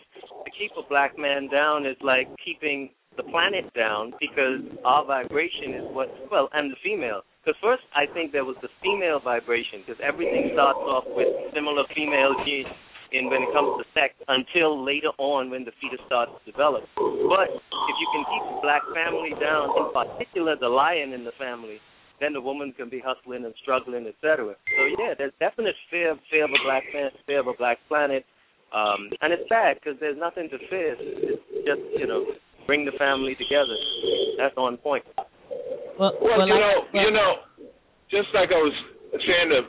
[0.45, 5.75] To keep a black man down is like keeping the planet down because our vibration
[5.75, 7.23] is what, well, and the female.
[7.47, 11.87] Because first, I think there was the female vibration because everything starts off with similar
[11.95, 12.67] female genes
[13.15, 16.83] in when it comes to sex until later on when the fetus starts to develop.
[16.99, 21.31] But if you can keep the black family down, in particular the lion in the
[21.39, 21.79] family,
[22.19, 24.59] then the woman can be hustling and struggling, etc.
[24.59, 28.27] So yeah, there's definite fear, fear of a black man, fear of a black planet,
[28.75, 30.99] um, and it's bad because there's nothing to fear.
[30.99, 32.27] It's just you know,
[32.67, 33.79] bring the family together.
[34.35, 35.07] That's on point.
[35.99, 37.33] Well, Well, well, you know, well, you know,
[38.11, 38.77] just like I was
[39.13, 39.61] saying to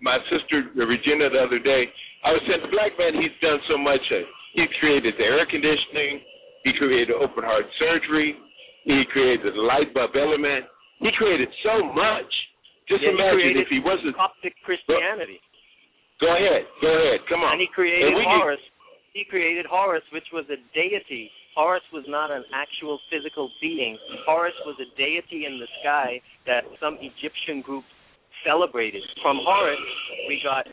[0.00, 1.90] my sister Regina the other day,
[2.24, 4.00] I was saying the black man he's done so much.
[4.10, 6.22] Uh, he created the air conditioning.
[6.64, 8.36] He created open heart surgery.
[8.84, 10.64] He created the light bulb element.
[11.00, 12.30] He created so much.
[12.88, 14.14] Just Yeah, imagine created if he wasn't.
[14.16, 15.40] Coptic Christianity,
[16.20, 17.52] Go ahead, go ahead, come on.
[17.58, 18.60] and he created And Horus.
[19.12, 21.30] He created Horus, which was a deity.
[21.54, 23.98] Horus was not an actual physical being.
[24.26, 27.86] Horus was a deity in the sky that some Egyptian groups
[28.44, 29.02] celebrated.
[29.22, 29.78] From Horus,
[30.28, 30.66] we got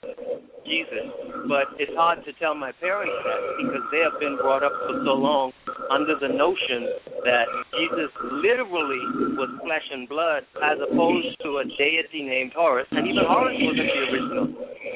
[0.65, 1.05] Jesus.
[1.47, 4.97] But it's hard to tell my parents that because they have been brought up for
[5.05, 5.53] so long
[5.89, 6.89] under the notion
[7.23, 7.45] that
[7.77, 8.11] Jesus
[8.41, 9.01] literally
[9.37, 12.87] was flesh and blood as opposed to a deity named Horus.
[12.91, 14.47] And even Horus wasn't the original.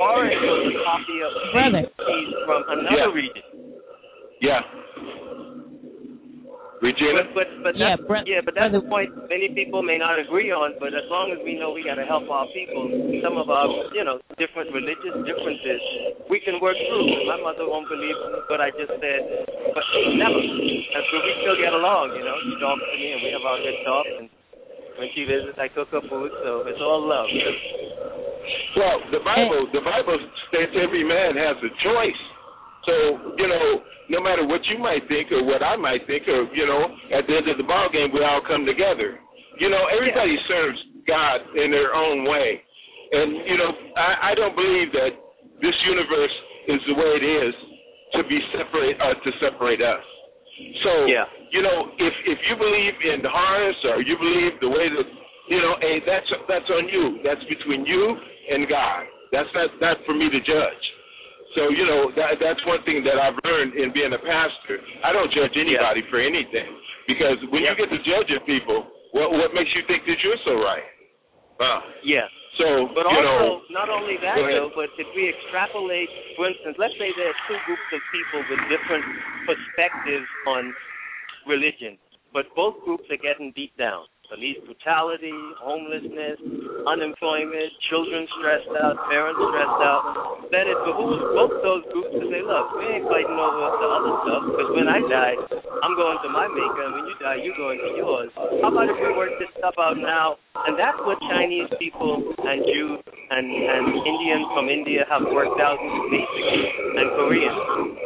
[0.02, 1.84] Horus was a copy of Brother.
[2.10, 3.14] He's from another Yeah.
[3.14, 3.44] region.
[4.42, 4.62] Yeah.
[6.86, 7.26] Regina.
[7.34, 10.54] But but but Yeah, that's, yeah, but that's the point many people may not agree
[10.54, 10.78] on.
[10.78, 12.86] But as long as we know we got to help our people,
[13.26, 15.82] some of our you know different religious differences,
[16.30, 17.26] we can work through.
[17.26, 19.22] My mother won't believe what I just said,
[19.74, 20.38] but never.
[20.38, 22.14] And so we still get along.
[22.14, 24.14] You know, she talks to me, and we have our good talks.
[24.22, 24.28] And
[25.02, 27.28] when she visits, I cook her food, so it's all love.
[28.78, 30.20] Well, the Bible, the Bible
[30.52, 32.22] states every man has a choice.
[32.86, 32.94] So
[33.38, 33.66] you know,
[34.10, 37.26] no matter what you might think or what I might think, or you know, at
[37.28, 39.20] the end of the ball game, we all come together.
[39.60, 42.62] You know, everybody serves God in their own way,
[43.12, 45.14] and you know, I, I don't believe that
[45.62, 46.36] this universe
[46.68, 47.54] is the way it is
[48.14, 50.04] to be separate uh, to separate us.
[50.84, 51.26] So Yeah.
[51.52, 55.08] you know, if if you believe in the harness or you believe the way that
[55.50, 57.20] you know, hey, that's that's on you.
[57.24, 58.18] That's between you
[58.50, 59.06] and God.
[59.32, 60.84] That's not not for me to judge.
[61.56, 64.84] So you know that that's one thing that I've learned in being a pastor.
[65.04, 66.68] I don't judge anybody for anything
[67.08, 67.72] because when Yeah.
[67.72, 70.84] you get to judging people, what what makes you think that you're so right?
[71.60, 72.28] Uh, Yeah.
[72.60, 76.98] so But also, know, not only that though, but if we extrapolate, for instance, let's
[77.00, 79.06] say there are two groups of people with different
[79.48, 80.76] perspectives on
[81.48, 81.98] religion,
[82.34, 84.06] but both groups are getting beat down.
[84.36, 85.32] Police brutality,
[85.64, 86.36] homelessness,
[86.84, 90.04] unemployment, children stressed out, parents stressed out.
[90.52, 94.14] Then it behooves both those groups to say, look, we ain't fighting over the other
[94.28, 95.40] stuff because when I die,
[95.88, 98.28] I'm going to my maker, and when you die, you're going to yours.
[98.60, 100.36] How about if we work this stuff out now?
[100.68, 105.80] And that's what Chinese people and Jews and, and Indians from India have worked out
[106.12, 106.60] basically,
[107.00, 107.60] and Koreans.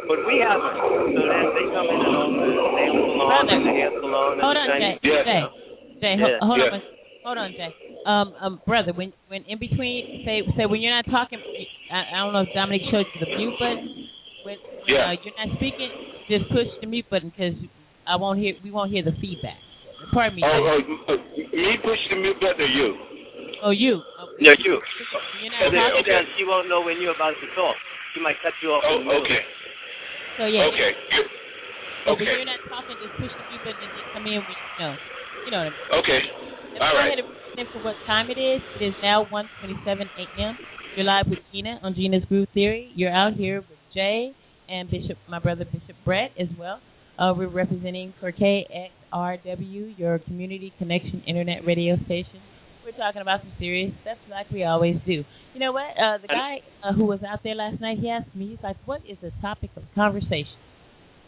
[0.06, 0.78] But we haven't.
[0.78, 4.42] So then they come in and own the nail salon and the hair salon and
[4.46, 5.02] Hold the on, Chinese.
[5.02, 5.59] Jay.
[6.00, 6.08] Yes.
[6.08, 6.16] Jay.
[6.16, 6.46] Jay, ho- Yeah.
[6.46, 6.72] hold Yes.
[6.72, 6.82] on.
[7.24, 7.74] Hold on, Jay.
[8.04, 11.38] Um, um, brother, when when in between, say say when you're not talking,
[11.92, 14.08] I, I don't know if Dominic showed you the mute button.
[14.42, 15.12] When, when Yeah.
[15.12, 15.90] uh, you're not speaking,
[16.30, 17.54] just push the mute button because
[18.06, 18.54] I won't hear.
[18.64, 19.58] We won't hear the feedback.
[20.12, 20.42] Pardon me.
[20.42, 20.84] oh, Jay.
[21.12, 22.88] oh, oh, me push the mute button or you?
[23.62, 24.00] Oh, you.
[24.00, 24.80] Oh, Yeah, you.
[24.80, 26.12] When you're not Okay, talking.
[26.16, 26.24] okay.
[26.40, 27.76] She won't know when you're about to talk.
[28.16, 28.80] She might cut you off.
[28.88, 29.44] in the Oh, okay,
[30.40, 30.64] So yeah.
[30.72, 31.28] okay, good.
[32.08, 34.56] So when you're not talking, just push the mute button and just come in when
[34.56, 34.96] you know.
[35.50, 35.98] You know what I mean.
[35.98, 36.20] okay,
[36.78, 37.18] Let's all go right.
[37.18, 37.26] ahead
[37.58, 38.62] and for what time it is.
[38.78, 40.58] It is now 1:27 a.m.
[40.94, 42.92] You're live with Gena on Gena's Groove Theory.
[42.94, 44.30] You're out here with Jay
[44.68, 46.78] and Bishop, my brother Bishop Brett as well.
[47.18, 52.38] Uh, we're representing KXRW, your community connection internet radio station.
[52.84, 55.24] We're talking about some serious stuff like we always do.
[55.54, 55.90] You know what?
[55.98, 58.76] Uh, the guy uh, who was out there last night, he asked me, he's like,
[58.84, 60.54] "What is the topic of conversation?"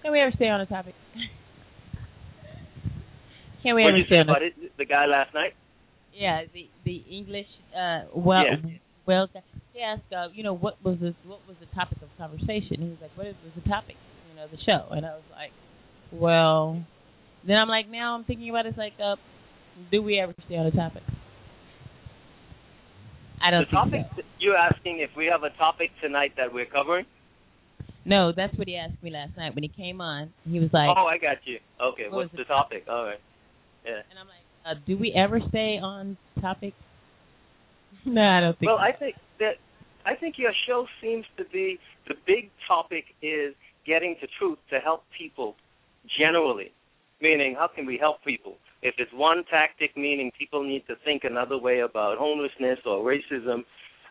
[0.00, 0.94] Can we ever stay on the topic?
[3.62, 4.76] Can we What'd ever you stay say on the it?
[4.78, 5.54] The guy last night?
[6.14, 8.78] yeah, the the English uh well Yeah.
[9.06, 9.28] well
[9.72, 12.82] he asked uh, you know, what was this what was the topic of conversation?
[12.82, 13.96] He was like, What is was the topic,
[14.30, 14.92] you know, the show?
[14.94, 15.52] And I was like,
[16.12, 16.82] Well
[17.46, 19.16] then I'm like now I'm thinking about it, it's like uh
[19.90, 21.02] do we ever stay on the topic?
[23.42, 24.22] I don't the think topic so.
[24.38, 27.06] you're asking if we have a topic tonight that we're covering.
[28.04, 30.32] No, that's what he asked me last night when he came on.
[30.44, 31.58] He was like oh, I got you.
[31.80, 32.84] Okay, What what's the the topic?
[32.88, 33.18] All right.
[33.84, 34.02] Yeah.
[34.10, 36.74] and I'm like, uh, do we ever stay on topic?
[38.06, 38.82] no, I don't think Well, so.
[38.82, 39.54] I think that
[40.04, 41.78] I think your show seems to be
[42.08, 43.54] the big topic is
[43.86, 45.54] getting to truth to help people
[46.18, 46.72] generally.
[47.20, 48.56] Meaning, how can we help people?
[48.82, 53.64] If it's one tactic, meaning people need to think another way about homelessness or racism,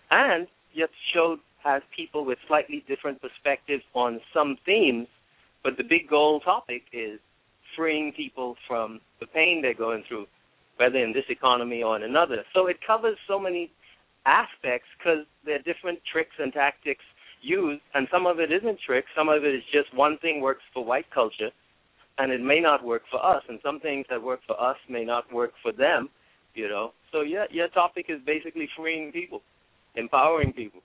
[0.09, 5.07] and your show has people with slightly different perspectives on some themes,
[5.63, 7.19] but the big goal topic is
[7.75, 10.25] freeing people from the pain they're going through,
[10.77, 12.43] whether in this economy or in another.
[12.53, 13.71] So it covers so many
[14.25, 17.03] aspects because there are different tricks and tactics
[17.41, 19.07] used, and some of it isn't tricks.
[19.15, 21.49] Some of it is just one thing works for white culture,
[22.17, 25.03] and it may not work for us, and some things that work for us may
[25.03, 26.09] not work for them.
[26.53, 29.41] You know, so yeah, your topic is basically freeing people,
[29.95, 30.81] empowering people.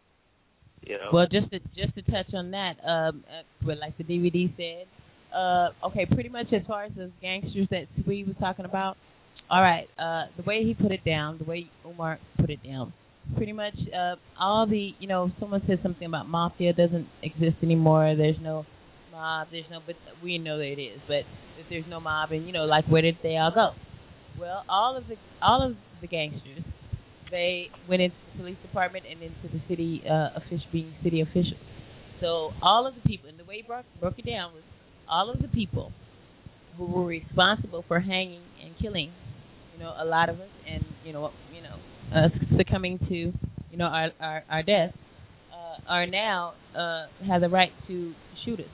[0.83, 4.49] You know, Well, just to just to touch on that, um, uh, like the DVD
[4.57, 4.87] said,
[5.35, 8.97] uh, okay, pretty much as far as those gangsters that Sweet was talking about.
[9.49, 12.93] All right, uh, the way he put it down, the way Umar put it down,
[13.37, 18.15] pretty much uh, all the you know, someone said something about mafia doesn't exist anymore.
[18.17, 18.67] There's no
[19.13, 19.49] mob.
[19.51, 21.01] There's no, but we know that it is.
[21.07, 21.23] But
[21.61, 23.71] if there's no mob, and you know, like where did they all go?
[24.41, 26.65] Well, all of the all of the gangsters
[27.31, 31.61] they went into the police department and into the city uh official being city officials.
[32.21, 34.63] So all of the people and the way he broke broke it down was
[35.09, 35.93] all of the people
[36.76, 39.12] who were responsible for hanging and killing,
[39.75, 41.76] you know, a lot of us and, you know, you know,
[42.15, 44.93] uh succumbing to, you know, our our, our death,
[45.52, 48.12] uh are now uh have the right to
[48.44, 48.67] shoot us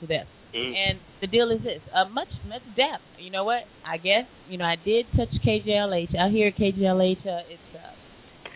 [0.00, 0.26] to death.
[0.54, 0.74] Mm.
[0.74, 3.04] And the deal is this: uh, much much depth.
[3.18, 3.62] You know what?
[3.86, 6.18] I guess you know I did touch KJLH.
[6.18, 7.94] I hear KJLH, uh, it's uh,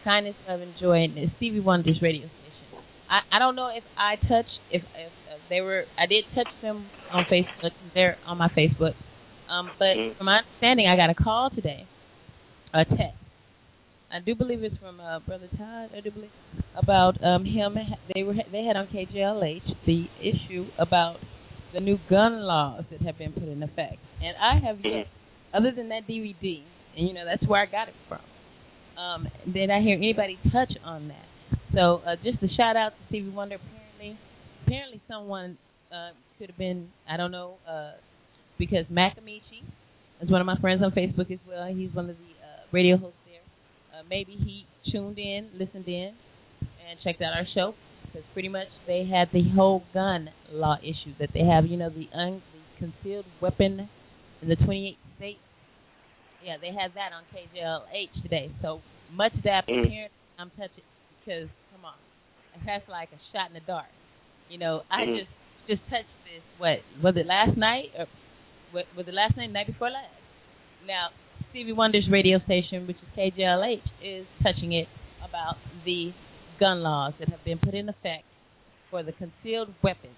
[0.03, 2.85] kindness of enjoying it's Stevie Wonder's radio station.
[3.09, 5.13] I I don't know if I touched if if
[5.51, 7.71] they were I did touch them on Facebook.
[7.95, 8.95] They're on my Facebook.
[9.49, 10.17] Um, but Mm.
[10.17, 11.87] from my understanding, I got a call today,
[12.73, 13.19] a text.
[14.11, 15.91] I do believe it's from uh, brother Todd.
[15.97, 16.31] I do believe
[16.77, 17.77] about um him.
[18.15, 21.17] They were they had on KJLH the issue about
[21.73, 25.07] the new gun laws that have been put in effect, and I have yet,
[25.53, 26.63] other than that DVD,
[26.97, 28.21] and you know that's where I got it from.
[28.97, 31.27] Um, did I hear anybody touch on that?
[31.75, 33.57] So uh, just a shout out to Stevie Wonder.
[33.57, 33.84] Apparently,
[34.65, 35.59] apparently someone
[35.93, 37.93] uh, could have been I don't know uh,
[38.59, 39.63] because Makamichi
[40.23, 41.67] is one of my friends on Facebook as well.
[41.67, 43.43] He's one of the uh, radio hosts there.
[43.99, 46.15] Uh, maybe he tuned in, listened in,
[46.61, 47.75] and checked out our show
[48.07, 51.67] because pretty much they had the whole gun law issue that they have.
[51.67, 53.89] You know, the, un- the concealed weapon
[54.43, 55.39] in the 28 states.
[56.45, 58.51] Yeah, they had that on KJLH today.
[58.63, 58.81] So
[59.13, 59.87] much that Mm.
[59.87, 60.85] apparently I'm touching
[61.21, 61.95] because come on,
[62.67, 63.87] that's like a shot in the dark.
[64.49, 65.17] You know, I Mhm.
[65.17, 65.31] just
[65.67, 66.43] just touched this.
[66.59, 68.07] What was it last night or
[68.73, 69.51] what, was it last night?
[69.51, 70.13] Night before last.
[70.87, 71.09] Now
[71.51, 74.89] Stevie Wonder's radio station, which is KJLH, is touching it
[75.27, 76.13] about the
[76.61, 78.25] gun laws that have been put in effect
[78.91, 80.17] for the concealed weapons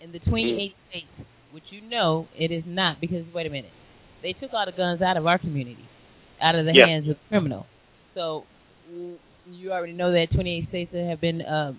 [0.00, 3.72] in the 28 states, which you know it is not because wait a minute,
[4.22, 5.88] they took all the guns out of our community,
[6.40, 6.86] out of the Yeah.
[6.86, 7.66] hands of the criminal.
[8.14, 8.44] So
[9.46, 11.72] you already know that 28 states that have been uh,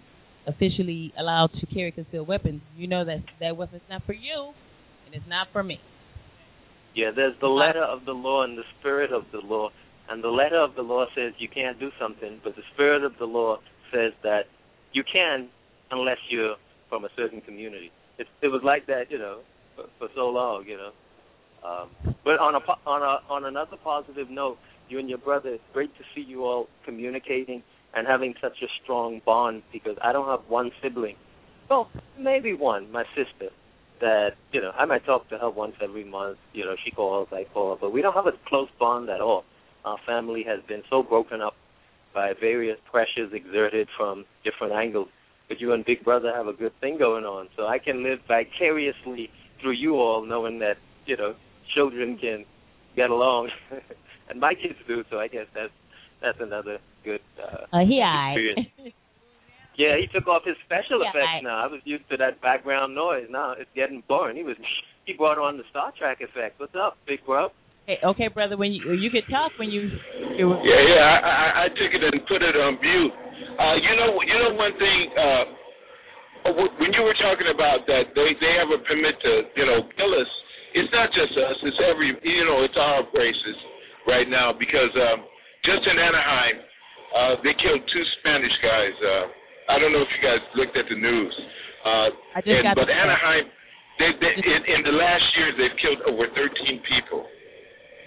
[0.47, 2.61] officially allowed to carry concealed weapons.
[2.75, 4.53] You know that that weapon's not for you,
[5.05, 5.79] and it's not for me.
[6.95, 9.69] Yeah, there's the letter of the law and the spirit of the law.
[10.09, 13.13] And the letter of the law says you can't do something, but the spirit of
[13.19, 13.57] the law
[13.91, 14.41] says that
[14.91, 15.49] you can
[15.91, 16.55] unless you're
[16.89, 17.91] from a certain community.
[18.17, 19.39] It, it was like that, you know,
[19.75, 20.91] for, for so long, you know.
[21.67, 24.57] Um, but on a on a on another positive note,
[24.89, 27.63] you and your brother, it's great to see you all communicating
[27.95, 31.15] and having such a strong bond because I don't have one sibling.
[31.69, 31.89] Well,
[32.19, 33.49] maybe one, my sister
[34.01, 36.37] that you know I might talk to her once every month.
[36.53, 39.45] You know, she calls, I call, but we don't have a close bond at all.
[39.85, 41.55] Our family has been so broken up
[42.13, 45.07] by various pressures exerted from different angles.
[45.49, 48.19] But you and Big Brother have a good thing going on, so I can live
[48.27, 49.29] vicariously
[49.61, 51.35] through you all, knowing that you know
[51.73, 52.45] children can
[52.95, 53.49] get along,
[54.29, 55.03] and my kids do.
[55.09, 55.73] So I guess that's
[56.21, 58.37] that's another good uh, Uh, he alright.
[58.37, 58.67] experience.
[59.73, 61.65] Yeah, he took off his special Yeah, effects I- now.
[61.65, 63.25] I was used to that background noise.
[63.29, 64.37] Now it's getting boring.
[64.37, 64.55] He was
[65.09, 66.59] he brought on the Star Trek effect.
[66.61, 67.49] What's up, big bro?
[67.89, 68.55] Okay, okay, brother.
[68.55, 69.89] When you you could talk when you.
[70.37, 71.03] you were, Yeah, yeah.
[71.03, 73.13] I, I, I took it and put it on mute.
[73.57, 74.99] Uh, you know, you know one thing.
[75.17, 75.43] Uh,
[76.79, 80.13] when you were talking about that, they they have a permit to you know kill
[80.21, 80.31] us.
[80.77, 81.57] It's not just us.
[81.65, 82.61] It's every you know.
[82.63, 83.57] It's all races
[84.05, 85.25] right now because um,
[85.65, 86.61] just in Anaheim,
[87.13, 88.95] uh, they killed two Spanish guys.
[88.97, 89.25] Uh,
[89.69, 91.33] I don't know if you guys looked at the news.
[91.85, 93.45] Uh, I just and, got but Anaheim,
[94.01, 97.21] they, they in, in the last years they've killed over 13 people,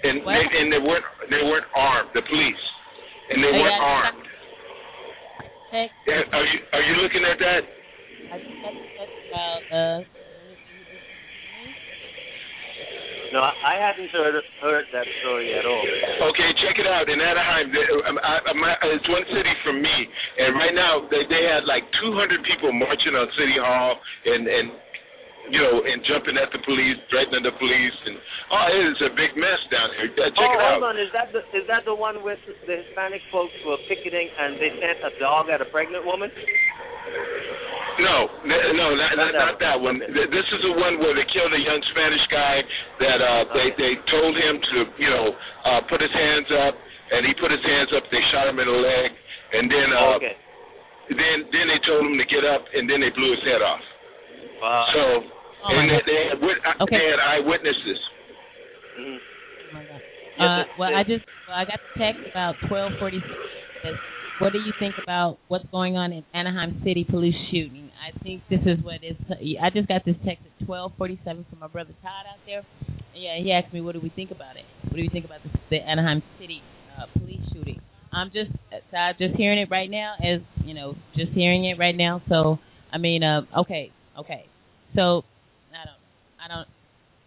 [0.02, 2.10] and they, and they weren't they weren't armed.
[2.12, 2.64] The police,
[3.30, 4.26] and they Hey, weren't armed.
[6.34, 7.62] Are you are you looking at that?
[8.32, 10.15] I just got the about uh.
[13.32, 15.82] No, I hadn't heard heard that story at all.
[16.30, 17.08] Okay, check it out.
[17.08, 19.96] In Anaheim, they, um, I, I, my, it's one city from me,
[20.38, 23.98] and right now they they had like 200 people marching on City Hall
[24.30, 24.66] and and
[25.50, 28.16] you know and jumping at the police, threatening the police, and
[28.50, 30.10] oh, it is a big mess down here.
[30.14, 30.82] Check oh, it out.
[30.82, 30.96] hold on.
[30.98, 34.70] Is that the is that the one with the Hispanic folks were picketing and they
[34.78, 36.30] sent a dog at a pregnant woman?
[37.96, 39.96] No, no, not, not, Not that one.
[40.00, 42.56] Th- This is the one where they killed a young Spanish guy
[43.00, 45.32] that uh they they told him to, you know,
[45.64, 46.74] uh put his hands up
[47.12, 49.08] and he put his hands up, they shot him in the leg
[49.56, 50.36] and then uh okay.
[51.08, 53.80] then then they told him to get up and then they blew his head off.
[54.60, 54.86] Wow.
[54.92, 55.02] So
[55.66, 56.98] Oh and they, they had wit- uh, Okay.
[57.00, 58.00] they had eyewitnesses.
[59.00, 59.18] Oh
[59.72, 60.00] my God.
[60.36, 63.24] Yeah, Uh, this- well, I just well, I got the text about twelve forty
[63.82, 63.98] six.
[64.38, 67.85] What do you think about what's going on in Anaheim City police shooting?
[68.06, 69.16] I think this is what is.
[69.30, 72.62] I just got this text at twelve forty seven from my brother Todd out there.
[73.14, 74.64] Yeah, he asked me, "What do we think about it?
[74.84, 76.62] What do you think about the, the Anaheim City
[76.96, 77.80] uh, police shooting?"
[78.12, 78.50] I'm just
[78.92, 82.22] Todd, just hearing it right now, as you know, just hearing it right now.
[82.28, 82.58] So,
[82.92, 84.46] I mean, uh, okay, okay.
[84.94, 85.24] So,
[85.74, 86.00] I don't,
[86.40, 86.68] I don't,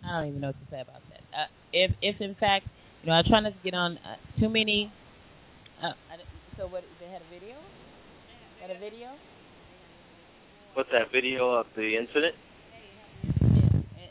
[0.08, 1.22] I don't even know what to say about that.
[1.38, 2.66] Uh, if, if in fact,
[3.04, 4.92] you know, I try not to get on uh, too many.
[5.84, 6.18] Uh, I,
[6.58, 6.84] so what?
[7.00, 7.56] They had a video.
[8.62, 9.10] Had a video.
[10.80, 12.36] What's that video of the incident?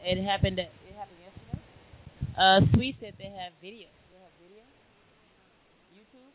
[0.05, 0.61] It, it happened.
[0.61, 1.65] At, it happened yesterday.
[2.37, 3.89] Uh, Sweet said they have video.
[4.13, 4.65] They have video.
[5.97, 6.29] YouTube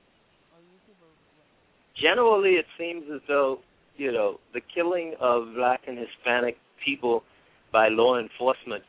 [0.49, 1.45] or YouTube or what?
[2.01, 3.59] Generally, it seems as though
[3.95, 7.21] you know the killing of black and Hispanic people
[7.71, 8.81] by law enforcement,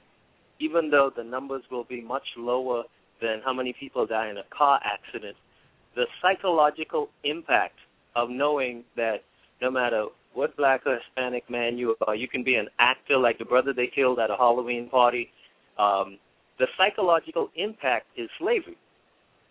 [0.61, 2.85] even though the numbers will be much lower
[3.21, 5.37] than how many people die in a car accident,
[5.95, 7.77] the psychological impact
[8.17, 9.19] of knowing that
[9.61, 13.39] no matter what black or Hispanic man you are, you can be an actor like
[13.39, 15.31] the brother they killed at a Halloween party.
[15.79, 16.19] Um,
[16.59, 18.77] the psychological impact is slavery,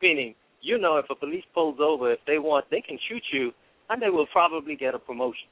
[0.02, 3.52] meaning you know if a police pulls over, if they want, they can shoot you,
[3.90, 5.48] and they will probably get a promotion.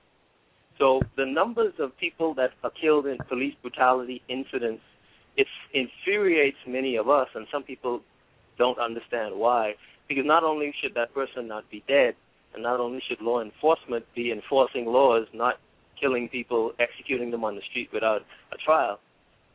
[0.77, 4.81] So the numbers of people that are killed in police brutality incidents,
[5.37, 8.01] it infuriates many of us, and some people
[8.57, 9.73] don't understand why.
[10.07, 12.15] Because not only should that person not be dead,
[12.53, 15.55] and not only should law enforcement be enforcing laws, not
[15.99, 18.21] killing people, executing them on the street without
[18.51, 18.99] a trial,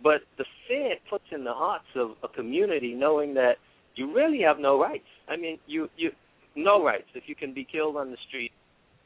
[0.02, 3.56] but the fear it puts in the hearts of a community knowing that
[3.94, 5.08] you really have no rights.
[5.28, 6.10] I mean, you you
[6.54, 8.52] no rights if you can be killed on the street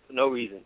[0.07, 0.61] for no reason.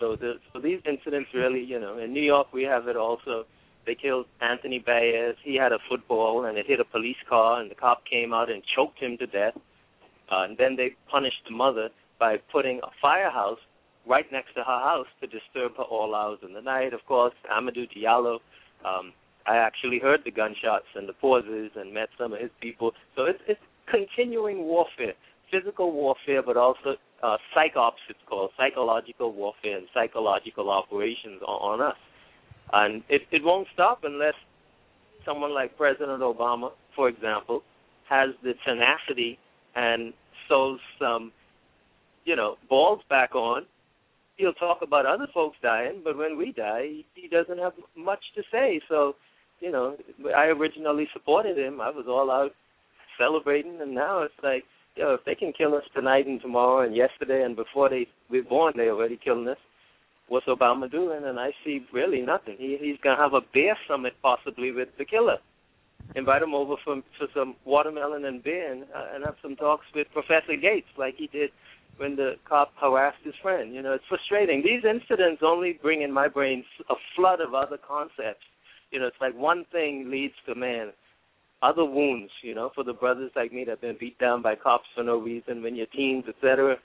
[0.00, 3.44] So the so these incidents really, you know, in New York we have it also.
[3.86, 5.36] They killed Anthony Baez.
[5.42, 8.50] He had a football and it hit a police car and the cop came out
[8.50, 9.54] and choked him to death.
[10.32, 11.90] Uh, and then they punished the mother
[12.24, 13.58] by putting a firehouse
[14.08, 16.94] right next to her house to disturb her all hours of the night.
[16.94, 18.38] Of course, Amadou Diallo.
[18.82, 19.12] Um,
[19.46, 22.92] I actually heard the gunshots and the pauses and met some of his people.
[23.14, 25.12] So it's it's continuing warfare,
[25.50, 26.90] physical warfare, but also
[27.22, 28.00] uh, psychops.
[28.08, 32.00] It's called psychological warfare and psychological operations on, on us.
[32.72, 34.38] And it it won't stop unless
[35.26, 37.62] someone like President Obama, for example,
[38.08, 39.38] has the tenacity
[39.76, 40.14] and
[40.48, 41.32] sews some,
[42.24, 43.66] you know, balls back on.
[44.36, 48.42] He'll talk about other folks dying, but when we die, he doesn't have much to
[48.50, 48.80] say.
[48.88, 49.14] So,
[49.60, 49.96] you know,
[50.36, 51.80] I originally supported him.
[51.80, 52.50] I was all out
[53.16, 54.64] celebrating, and now it's like,
[54.96, 58.42] yo, if they can kill us tonight and tomorrow and yesterday and before they we're
[58.42, 59.58] born, they already killing us.
[60.28, 61.22] What's Obama doing?
[61.24, 62.56] And I see really nothing.
[62.58, 65.36] He he's gonna have a bear summit possibly with the killer.
[66.16, 69.86] Invite him over for for some watermelon and beer, and, uh, and have some talks
[69.94, 71.50] with Professor Gates, like he did
[71.96, 73.74] when the cop harassed his friend.
[73.74, 74.62] You know, it's frustrating.
[74.62, 78.44] These incidents only bring in my brain a flood of other concepts.
[78.90, 80.92] You know, it's like one thing leads to man,
[81.62, 82.30] other wounds.
[82.42, 85.02] You know, for the brothers like me that have been beat down by cops for
[85.02, 86.76] no reason when you're teens, etc.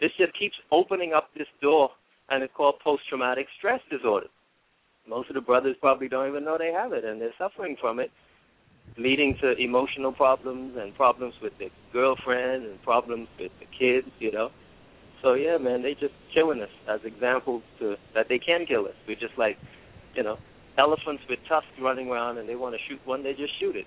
[0.00, 1.90] This just keeps opening up this door,
[2.30, 4.28] and it's called post-traumatic stress disorder.
[5.08, 7.98] Most of the brothers probably don't even know they have it, and they're suffering from
[7.98, 8.10] it.
[8.96, 14.32] Leading to emotional problems and problems with the girlfriend and problems with the kids, you
[14.32, 14.50] know.
[15.22, 18.94] So yeah, man, they just killing us as examples to that they can kill us.
[19.06, 19.56] We're just like,
[20.14, 20.36] you know,
[20.78, 23.86] elephants with tusks running around and they want to shoot one, they just shoot it.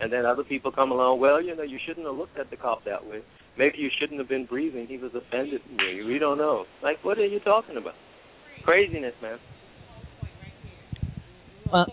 [0.00, 2.56] And then other people come along, well, you know, you shouldn't have looked at the
[2.56, 3.20] cop that way.
[3.56, 4.88] Maybe you shouldn't have been breathing.
[4.88, 5.60] He was offended.
[5.78, 6.64] We don't know.
[6.82, 7.94] Like, what are you talking about?
[8.64, 9.38] Craziness, man.
[11.72, 11.86] Well,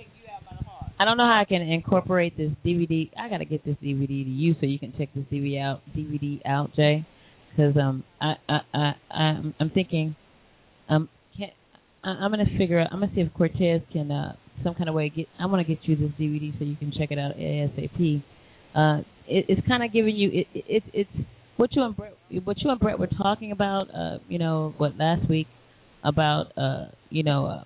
[1.02, 3.10] I don't know how I can incorporate this DVD.
[3.20, 5.82] I got to get this DVD to you so you can check this DVD out.
[5.98, 7.08] DVD out, Jay,
[7.50, 10.16] because um, I I I I'm, I'm thinking,
[10.90, 11.50] um, can
[12.04, 12.90] I, I'm gonna figure out.
[12.92, 15.26] I'm gonna see if Cortez can uh some kind of way get.
[15.40, 18.24] I want to get you this DVD so you can check it out ASAP.
[18.76, 22.14] Uh, it, it's kind of giving you it, it it's what you and Brett
[22.44, 23.88] what you and Brett were talking about.
[23.90, 25.48] Uh, you know what last week
[26.04, 27.48] about uh you know.
[27.48, 27.64] Uh,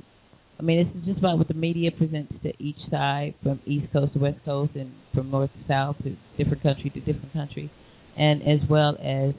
[0.58, 3.92] I mean, this is just about what the media presents to each side, from East
[3.92, 7.72] Coast to West Coast, and from North to South to different country to different country,
[8.18, 9.34] and as well as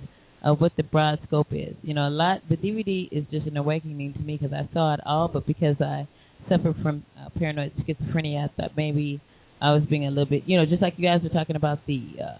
[0.47, 1.75] uh, what the broad scope is.
[1.83, 2.43] You know, a lot.
[2.49, 5.77] The DVD is just an awakening to me because I saw it all, but because
[5.81, 6.07] I
[6.49, 9.21] suffer from uh, paranoid schizophrenia, I thought maybe
[9.61, 11.87] I was being a little bit, you know, just like you guys were talking about
[11.87, 12.39] the uh,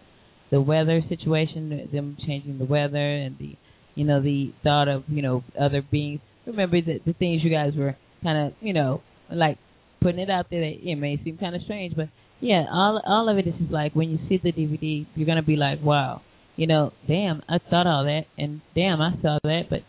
[0.51, 3.57] the weather situation, them changing the weather, and the,
[3.95, 6.21] you know, the thought of you know other beings.
[6.47, 9.59] Remember the the things you guys were kind of, you know, like
[10.01, 10.61] putting it out there.
[10.61, 12.09] That it may seem kind of strange, but
[12.41, 15.43] yeah, all all of it is just like when you see the DVD, you're gonna
[15.43, 16.23] be like, wow,
[16.57, 19.81] you know, damn, I thought all that, and damn, I saw that, but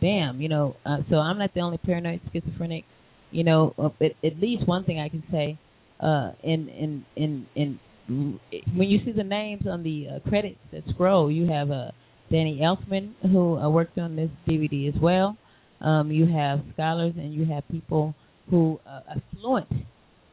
[0.00, 2.84] damn, you know, uh, so I'm not the only paranoid schizophrenic,
[3.30, 3.74] you know.
[4.00, 5.58] At, at least one thing I can say,
[6.00, 10.82] uh, in in in in when you see the names on the uh, credits that
[10.90, 11.90] scroll, you have uh,
[12.30, 15.36] Danny Elfman who uh, worked on this DVD as well.
[15.80, 18.14] Um, you have scholars and you have people
[18.50, 19.68] who uh, are fluent.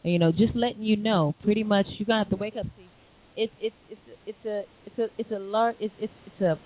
[0.03, 2.65] You know, just letting you know, pretty much you're gonna have to wake up.
[2.77, 2.87] See,
[3.35, 6.59] it's it's it's it's a it's a it's a large it's it's it's a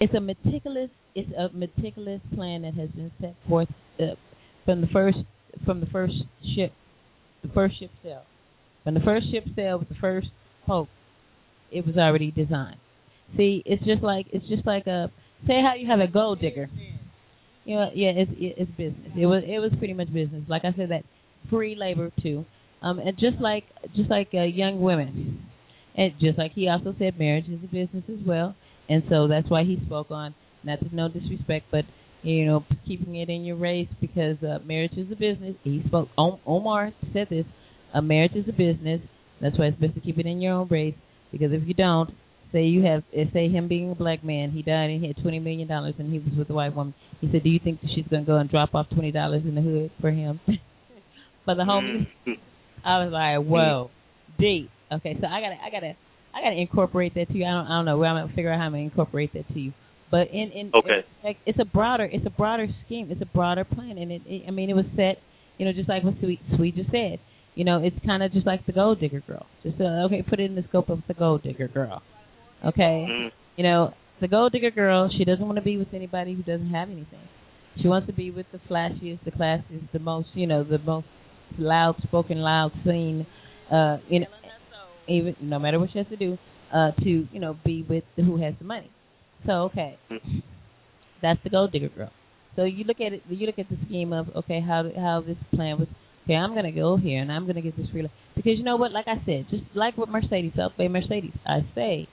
[0.00, 3.68] it's a meticulous it's a meticulous plan that has been set forth
[4.00, 4.14] uh,
[4.64, 5.18] from the first
[5.64, 6.14] from the first
[6.56, 6.72] ship
[7.42, 8.22] the first ship sail
[8.82, 10.28] when the first ship sailed with the first
[10.66, 10.88] hope
[11.70, 12.78] it was already designed
[13.36, 15.10] see it's just like it's just like a
[15.46, 16.68] say how you have a gold digger
[17.64, 19.12] you know, yeah, it's it's business.
[19.16, 20.42] It was it was pretty much business.
[20.48, 21.04] Like I said, that
[21.50, 22.44] free labor too,
[22.82, 25.46] um, and just like just like uh, young women,
[25.96, 28.56] and just like he also said, marriage is a business as well,
[28.88, 30.34] and so that's why he spoke on
[30.64, 31.84] not to no disrespect, but
[32.22, 35.54] you know keeping it in your race because uh, marriage is a business.
[35.62, 36.08] He spoke.
[36.18, 37.46] Omar said this:
[37.94, 39.00] a marriage is a business.
[39.40, 40.94] That's why it's best to keep it in your own race
[41.30, 42.10] because if you don't,
[42.52, 45.38] say you have say him being a black man, he died and he had twenty
[45.38, 46.94] million dollars and he was with a white woman.
[47.20, 49.54] He said, Do you think that she's gonna go and drop off twenty dollars in
[49.54, 50.40] the hood for him?
[51.46, 52.32] but the homies Mm-hmm.
[52.84, 53.90] I was like, Whoa,
[54.38, 54.70] deep.
[54.90, 55.96] Okay, so I gotta I gotta
[56.34, 57.44] I gotta incorporate that to you.
[57.44, 59.48] I don't I don't know where I'm gonna figure out how I'm gonna incorporate that
[59.48, 59.72] to you.
[60.10, 61.00] But in in Okay.
[61.24, 63.08] it's, it's a broader it's a broader scheme.
[63.10, 65.18] It's a broader plan and it, it I mean it was set,
[65.58, 67.18] you know, just like what Sweet Sweet just said.
[67.54, 69.46] You know, it's kind of just like the gold digger girl.
[69.62, 72.02] Just uh, okay, put it in the scope of the gold digger girl.
[72.64, 73.32] Okay, Mm.
[73.56, 75.08] you know, the gold digger girl.
[75.16, 77.20] She doesn't want to be with anybody who doesn't have anything.
[77.80, 81.06] She wants to be with the flashiest, the classiest, the most, you know, the most
[81.58, 83.26] loud spoken, loud seen.
[83.70, 84.26] Uh, you know,
[85.08, 86.38] even no matter what she has to do,
[86.72, 88.90] uh, to you know, be with the, who has the money.
[89.46, 90.42] So okay, Mm.
[91.20, 92.10] that's the gold digger girl.
[92.54, 95.38] So you look at it, you look at the scheme of okay, how how this
[95.54, 95.88] plan was.
[96.24, 98.92] Okay, I'm gonna go here and I'm gonna get this real because you know what?
[98.92, 102.06] Like I said, just like with Mercedes, Bay Mercedes, I say,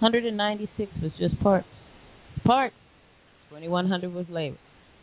[0.00, 1.66] 196 was just parts.
[2.44, 2.74] Parts.
[3.50, 4.56] 2100 was labor.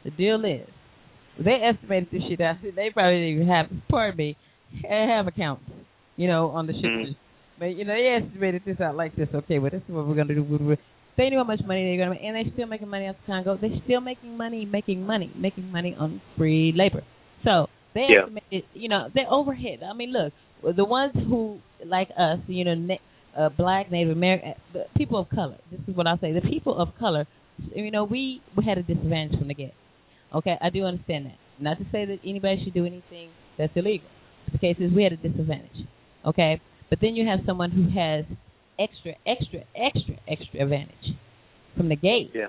[0.04, 0.68] The deal is,
[1.44, 2.58] they estimated this shit out.
[2.76, 4.38] They probably didn't even have, pardon me,
[4.88, 5.64] have accounts,
[6.16, 6.86] you know, on the ship.
[6.86, 7.16] Mhm.
[7.58, 9.30] But you know, they estimated this out like this.
[9.34, 10.78] Okay, well, this is what we're gonna do.
[11.18, 13.32] They knew how much money they're gonna make, and they're still making money off the
[13.32, 13.56] Congo.
[13.56, 17.04] They're still making money, making money, making money on free labor.
[17.46, 18.24] So they Yeah.
[18.24, 19.82] estimated, you know, their overhead.
[19.84, 20.34] I mean, look,
[20.76, 22.76] the ones who like us, you know,
[23.38, 25.58] uh, black, Native American, the people of color.
[25.72, 27.26] This is what I'll say: the people of color.
[27.74, 29.74] You know, we we had a disadvantage from the get.
[30.34, 31.38] Okay, I do understand that.
[31.60, 34.10] Not to say that anybody should do anything that's illegal.
[34.52, 35.88] The case is we had a disadvantage.
[36.26, 38.26] Okay, but then you have someone who has
[38.80, 41.16] extra, extra, extra, extra advantage
[41.78, 42.32] from the gate.
[42.34, 42.48] Yeah.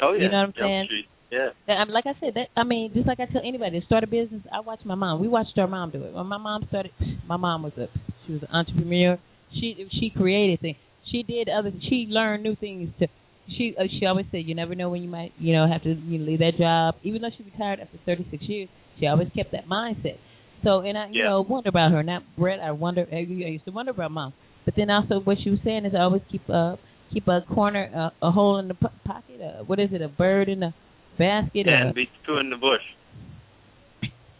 [0.00, 0.22] Oh yeah.
[0.24, 0.86] You know what I'm Yeah, saying?
[0.90, 1.50] she- Yeah.
[1.74, 4.06] I'm like I said, that I mean, just like I tell anybody, to start a
[4.06, 5.20] business, I watched my mom.
[5.20, 6.12] We watched our mom do it.
[6.14, 6.92] When my mom started,
[7.26, 7.88] my mom was a
[8.26, 9.18] she was an entrepreneur.
[9.54, 10.76] She she created things.
[11.10, 11.72] She did other.
[11.88, 12.90] She learned new things.
[13.00, 13.06] To
[13.48, 15.90] she uh, she always said, you never know when you might you know have to
[15.94, 16.96] you know, leave that job.
[17.02, 18.68] Even though she retired after 36 years,
[18.98, 20.18] she always kept that mindset.
[20.64, 21.30] So and I you Yeah.
[21.30, 22.02] know wonder about her.
[22.02, 22.60] Not Brett.
[22.60, 23.06] I wonder.
[23.12, 24.34] I used to wonder about mom.
[24.64, 26.76] But then also what she was saying is I always keep uh
[27.12, 27.90] keep a corner
[28.22, 29.40] uh, a hole in the po- pocket.
[29.40, 30.02] Uh, what is it?
[30.02, 30.74] A bird in the
[31.18, 31.66] basket.
[31.68, 32.82] or And be two in the bush.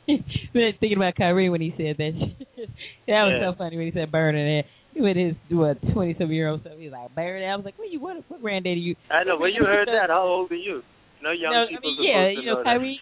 [0.53, 2.13] Thinking about Kyrie when he said that.
[3.07, 3.53] that was Yeah.
[3.53, 4.65] so funny when he said burn in there.
[4.99, 7.43] With his what twenty some year old self, he's like burn.
[7.43, 8.97] I was like, what you what what granddaddy you?
[9.11, 9.39] I know.
[9.39, 10.83] When you heard that, how old are you?
[11.23, 13.01] No young No, I people mean, yeah, you know, know Kyrie-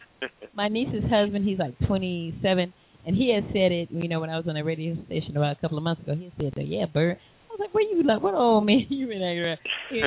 [0.54, 2.72] My niece's husband, he's like twenty seven,
[3.06, 3.88] and he had said it.
[3.90, 6.14] You know, when I was on a radio station about a couple of months ago,
[6.14, 8.22] he said, that, "Yeah, burn." I was like, "Where you like?
[8.22, 9.58] What old man you around?"
[9.90, 10.00] He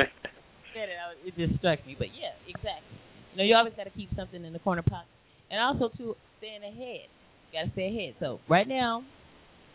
[0.74, 1.96] said it, I was- it just struck me.
[1.98, 2.98] But yeah, exactly.
[3.34, 5.10] You know, you always got to keep something in the corner pocket,
[5.52, 7.10] and also to staying ahead.
[7.54, 8.16] Got to stay ahead.
[8.20, 9.04] So right now,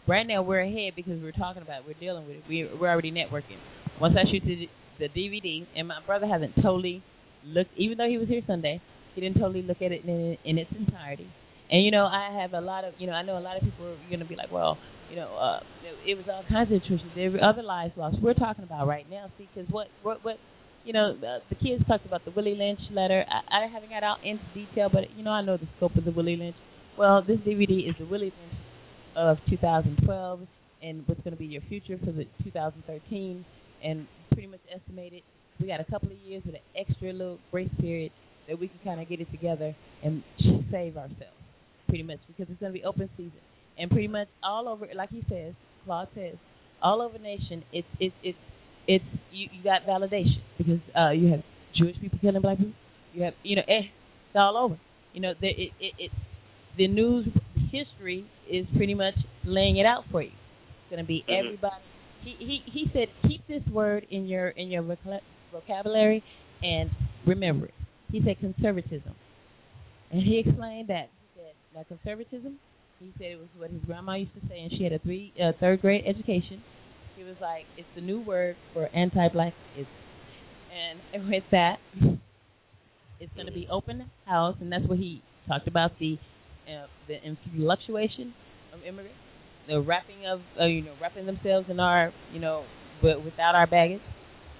[0.07, 1.87] right now we're ahead because we're talking about, it.
[1.87, 2.43] we're dealing with it.
[2.49, 3.59] We we're already networking.
[4.01, 4.69] Once I shoot the,
[4.99, 7.03] the DVD, and my brother hasn't totally
[7.45, 8.81] looked, even though he was here Sunday,
[9.15, 11.29] he didn't totally look at it in, in its entirety.
[11.71, 13.63] And you know, I have a lot of, you know, I know a lot of
[13.63, 14.77] people are going to be like, well,
[15.11, 15.61] you know, uh,
[16.07, 17.11] it, was all kinds of attrition.
[17.15, 18.17] There were other lives lost.
[18.21, 20.37] We're talking about right now, see, because what, what, what,
[20.85, 23.25] you know, uh, the kids talked about the Willie Lynch letter.
[23.29, 26.05] I, I haven't got out into detail, but you know, I know the scope of
[26.05, 26.57] the Willie Lynch.
[26.99, 28.64] Well, this DVD is the Willie Lynch
[29.17, 30.41] of 2012,
[30.83, 33.45] and what's going to be your future for the 2013,
[33.83, 35.23] and pretty much estimated.
[35.61, 38.11] We got a couple of years with an extra little grace period
[38.49, 40.23] that we can kind of get it together and
[40.71, 41.39] save ourselves,
[41.89, 43.33] pretty much, because it's going to be open season,
[43.79, 46.35] and pretty much all over, like he says, Claude says,
[46.83, 48.39] all over the nation, it's it's it's
[48.87, 51.41] it's you, you got validation because uh you have
[51.75, 52.75] Jewish people killing black people,
[53.15, 54.79] you have you know eh, it's all over.
[55.13, 56.15] You know the, it it it's
[56.77, 57.27] the news
[57.75, 60.31] history is pretty much laying it out for you.
[60.31, 61.39] It's going to be Mhm.
[61.39, 61.83] everybody.
[62.23, 64.83] He he he said keep this word in your in your
[65.53, 66.23] vocabulary
[66.63, 66.91] and
[67.27, 67.75] remember it.
[68.11, 69.15] He said conservatism,
[70.11, 71.11] and he explained that.
[71.21, 72.59] He said now conservatism.
[73.01, 75.33] He said it was what his grandma used to say, and she had a three
[75.43, 76.63] uh, third grade education.
[77.17, 79.87] He was like, it's the new word for anti-blackism,
[80.73, 81.79] and with that,
[83.21, 86.19] it's going to be open house, and that's what he talked about the
[86.69, 88.35] uh, the influctuation
[88.73, 89.19] of immigrants,
[89.69, 92.65] the wrapping of uh, you know wrapping themselves in our you know
[93.03, 94.01] but without our baggage,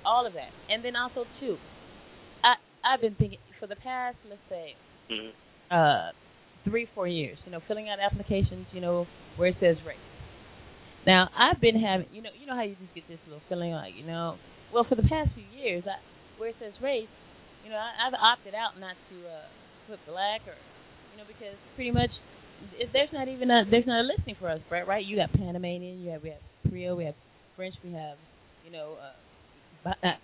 [0.05, 1.57] all of that, and then also too,
[2.43, 4.75] I I've been thinking for the past let's say
[5.11, 5.33] Mhm.
[5.71, 6.13] uh
[6.65, 9.99] three four years, you know, filling out applications, you know, where it says race.
[11.07, 13.73] Now I've been having you know you know how you just get this little feeling
[13.73, 14.37] like you know
[14.73, 16.01] well for the past few years I,
[16.39, 17.09] where it says race,
[17.65, 19.47] you know I, I've opted out not to uh,
[19.89, 20.57] put black or
[21.15, 22.11] you know because pretty much
[22.75, 25.07] if there's not even a there's not a listing for us right right?
[25.07, 27.15] You got Panamanian you have we have Creole we have
[27.55, 28.19] French we have
[28.67, 30.19] you know uh, uh,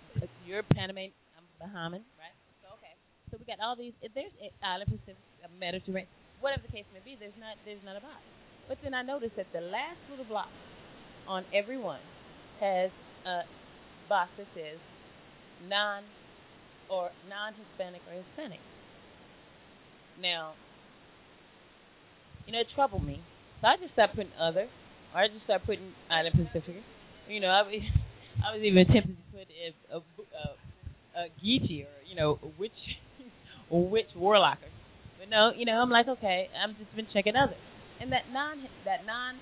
[0.45, 2.35] you're Panamanian I'm Bahamian right?
[2.59, 2.91] So okay.
[3.31, 6.11] So we got all these if there's Island Pacific uh, Mediterranean
[6.43, 8.19] whatever the case may be there's not there's not a box
[8.67, 10.51] but then I noticed that the last little block
[11.27, 12.03] on every one
[12.59, 12.91] has
[13.25, 13.47] a
[14.09, 14.75] box that says
[15.67, 16.03] non
[16.89, 18.59] or non-Hispanic or Hispanic.
[20.19, 20.53] Now,
[22.45, 23.21] you know, it troubled me,
[23.61, 24.67] so I just started putting other,
[25.13, 26.81] or I just started putting Island Pacific.
[27.27, 27.73] You know, I was,
[28.45, 32.75] I was even tempted to put a, a, a, a Geechee or you know, which
[33.69, 34.69] which Warlocker.
[35.19, 37.61] But no, you know, I'm like, okay, I'm just been checking others,
[38.01, 39.35] and that non that non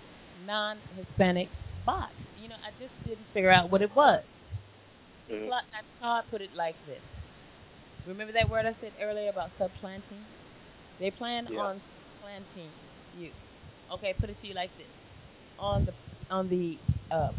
[0.46, 1.48] non Hispanic
[1.86, 2.12] box.
[2.42, 4.24] You know, I just didn't figure out what it was.
[5.30, 5.48] Mhm.
[5.48, 7.02] Pla- I Todd put it like this.
[8.08, 10.24] Remember that word I said earlier about subplanting?
[11.00, 11.60] They plan Yeah.
[11.60, 11.82] on
[12.18, 12.72] supplanting
[13.18, 13.32] you.
[13.94, 14.88] Okay, put it to you like this.
[15.60, 15.94] On the
[16.30, 16.78] on the
[17.12, 17.32] uh,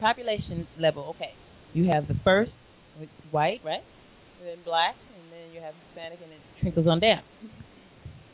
[0.00, 1.32] population level, okay,
[1.74, 2.50] you have the first
[3.30, 3.84] white, right?
[4.40, 7.22] And then black, and then you have Hispanic, and it trickles on down,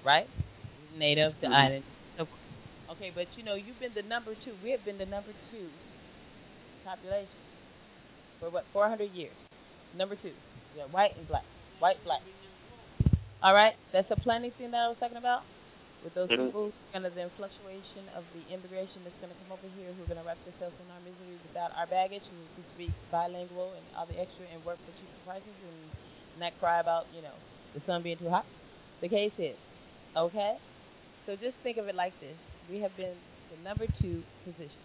[0.05, 0.26] right?
[0.98, 1.52] Native, the Mhm.
[1.52, 1.84] island.
[2.16, 2.28] So,
[2.92, 4.55] okay, but you know you've been the number two.
[4.62, 5.68] We have been the number two
[6.84, 7.28] population
[8.40, 9.34] for what 400 years.
[9.97, 10.32] Number two,
[10.76, 11.44] yeah, white and black,
[11.81, 12.20] white, black.
[13.42, 15.42] All right, that's the planning thing that I was talking about
[16.06, 16.46] with those Mhm.
[16.46, 20.06] people, kind of the fluctuation of the immigration that's going to come over here, who
[20.06, 23.74] are going to wrap themselves in our misery without our baggage, and who speak bilingual
[23.74, 25.90] and all the extra and work for cheaper prices and
[26.38, 27.34] not cry about you know
[27.74, 28.46] the sun being too hot.
[29.02, 29.56] The case is,
[30.14, 30.58] okay.
[31.26, 32.38] So just think of it like this:
[32.70, 33.18] we have been
[33.50, 34.78] the number two position.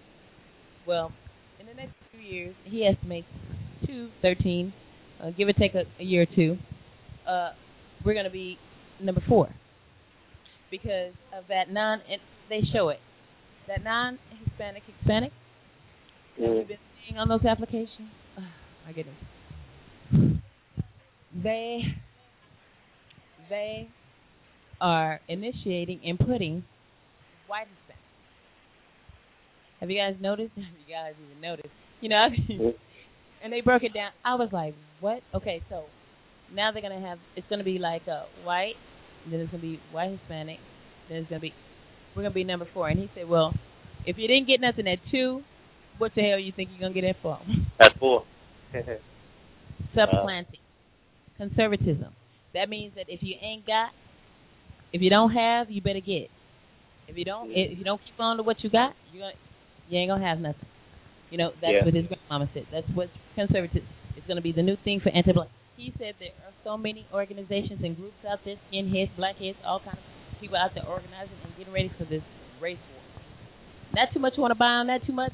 [0.87, 1.13] Well,
[1.59, 3.27] in the next few years, he estimates
[3.85, 4.73] two thirteen,
[5.21, 6.57] uh, give or take a, a year or two.
[7.27, 7.53] Uh,
[8.03, 8.57] we're going to be
[8.99, 9.53] number four
[10.71, 11.99] because of that non.
[12.09, 12.99] And they show it
[13.67, 15.31] that non-Hispanic Hispanic
[16.37, 16.57] that Mhm.
[16.57, 18.09] we've been seeing on those applications.
[18.37, 18.43] Oh,
[18.85, 19.15] my goodness,
[21.43, 21.81] they
[23.49, 23.87] they
[24.79, 26.63] are initiating and putting
[27.47, 28.01] white Hispanic.
[29.79, 30.53] Have you guys noticed?
[30.55, 31.73] Have you guys even noticed?
[32.01, 32.27] You know,
[33.43, 34.11] and they broke it down.
[34.25, 35.21] I was like, what?
[35.33, 35.83] Okay, so
[36.53, 38.75] now they're gonna have it's gonna be like a white,
[39.29, 40.59] then it's gonna be white Hispanic,
[41.09, 41.53] then it's gonna be
[42.15, 42.89] we're gonna be number four.
[42.89, 43.53] And he said, well,
[44.05, 45.41] if you didn't get nothing at two,
[45.97, 47.39] what the hell you think you're gonna get at four?
[47.79, 48.25] That's four.
[49.93, 52.13] Supplanting, uh, conservatism.
[52.53, 53.91] That means that if you ain't got,
[54.93, 56.29] if you don't have, you better get.
[57.07, 59.33] If you don't, if you don't keep on to what you got, you gonna,
[59.89, 60.67] you ain't gonna have nothing.
[61.29, 61.85] You know that's Yeah.
[61.85, 62.67] what his grandmama said.
[62.71, 65.49] That's what conservatism is gonna be the new thing for anti-black.
[65.77, 69.97] He said there are so many organizations and groups out there, skinheads, blackheads, all kinds
[69.97, 72.21] of people out there organizing and getting ready for this
[72.61, 73.01] race war.
[73.93, 75.33] Not too much want to buy on that too much,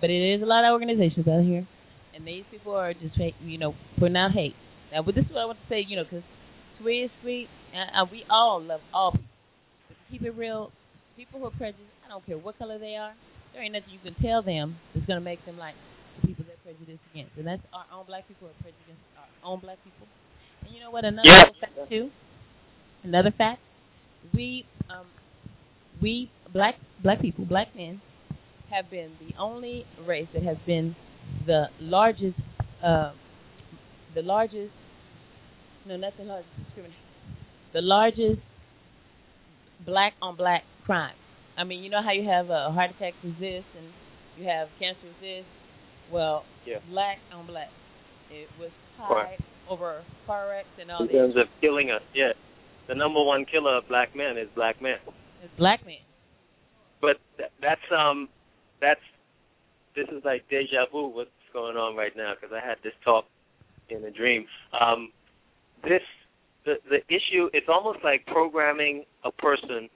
[0.00, 1.66] but it is a lot of organizations out here,
[2.14, 4.54] and these people are just you know putting out hate.
[4.92, 6.24] Now, but this is what I want to say, you know, because
[6.80, 9.28] sweet sweet, uh, we all love all people.
[9.88, 10.72] But to keep it real,
[11.16, 13.14] people who are prejudiced, I don't care what color they are,
[13.52, 15.74] there ain't nothing you can tell them that's going to make them like
[16.20, 17.36] the people they're prejudiced against.
[17.36, 19.04] And that's our own black people are prejudiced
[19.44, 20.06] own black people.
[20.64, 21.04] And you know what?
[21.04, 21.44] Another Yeah.
[21.60, 22.10] fact too.
[23.02, 23.60] Another fact.
[24.34, 25.06] We um
[26.02, 28.00] we black black people, black men,
[28.70, 30.94] have been the only race that has been
[31.46, 32.38] the largest
[32.82, 33.12] uh,
[34.14, 34.72] the largest
[35.86, 37.02] no nothing largest discrimination.
[37.72, 38.40] The largest
[39.84, 41.14] black on black crime.
[41.56, 43.86] I mean, you know how you have a heart attack is this and
[44.36, 45.44] you have cancer is this.
[46.12, 46.78] Well, Yeah.
[46.88, 47.68] black on black.
[48.30, 49.40] It was high Right.
[49.68, 52.32] over wrecks and all In terms of killing us, yeah.
[52.88, 54.98] The number one killer of black men is black men.
[55.42, 56.02] It's black men.
[57.00, 58.28] But th- that's um,
[58.80, 59.00] that's
[59.94, 61.08] this is like deja vu.
[61.08, 62.34] What's going on right now?
[62.34, 63.24] Because I had this talk
[63.88, 64.46] in a dream.
[64.78, 65.12] Um,
[65.82, 66.02] this
[66.64, 67.48] the the issue.
[67.52, 69.88] It's almost like programming a person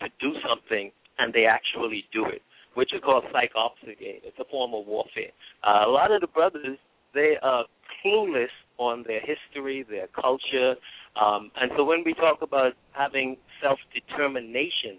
[0.00, 2.42] to do something and they actually do it,
[2.74, 4.20] which is called psychopsygate.
[4.24, 5.30] It's a form of warfare.
[5.62, 6.78] Uh, a lot of the brothers
[7.14, 7.64] they are
[8.04, 10.74] clueless on their history, their culture,
[11.16, 14.98] um, and so when we talk about having self determination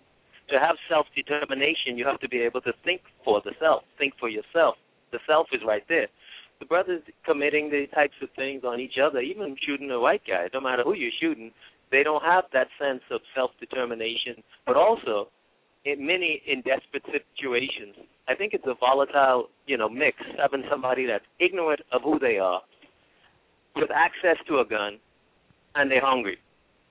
[0.50, 4.14] to have self determination, you have to be able to think for the self, think
[4.20, 4.76] for yourself.
[5.12, 6.08] The self is right there.
[6.60, 10.48] The brothers committing the types of things on each other, even shooting a white guy,
[10.54, 11.52] no matter who you're shooting,
[11.92, 14.42] they don't have that sense of self determination.
[14.66, 15.30] But also,
[15.86, 17.96] in many in desperate situations,
[18.28, 22.38] I think it's a volatile, you know, mix having somebody that's ignorant of who they
[22.38, 22.62] are,
[23.76, 24.98] with access to a gun,
[25.76, 26.38] and they're hungry,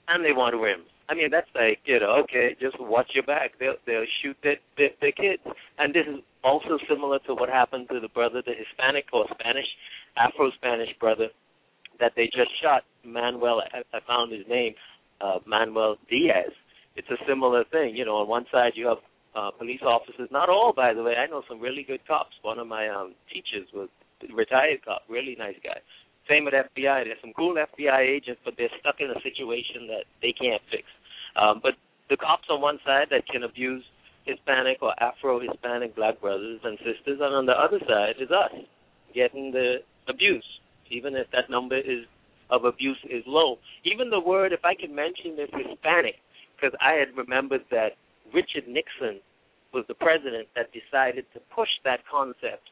[0.09, 0.87] and they want rims.
[1.09, 3.53] I mean, that's like, you know, okay, just watch your back.
[3.59, 5.43] They'll they'll shoot their, their their kids,
[5.79, 9.67] and this is also similar to what happened to the brother, the Hispanic or Spanish,
[10.17, 11.29] Afro-Spanish brother,
[12.01, 12.85] that they just shot.
[13.05, 14.75] Manuel, I, I found his name,
[15.21, 16.53] uh, Manuel Diaz.
[16.97, 17.97] It's a similar thing.
[17.97, 18.99] You know, on one side you have
[19.35, 20.29] uh, police officers.
[20.31, 21.15] Not all, by the way.
[21.17, 22.35] I know some really good cops.
[22.43, 23.89] One of my um, teachers was
[24.33, 25.81] retired cop, really nice guy.
[26.29, 27.05] Same with FBI.
[27.05, 30.85] There's some cool FBI agents, but they're stuck in a situation that they can't fix.
[31.37, 31.75] Um, but
[32.09, 33.85] the cops on one side that can abuse
[34.25, 38.55] Hispanic or Afro-Hispanic black brothers and sisters, and on the other side is us
[39.15, 40.47] getting the abuse,
[40.91, 42.07] even if that number is
[42.51, 43.59] of abuse is low.
[43.85, 46.17] Even the word, if I can mention this, Hispanic,
[46.65, 47.93] because I had remembered that
[48.33, 49.21] Richard Nixon
[49.73, 52.71] was the president that decided to push that concept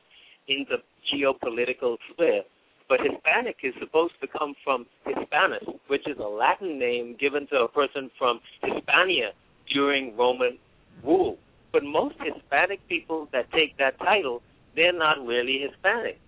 [0.48, 0.76] in the
[1.12, 2.42] geopolitical sphere.
[2.88, 7.56] But Hispanic is supposed to come from Hispanus, which is a Latin name given to
[7.56, 9.32] a person from Hispania
[9.72, 10.58] during Roman
[11.04, 11.38] rule.
[11.72, 14.42] But most Hispanic people that take that title,
[14.74, 16.18] they're not really Hispanic.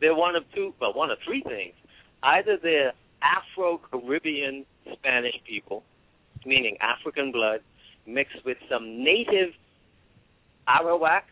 [0.00, 1.74] They're one of two, well, one of three things.
[2.22, 2.92] Either they're
[3.22, 5.82] Afro-Caribbean Spanish people,
[6.46, 7.60] meaning African blood,
[8.06, 9.52] mixed with some native
[10.68, 11.22] Arawak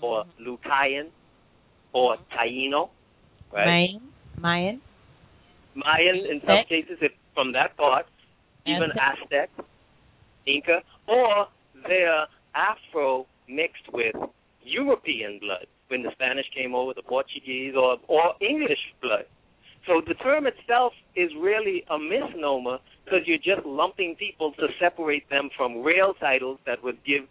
[0.00, 0.48] or mm-hmm.
[0.48, 1.08] Lucayan
[1.92, 2.38] or mm-hmm.
[2.38, 2.90] Taino,
[3.52, 3.66] right?
[3.66, 4.00] Mayan,
[4.40, 4.80] Mayan,
[5.74, 6.68] Mayan in some Aztec.
[6.68, 8.06] cases if from that part,
[8.66, 9.50] even Aztec.
[9.56, 9.66] Aztec,
[10.46, 11.46] Inca, or
[11.86, 14.14] they're Afro mixed with
[14.62, 19.24] European blood when the Spanish came over, the Portuguese, or or English blood.
[19.86, 25.28] So the term itself is really a misnomer because you're just lumping people to separate
[25.30, 27.22] them from real titles that would give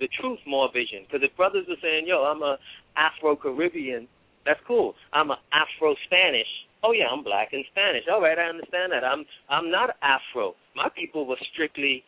[0.00, 1.06] the truth more vision.
[1.06, 2.58] Because if brothers are saying, "Yo, I'm a
[2.96, 4.08] Afro-Caribbean,"
[4.44, 4.94] that's cool.
[5.12, 6.48] I'm a Afro-Spanish.
[6.82, 8.04] Oh yeah, I'm black and Spanish.
[8.10, 9.04] All right, I understand that.
[9.04, 10.54] I'm I'm not Afro.
[10.74, 12.04] My people were strictly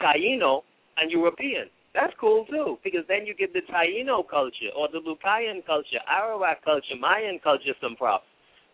[0.00, 0.62] Taino
[0.96, 1.70] and European.
[1.94, 6.62] That's cool too, because then you give the Taino culture or the Lucayan culture, Arawak
[6.64, 8.24] culture, Mayan culture some props.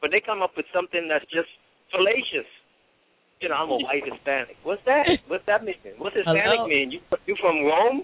[0.01, 1.51] But they come up with something that's just
[1.91, 2.47] fallacious.
[3.41, 4.57] You know, I'm a white Hispanic.
[4.62, 5.07] What's that?
[5.31, 5.78] What's that mean?
[5.99, 6.67] What's Hispanic Hello?
[6.67, 6.91] mean?
[6.91, 8.02] You you from Rome?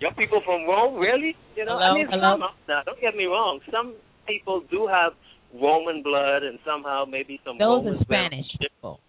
[0.00, 1.34] young people from Rome, really?
[1.56, 2.36] You know, Hello, I mean, hello?
[2.36, 3.60] some now, don't get me wrong.
[3.70, 3.94] Some
[4.26, 5.12] people do have
[5.54, 9.00] Roman blood, and somehow maybe some Those are Spanish people.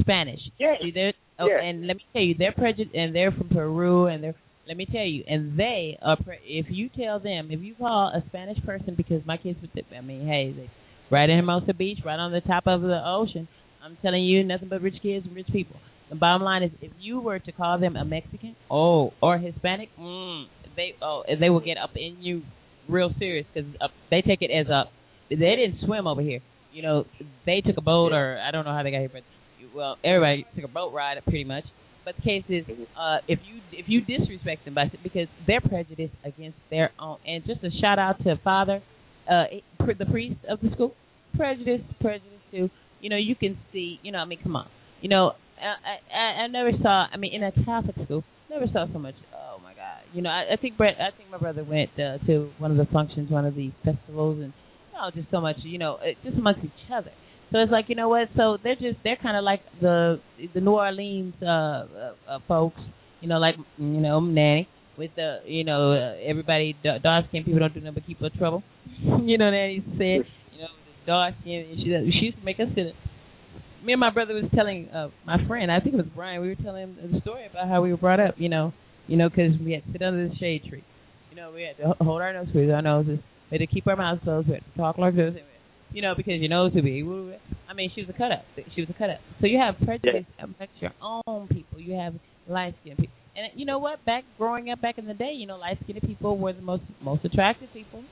[0.00, 0.40] Spanish.
[0.58, 0.74] Yeah.
[0.82, 1.62] See, they're, oh, Yeah.
[1.62, 4.34] and let me tell you, they're prejudiced, and they're from Peru, and they're.
[4.66, 6.16] Let me tell you, and they are.
[6.16, 9.70] Pre- if you tell them, if you call a Spanish person, because my kids, would
[9.94, 10.70] I mean, hey, they
[11.10, 13.48] right in Hermosa Beach, right on the top of the ocean.
[13.82, 15.76] I'm telling you, nothing but rich kids and rich people.
[16.10, 19.88] The bottom line is, if you were to call them a Mexican, oh, or Hispanic,
[19.98, 22.42] mm, they oh, they will get up in you
[22.88, 24.84] real serious because uh, they take it as a.
[25.30, 26.40] They didn't swim over here.
[26.72, 27.04] You know,
[27.46, 29.22] they took a boat, or I don't know how they got here, but
[29.74, 31.64] well, everybody took a boat ride, pretty much.
[32.04, 32.64] But the case is,
[32.98, 37.44] uh, if you if you disrespect them by because they're prejudiced against their own, and
[37.46, 38.82] just a shout out to Father,
[39.30, 39.44] uh,
[39.78, 40.94] the priest of the school,
[41.36, 42.70] prejudice, prejudice too.
[43.00, 43.98] You know, you can see.
[44.02, 44.68] You know, I mean, come on.
[45.00, 47.06] You know, I I, I never saw.
[47.12, 49.14] I mean, in a Catholic school, never saw so much.
[49.34, 50.00] Oh my God.
[50.12, 50.94] You know, I, I think Brett.
[51.00, 54.38] I think my brother went uh, to one of the functions, one of the festivals,
[54.42, 54.52] and
[54.94, 55.56] know, just so much.
[55.62, 57.10] You know, just amongst each other.
[57.52, 58.28] So it's like you know what?
[58.36, 60.20] So they're just they're kind of like the
[60.54, 62.80] the New Orleans uh, uh, uh folks,
[63.20, 67.60] you know, like you know Nanny with the you know uh, everybody dark skin people
[67.60, 68.62] don't do nothing but keep up trouble.
[69.22, 70.68] you know Nanny said, you know,
[71.06, 71.66] dark skin.
[71.70, 72.94] and She she used to make us sit.
[73.84, 76.40] Me and my brother was telling uh, my friend, I think it was Brian.
[76.40, 78.34] We were telling him the story about how we were brought up.
[78.38, 78.72] You know,
[79.06, 80.84] you know, because we had to sit under the shade tree.
[81.30, 83.18] You know, we had to hold our nose with our noses.
[83.50, 84.48] We had to keep our mouths closed.
[84.48, 85.34] We had to talk like this
[85.94, 87.02] you know, because your nose would be.
[87.70, 88.44] I mean, she was a cut up.
[88.74, 89.20] She was a cut up.
[89.40, 91.78] So you have prejudice amongst your own people.
[91.80, 92.14] You have
[92.48, 94.04] light skinned people, and you know what?
[94.04, 96.82] Back growing up back in the day, you know, light skinned people were the most
[97.02, 98.04] most attractive people.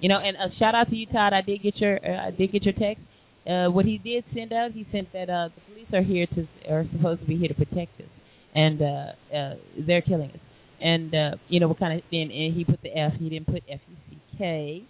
[0.00, 1.32] You know, and a shout out to you, Todd.
[1.32, 3.02] I did get your uh, I did get your text.
[3.46, 6.46] Uh, what he did send out, he sent that uh, the police are here to
[6.70, 8.08] are supposed to be here to protect us,
[8.54, 9.54] and uh, uh,
[9.86, 10.40] they're killing us.
[10.80, 13.12] And uh, you know what kind of and, and he put the F.
[13.18, 14.84] He didn't put F U C K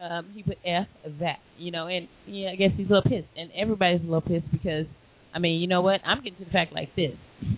[0.00, 0.86] um, he put F
[1.20, 4.20] that, you know, and yeah, I guess he's a little pissed, and everybody's a little
[4.20, 4.86] pissed because,
[5.34, 6.00] I mean, you know what?
[6.04, 7.12] I'm getting to the fact like this.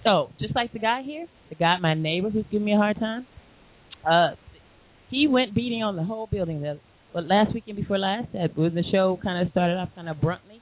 [0.05, 2.99] So just like the guy here, the guy, my neighbor who's giving me a hard
[2.99, 3.27] time,
[4.09, 4.31] uh,
[5.09, 6.61] he went beating on the whole building.
[6.63, 6.81] The,
[7.13, 10.21] but last weekend before last, that when the show kind of started off kind of
[10.21, 10.61] bluntly,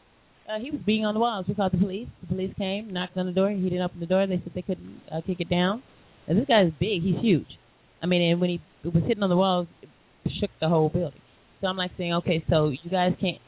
[0.48, 1.44] uh, he was beating on the walls.
[1.46, 2.08] We called the police.
[2.22, 3.50] The police came, knocked on the door.
[3.50, 4.26] He didn't open the door.
[4.26, 5.82] They said they couldn't uh, kick it down.
[6.26, 7.02] And this guy's big.
[7.02, 7.58] He's huge.
[8.02, 11.20] I mean, and when he was hitting on the walls, it shook the whole building.
[11.60, 13.38] So I'm like saying, okay, so you guys can't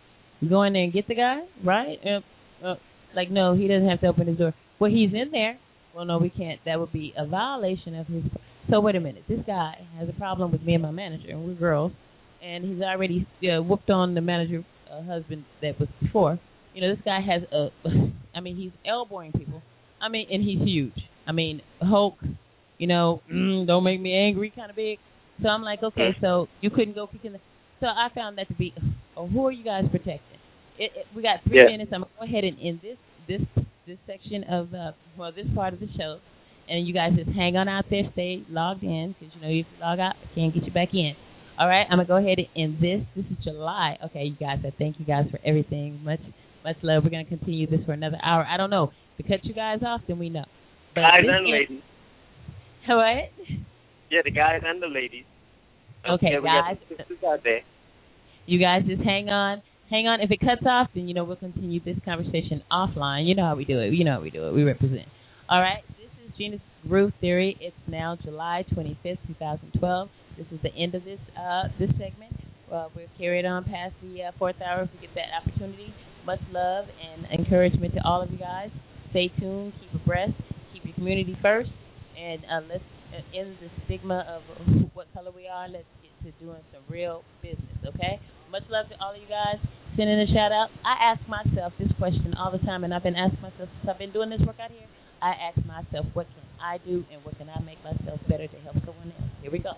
[0.48, 1.98] go in there and get the guy, right?
[2.05, 2.74] Uh, uh,
[3.14, 4.55] like, no, he doesn't have to open his door.
[4.78, 5.58] Well, he's in there.
[5.94, 6.60] Well, no, we can't.
[6.64, 8.22] That would be a violation of his.
[8.70, 9.24] So wait a minute.
[9.28, 11.92] This guy has a problem with me and my manager, and we're girls,
[12.42, 16.39] and he's already uh, whooped on the manager uh, husband that was before.
[16.74, 17.68] You know, this guy has a.
[18.34, 19.62] I mean, he's elbowing people.
[20.00, 21.08] I mean, and he's huge.
[21.26, 22.14] I mean, Hulk.
[22.78, 24.98] You know, mm, don't make me angry, kind of big.
[25.42, 27.40] So I'm like, okay, so you couldn't go kick in the.
[27.80, 28.72] So I found that to be,
[29.16, 30.39] oh, who are you guys protecting?
[30.81, 31.67] It, it, we got three Yeah.
[31.68, 31.92] minutes.
[31.92, 32.97] I'm gonna go ahead and end this
[33.28, 33.42] this
[33.86, 36.18] this section of the well this part of the show,
[36.68, 39.67] and you guys just hang on out there, stay logged in because you know if
[39.68, 41.12] you log out, I can't get you back in.
[41.59, 43.05] All right, I'm gonna go ahead and end this.
[43.15, 43.99] This is July.
[44.07, 44.59] Okay, you guys.
[44.65, 46.00] I thank you guys for everything.
[46.02, 46.20] Much
[46.65, 47.05] much love.
[47.05, 48.47] We're gonna continue this for another hour.
[48.49, 50.47] I don't know to cut you guys off, then we know.
[50.94, 51.83] But Guys and ladies.
[52.89, 53.31] What?
[54.10, 55.25] Yeah, the guys and the ladies.
[56.09, 56.76] Okay, got guys.
[56.89, 57.60] the out there.
[58.47, 59.62] You guys just hang on.
[59.90, 60.20] Hang on.
[60.20, 63.26] If it cuts off, then you know we'll continue this conversation offline.
[63.26, 63.92] You know how we do it.
[63.92, 64.54] You know how we do it.
[64.54, 65.08] We represent.
[65.48, 65.82] All right.
[65.98, 67.58] This is Gena's Groove Theory.
[67.60, 70.08] It's now July 25th, 2012.
[70.38, 72.38] This is the end of this uh, this segment.
[72.70, 75.92] Well, we've carried on past the uh, fourth hour if we get that opportunity.
[76.24, 78.70] Much love and encouragement to all of you guys.
[79.10, 79.72] Stay tuned.
[79.80, 80.34] Keep abreast.
[80.72, 81.70] Keep your community first.
[82.16, 84.42] And uh, let's uh, end the stigma of
[84.94, 85.68] what color we are.
[85.68, 88.20] Let's get to doing some real business, okay?
[88.52, 89.58] Much love to all of you guys.
[90.00, 90.70] Sending a shout out.
[90.80, 93.98] I ask myself this question all the time, and I've been asking myself since I've
[93.98, 94.88] been doing this work out here.
[95.20, 98.56] I ask myself, what can I do and what can I make myself better to
[98.64, 99.28] help someone else?
[99.42, 99.72] Here we go.